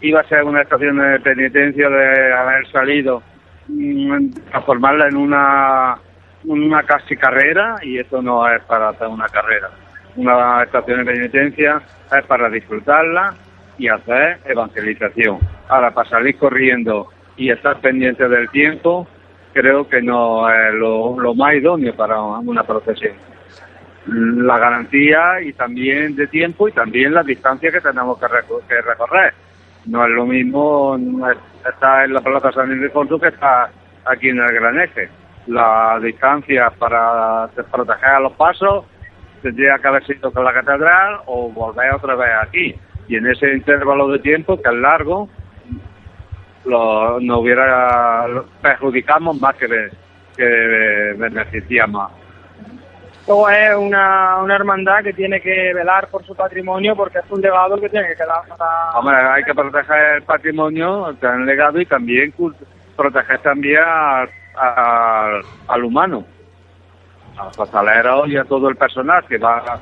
iba 0.02 0.20
a 0.20 0.28
ser 0.28 0.44
una 0.44 0.62
estación 0.62 0.98
de 0.98 1.20
penitencia 1.20 1.88
de 1.88 2.32
haber 2.32 2.66
salido, 2.70 3.22
mm, 3.68 4.30
transformarla 4.50 5.08
en 5.08 5.16
una, 5.16 5.96
una 6.44 6.82
casi 6.84 7.16
carrera 7.16 7.76
y 7.82 7.98
eso 7.98 8.22
no 8.22 8.48
es 8.48 8.62
para 8.64 8.90
hacer 8.90 9.08
una 9.08 9.26
carrera. 9.28 9.70
Una 10.16 10.62
estación 10.62 11.04
de 11.04 11.12
penitencia 11.12 11.82
es 12.16 12.24
para 12.26 12.48
disfrutarla 12.50 13.34
y 13.78 13.88
hacer 13.88 14.40
evangelización. 14.44 15.38
Ahora, 15.68 15.92
para 15.92 16.08
salir 16.08 16.36
corriendo 16.36 17.08
y 17.36 17.50
estar 17.50 17.80
pendiente 17.80 18.28
del 18.28 18.50
tiempo, 18.50 19.06
creo 19.52 19.88
que 19.88 20.02
no 20.02 20.52
es 20.52 20.74
lo, 20.74 21.34
más 21.34 21.54
idóneo 21.54 21.94
para 21.94 22.20
una 22.20 22.62
procesión. 22.64 23.14
La 24.06 24.58
garantía 24.58 25.40
y 25.42 25.52
también 25.52 26.16
de 26.16 26.26
tiempo 26.26 26.68
y 26.68 26.72
también 26.72 27.14
la 27.14 27.22
distancia 27.22 27.70
que 27.70 27.80
tenemos 27.80 28.18
que, 28.18 28.80
recorrer 28.82 29.34
no 29.86 30.04
es 30.04 30.10
lo 30.10 30.26
mismo 30.26 30.98
estar 31.66 32.04
en 32.04 32.12
la 32.12 32.20
Plaza 32.20 32.52
San 32.52 32.70
Ildefonso 32.70 33.18
que 33.18 33.28
estar 33.28 33.70
aquí 34.04 34.28
en 34.28 34.38
el 34.38 34.52
Gran 34.54 34.78
Eje. 34.80 35.08
La 35.46 35.98
distancia 36.02 36.70
para 36.78 37.48
proteger 37.70 38.20
los 38.20 38.32
pasos 38.32 38.84
tendría 39.42 39.78
que 39.78 39.88
haber 39.88 40.06
sido 40.06 40.32
con 40.32 40.44
la 40.44 40.52
catedral 40.52 41.20
o 41.26 41.50
volver 41.50 41.92
otra 41.92 42.14
vez 42.14 42.30
aquí. 42.42 42.74
Y 43.08 43.16
en 43.16 43.26
ese 43.26 43.52
intervalo 43.54 44.08
de 44.08 44.18
tiempo, 44.20 44.60
que 44.60 44.68
es 44.68 44.74
largo, 44.74 45.28
lo, 46.64 47.18
nos 47.20 47.38
hubiera 47.38 48.26
perjudicamos 48.62 49.40
más 49.40 49.56
que, 49.56 49.66
que 50.36 51.14
beneficiamos 51.16 52.12
es 53.50 53.76
una, 53.76 54.38
una 54.42 54.56
hermandad 54.56 55.04
que 55.04 55.12
tiene 55.12 55.40
que 55.40 55.72
velar 55.72 56.08
por 56.08 56.24
su 56.24 56.34
patrimonio 56.34 56.96
porque 56.96 57.18
es 57.18 57.30
un 57.30 57.40
legado 57.40 57.80
que 57.80 57.88
tiene 57.88 58.08
que 58.08 58.16
quedar 58.16 58.42
para... 58.48 58.90
Hombre, 58.98 59.16
hay 59.16 59.44
que 59.44 59.54
proteger 59.54 60.16
el 60.16 60.22
patrimonio, 60.22 61.10
el 61.10 61.46
legado 61.46 61.80
y 61.80 61.86
también 61.86 62.34
proteger 62.96 63.38
también 63.40 63.82
al, 64.56 65.84
humano, 65.84 66.24
a 67.40 67.50
los 67.56 68.28
y 68.28 68.36
a 68.36 68.44
todo 68.44 68.68
el 68.68 68.76
personal 68.76 69.24
que 69.26 69.38
va 69.38 69.80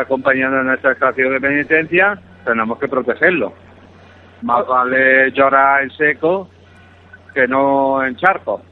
acompañando 0.00 0.60
en 0.60 0.66
nuestra 0.66 0.92
estación 0.92 1.32
de 1.32 1.40
penitencia, 1.40 2.18
tenemos 2.44 2.78
que 2.78 2.88
protegerlo. 2.88 3.52
Más 4.42 4.66
vale 4.66 5.30
llorar 5.32 5.82
en 5.82 5.90
seco 5.90 6.48
que 7.34 7.46
no 7.46 8.04
en 8.04 8.16
charco. 8.16 8.62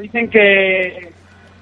Dicen 0.00 0.28
que 0.28 1.12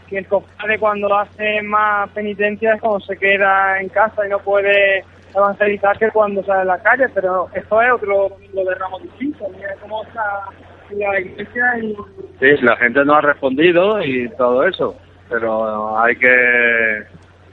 que 0.08 0.18
el 0.18 0.26
cofrade 0.26 0.78
cuando 0.78 1.14
hace 1.16 1.62
más 1.62 2.10
penitencia 2.10 2.74
es 2.74 2.80
cuando 2.80 3.00
se 3.00 3.16
queda 3.16 3.80
en 3.80 3.88
casa 3.88 4.26
y 4.26 4.30
no 4.30 4.38
puede 4.38 5.04
evangelizar 5.34 5.98
que 5.98 6.10
cuando 6.10 6.44
sale 6.44 6.62
a 6.62 6.64
la 6.64 6.78
calle, 6.78 7.06
pero 7.14 7.48
esto 7.54 7.82
es 7.82 7.92
otro 7.92 8.28
domingo 8.28 8.64
de 8.64 8.74
ramos 8.74 9.02
distinto. 9.02 9.46
Mira 9.56 9.74
cómo 9.80 10.02
está 10.04 10.44
la 10.90 11.20
iglesia 11.20 11.78
y... 11.82 11.96
Sí, 12.38 12.62
la 12.62 12.76
gente 12.76 13.04
no 13.04 13.14
ha 13.14 13.20
respondido 13.20 14.02
y 14.02 14.28
todo 14.36 14.66
eso, 14.66 14.96
pero 15.34 15.98
hay 15.98 16.14
que, 16.14 17.02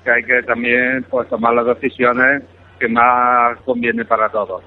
que 0.04 0.12
hay 0.12 0.24
que 0.24 0.44
también 0.44 1.04
pues 1.10 1.28
tomar 1.30 1.56
las 1.56 1.66
decisiones 1.66 2.44
que 2.80 2.88
más 2.88 3.60
conviene 3.62 4.06
para 4.06 4.30
todos. 4.30 4.64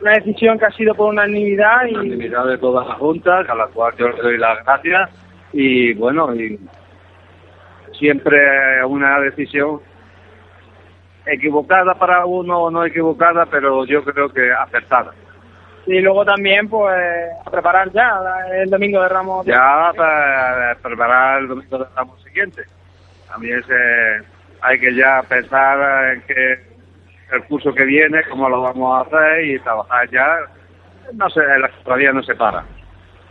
Una 0.00 0.12
decisión 0.12 0.56
que 0.56 0.66
ha 0.66 0.70
sido 0.70 0.94
por 0.94 1.08
unanimidad 1.08 1.84
y... 1.88 1.96
Unanimidad 1.96 2.46
de 2.46 2.58
todas 2.58 2.86
las 2.86 2.98
juntas, 2.98 3.48
a 3.48 3.54
las 3.56 3.70
cuales 3.70 3.98
yo 3.98 4.08
le 4.08 4.22
doy 4.22 4.38
las 4.38 4.64
gracias 4.64 5.10
y 5.52 5.94
bueno, 5.94 6.32
y 6.32 6.60
siempre 7.98 8.38
una 8.86 9.18
decisión 9.18 9.80
equivocada 11.26 11.94
para 11.94 12.24
uno 12.24 12.58
o 12.60 12.70
no 12.70 12.84
equivocada, 12.84 13.46
pero 13.46 13.84
yo 13.84 14.04
creo 14.04 14.28
que 14.28 14.52
acertada. 14.52 15.12
Y 15.86 16.00
luego 16.00 16.24
también, 16.24 16.68
pues, 16.68 17.30
a 17.44 17.50
preparar 17.50 17.90
ya 17.92 18.18
el 18.52 18.70
domingo 18.70 19.02
de 19.02 19.08
Ramos. 19.08 19.44
Ya 19.46 19.92
para 19.94 20.74
preparar 20.82 21.42
el 21.42 21.48
domingo 21.48 21.78
de 21.78 21.84
Ramos 21.94 22.22
siguiente. 22.22 22.62
También 23.28 23.62
se, 23.64 23.74
hay 24.62 24.80
que 24.80 24.94
ya 24.94 25.22
pensar 25.28 26.14
en 26.14 26.22
que 26.22 26.74
el 27.32 27.44
curso 27.44 27.74
que 27.74 27.84
viene, 27.84 28.22
cómo 28.30 28.48
lo 28.48 28.62
vamos 28.62 28.96
a 28.96 29.06
hacer 29.06 29.44
y 29.44 29.58
trabajar 29.58 30.08
ya. 30.10 30.38
No 31.12 31.28
sé, 31.28 31.42
todavía 31.84 32.12
no 32.12 32.22
se 32.22 32.34
para. 32.34 32.64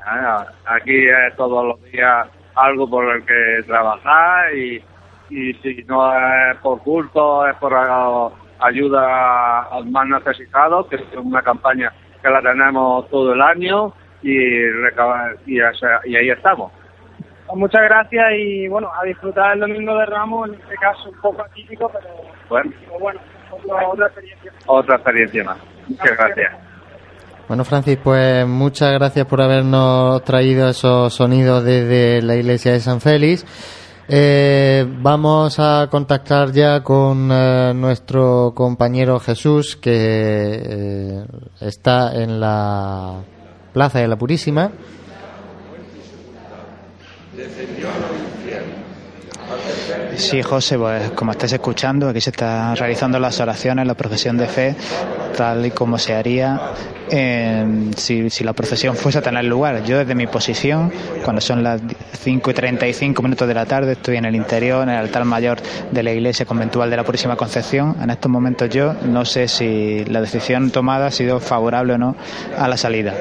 Ah, 0.06 0.46
Aquí 0.66 1.08
es 1.08 1.36
todos 1.36 1.66
los 1.66 1.92
días 1.92 2.28
algo 2.56 2.88
por 2.88 3.16
el 3.16 3.26
que 3.26 3.64
trabajar 3.66 4.54
y, 4.54 4.84
y 5.30 5.54
si 5.56 5.84
no 5.88 6.14
es 6.16 6.58
por 6.58 6.80
culto, 6.84 7.48
es 7.48 7.56
por 7.56 7.74
ah, 7.74 8.30
ayuda 8.60 9.64
a 9.64 9.80
los 9.80 9.88
más 9.88 10.08
necesitados, 10.08 10.88
que 10.88 10.98
es 10.98 11.04
una 11.16 11.42
campaña 11.42 11.92
que 12.24 12.30
la 12.30 12.41
tenemos 12.41 13.08
todo 13.10 13.34
el 13.34 13.41
año 13.41 13.94
y, 14.22 14.68
recaba- 14.70 15.34
y, 15.45 15.58
y 15.58 16.16
ahí 16.16 16.30
estamos. 16.30 16.72
Pues 17.45 17.58
muchas 17.60 17.84
gracias 17.84 18.26
y 18.38 18.68
bueno, 18.70 18.90
a 19.00 19.04
disfrutar 19.06 19.54
el 19.54 19.60
domingo 19.60 19.95
de 19.98 20.06
Ramos, 20.06 20.48
en 20.50 20.56
este 20.56 20.76
caso 20.76 21.10
un 21.10 21.20
poco 21.22 21.41
atípico, 21.44 21.91
pero, 21.91 22.08
Bueno, 22.50 22.72
pero 22.88 23.00
bueno, 23.00 23.20
otra, 23.52 23.88
otra 23.90 24.06
experiencia. 24.08 24.52
otra 24.66 24.95
experiencia 24.95 25.44
más. 25.44 25.58
Muchas 25.88 26.18
gracias. 26.18 26.54
Bueno, 27.48 27.66
Francis, 27.66 28.00
pues 28.02 28.48
muchas 28.48 28.94
gracias 28.94 29.26
por 29.28 29.41
habernos 29.41 30.24
traído 30.24 30.70
esos 30.70 31.14
sonidos 31.14 31.64
desde 31.66 32.22
la 32.22 32.36
iglesia 32.38 32.72
de 32.72 32.80
San 32.80 33.02
Félix. 33.02 33.45
Eh, 34.08 34.86
vamos 35.00 35.60
a 35.60 35.88
contactar 35.90 36.52
ya 36.52 36.84
con 36.84 37.30
eh, 37.32 37.72
nuestro 37.74 38.52
compañero 38.54 39.20
Jesús, 39.20 39.78
que 39.78 39.92
eh, 39.94 41.26
está 41.62 42.14
en 42.22 42.40
la 42.40 43.22
Plaza 43.72 44.00
de 44.00 44.08
la 44.10 44.18
Purísima. 44.18 44.72
Sí, 50.15 50.41
José, 50.44 50.77
pues 50.77 51.11
como 51.11 51.31
estáis 51.31 51.53
escuchando, 51.53 52.07
aquí 52.10 52.22
se 52.22 52.30
están 52.30 52.76
realizando 52.76 53.19
las 53.19 53.40
oraciones, 53.40 53.85
la 53.88 53.95
procesión 53.95 54.38
de 54.38 54.48
fe, 54.48 54.76
tal 55.35 55.65
y 55.65 55.72
como 55.72 55.98
se 55.98 56.14
haría 56.14 56.60
en- 57.10 57.94
si, 57.98 58.30
si 58.30 58.44
la 58.44 58.53
procesión 58.53 58.95
fuese 58.95 59.18
a 59.19 59.22
tener 59.22 59.44
lugar. 59.45 59.84
Yo 59.84 59.98
desde 59.98 60.14
mi 60.15 60.27
posición, 60.27 60.91
cuando 61.23 61.41
son 61.41 61.64
las 61.64 61.81
5 62.22 62.52
y 62.52 62.53
35 62.53 63.22
minutos 63.23 63.48
de 63.48 63.53
la 63.53 63.65
tarde, 63.65 63.94
estoy 63.94 64.18
en 64.18 64.26
el 64.26 64.35
interior, 64.35 64.84
en 64.84 64.90
el 64.90 64.98
altar 64.98 65.26
mayor 65.26 65.57
de 65.91 66.03
la 66.03 66.11
iglesia 66.11 66.45
conventual 66.45 66.90
de 66.90 66.98
la 66.98 67.03
Purísima 67.03 67.35
Concepción. 67.35 67.95
En 68.02 68.10
estos 68.10 68.31
momentos 68.31 68.69
yo 68.69 68.94
no 69.06 69.26
sé 69.26 69.48
si 69.48 70.06
la 70.06 70.22
decisión 70.22 70.69
tomada 70.72 71.07
ha 71.07 71.11
sido 71.11 71.40
favorable 71.40 71.94
o 71.94 71.98
no 71.98 72.15
a 72.57 72.68
la 72.68 72.77
salida. 72.77 73.14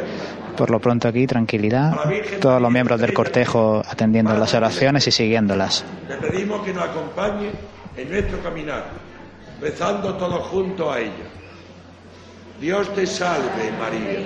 Por 0.63 0.71
lo 0.71 0.79
pronto 0.79 1.09
aquí, 1.09 1.27
tranquilidad, 1.27 1.93
todos 2.41 2.63
los 2.63 2.71
miembros 2.71 3.01
del 3.01 3.13
cortejo 3.13 3.83
atendiendo 3.85 4.33
las 4.37 4.55
oraciones 4.55 5.05
y 5.09 5.11
siguiéndolas. 5.11 5.85
Le 6.09 6.15
pedimos 6.19 6.63
que 6.63 6.73
nos 6.73 6.85
acompañe 6.85 7.51
en 7.97 8.09
nuestro 8.09 8.39
caminar, 8.45 8.85
rezando 9.61 10.15
todos 10.15 10.47
juntos 10.47 10.95
a 10.95 11.01
ella. 11.01 11.27
Dios 12.61 12.95
te 12.95 13.05
salve, 13.09 13.73
María. 13.77 14.21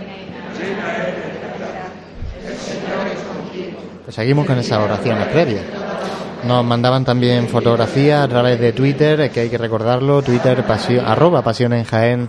Llena 0.59 0.97
eres 0.99 1.15
de 1.25 1.39
gracia. 1.41 2.47
El 2.47 2.55
Señor 2.59 3.07
es 3.15 3.21
contigo. 3.23 3.79
Pues 4.05 4.15
seguimos 4.15 4.45
con 4.45 4.59
esas 4.59 4.79
oraciones 4.79 5.29
previas. 5.29 5.63
Nos 6.45 6.63
mandaban 6.67 7.03
también 7.03 7.49
fotografías 7.49 8.23
a 8.23 8.29
través 8.29 8.61
de 8.61 8.75
Twitter, 8.75 9.19
es 9.23 9.31
que 9.31 9.41
hay 9.41 9.49
que 9.49 9.57
recordarlo, 9.57 10.21
Twitter 10.21 10.63
pasio- 10.67 11.03
arroba 11.03 11.41
pasión 11.41 11.73
en 11.73 11.85
Jaén 11.85 12.29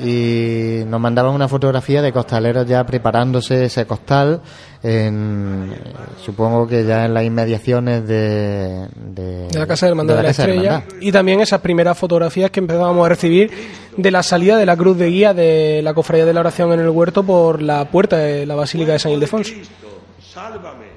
y 0.00 0.82
nos 0.86 1.00
mandaban 1.00 1.34
una 1.34 1.48
fotografía 1.48 2.02
de 2.02 2.12
costaleros 2.12 2.66
ya 2.66 2.84
preparándose 2.84 3.64
ese 3.64 3.86
costal 3.86 4.42
en, 4.82 5.74
supongo 6.22 6.66
que 6.66 6.84
ya 6.84 7.06
en 7.06 7.14
las 7.14 7.24
inmediaciones 7.24 8.06
de, 8.06 8.88
de, 8.94 9.48
de 9.48 9.58
la 9.58 9.66
Casa 9.66 9.86
del 9.86 9.94
Mando 9.94 10.14
de 10.14 10.22
la, 10.22 10.28
Casa 10.28 10.42
Estrella 10.42 10.76
Hermandad. 10.76 10.96
y 11.00 11.12
también 11.12 11.40
esas 11.40 11.60
primeras 11.60 11.98
fotografías 11.98 12.50
que 12.50 12.60
empezábamos 12.60 13.06
a 13.06 13.08
recibir 13.08 13.50
de 13.96 14.10
la 14.10 14.22
salida 14.22 14.56
de 14.56 14.66
la 14.66 14.76
cruz 14.76 14.98
de 14.98 15.08
guía 15.08 15.32
de 15.34 15.80
la 15.82 15.94
Cofradía 15.94 16.26
de 16.26 16.34
la 16.34 16.40
Oración 16.40 16.72
en 16.72 16.80
el 16.80 16.90
Huerto 16.90 17.22
por 17.22 17.62
la 17.62 17.86
puerta 17.86 18.18
de 18.18 18.46
la 18.46 18.54
Basílica 18.54 18.92
de 18.92 18.98
San 18.98 19.12
Ildefonso. 19.12 19.52
Sálvame. 20.20 20.96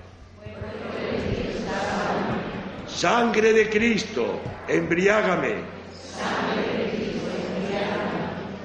Sangre 2.87 3.53
de 3.53 3.69
Cristo, 3.69 4.41
embriágame. 4.67 5.79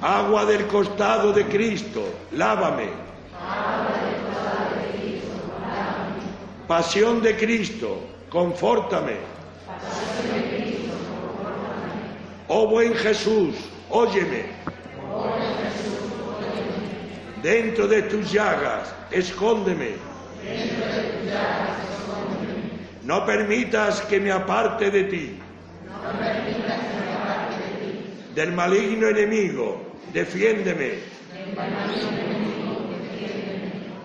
Agua 0.05 0.45
del 0.45 0.67
costado 0.67 1.33
de 1.33 1.47
Cristo, 1.47 2.05
lávame. 2.33 2.91
Pasión 6.69 7.23
de 7.23 7.35
Cristo, 7.35 8.01
confórtame. 8.29 9.15
Oh 12.49 12.69
buen 12.69 12.95
Jesús, 12.95 13.57
óyeme. 13.89 14.45
Dentro 17.43 17.89
de 17.89 18.03
tus 18.03 18.31
llagas, 18.31 18.95
escóndeme. 19.11 19.93
No 23.05 23.25
permitas 23.25 24.03
que 24.03 24.21
me 24.21 24.31
aparte 24.31 24.91
de 24.91 25.05
ti. 25.05 25.39
Del 28.35 28.53
maligno 28.53 29.09
enemigo, 29.09 29.94
defiéndeme. 30.15 30.93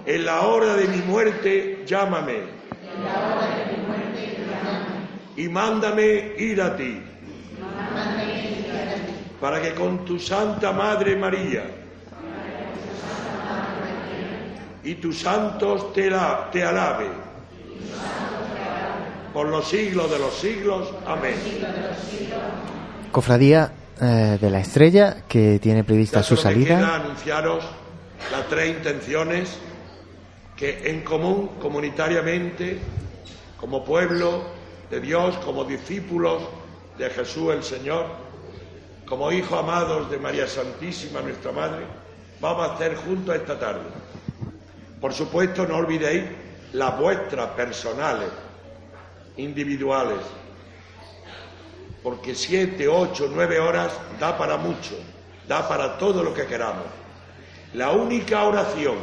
En 0.06 0.26
la 0.26 0.41
hora 0.41 0.76
de 0.76 0.88
mi 0.88 0.98
muerte, 1.03 1.84
llámame. 1.86 2.40
Y 5.38 5.48
mándame 5.48 6.34
ir 6.38 6.61
a 6.61 6.76
ti. 6.76 7.02
Para 9.40 9.61
que 9.61 9.73
con 9.73 10.03
tu 10.03 10.19
Santa 10.19 10.73
Madre 10.73 11.15
María 11.15 11.64
y 14.84 14.95
tus 14.95 15.19
santos 15.19 15.94
te, 15.94 16.10
la- 16.10 16.49
alabe. 16.52 17.07
Por 19.34 19.48
los 19.48 19.68
siglos 19.69 20.10
de 20.11 20.19
los 20.19 20.34
siglos. 20.34 20.91
Amén. 21.06 21.36
Cofradía 23.11 23.72
eh, 24.02 24.38
de 24.40 24.50
la 24.50 24.60
Estrella 24.60 25.24
que 25.28 25.60
tiene 25.60 25.84
prevista 25.84 26.24
su 26.24 26.36
queda 26.36 26.44
salida. 26.44 26.96
anunciaros 26.96 27.66
las 28.32 28.48
tres 28.48 28.78
intenciones 28.78 29.58
que 30.56 30.90
en 30.90 31.02
común, 31.02 31.52
comunitariamente, 31.60 32.80
como 33.58 33.84
pueblo 33.84 34.44
de 34.90 35.00
Dios, 35.00 35.38
como 35.38 35.64
discípulos 35.64 36.44
de 36.98 37.10
Jesús 37.10 37.54
el 37.54 37.64
Señor, 37.64 38.08
como 39.06 39.32
hijos 39.32 39.58
amados 39.58 40.10
de 40.12 40.18
María 40.18 40.48
Santísima, 40.48 41.22
nuestra 41.22 41.52
Madre, 41.52 41.86
vamos 42.40 42.70
a 42.70 42.76
hacer 42.76 42.96
juntos 42.96 43.36
esta 43.36 43.60
tarde. 43.60 43.90
Por 45.00 45.14
supuesto, 45.14 45.66
no 45.66 45.78
olvidéis 45.78 46.26
las 46.74 47.00
vuestras 47.00 47.48
personales, 47.52 48.30
individuales, 49.38 50.20
porque 52.04 52.34
siete, 52.36 52.88
ocho, 52.88 53.30
nueve 53.34 53.60
horas 53.60 53.92
da 54.20 54.38
para 54.38 54.58
mucho, 54.58 54.96
da 55.48 55.68
para 55.68 55.98
todo 55.98 56.24
lo 56.24 56.34
que 56.34 56.46
queramos. 56.46 56.86
La 57.74 57.92
única 57.92 58.44
oración 58.44 58.98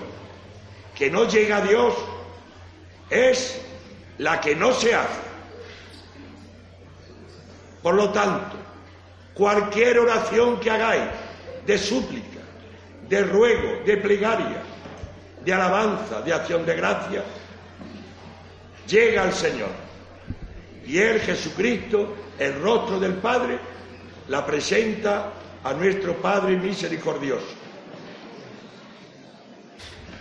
que 0.95 1.11
no 1.11 1.29
llega 1.29 1.59
a 1.59 1.61
Dios 1.61 1.95
es 3.11 3.61
la 4.19 4.41
que 4.41 4.57
no 4.57 4.73
se 4.73 4.95
hace. 4.95 5.27
Por 7.83 7.95
lo 7.95 8.11
tanto, 8.11 8.57
cualquier 9.35 9.99
oración 9.99 10.59
que 10.59 10.71
hagáis 10.71 11.05
de 11.67 11.79
súplica, 11.79 12.41
de 13.09 13.23
ruego, 13.23 13.85
de 13.85 13.97
plegaria, 13.99 14.63
de 15.45 15.53
alabanza, 15.53 16.23
de 16.23 16.33
acción 16.33 16.67
de 16.67 16.75
gracia, 16.75 17.23
llega 18.89 19.23
al 19.23 19.33
Señor. 19.33 19.86
Y 20.87 20.99
Él, 20.99 21.21
Jesucristo, 21.21 22.15
el 22.39 22.61
rostro 22.61 23.01
del 23.01 23.15
Padre, 23.15 23.59
la 24.29 24.45
presenta 24.47 25.33
a 25.65 25.73
nuestro 25.73 26.15
Padre 26.17 26.57
misericordioso 26.57 27.47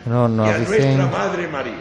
No, 0.05 0.27
y 0.27 0.31
nos 0.31 0.49
a 0.49 0.57
dicen, 0.59 0.97
nuestra 0.97 1.17
Madre 1.19 1.47
María. 1.47 1.73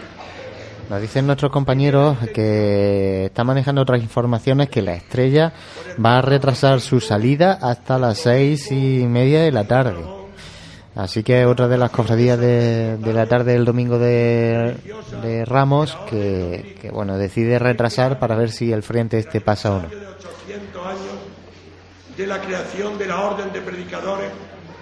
nos 0.91 1.01
dicen 1.01 1.27
nuestros 1.27 1.51
compañeros 1.51 2.19
que 2.35 3.27
están 3.27 3.47
manejando 3.47 3.83
otras 3.83 4.03
informaciones 4.03 4.69
que 4.69 4.83
la 4.83 4.95
Estrella 4.95 5.53
va 6.05 6.19
a 6.19 6.23
retrasar 6.23 6.81
su 6.81 7.01
salida 7.01 7.59
hasta 7.61 7.99
las 7.99 8.19
seis 8.19 8.71
y 8.71 9.07
media 9.07 9.41
de 9.43 9.53
la 9.53 9.65
tarde. 9.67 10.24
Así 10.97 11.25
que 11.25 11.45
otra 11.45 11.67
de 11.67 11.77
las 11.77 11.91
cofradías 11.91 12.39
de, 12.39 12.97
de 12.99 13.13
la 13.13 13.27
tarde 13.27 13.53
del 13.53 13.65
domingo 13.65 13.99
de, 13.99 14.77
Ramos 15.45 15.97
que, 16.09 16.91
bueno 16.93 17.19
decide 17.19 17.59
retrasar 17.59 18.21
para 18.21 18.37
ver 18.37 18.53
si 18.53 18.73
el 18.73 18.83
frente 18.85 19.19
este 19.19 19.41
pasa 19.41 19.73
o 19.73 19.81
no. 19.81 19.89
800 19.89 20.87
años 20.87 21.01
de 22.17 22.27
la 22.29 22.41
creación 22.41 22.97
de 22.97 23.07
la 23.07 23.21
orden 23.23 23.53
de 23.53 23.61
predicadores 23.61 24.31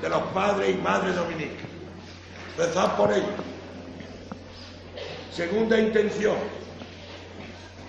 de 0.02 0.08
los 0.08 0.22
padres 0.34 0.70
y 0.70 0.82
madres 0.82 1.16
dominicas. 1.16 1.66
Rezad 2.58 2.96
por 2.96 3.10
ello. 3.10 3.24
Segunda 5.32 5.80
intención, 5.80 6.36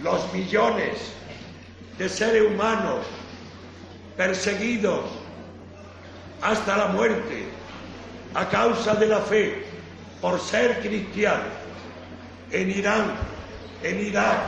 los 0.02 0.34
millones 0.34 1.12
de 1.98 2.08
seres 2.08 2.44
humanos 2.44 3.00
perseguidos 4.16 5.02
hasta 6.41 6.78
la 6.78 6.88
muerte 6.88 7.53
a 8.34 8.49
causa 8.49 8.95
de 8.95 9.07
la 9.07 9.19
fe 9.19 9.65
por 10.22 10.39
ser 10.39 10.80
cristianos 10.80 11.53
en 12.51 12.69
Irán, 12.69 13.14
en 13.84 13.99
Irak, 14.07 14.39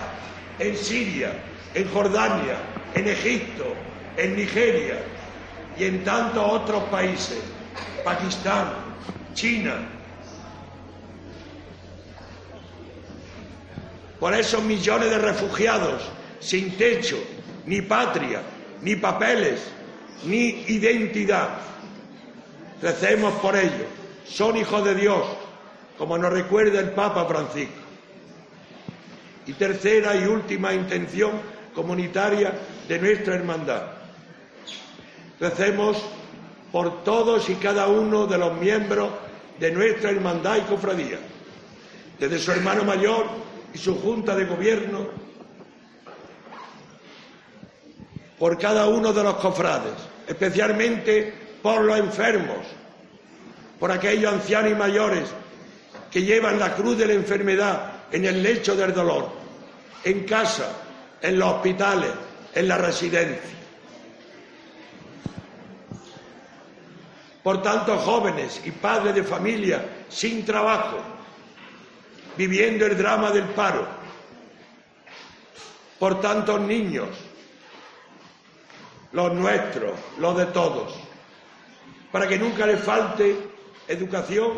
en 0.59 0.77
Siria, 0.77 1.33
en 1.73 1.89
Jordania, 1.89 2.57
en 2.93 3.07
Egipto, 3.07 3.73
en 4.15 4.35
Nigeria 4.35 4.99
y 5.77 5.83
en 5.85 6.03
tantos 6.03 6.43
otros 6.47 6.83
países, 6.85 7.39
Pakistán, 8.03 8.73
China. 9.33 9.75
Por 14.19 14.33
esos 14.33 14.63
millones 14.63 15.09
de 15.09 15.17
refugiados 15.17 16.01
sin 16.39 16.77
techo, 16.77 17.17
ni 17.65 17.81
patria, 17.81 18.41
ni 18.81 18.95
papeles, 18.95 19.61
ni 20.23 20.63
identidad. 20.67 21.49
Recemos 22.81 23.33
por 23.35 23.55
ellos. 23.55 23.87
Son 24.27 24.57
hijos 24.57 24.83
de 24.83 24.95
Dios, 24.95 25.23
como 25.97 26.17
nos 26.17 26.31
recuerda 26.31 26.79
el 26.79 26.91
Papa 26.91 27.25
Francisco. 27.25 27.81
Y 29.45 29.53
tercera 29.53 30.15
y 30.15 30.25
última 30.25 30.73
intención 30.73 31.33
comunitaria 31.73 32.53
de 32.87 32.99
nuestra 32.99 33.35
hermandad. 33.35 33.83
Recemos 35.39 36.01
por 36.71 37.03
todos 37.03 37.49
y 37.49 37.55
cada 37.55 37.87
uno 37.87 38.25
de 38.25 38.37
los 38.37 38.59
miembros 38.59 39.09
de 39.59 39.71
nuestra 39.71 40.09
hermandad 40.09 40.57
y 40.57 40.61
cofradía, 40.61 41.19
desde 42.19 42.39
su 42.39 42.51
hermano 42.51 42.83
mayor 42.83 43.27
y 43.73 43.77
su 43.77 43.99
junta 43.99 44.35
de 44.35 44.45
gobierno, 44.45 45.07
por 48.39 48.57
cada 48.57 48.87
uno 48.87 49.13
de 49.13 49.23
los 49.23 49.35
cofrades, 49.35 49.93
especialmente 50.27 51.44
por 51.65 51.81
los 51.81 51.97
enfermos, 51.97 52.59
por 53.79 53.91
aquellos 53.91 54.31
ancianos 54.31 54.73
y 54.73 54.75
mayores 54.75 55.27
que 56.11 56.21
llevan 56.21 56.59
la 56.59 56.75
cruz 56.75 56.95
de 56.95 57.07
la 57.07 57.13
enfermedad 57.13 58.03
en 58.11 58.25
el 58.25 58.43
lecho 58.43 58.75
del 58.75 58.93
dolor, 58.93 59.31
en 60.03 60.25
casa, 60.25 60.73
en 61.23 61.39
los 61.39 61.55
hospitales, 61.55 62.11
en 62.53 62.67
la 62.67 62.77
residencia. 62.77 63.49
Por 67.41 67.63
tantos 67.63 67.99
jóvenes 68.03 68.61
y 68.63 68.69
padres 68.69 69.15
de 69.15 69.23
familia 69.23 69.83
sin 70.07 70.45
trabajo, 70.45 70.99
viviendo 72.37 72.85
el 72.85 72.95
drama 72.95 73.31
del 73.31 73.45
paro. 73.45 73.87
Por 75.97 76.21
tantos 76.21 76.61
niños, 76.61 77.09
los 79.13 79.33
nuestros, 79.33 79.93
los 80.19 80.37
de 80.37 80.45
todos, 80.45 81.04
para 82.15 82.29
que 82.29 82.39
nunca 82.39 82.65
les 82.65 82.79
falte 82.79 83.35
educación. 83.89 84.51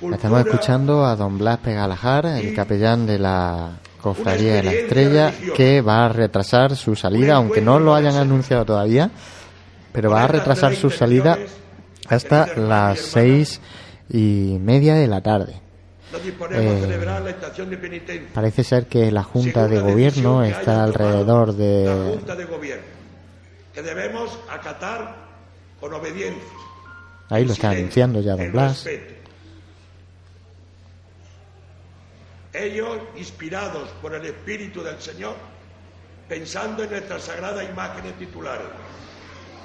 Cultura, 0.00 0.16
Estamos 0.16 0.46
escuchando 0.46 1.04
a 1.04 1.14
don 1.14 1.36
Blas 1.36 1.58
Pegalajar, 1.58 2.24
el 2.24 2.54
capellán 2.54 3.06
de 3.06 3.18
la 3.18 3.80
Cofradía 4.00 4.54
de 4.54 4.62
la 4.62 4.72
Estrella, 4.72 5.34
que 5.54 5.82
va 5.82 6.06
a 6.06 6.08
retrasar 6.08 6.74
su 6.74 6.96
salida, 6.96 7.34
aunque 7.34 7.60
no 7.60 7.78
lo 7.78 7.94
hayan 7.94 8.16
anunciado 8.16 8.64
todavía, 8.64 9.10
pero 9.92 10.10
va 10.10 10.24
a 10.24 10.28
retrasar 10.28 10.74
su 10.74 10.88
salida 10.88 11.36
hasta 12.08 12.56
las 12.56 12.98
seis 12.98 13.60
y 14.08 14.56
media 14.58 14.94
de 14.94 15.06
la 15.06 15.20
tarde. 15.20 15.60
Eh, 16.50 17.36
parece 18.32 18.64
ser 18.64 18.86
que 18.86 19.12
la 19.12 19.22
Junta 19.22 19.68
de 19.68 19.80
Gobierno 19.80 20.42
está 20.42 20.82
alrededor 20.82 21.52
de 21.52 22.18
que 23.74 23.82
debemos 23.82 24.38
acatar 24.48 25.14
con 25.78 25.92
obediencia. 25.92 26.65
Ahí 27.28 27.44
lo 27.44 27.52
está 27.52 27.70
anunciando 27.70 28.20
ya 28.20 28.36
Don 28.36 28.52
Blas. 28.52 28.86
Ellos, 32.52 32.98
inspirados 33.16 33.88
por 34.00 34.14
el 34.14 34.24
Espíritu 34.24 34.82
del 34.82 35.00
Señor, 35.00 35.34
pensando 36.28 36.84
en 36.84 36.90
nuestras 36.90 37.24
sagradas 37.24 37.68
imágenes 37.68 38.16
titulares 38.18 38.66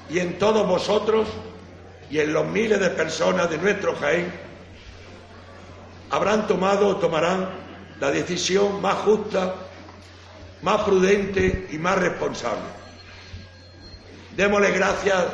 y 0.10 0.20
en 0.20 0.38
todos 0.38 0.68
vosotros 0.68 1.28
y 2.10 2.20
en 2.20 2.34
los 2.34 2.46
miles 2.46 2.80
de 2.80 2.90
personas 2.90 3.50
de 3.50 3.58
nuestro 3.58 3.96
Jaén, 3.96 4.32
habrán 6.10 6.48
tomado 6.48 6.88
o 6.88 6.96
tomarán 6.98 7.50
la 8.00 8.12
decisión 8.12 8.82
más 8.82 8.96
justa, 8.96 9.56
más 10.62 10.82
prudente 10.84 11.70
y 11.72 11.78
más 11.78 11.98
responsable. 11.98 12.64
Démosle 14.36 14.72
gracias 14.72 15.26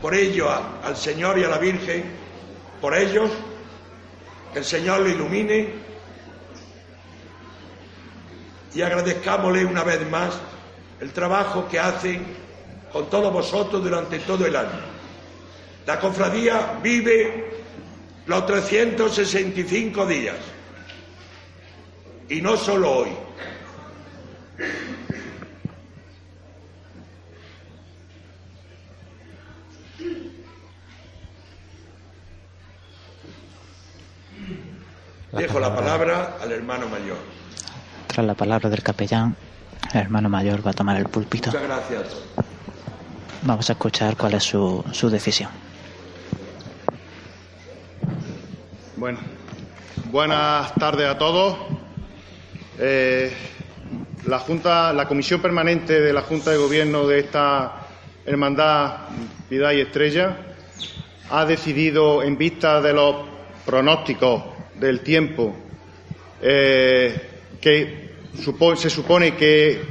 por 0.00 0.14
ello 0.14 0.48
al 0.82 0.96
Señor 0.96 1.38
y 1.38 1.44
a 1.44 1.48
la 1.48 1.58
Virgen, 1.58 2.04
por 2.80 2.96
ellos, 2.96 3.30
que 4.52 4.60
el 4.60 4.64
Señor 4.64 5.00
lo 5.00 5.08
ilumine 5.08 5.68
y 8.74 8.82
agradezcámosle 8.82 9.64
una 9.64 9.84
vez 9.84 10.08
más 10.08 10.38
el 11.00 11.12
trabajo 11.12 11.68
que 11.68 11.78
hacen 11.78 12.24
con 12.92 13.08
todos 13.10 13.32
vosotros 13.32 13.82
durante 13.82 14.18
todo 14.20 14.46
el 14.46 14.56
año. 14.56 14.80
La 15.86 15.98
cofradía 15.98 16.78
vive 16.82 17.50
los 18.26 18.46
365 18.46 20.06
días 20.06 20.36
y 22.28 22.40
no 22.40 22.56
solo 22.56 22.90
hoy. 22.90 23.10
Dejo 35.32 35.60
la 35.60 35.74
palabra 35.74 36.36
al 36.40 36.50
hermano 36.52 36.88
mayor. 36.88 37.18
Tras 38.08 38.26
la 38.26 38.34
palabra 38.34 38.68
del 38.68 38.82
capellán, 38.82 39.36
el 39.94 40.00
hermano 40.00 40.28
mayor 40.28 40.66
va 40.66 40.72
a 40.72 40.74
tomar 40.74 40.96
el 40.96 41.04
púlpito. 41.04 41.50
Muchas 41.50 41.62
gracias. 41.62 42.16
Vamos 43.42 43.68
a 43.70 43.72
escuchar 43.72 44.16
cuál 44.16 44.34
es 44.34 44.42
su, 44.42 44.84
su 44.92 45.08
decisión. 45.08 45.50
Bueno, 48.96 49.18
buenas 50.10 50.74
tardes 50.74 51.08
a 51.08 51.16
todos. 51.16 51.56
Eh, 52.78 53.32
la 54.26 54.40
Junta, 54.40 54.92
la 54.92 55.06
Comisión 55.06 55.40
Permanente 55.40 56.00
de 56.00 56.12
la 56.12 56.22
Junta 56.22 56.50
de 56.50 56.56
Gobierno 56.56 57.06
de 57.06 57.20
esta 57.20 57.86
Hermandad 58.26 59.08
Piedad 59.48 59.72
y 59.72 59.80
Estrella 59.80 60.36
ha 61.30 61.44
decidido, 61.44 62.22
en 62.22 62.36
vista 62.36 62.80
de 62.80 62.92
los 62.92 63.16
pronósticos 63.64 64.42
del 64.80 65.00
tiempo, 65.00 65.54
eh, 66.40 67.28
que 67.60 68.10
se 68.76 68.90
supone 68.90 69.34
que 69.36 69.82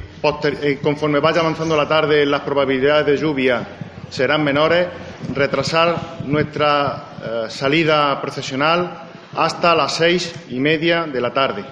eh, 0.62 0.78
conforme 0.82 1.20
vaya 1.20 1.40
avanzando 1.40 1.76
la 1.76 1.86
tarde 1.86 2.26
las 2.26 2.40
probabilidades 2.40 3.06
de 3.06 3.16
lluvia 3.16 3.66
serán 4.10 4.42
menores, 4.42 4.88
retrasar 5.32 6.18
nuestra 6.26 7.04
eh, 7.22 7.44
salida 7.48 8.20
procesional 8.20 9.04
hasta 9.36 9.74
las 9.76 9.94
seis 9.94 10.34
y 10.48 10.58
media 10.58 11.04
de 11.04 11.20
la 11.20 11.32
tarde. 11.32 11.64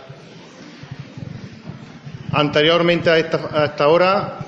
Anteriormente 2.31 3.11
a 3.11 3.19
esta, 3.19 3.49
a 3.53 3.65
esta 3.65 3.89
hora 3.89 4.39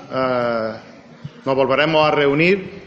nos 1.43 1.55
volveremos 1.55 2.07
a 2.07 2.11
reunir 2.11 2.81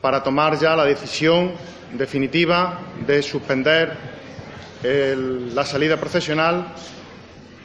para 0.00 0.22
tomar 0.22 0.58
ya 0.58 0.76
la 0.76 0.84
decisión 0.84 1.52
definitiva 1.94 2.78
de 3.06 3.22
suspender 3.22 4.13
la 4.84 5.64
salida 5.64 5.96
procesional 5.96 6.66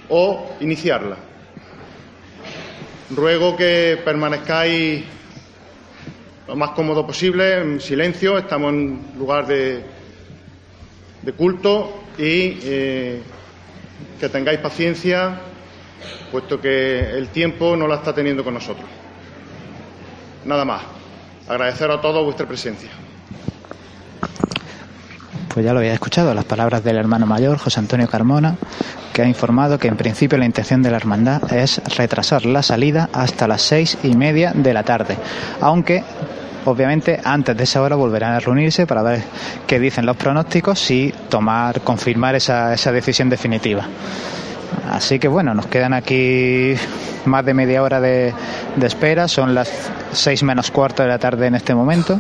o 0.10 0.56
iniciarla. 0.62 1.18
Ruego 3.10 3.58
que 3.58 4.00
permanezcáis 4.06 5.04
lo 6.48 6.56
más 6.56 6.72
cómodo 6.72 7.06
posible, 7.06 7.58
en 7.60 7.82
silencio. 7.82 8.38
Estamos 8.38 8.74
en 8.74 9.02
lugar 9.18 9.46
de, 9.48 9.84
de 11.22 11.34
culto 11.34 12.04
y 12.18 12.58
eh, 12.64 13.22
que 14.20 14.30
tengáis 14.30 14.60
paciencia, 14.60 15.42
puesto 16.32 16.60
que 16.62 17.00
el 17.00 17.30
tiempo 17.30 17.76
no 17.76 17.88
la 17.88 17.96
está 17.96 18.14
teniendo 18.14 18.44
con 18.44 18.54
nosotros. 18.54 18.88
Nada 20.46 20.64
más. 20.66 20.84
Agradecer 21.48 21.90
a 21.90 22.00
todos 22.00 22.24
vuestra 22.24 22.48
presencia. 22.48 22.92
Pues 25.54 25.66
ya 25.66 25.74
lo 25.74 25.80
había 25.80 25.94
escuchado, 25.94 26.34
las 26.34 26.46
palabras 26.46 26.84
del 26.84 26.98
hermano 26.98 27.26
mayor, 27.26 27.58
José 27.58 27.80
Antonio 27.80 28.08
Carmona, 28.08 28.56
que 29.12 29.24
ha 29.24 29.28
informado 29.28 29.80
que 29.80 29.88
en 29.88 29.98
principio 29.98 30.38
la 30.38 30.46
intención 30.46 30.84
de 30.84 30.92
la 30.92 30.98
hermandad 30.98 31.52
es 31.52 31.82
retrasar 31.98 32.46
la 32.46 32.62
salida 32.62 33.10
hasta 33.14 33.48
las 33.48 33.64
seis 33.64 33.98
y 34.04 34.16
media 34.16 34.54
de 34.54 34.74
la 34.74 34.84
tarde, 34.84 35.18
aunque 35.60 36.04
obviamente 36.66 37.20
antes 37.24 37.58
de 37.58 37.64
esa 37.64 37.82
hora 37.82 37.96
volverán 37.96 38.34
a 38.34 38.40
reunirse 38.40 38.86
para 38.86 39.02
ver 39.02 39.24
qué 39.66 39.80
dicen 39.80 40.06
los 40.06 40.16
pronósticos 40.18 40.92
y 40.92 41.14
tomar, 41.30 41.82
confirmar 41.82 42.36
esa, 42.36 42.74
esa 42.74 42.92
decisión 42.92 43.30
definitiva. 43.30 43.88
Así 44.90 45.20
que 45.20 45.28
bueno, 45.28 45.54
nos 45.54 45.68
quedan 45.68 45.94
aquí 45.94 46.74
más 47.26 47.46
de 47.46 47.54
media 47.54 47.84
hora 47.84 48.00
de, 48.02 48.34
espera, 48.82 49.28
son 49.28 49.54
las 49.54 49.70
seis 50.12 50.42
menos 50.44 50.72
cuarto 50.72 51.04
de 51.04 51.10
la 51.10 51.20
tarde 51.20 51.48
en 51.48 51.56
este 51.56 51.76
momento. 51.76 52.20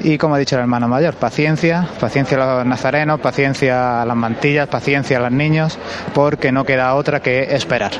Y 0.00 0.16
como 0.18 0.34
ha 0.34 0.38
dicho 0.38 0.56
el 0.56 0.62
hermano 0.62 0.88
mayor, 0.88 1.14
paciencia, 1.14 1.86
paciencia 2.00 2.42
a 2.42 2.56
los 2.58 2.66
nazarenos, 2.66 3.20
paciencia 3.20 4.02
a 4.02 4.06
las 4.06 4.16
mantillas, 4.16 4.68
paciencia 4.68 5.18
a 5.18 5.20
los 5.20 5.32
niños, 5.32 5.78
porque 6.14 6.52
no 6.52 6.64
queda 6.64 6.94
otra 6.94 7.20
que 7.20 7.54
esperar. 7.54 7.92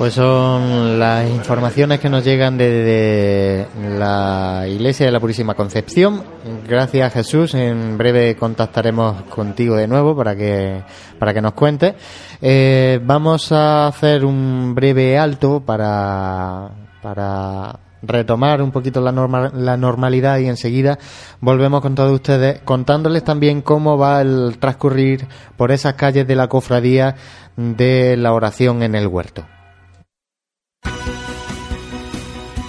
Pues 0.00 0.14
son 0.14 0.98
las 0.98 1.28
informaciones 1.28 2.00
que 2.00 2.08
nos 2.08 2.24
llegan 2.24 2.56
desde 2.56 3.66
la 3.98 4.64
Iglesia 4.66 5.04
de 5.04 5.12
la 5.12 5.20
Purísima 5.20 5.52
Concepción. 5.52 6.24
Gracias 6.66 7.12
Jesús. 7.12 7.52
En 7.52 7.98
breve 7.98 8.34
contactaremos 8.34 9.24
contigo 9.24 9.76
de 9.76 9.86
nuevo 9.86 10.16
para 10.16 10.34
que 10.34 10.82
para 11.18 11.34
que 11.34 11.42
nos 11.42 11.52
cuentes. 11.52 11.96
Eh, 12.40 12.98
vamos 13.04 13.52
a 13.52 13.88
hacer 13.88 14.24
un 14.24 14.74
breve 14.74 15.18
alto 15.18 15.60
para 15.60 16.70
para 17.02 17.78
retomar 18.00 18.62
un 18.62 18.70
poquito 18.70 19.02
la, 19.02 19.12
norma, 19.12 19.52
la 19.52 19.76
normalidad 19.76 20.38
y 20.38 20.46
enseguida 20.46 20.98
volvemos 21.42 21.82
con 21.82 21.94
todos 21.94 22.12
ustedes 22.12 22.62
contándoles 22.62 23.22
también 23.22 23.60
cómo 23.60 23.98
va 23.98 24.22
el 24.22 24.56
transcurrir 24.58 25.28
por 25.58 25.70
esas 25.72 25.92
calles 25.92 26.26
de 26.26 26.36
la 26.36 26.48
cofradía 26.48 27.16
de 27.58 28.16
la 28.16 28.32
oración 28.32 28.82
en 28.82 28.94
el 28.94 29.06
huerto. 29.06 29.44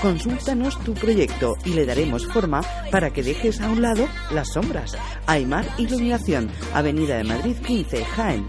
Consúltanos 0.00 0.78
tu 0.80 0.94
proyecto 0.94 1.54
y 1.64 1.74
le 1.74 1.86
daremos 1.86 2.26
forma 2.26 2.62
para 2.90 3.12
que 3.12 3.22
dejes 3.22 3.60
a 3.60 3.68
un 3.68 3.82
lado 3.82 4.08
las 4.32 4.48
sombras. 4.52 4.96
Aymar 5.26 5.64
Iluminación, 5.78 6.50
Avenida 6.74 7.16
de 7.16 7.22
Madrid 7.24 7.56
15, 7.64 8.04
Jaén. 8.04 8.48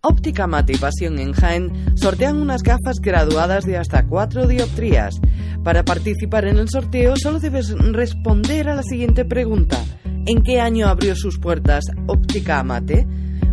Óptica 0.00 0.46
Mate 0.46 0.74
y 0.74 0.76
Pasión 0.76 1.18
en 1.18 1.32
Jaén 1.32 1.72
sortean 1.96 2.36
unas 2.36 2.62
gafas 2.62 3.00
graduadas 3.02 3.64
de 3.64 3.76
hasta 3.76 4.06
4 4.06 4.46
dioptrías. 4.46 5.16
Para 5.64 5.84
participar 5.84 6.44
en 6.46 6.58
el 6.58 6.68
sorteo 6.68 7.16
solo 7.16 7.40
debes 7.40 7.70
responder 7.70 8.68
a 8.68 8.76
la 8.76 8.84
siguiente 8.84 9.24
pregunta. 9.24 9.82
¿En 10.04 10.42
qué 10.42 10.60
año 10.60 10.86
abrió 10.88 11.16
sus 11.16 11.38
puertas 11.38 11.84
Óptica 12.06 12.62
Mate? 12.62 13.08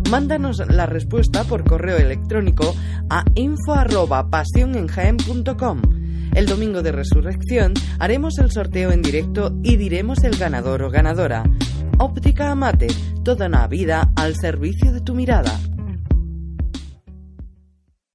Mándanos 0.08 0.62
la 0.68 0.86
respuesta 0.86 1.42
por 1.44 1.64
correo 1.64 1.96
electrónico 1.96 2.76
a 3.10 3.24
info@pasionenjaen.com. 3.34 5.82
El 6.36 6.44
domingo 6.44 6.82
de 6.82 6.92
resurrección 6.92 7.72
haremos 7.98 8.38
el 8.38 8.50
sorteo 8.50 8.92
en 8.92 9.00
directo 9.00 9.58
y 9.62 9.76
diremos 9.76 10.22
el 10.22 10.36
ganador 10.36 10.82
o 10.82 10.90
ganadora. 10.90 11.44
Óptica 11.98 12.50
Amate, 12.50 12.88
toda 13.24 13.46
una 13.46 13.66
vida 13.68 14.12
al 14.16 14.36
servicio 14.36 14.92
de 14.92 15.00
tu 15.00 15.14
mirada. 15.14 15.58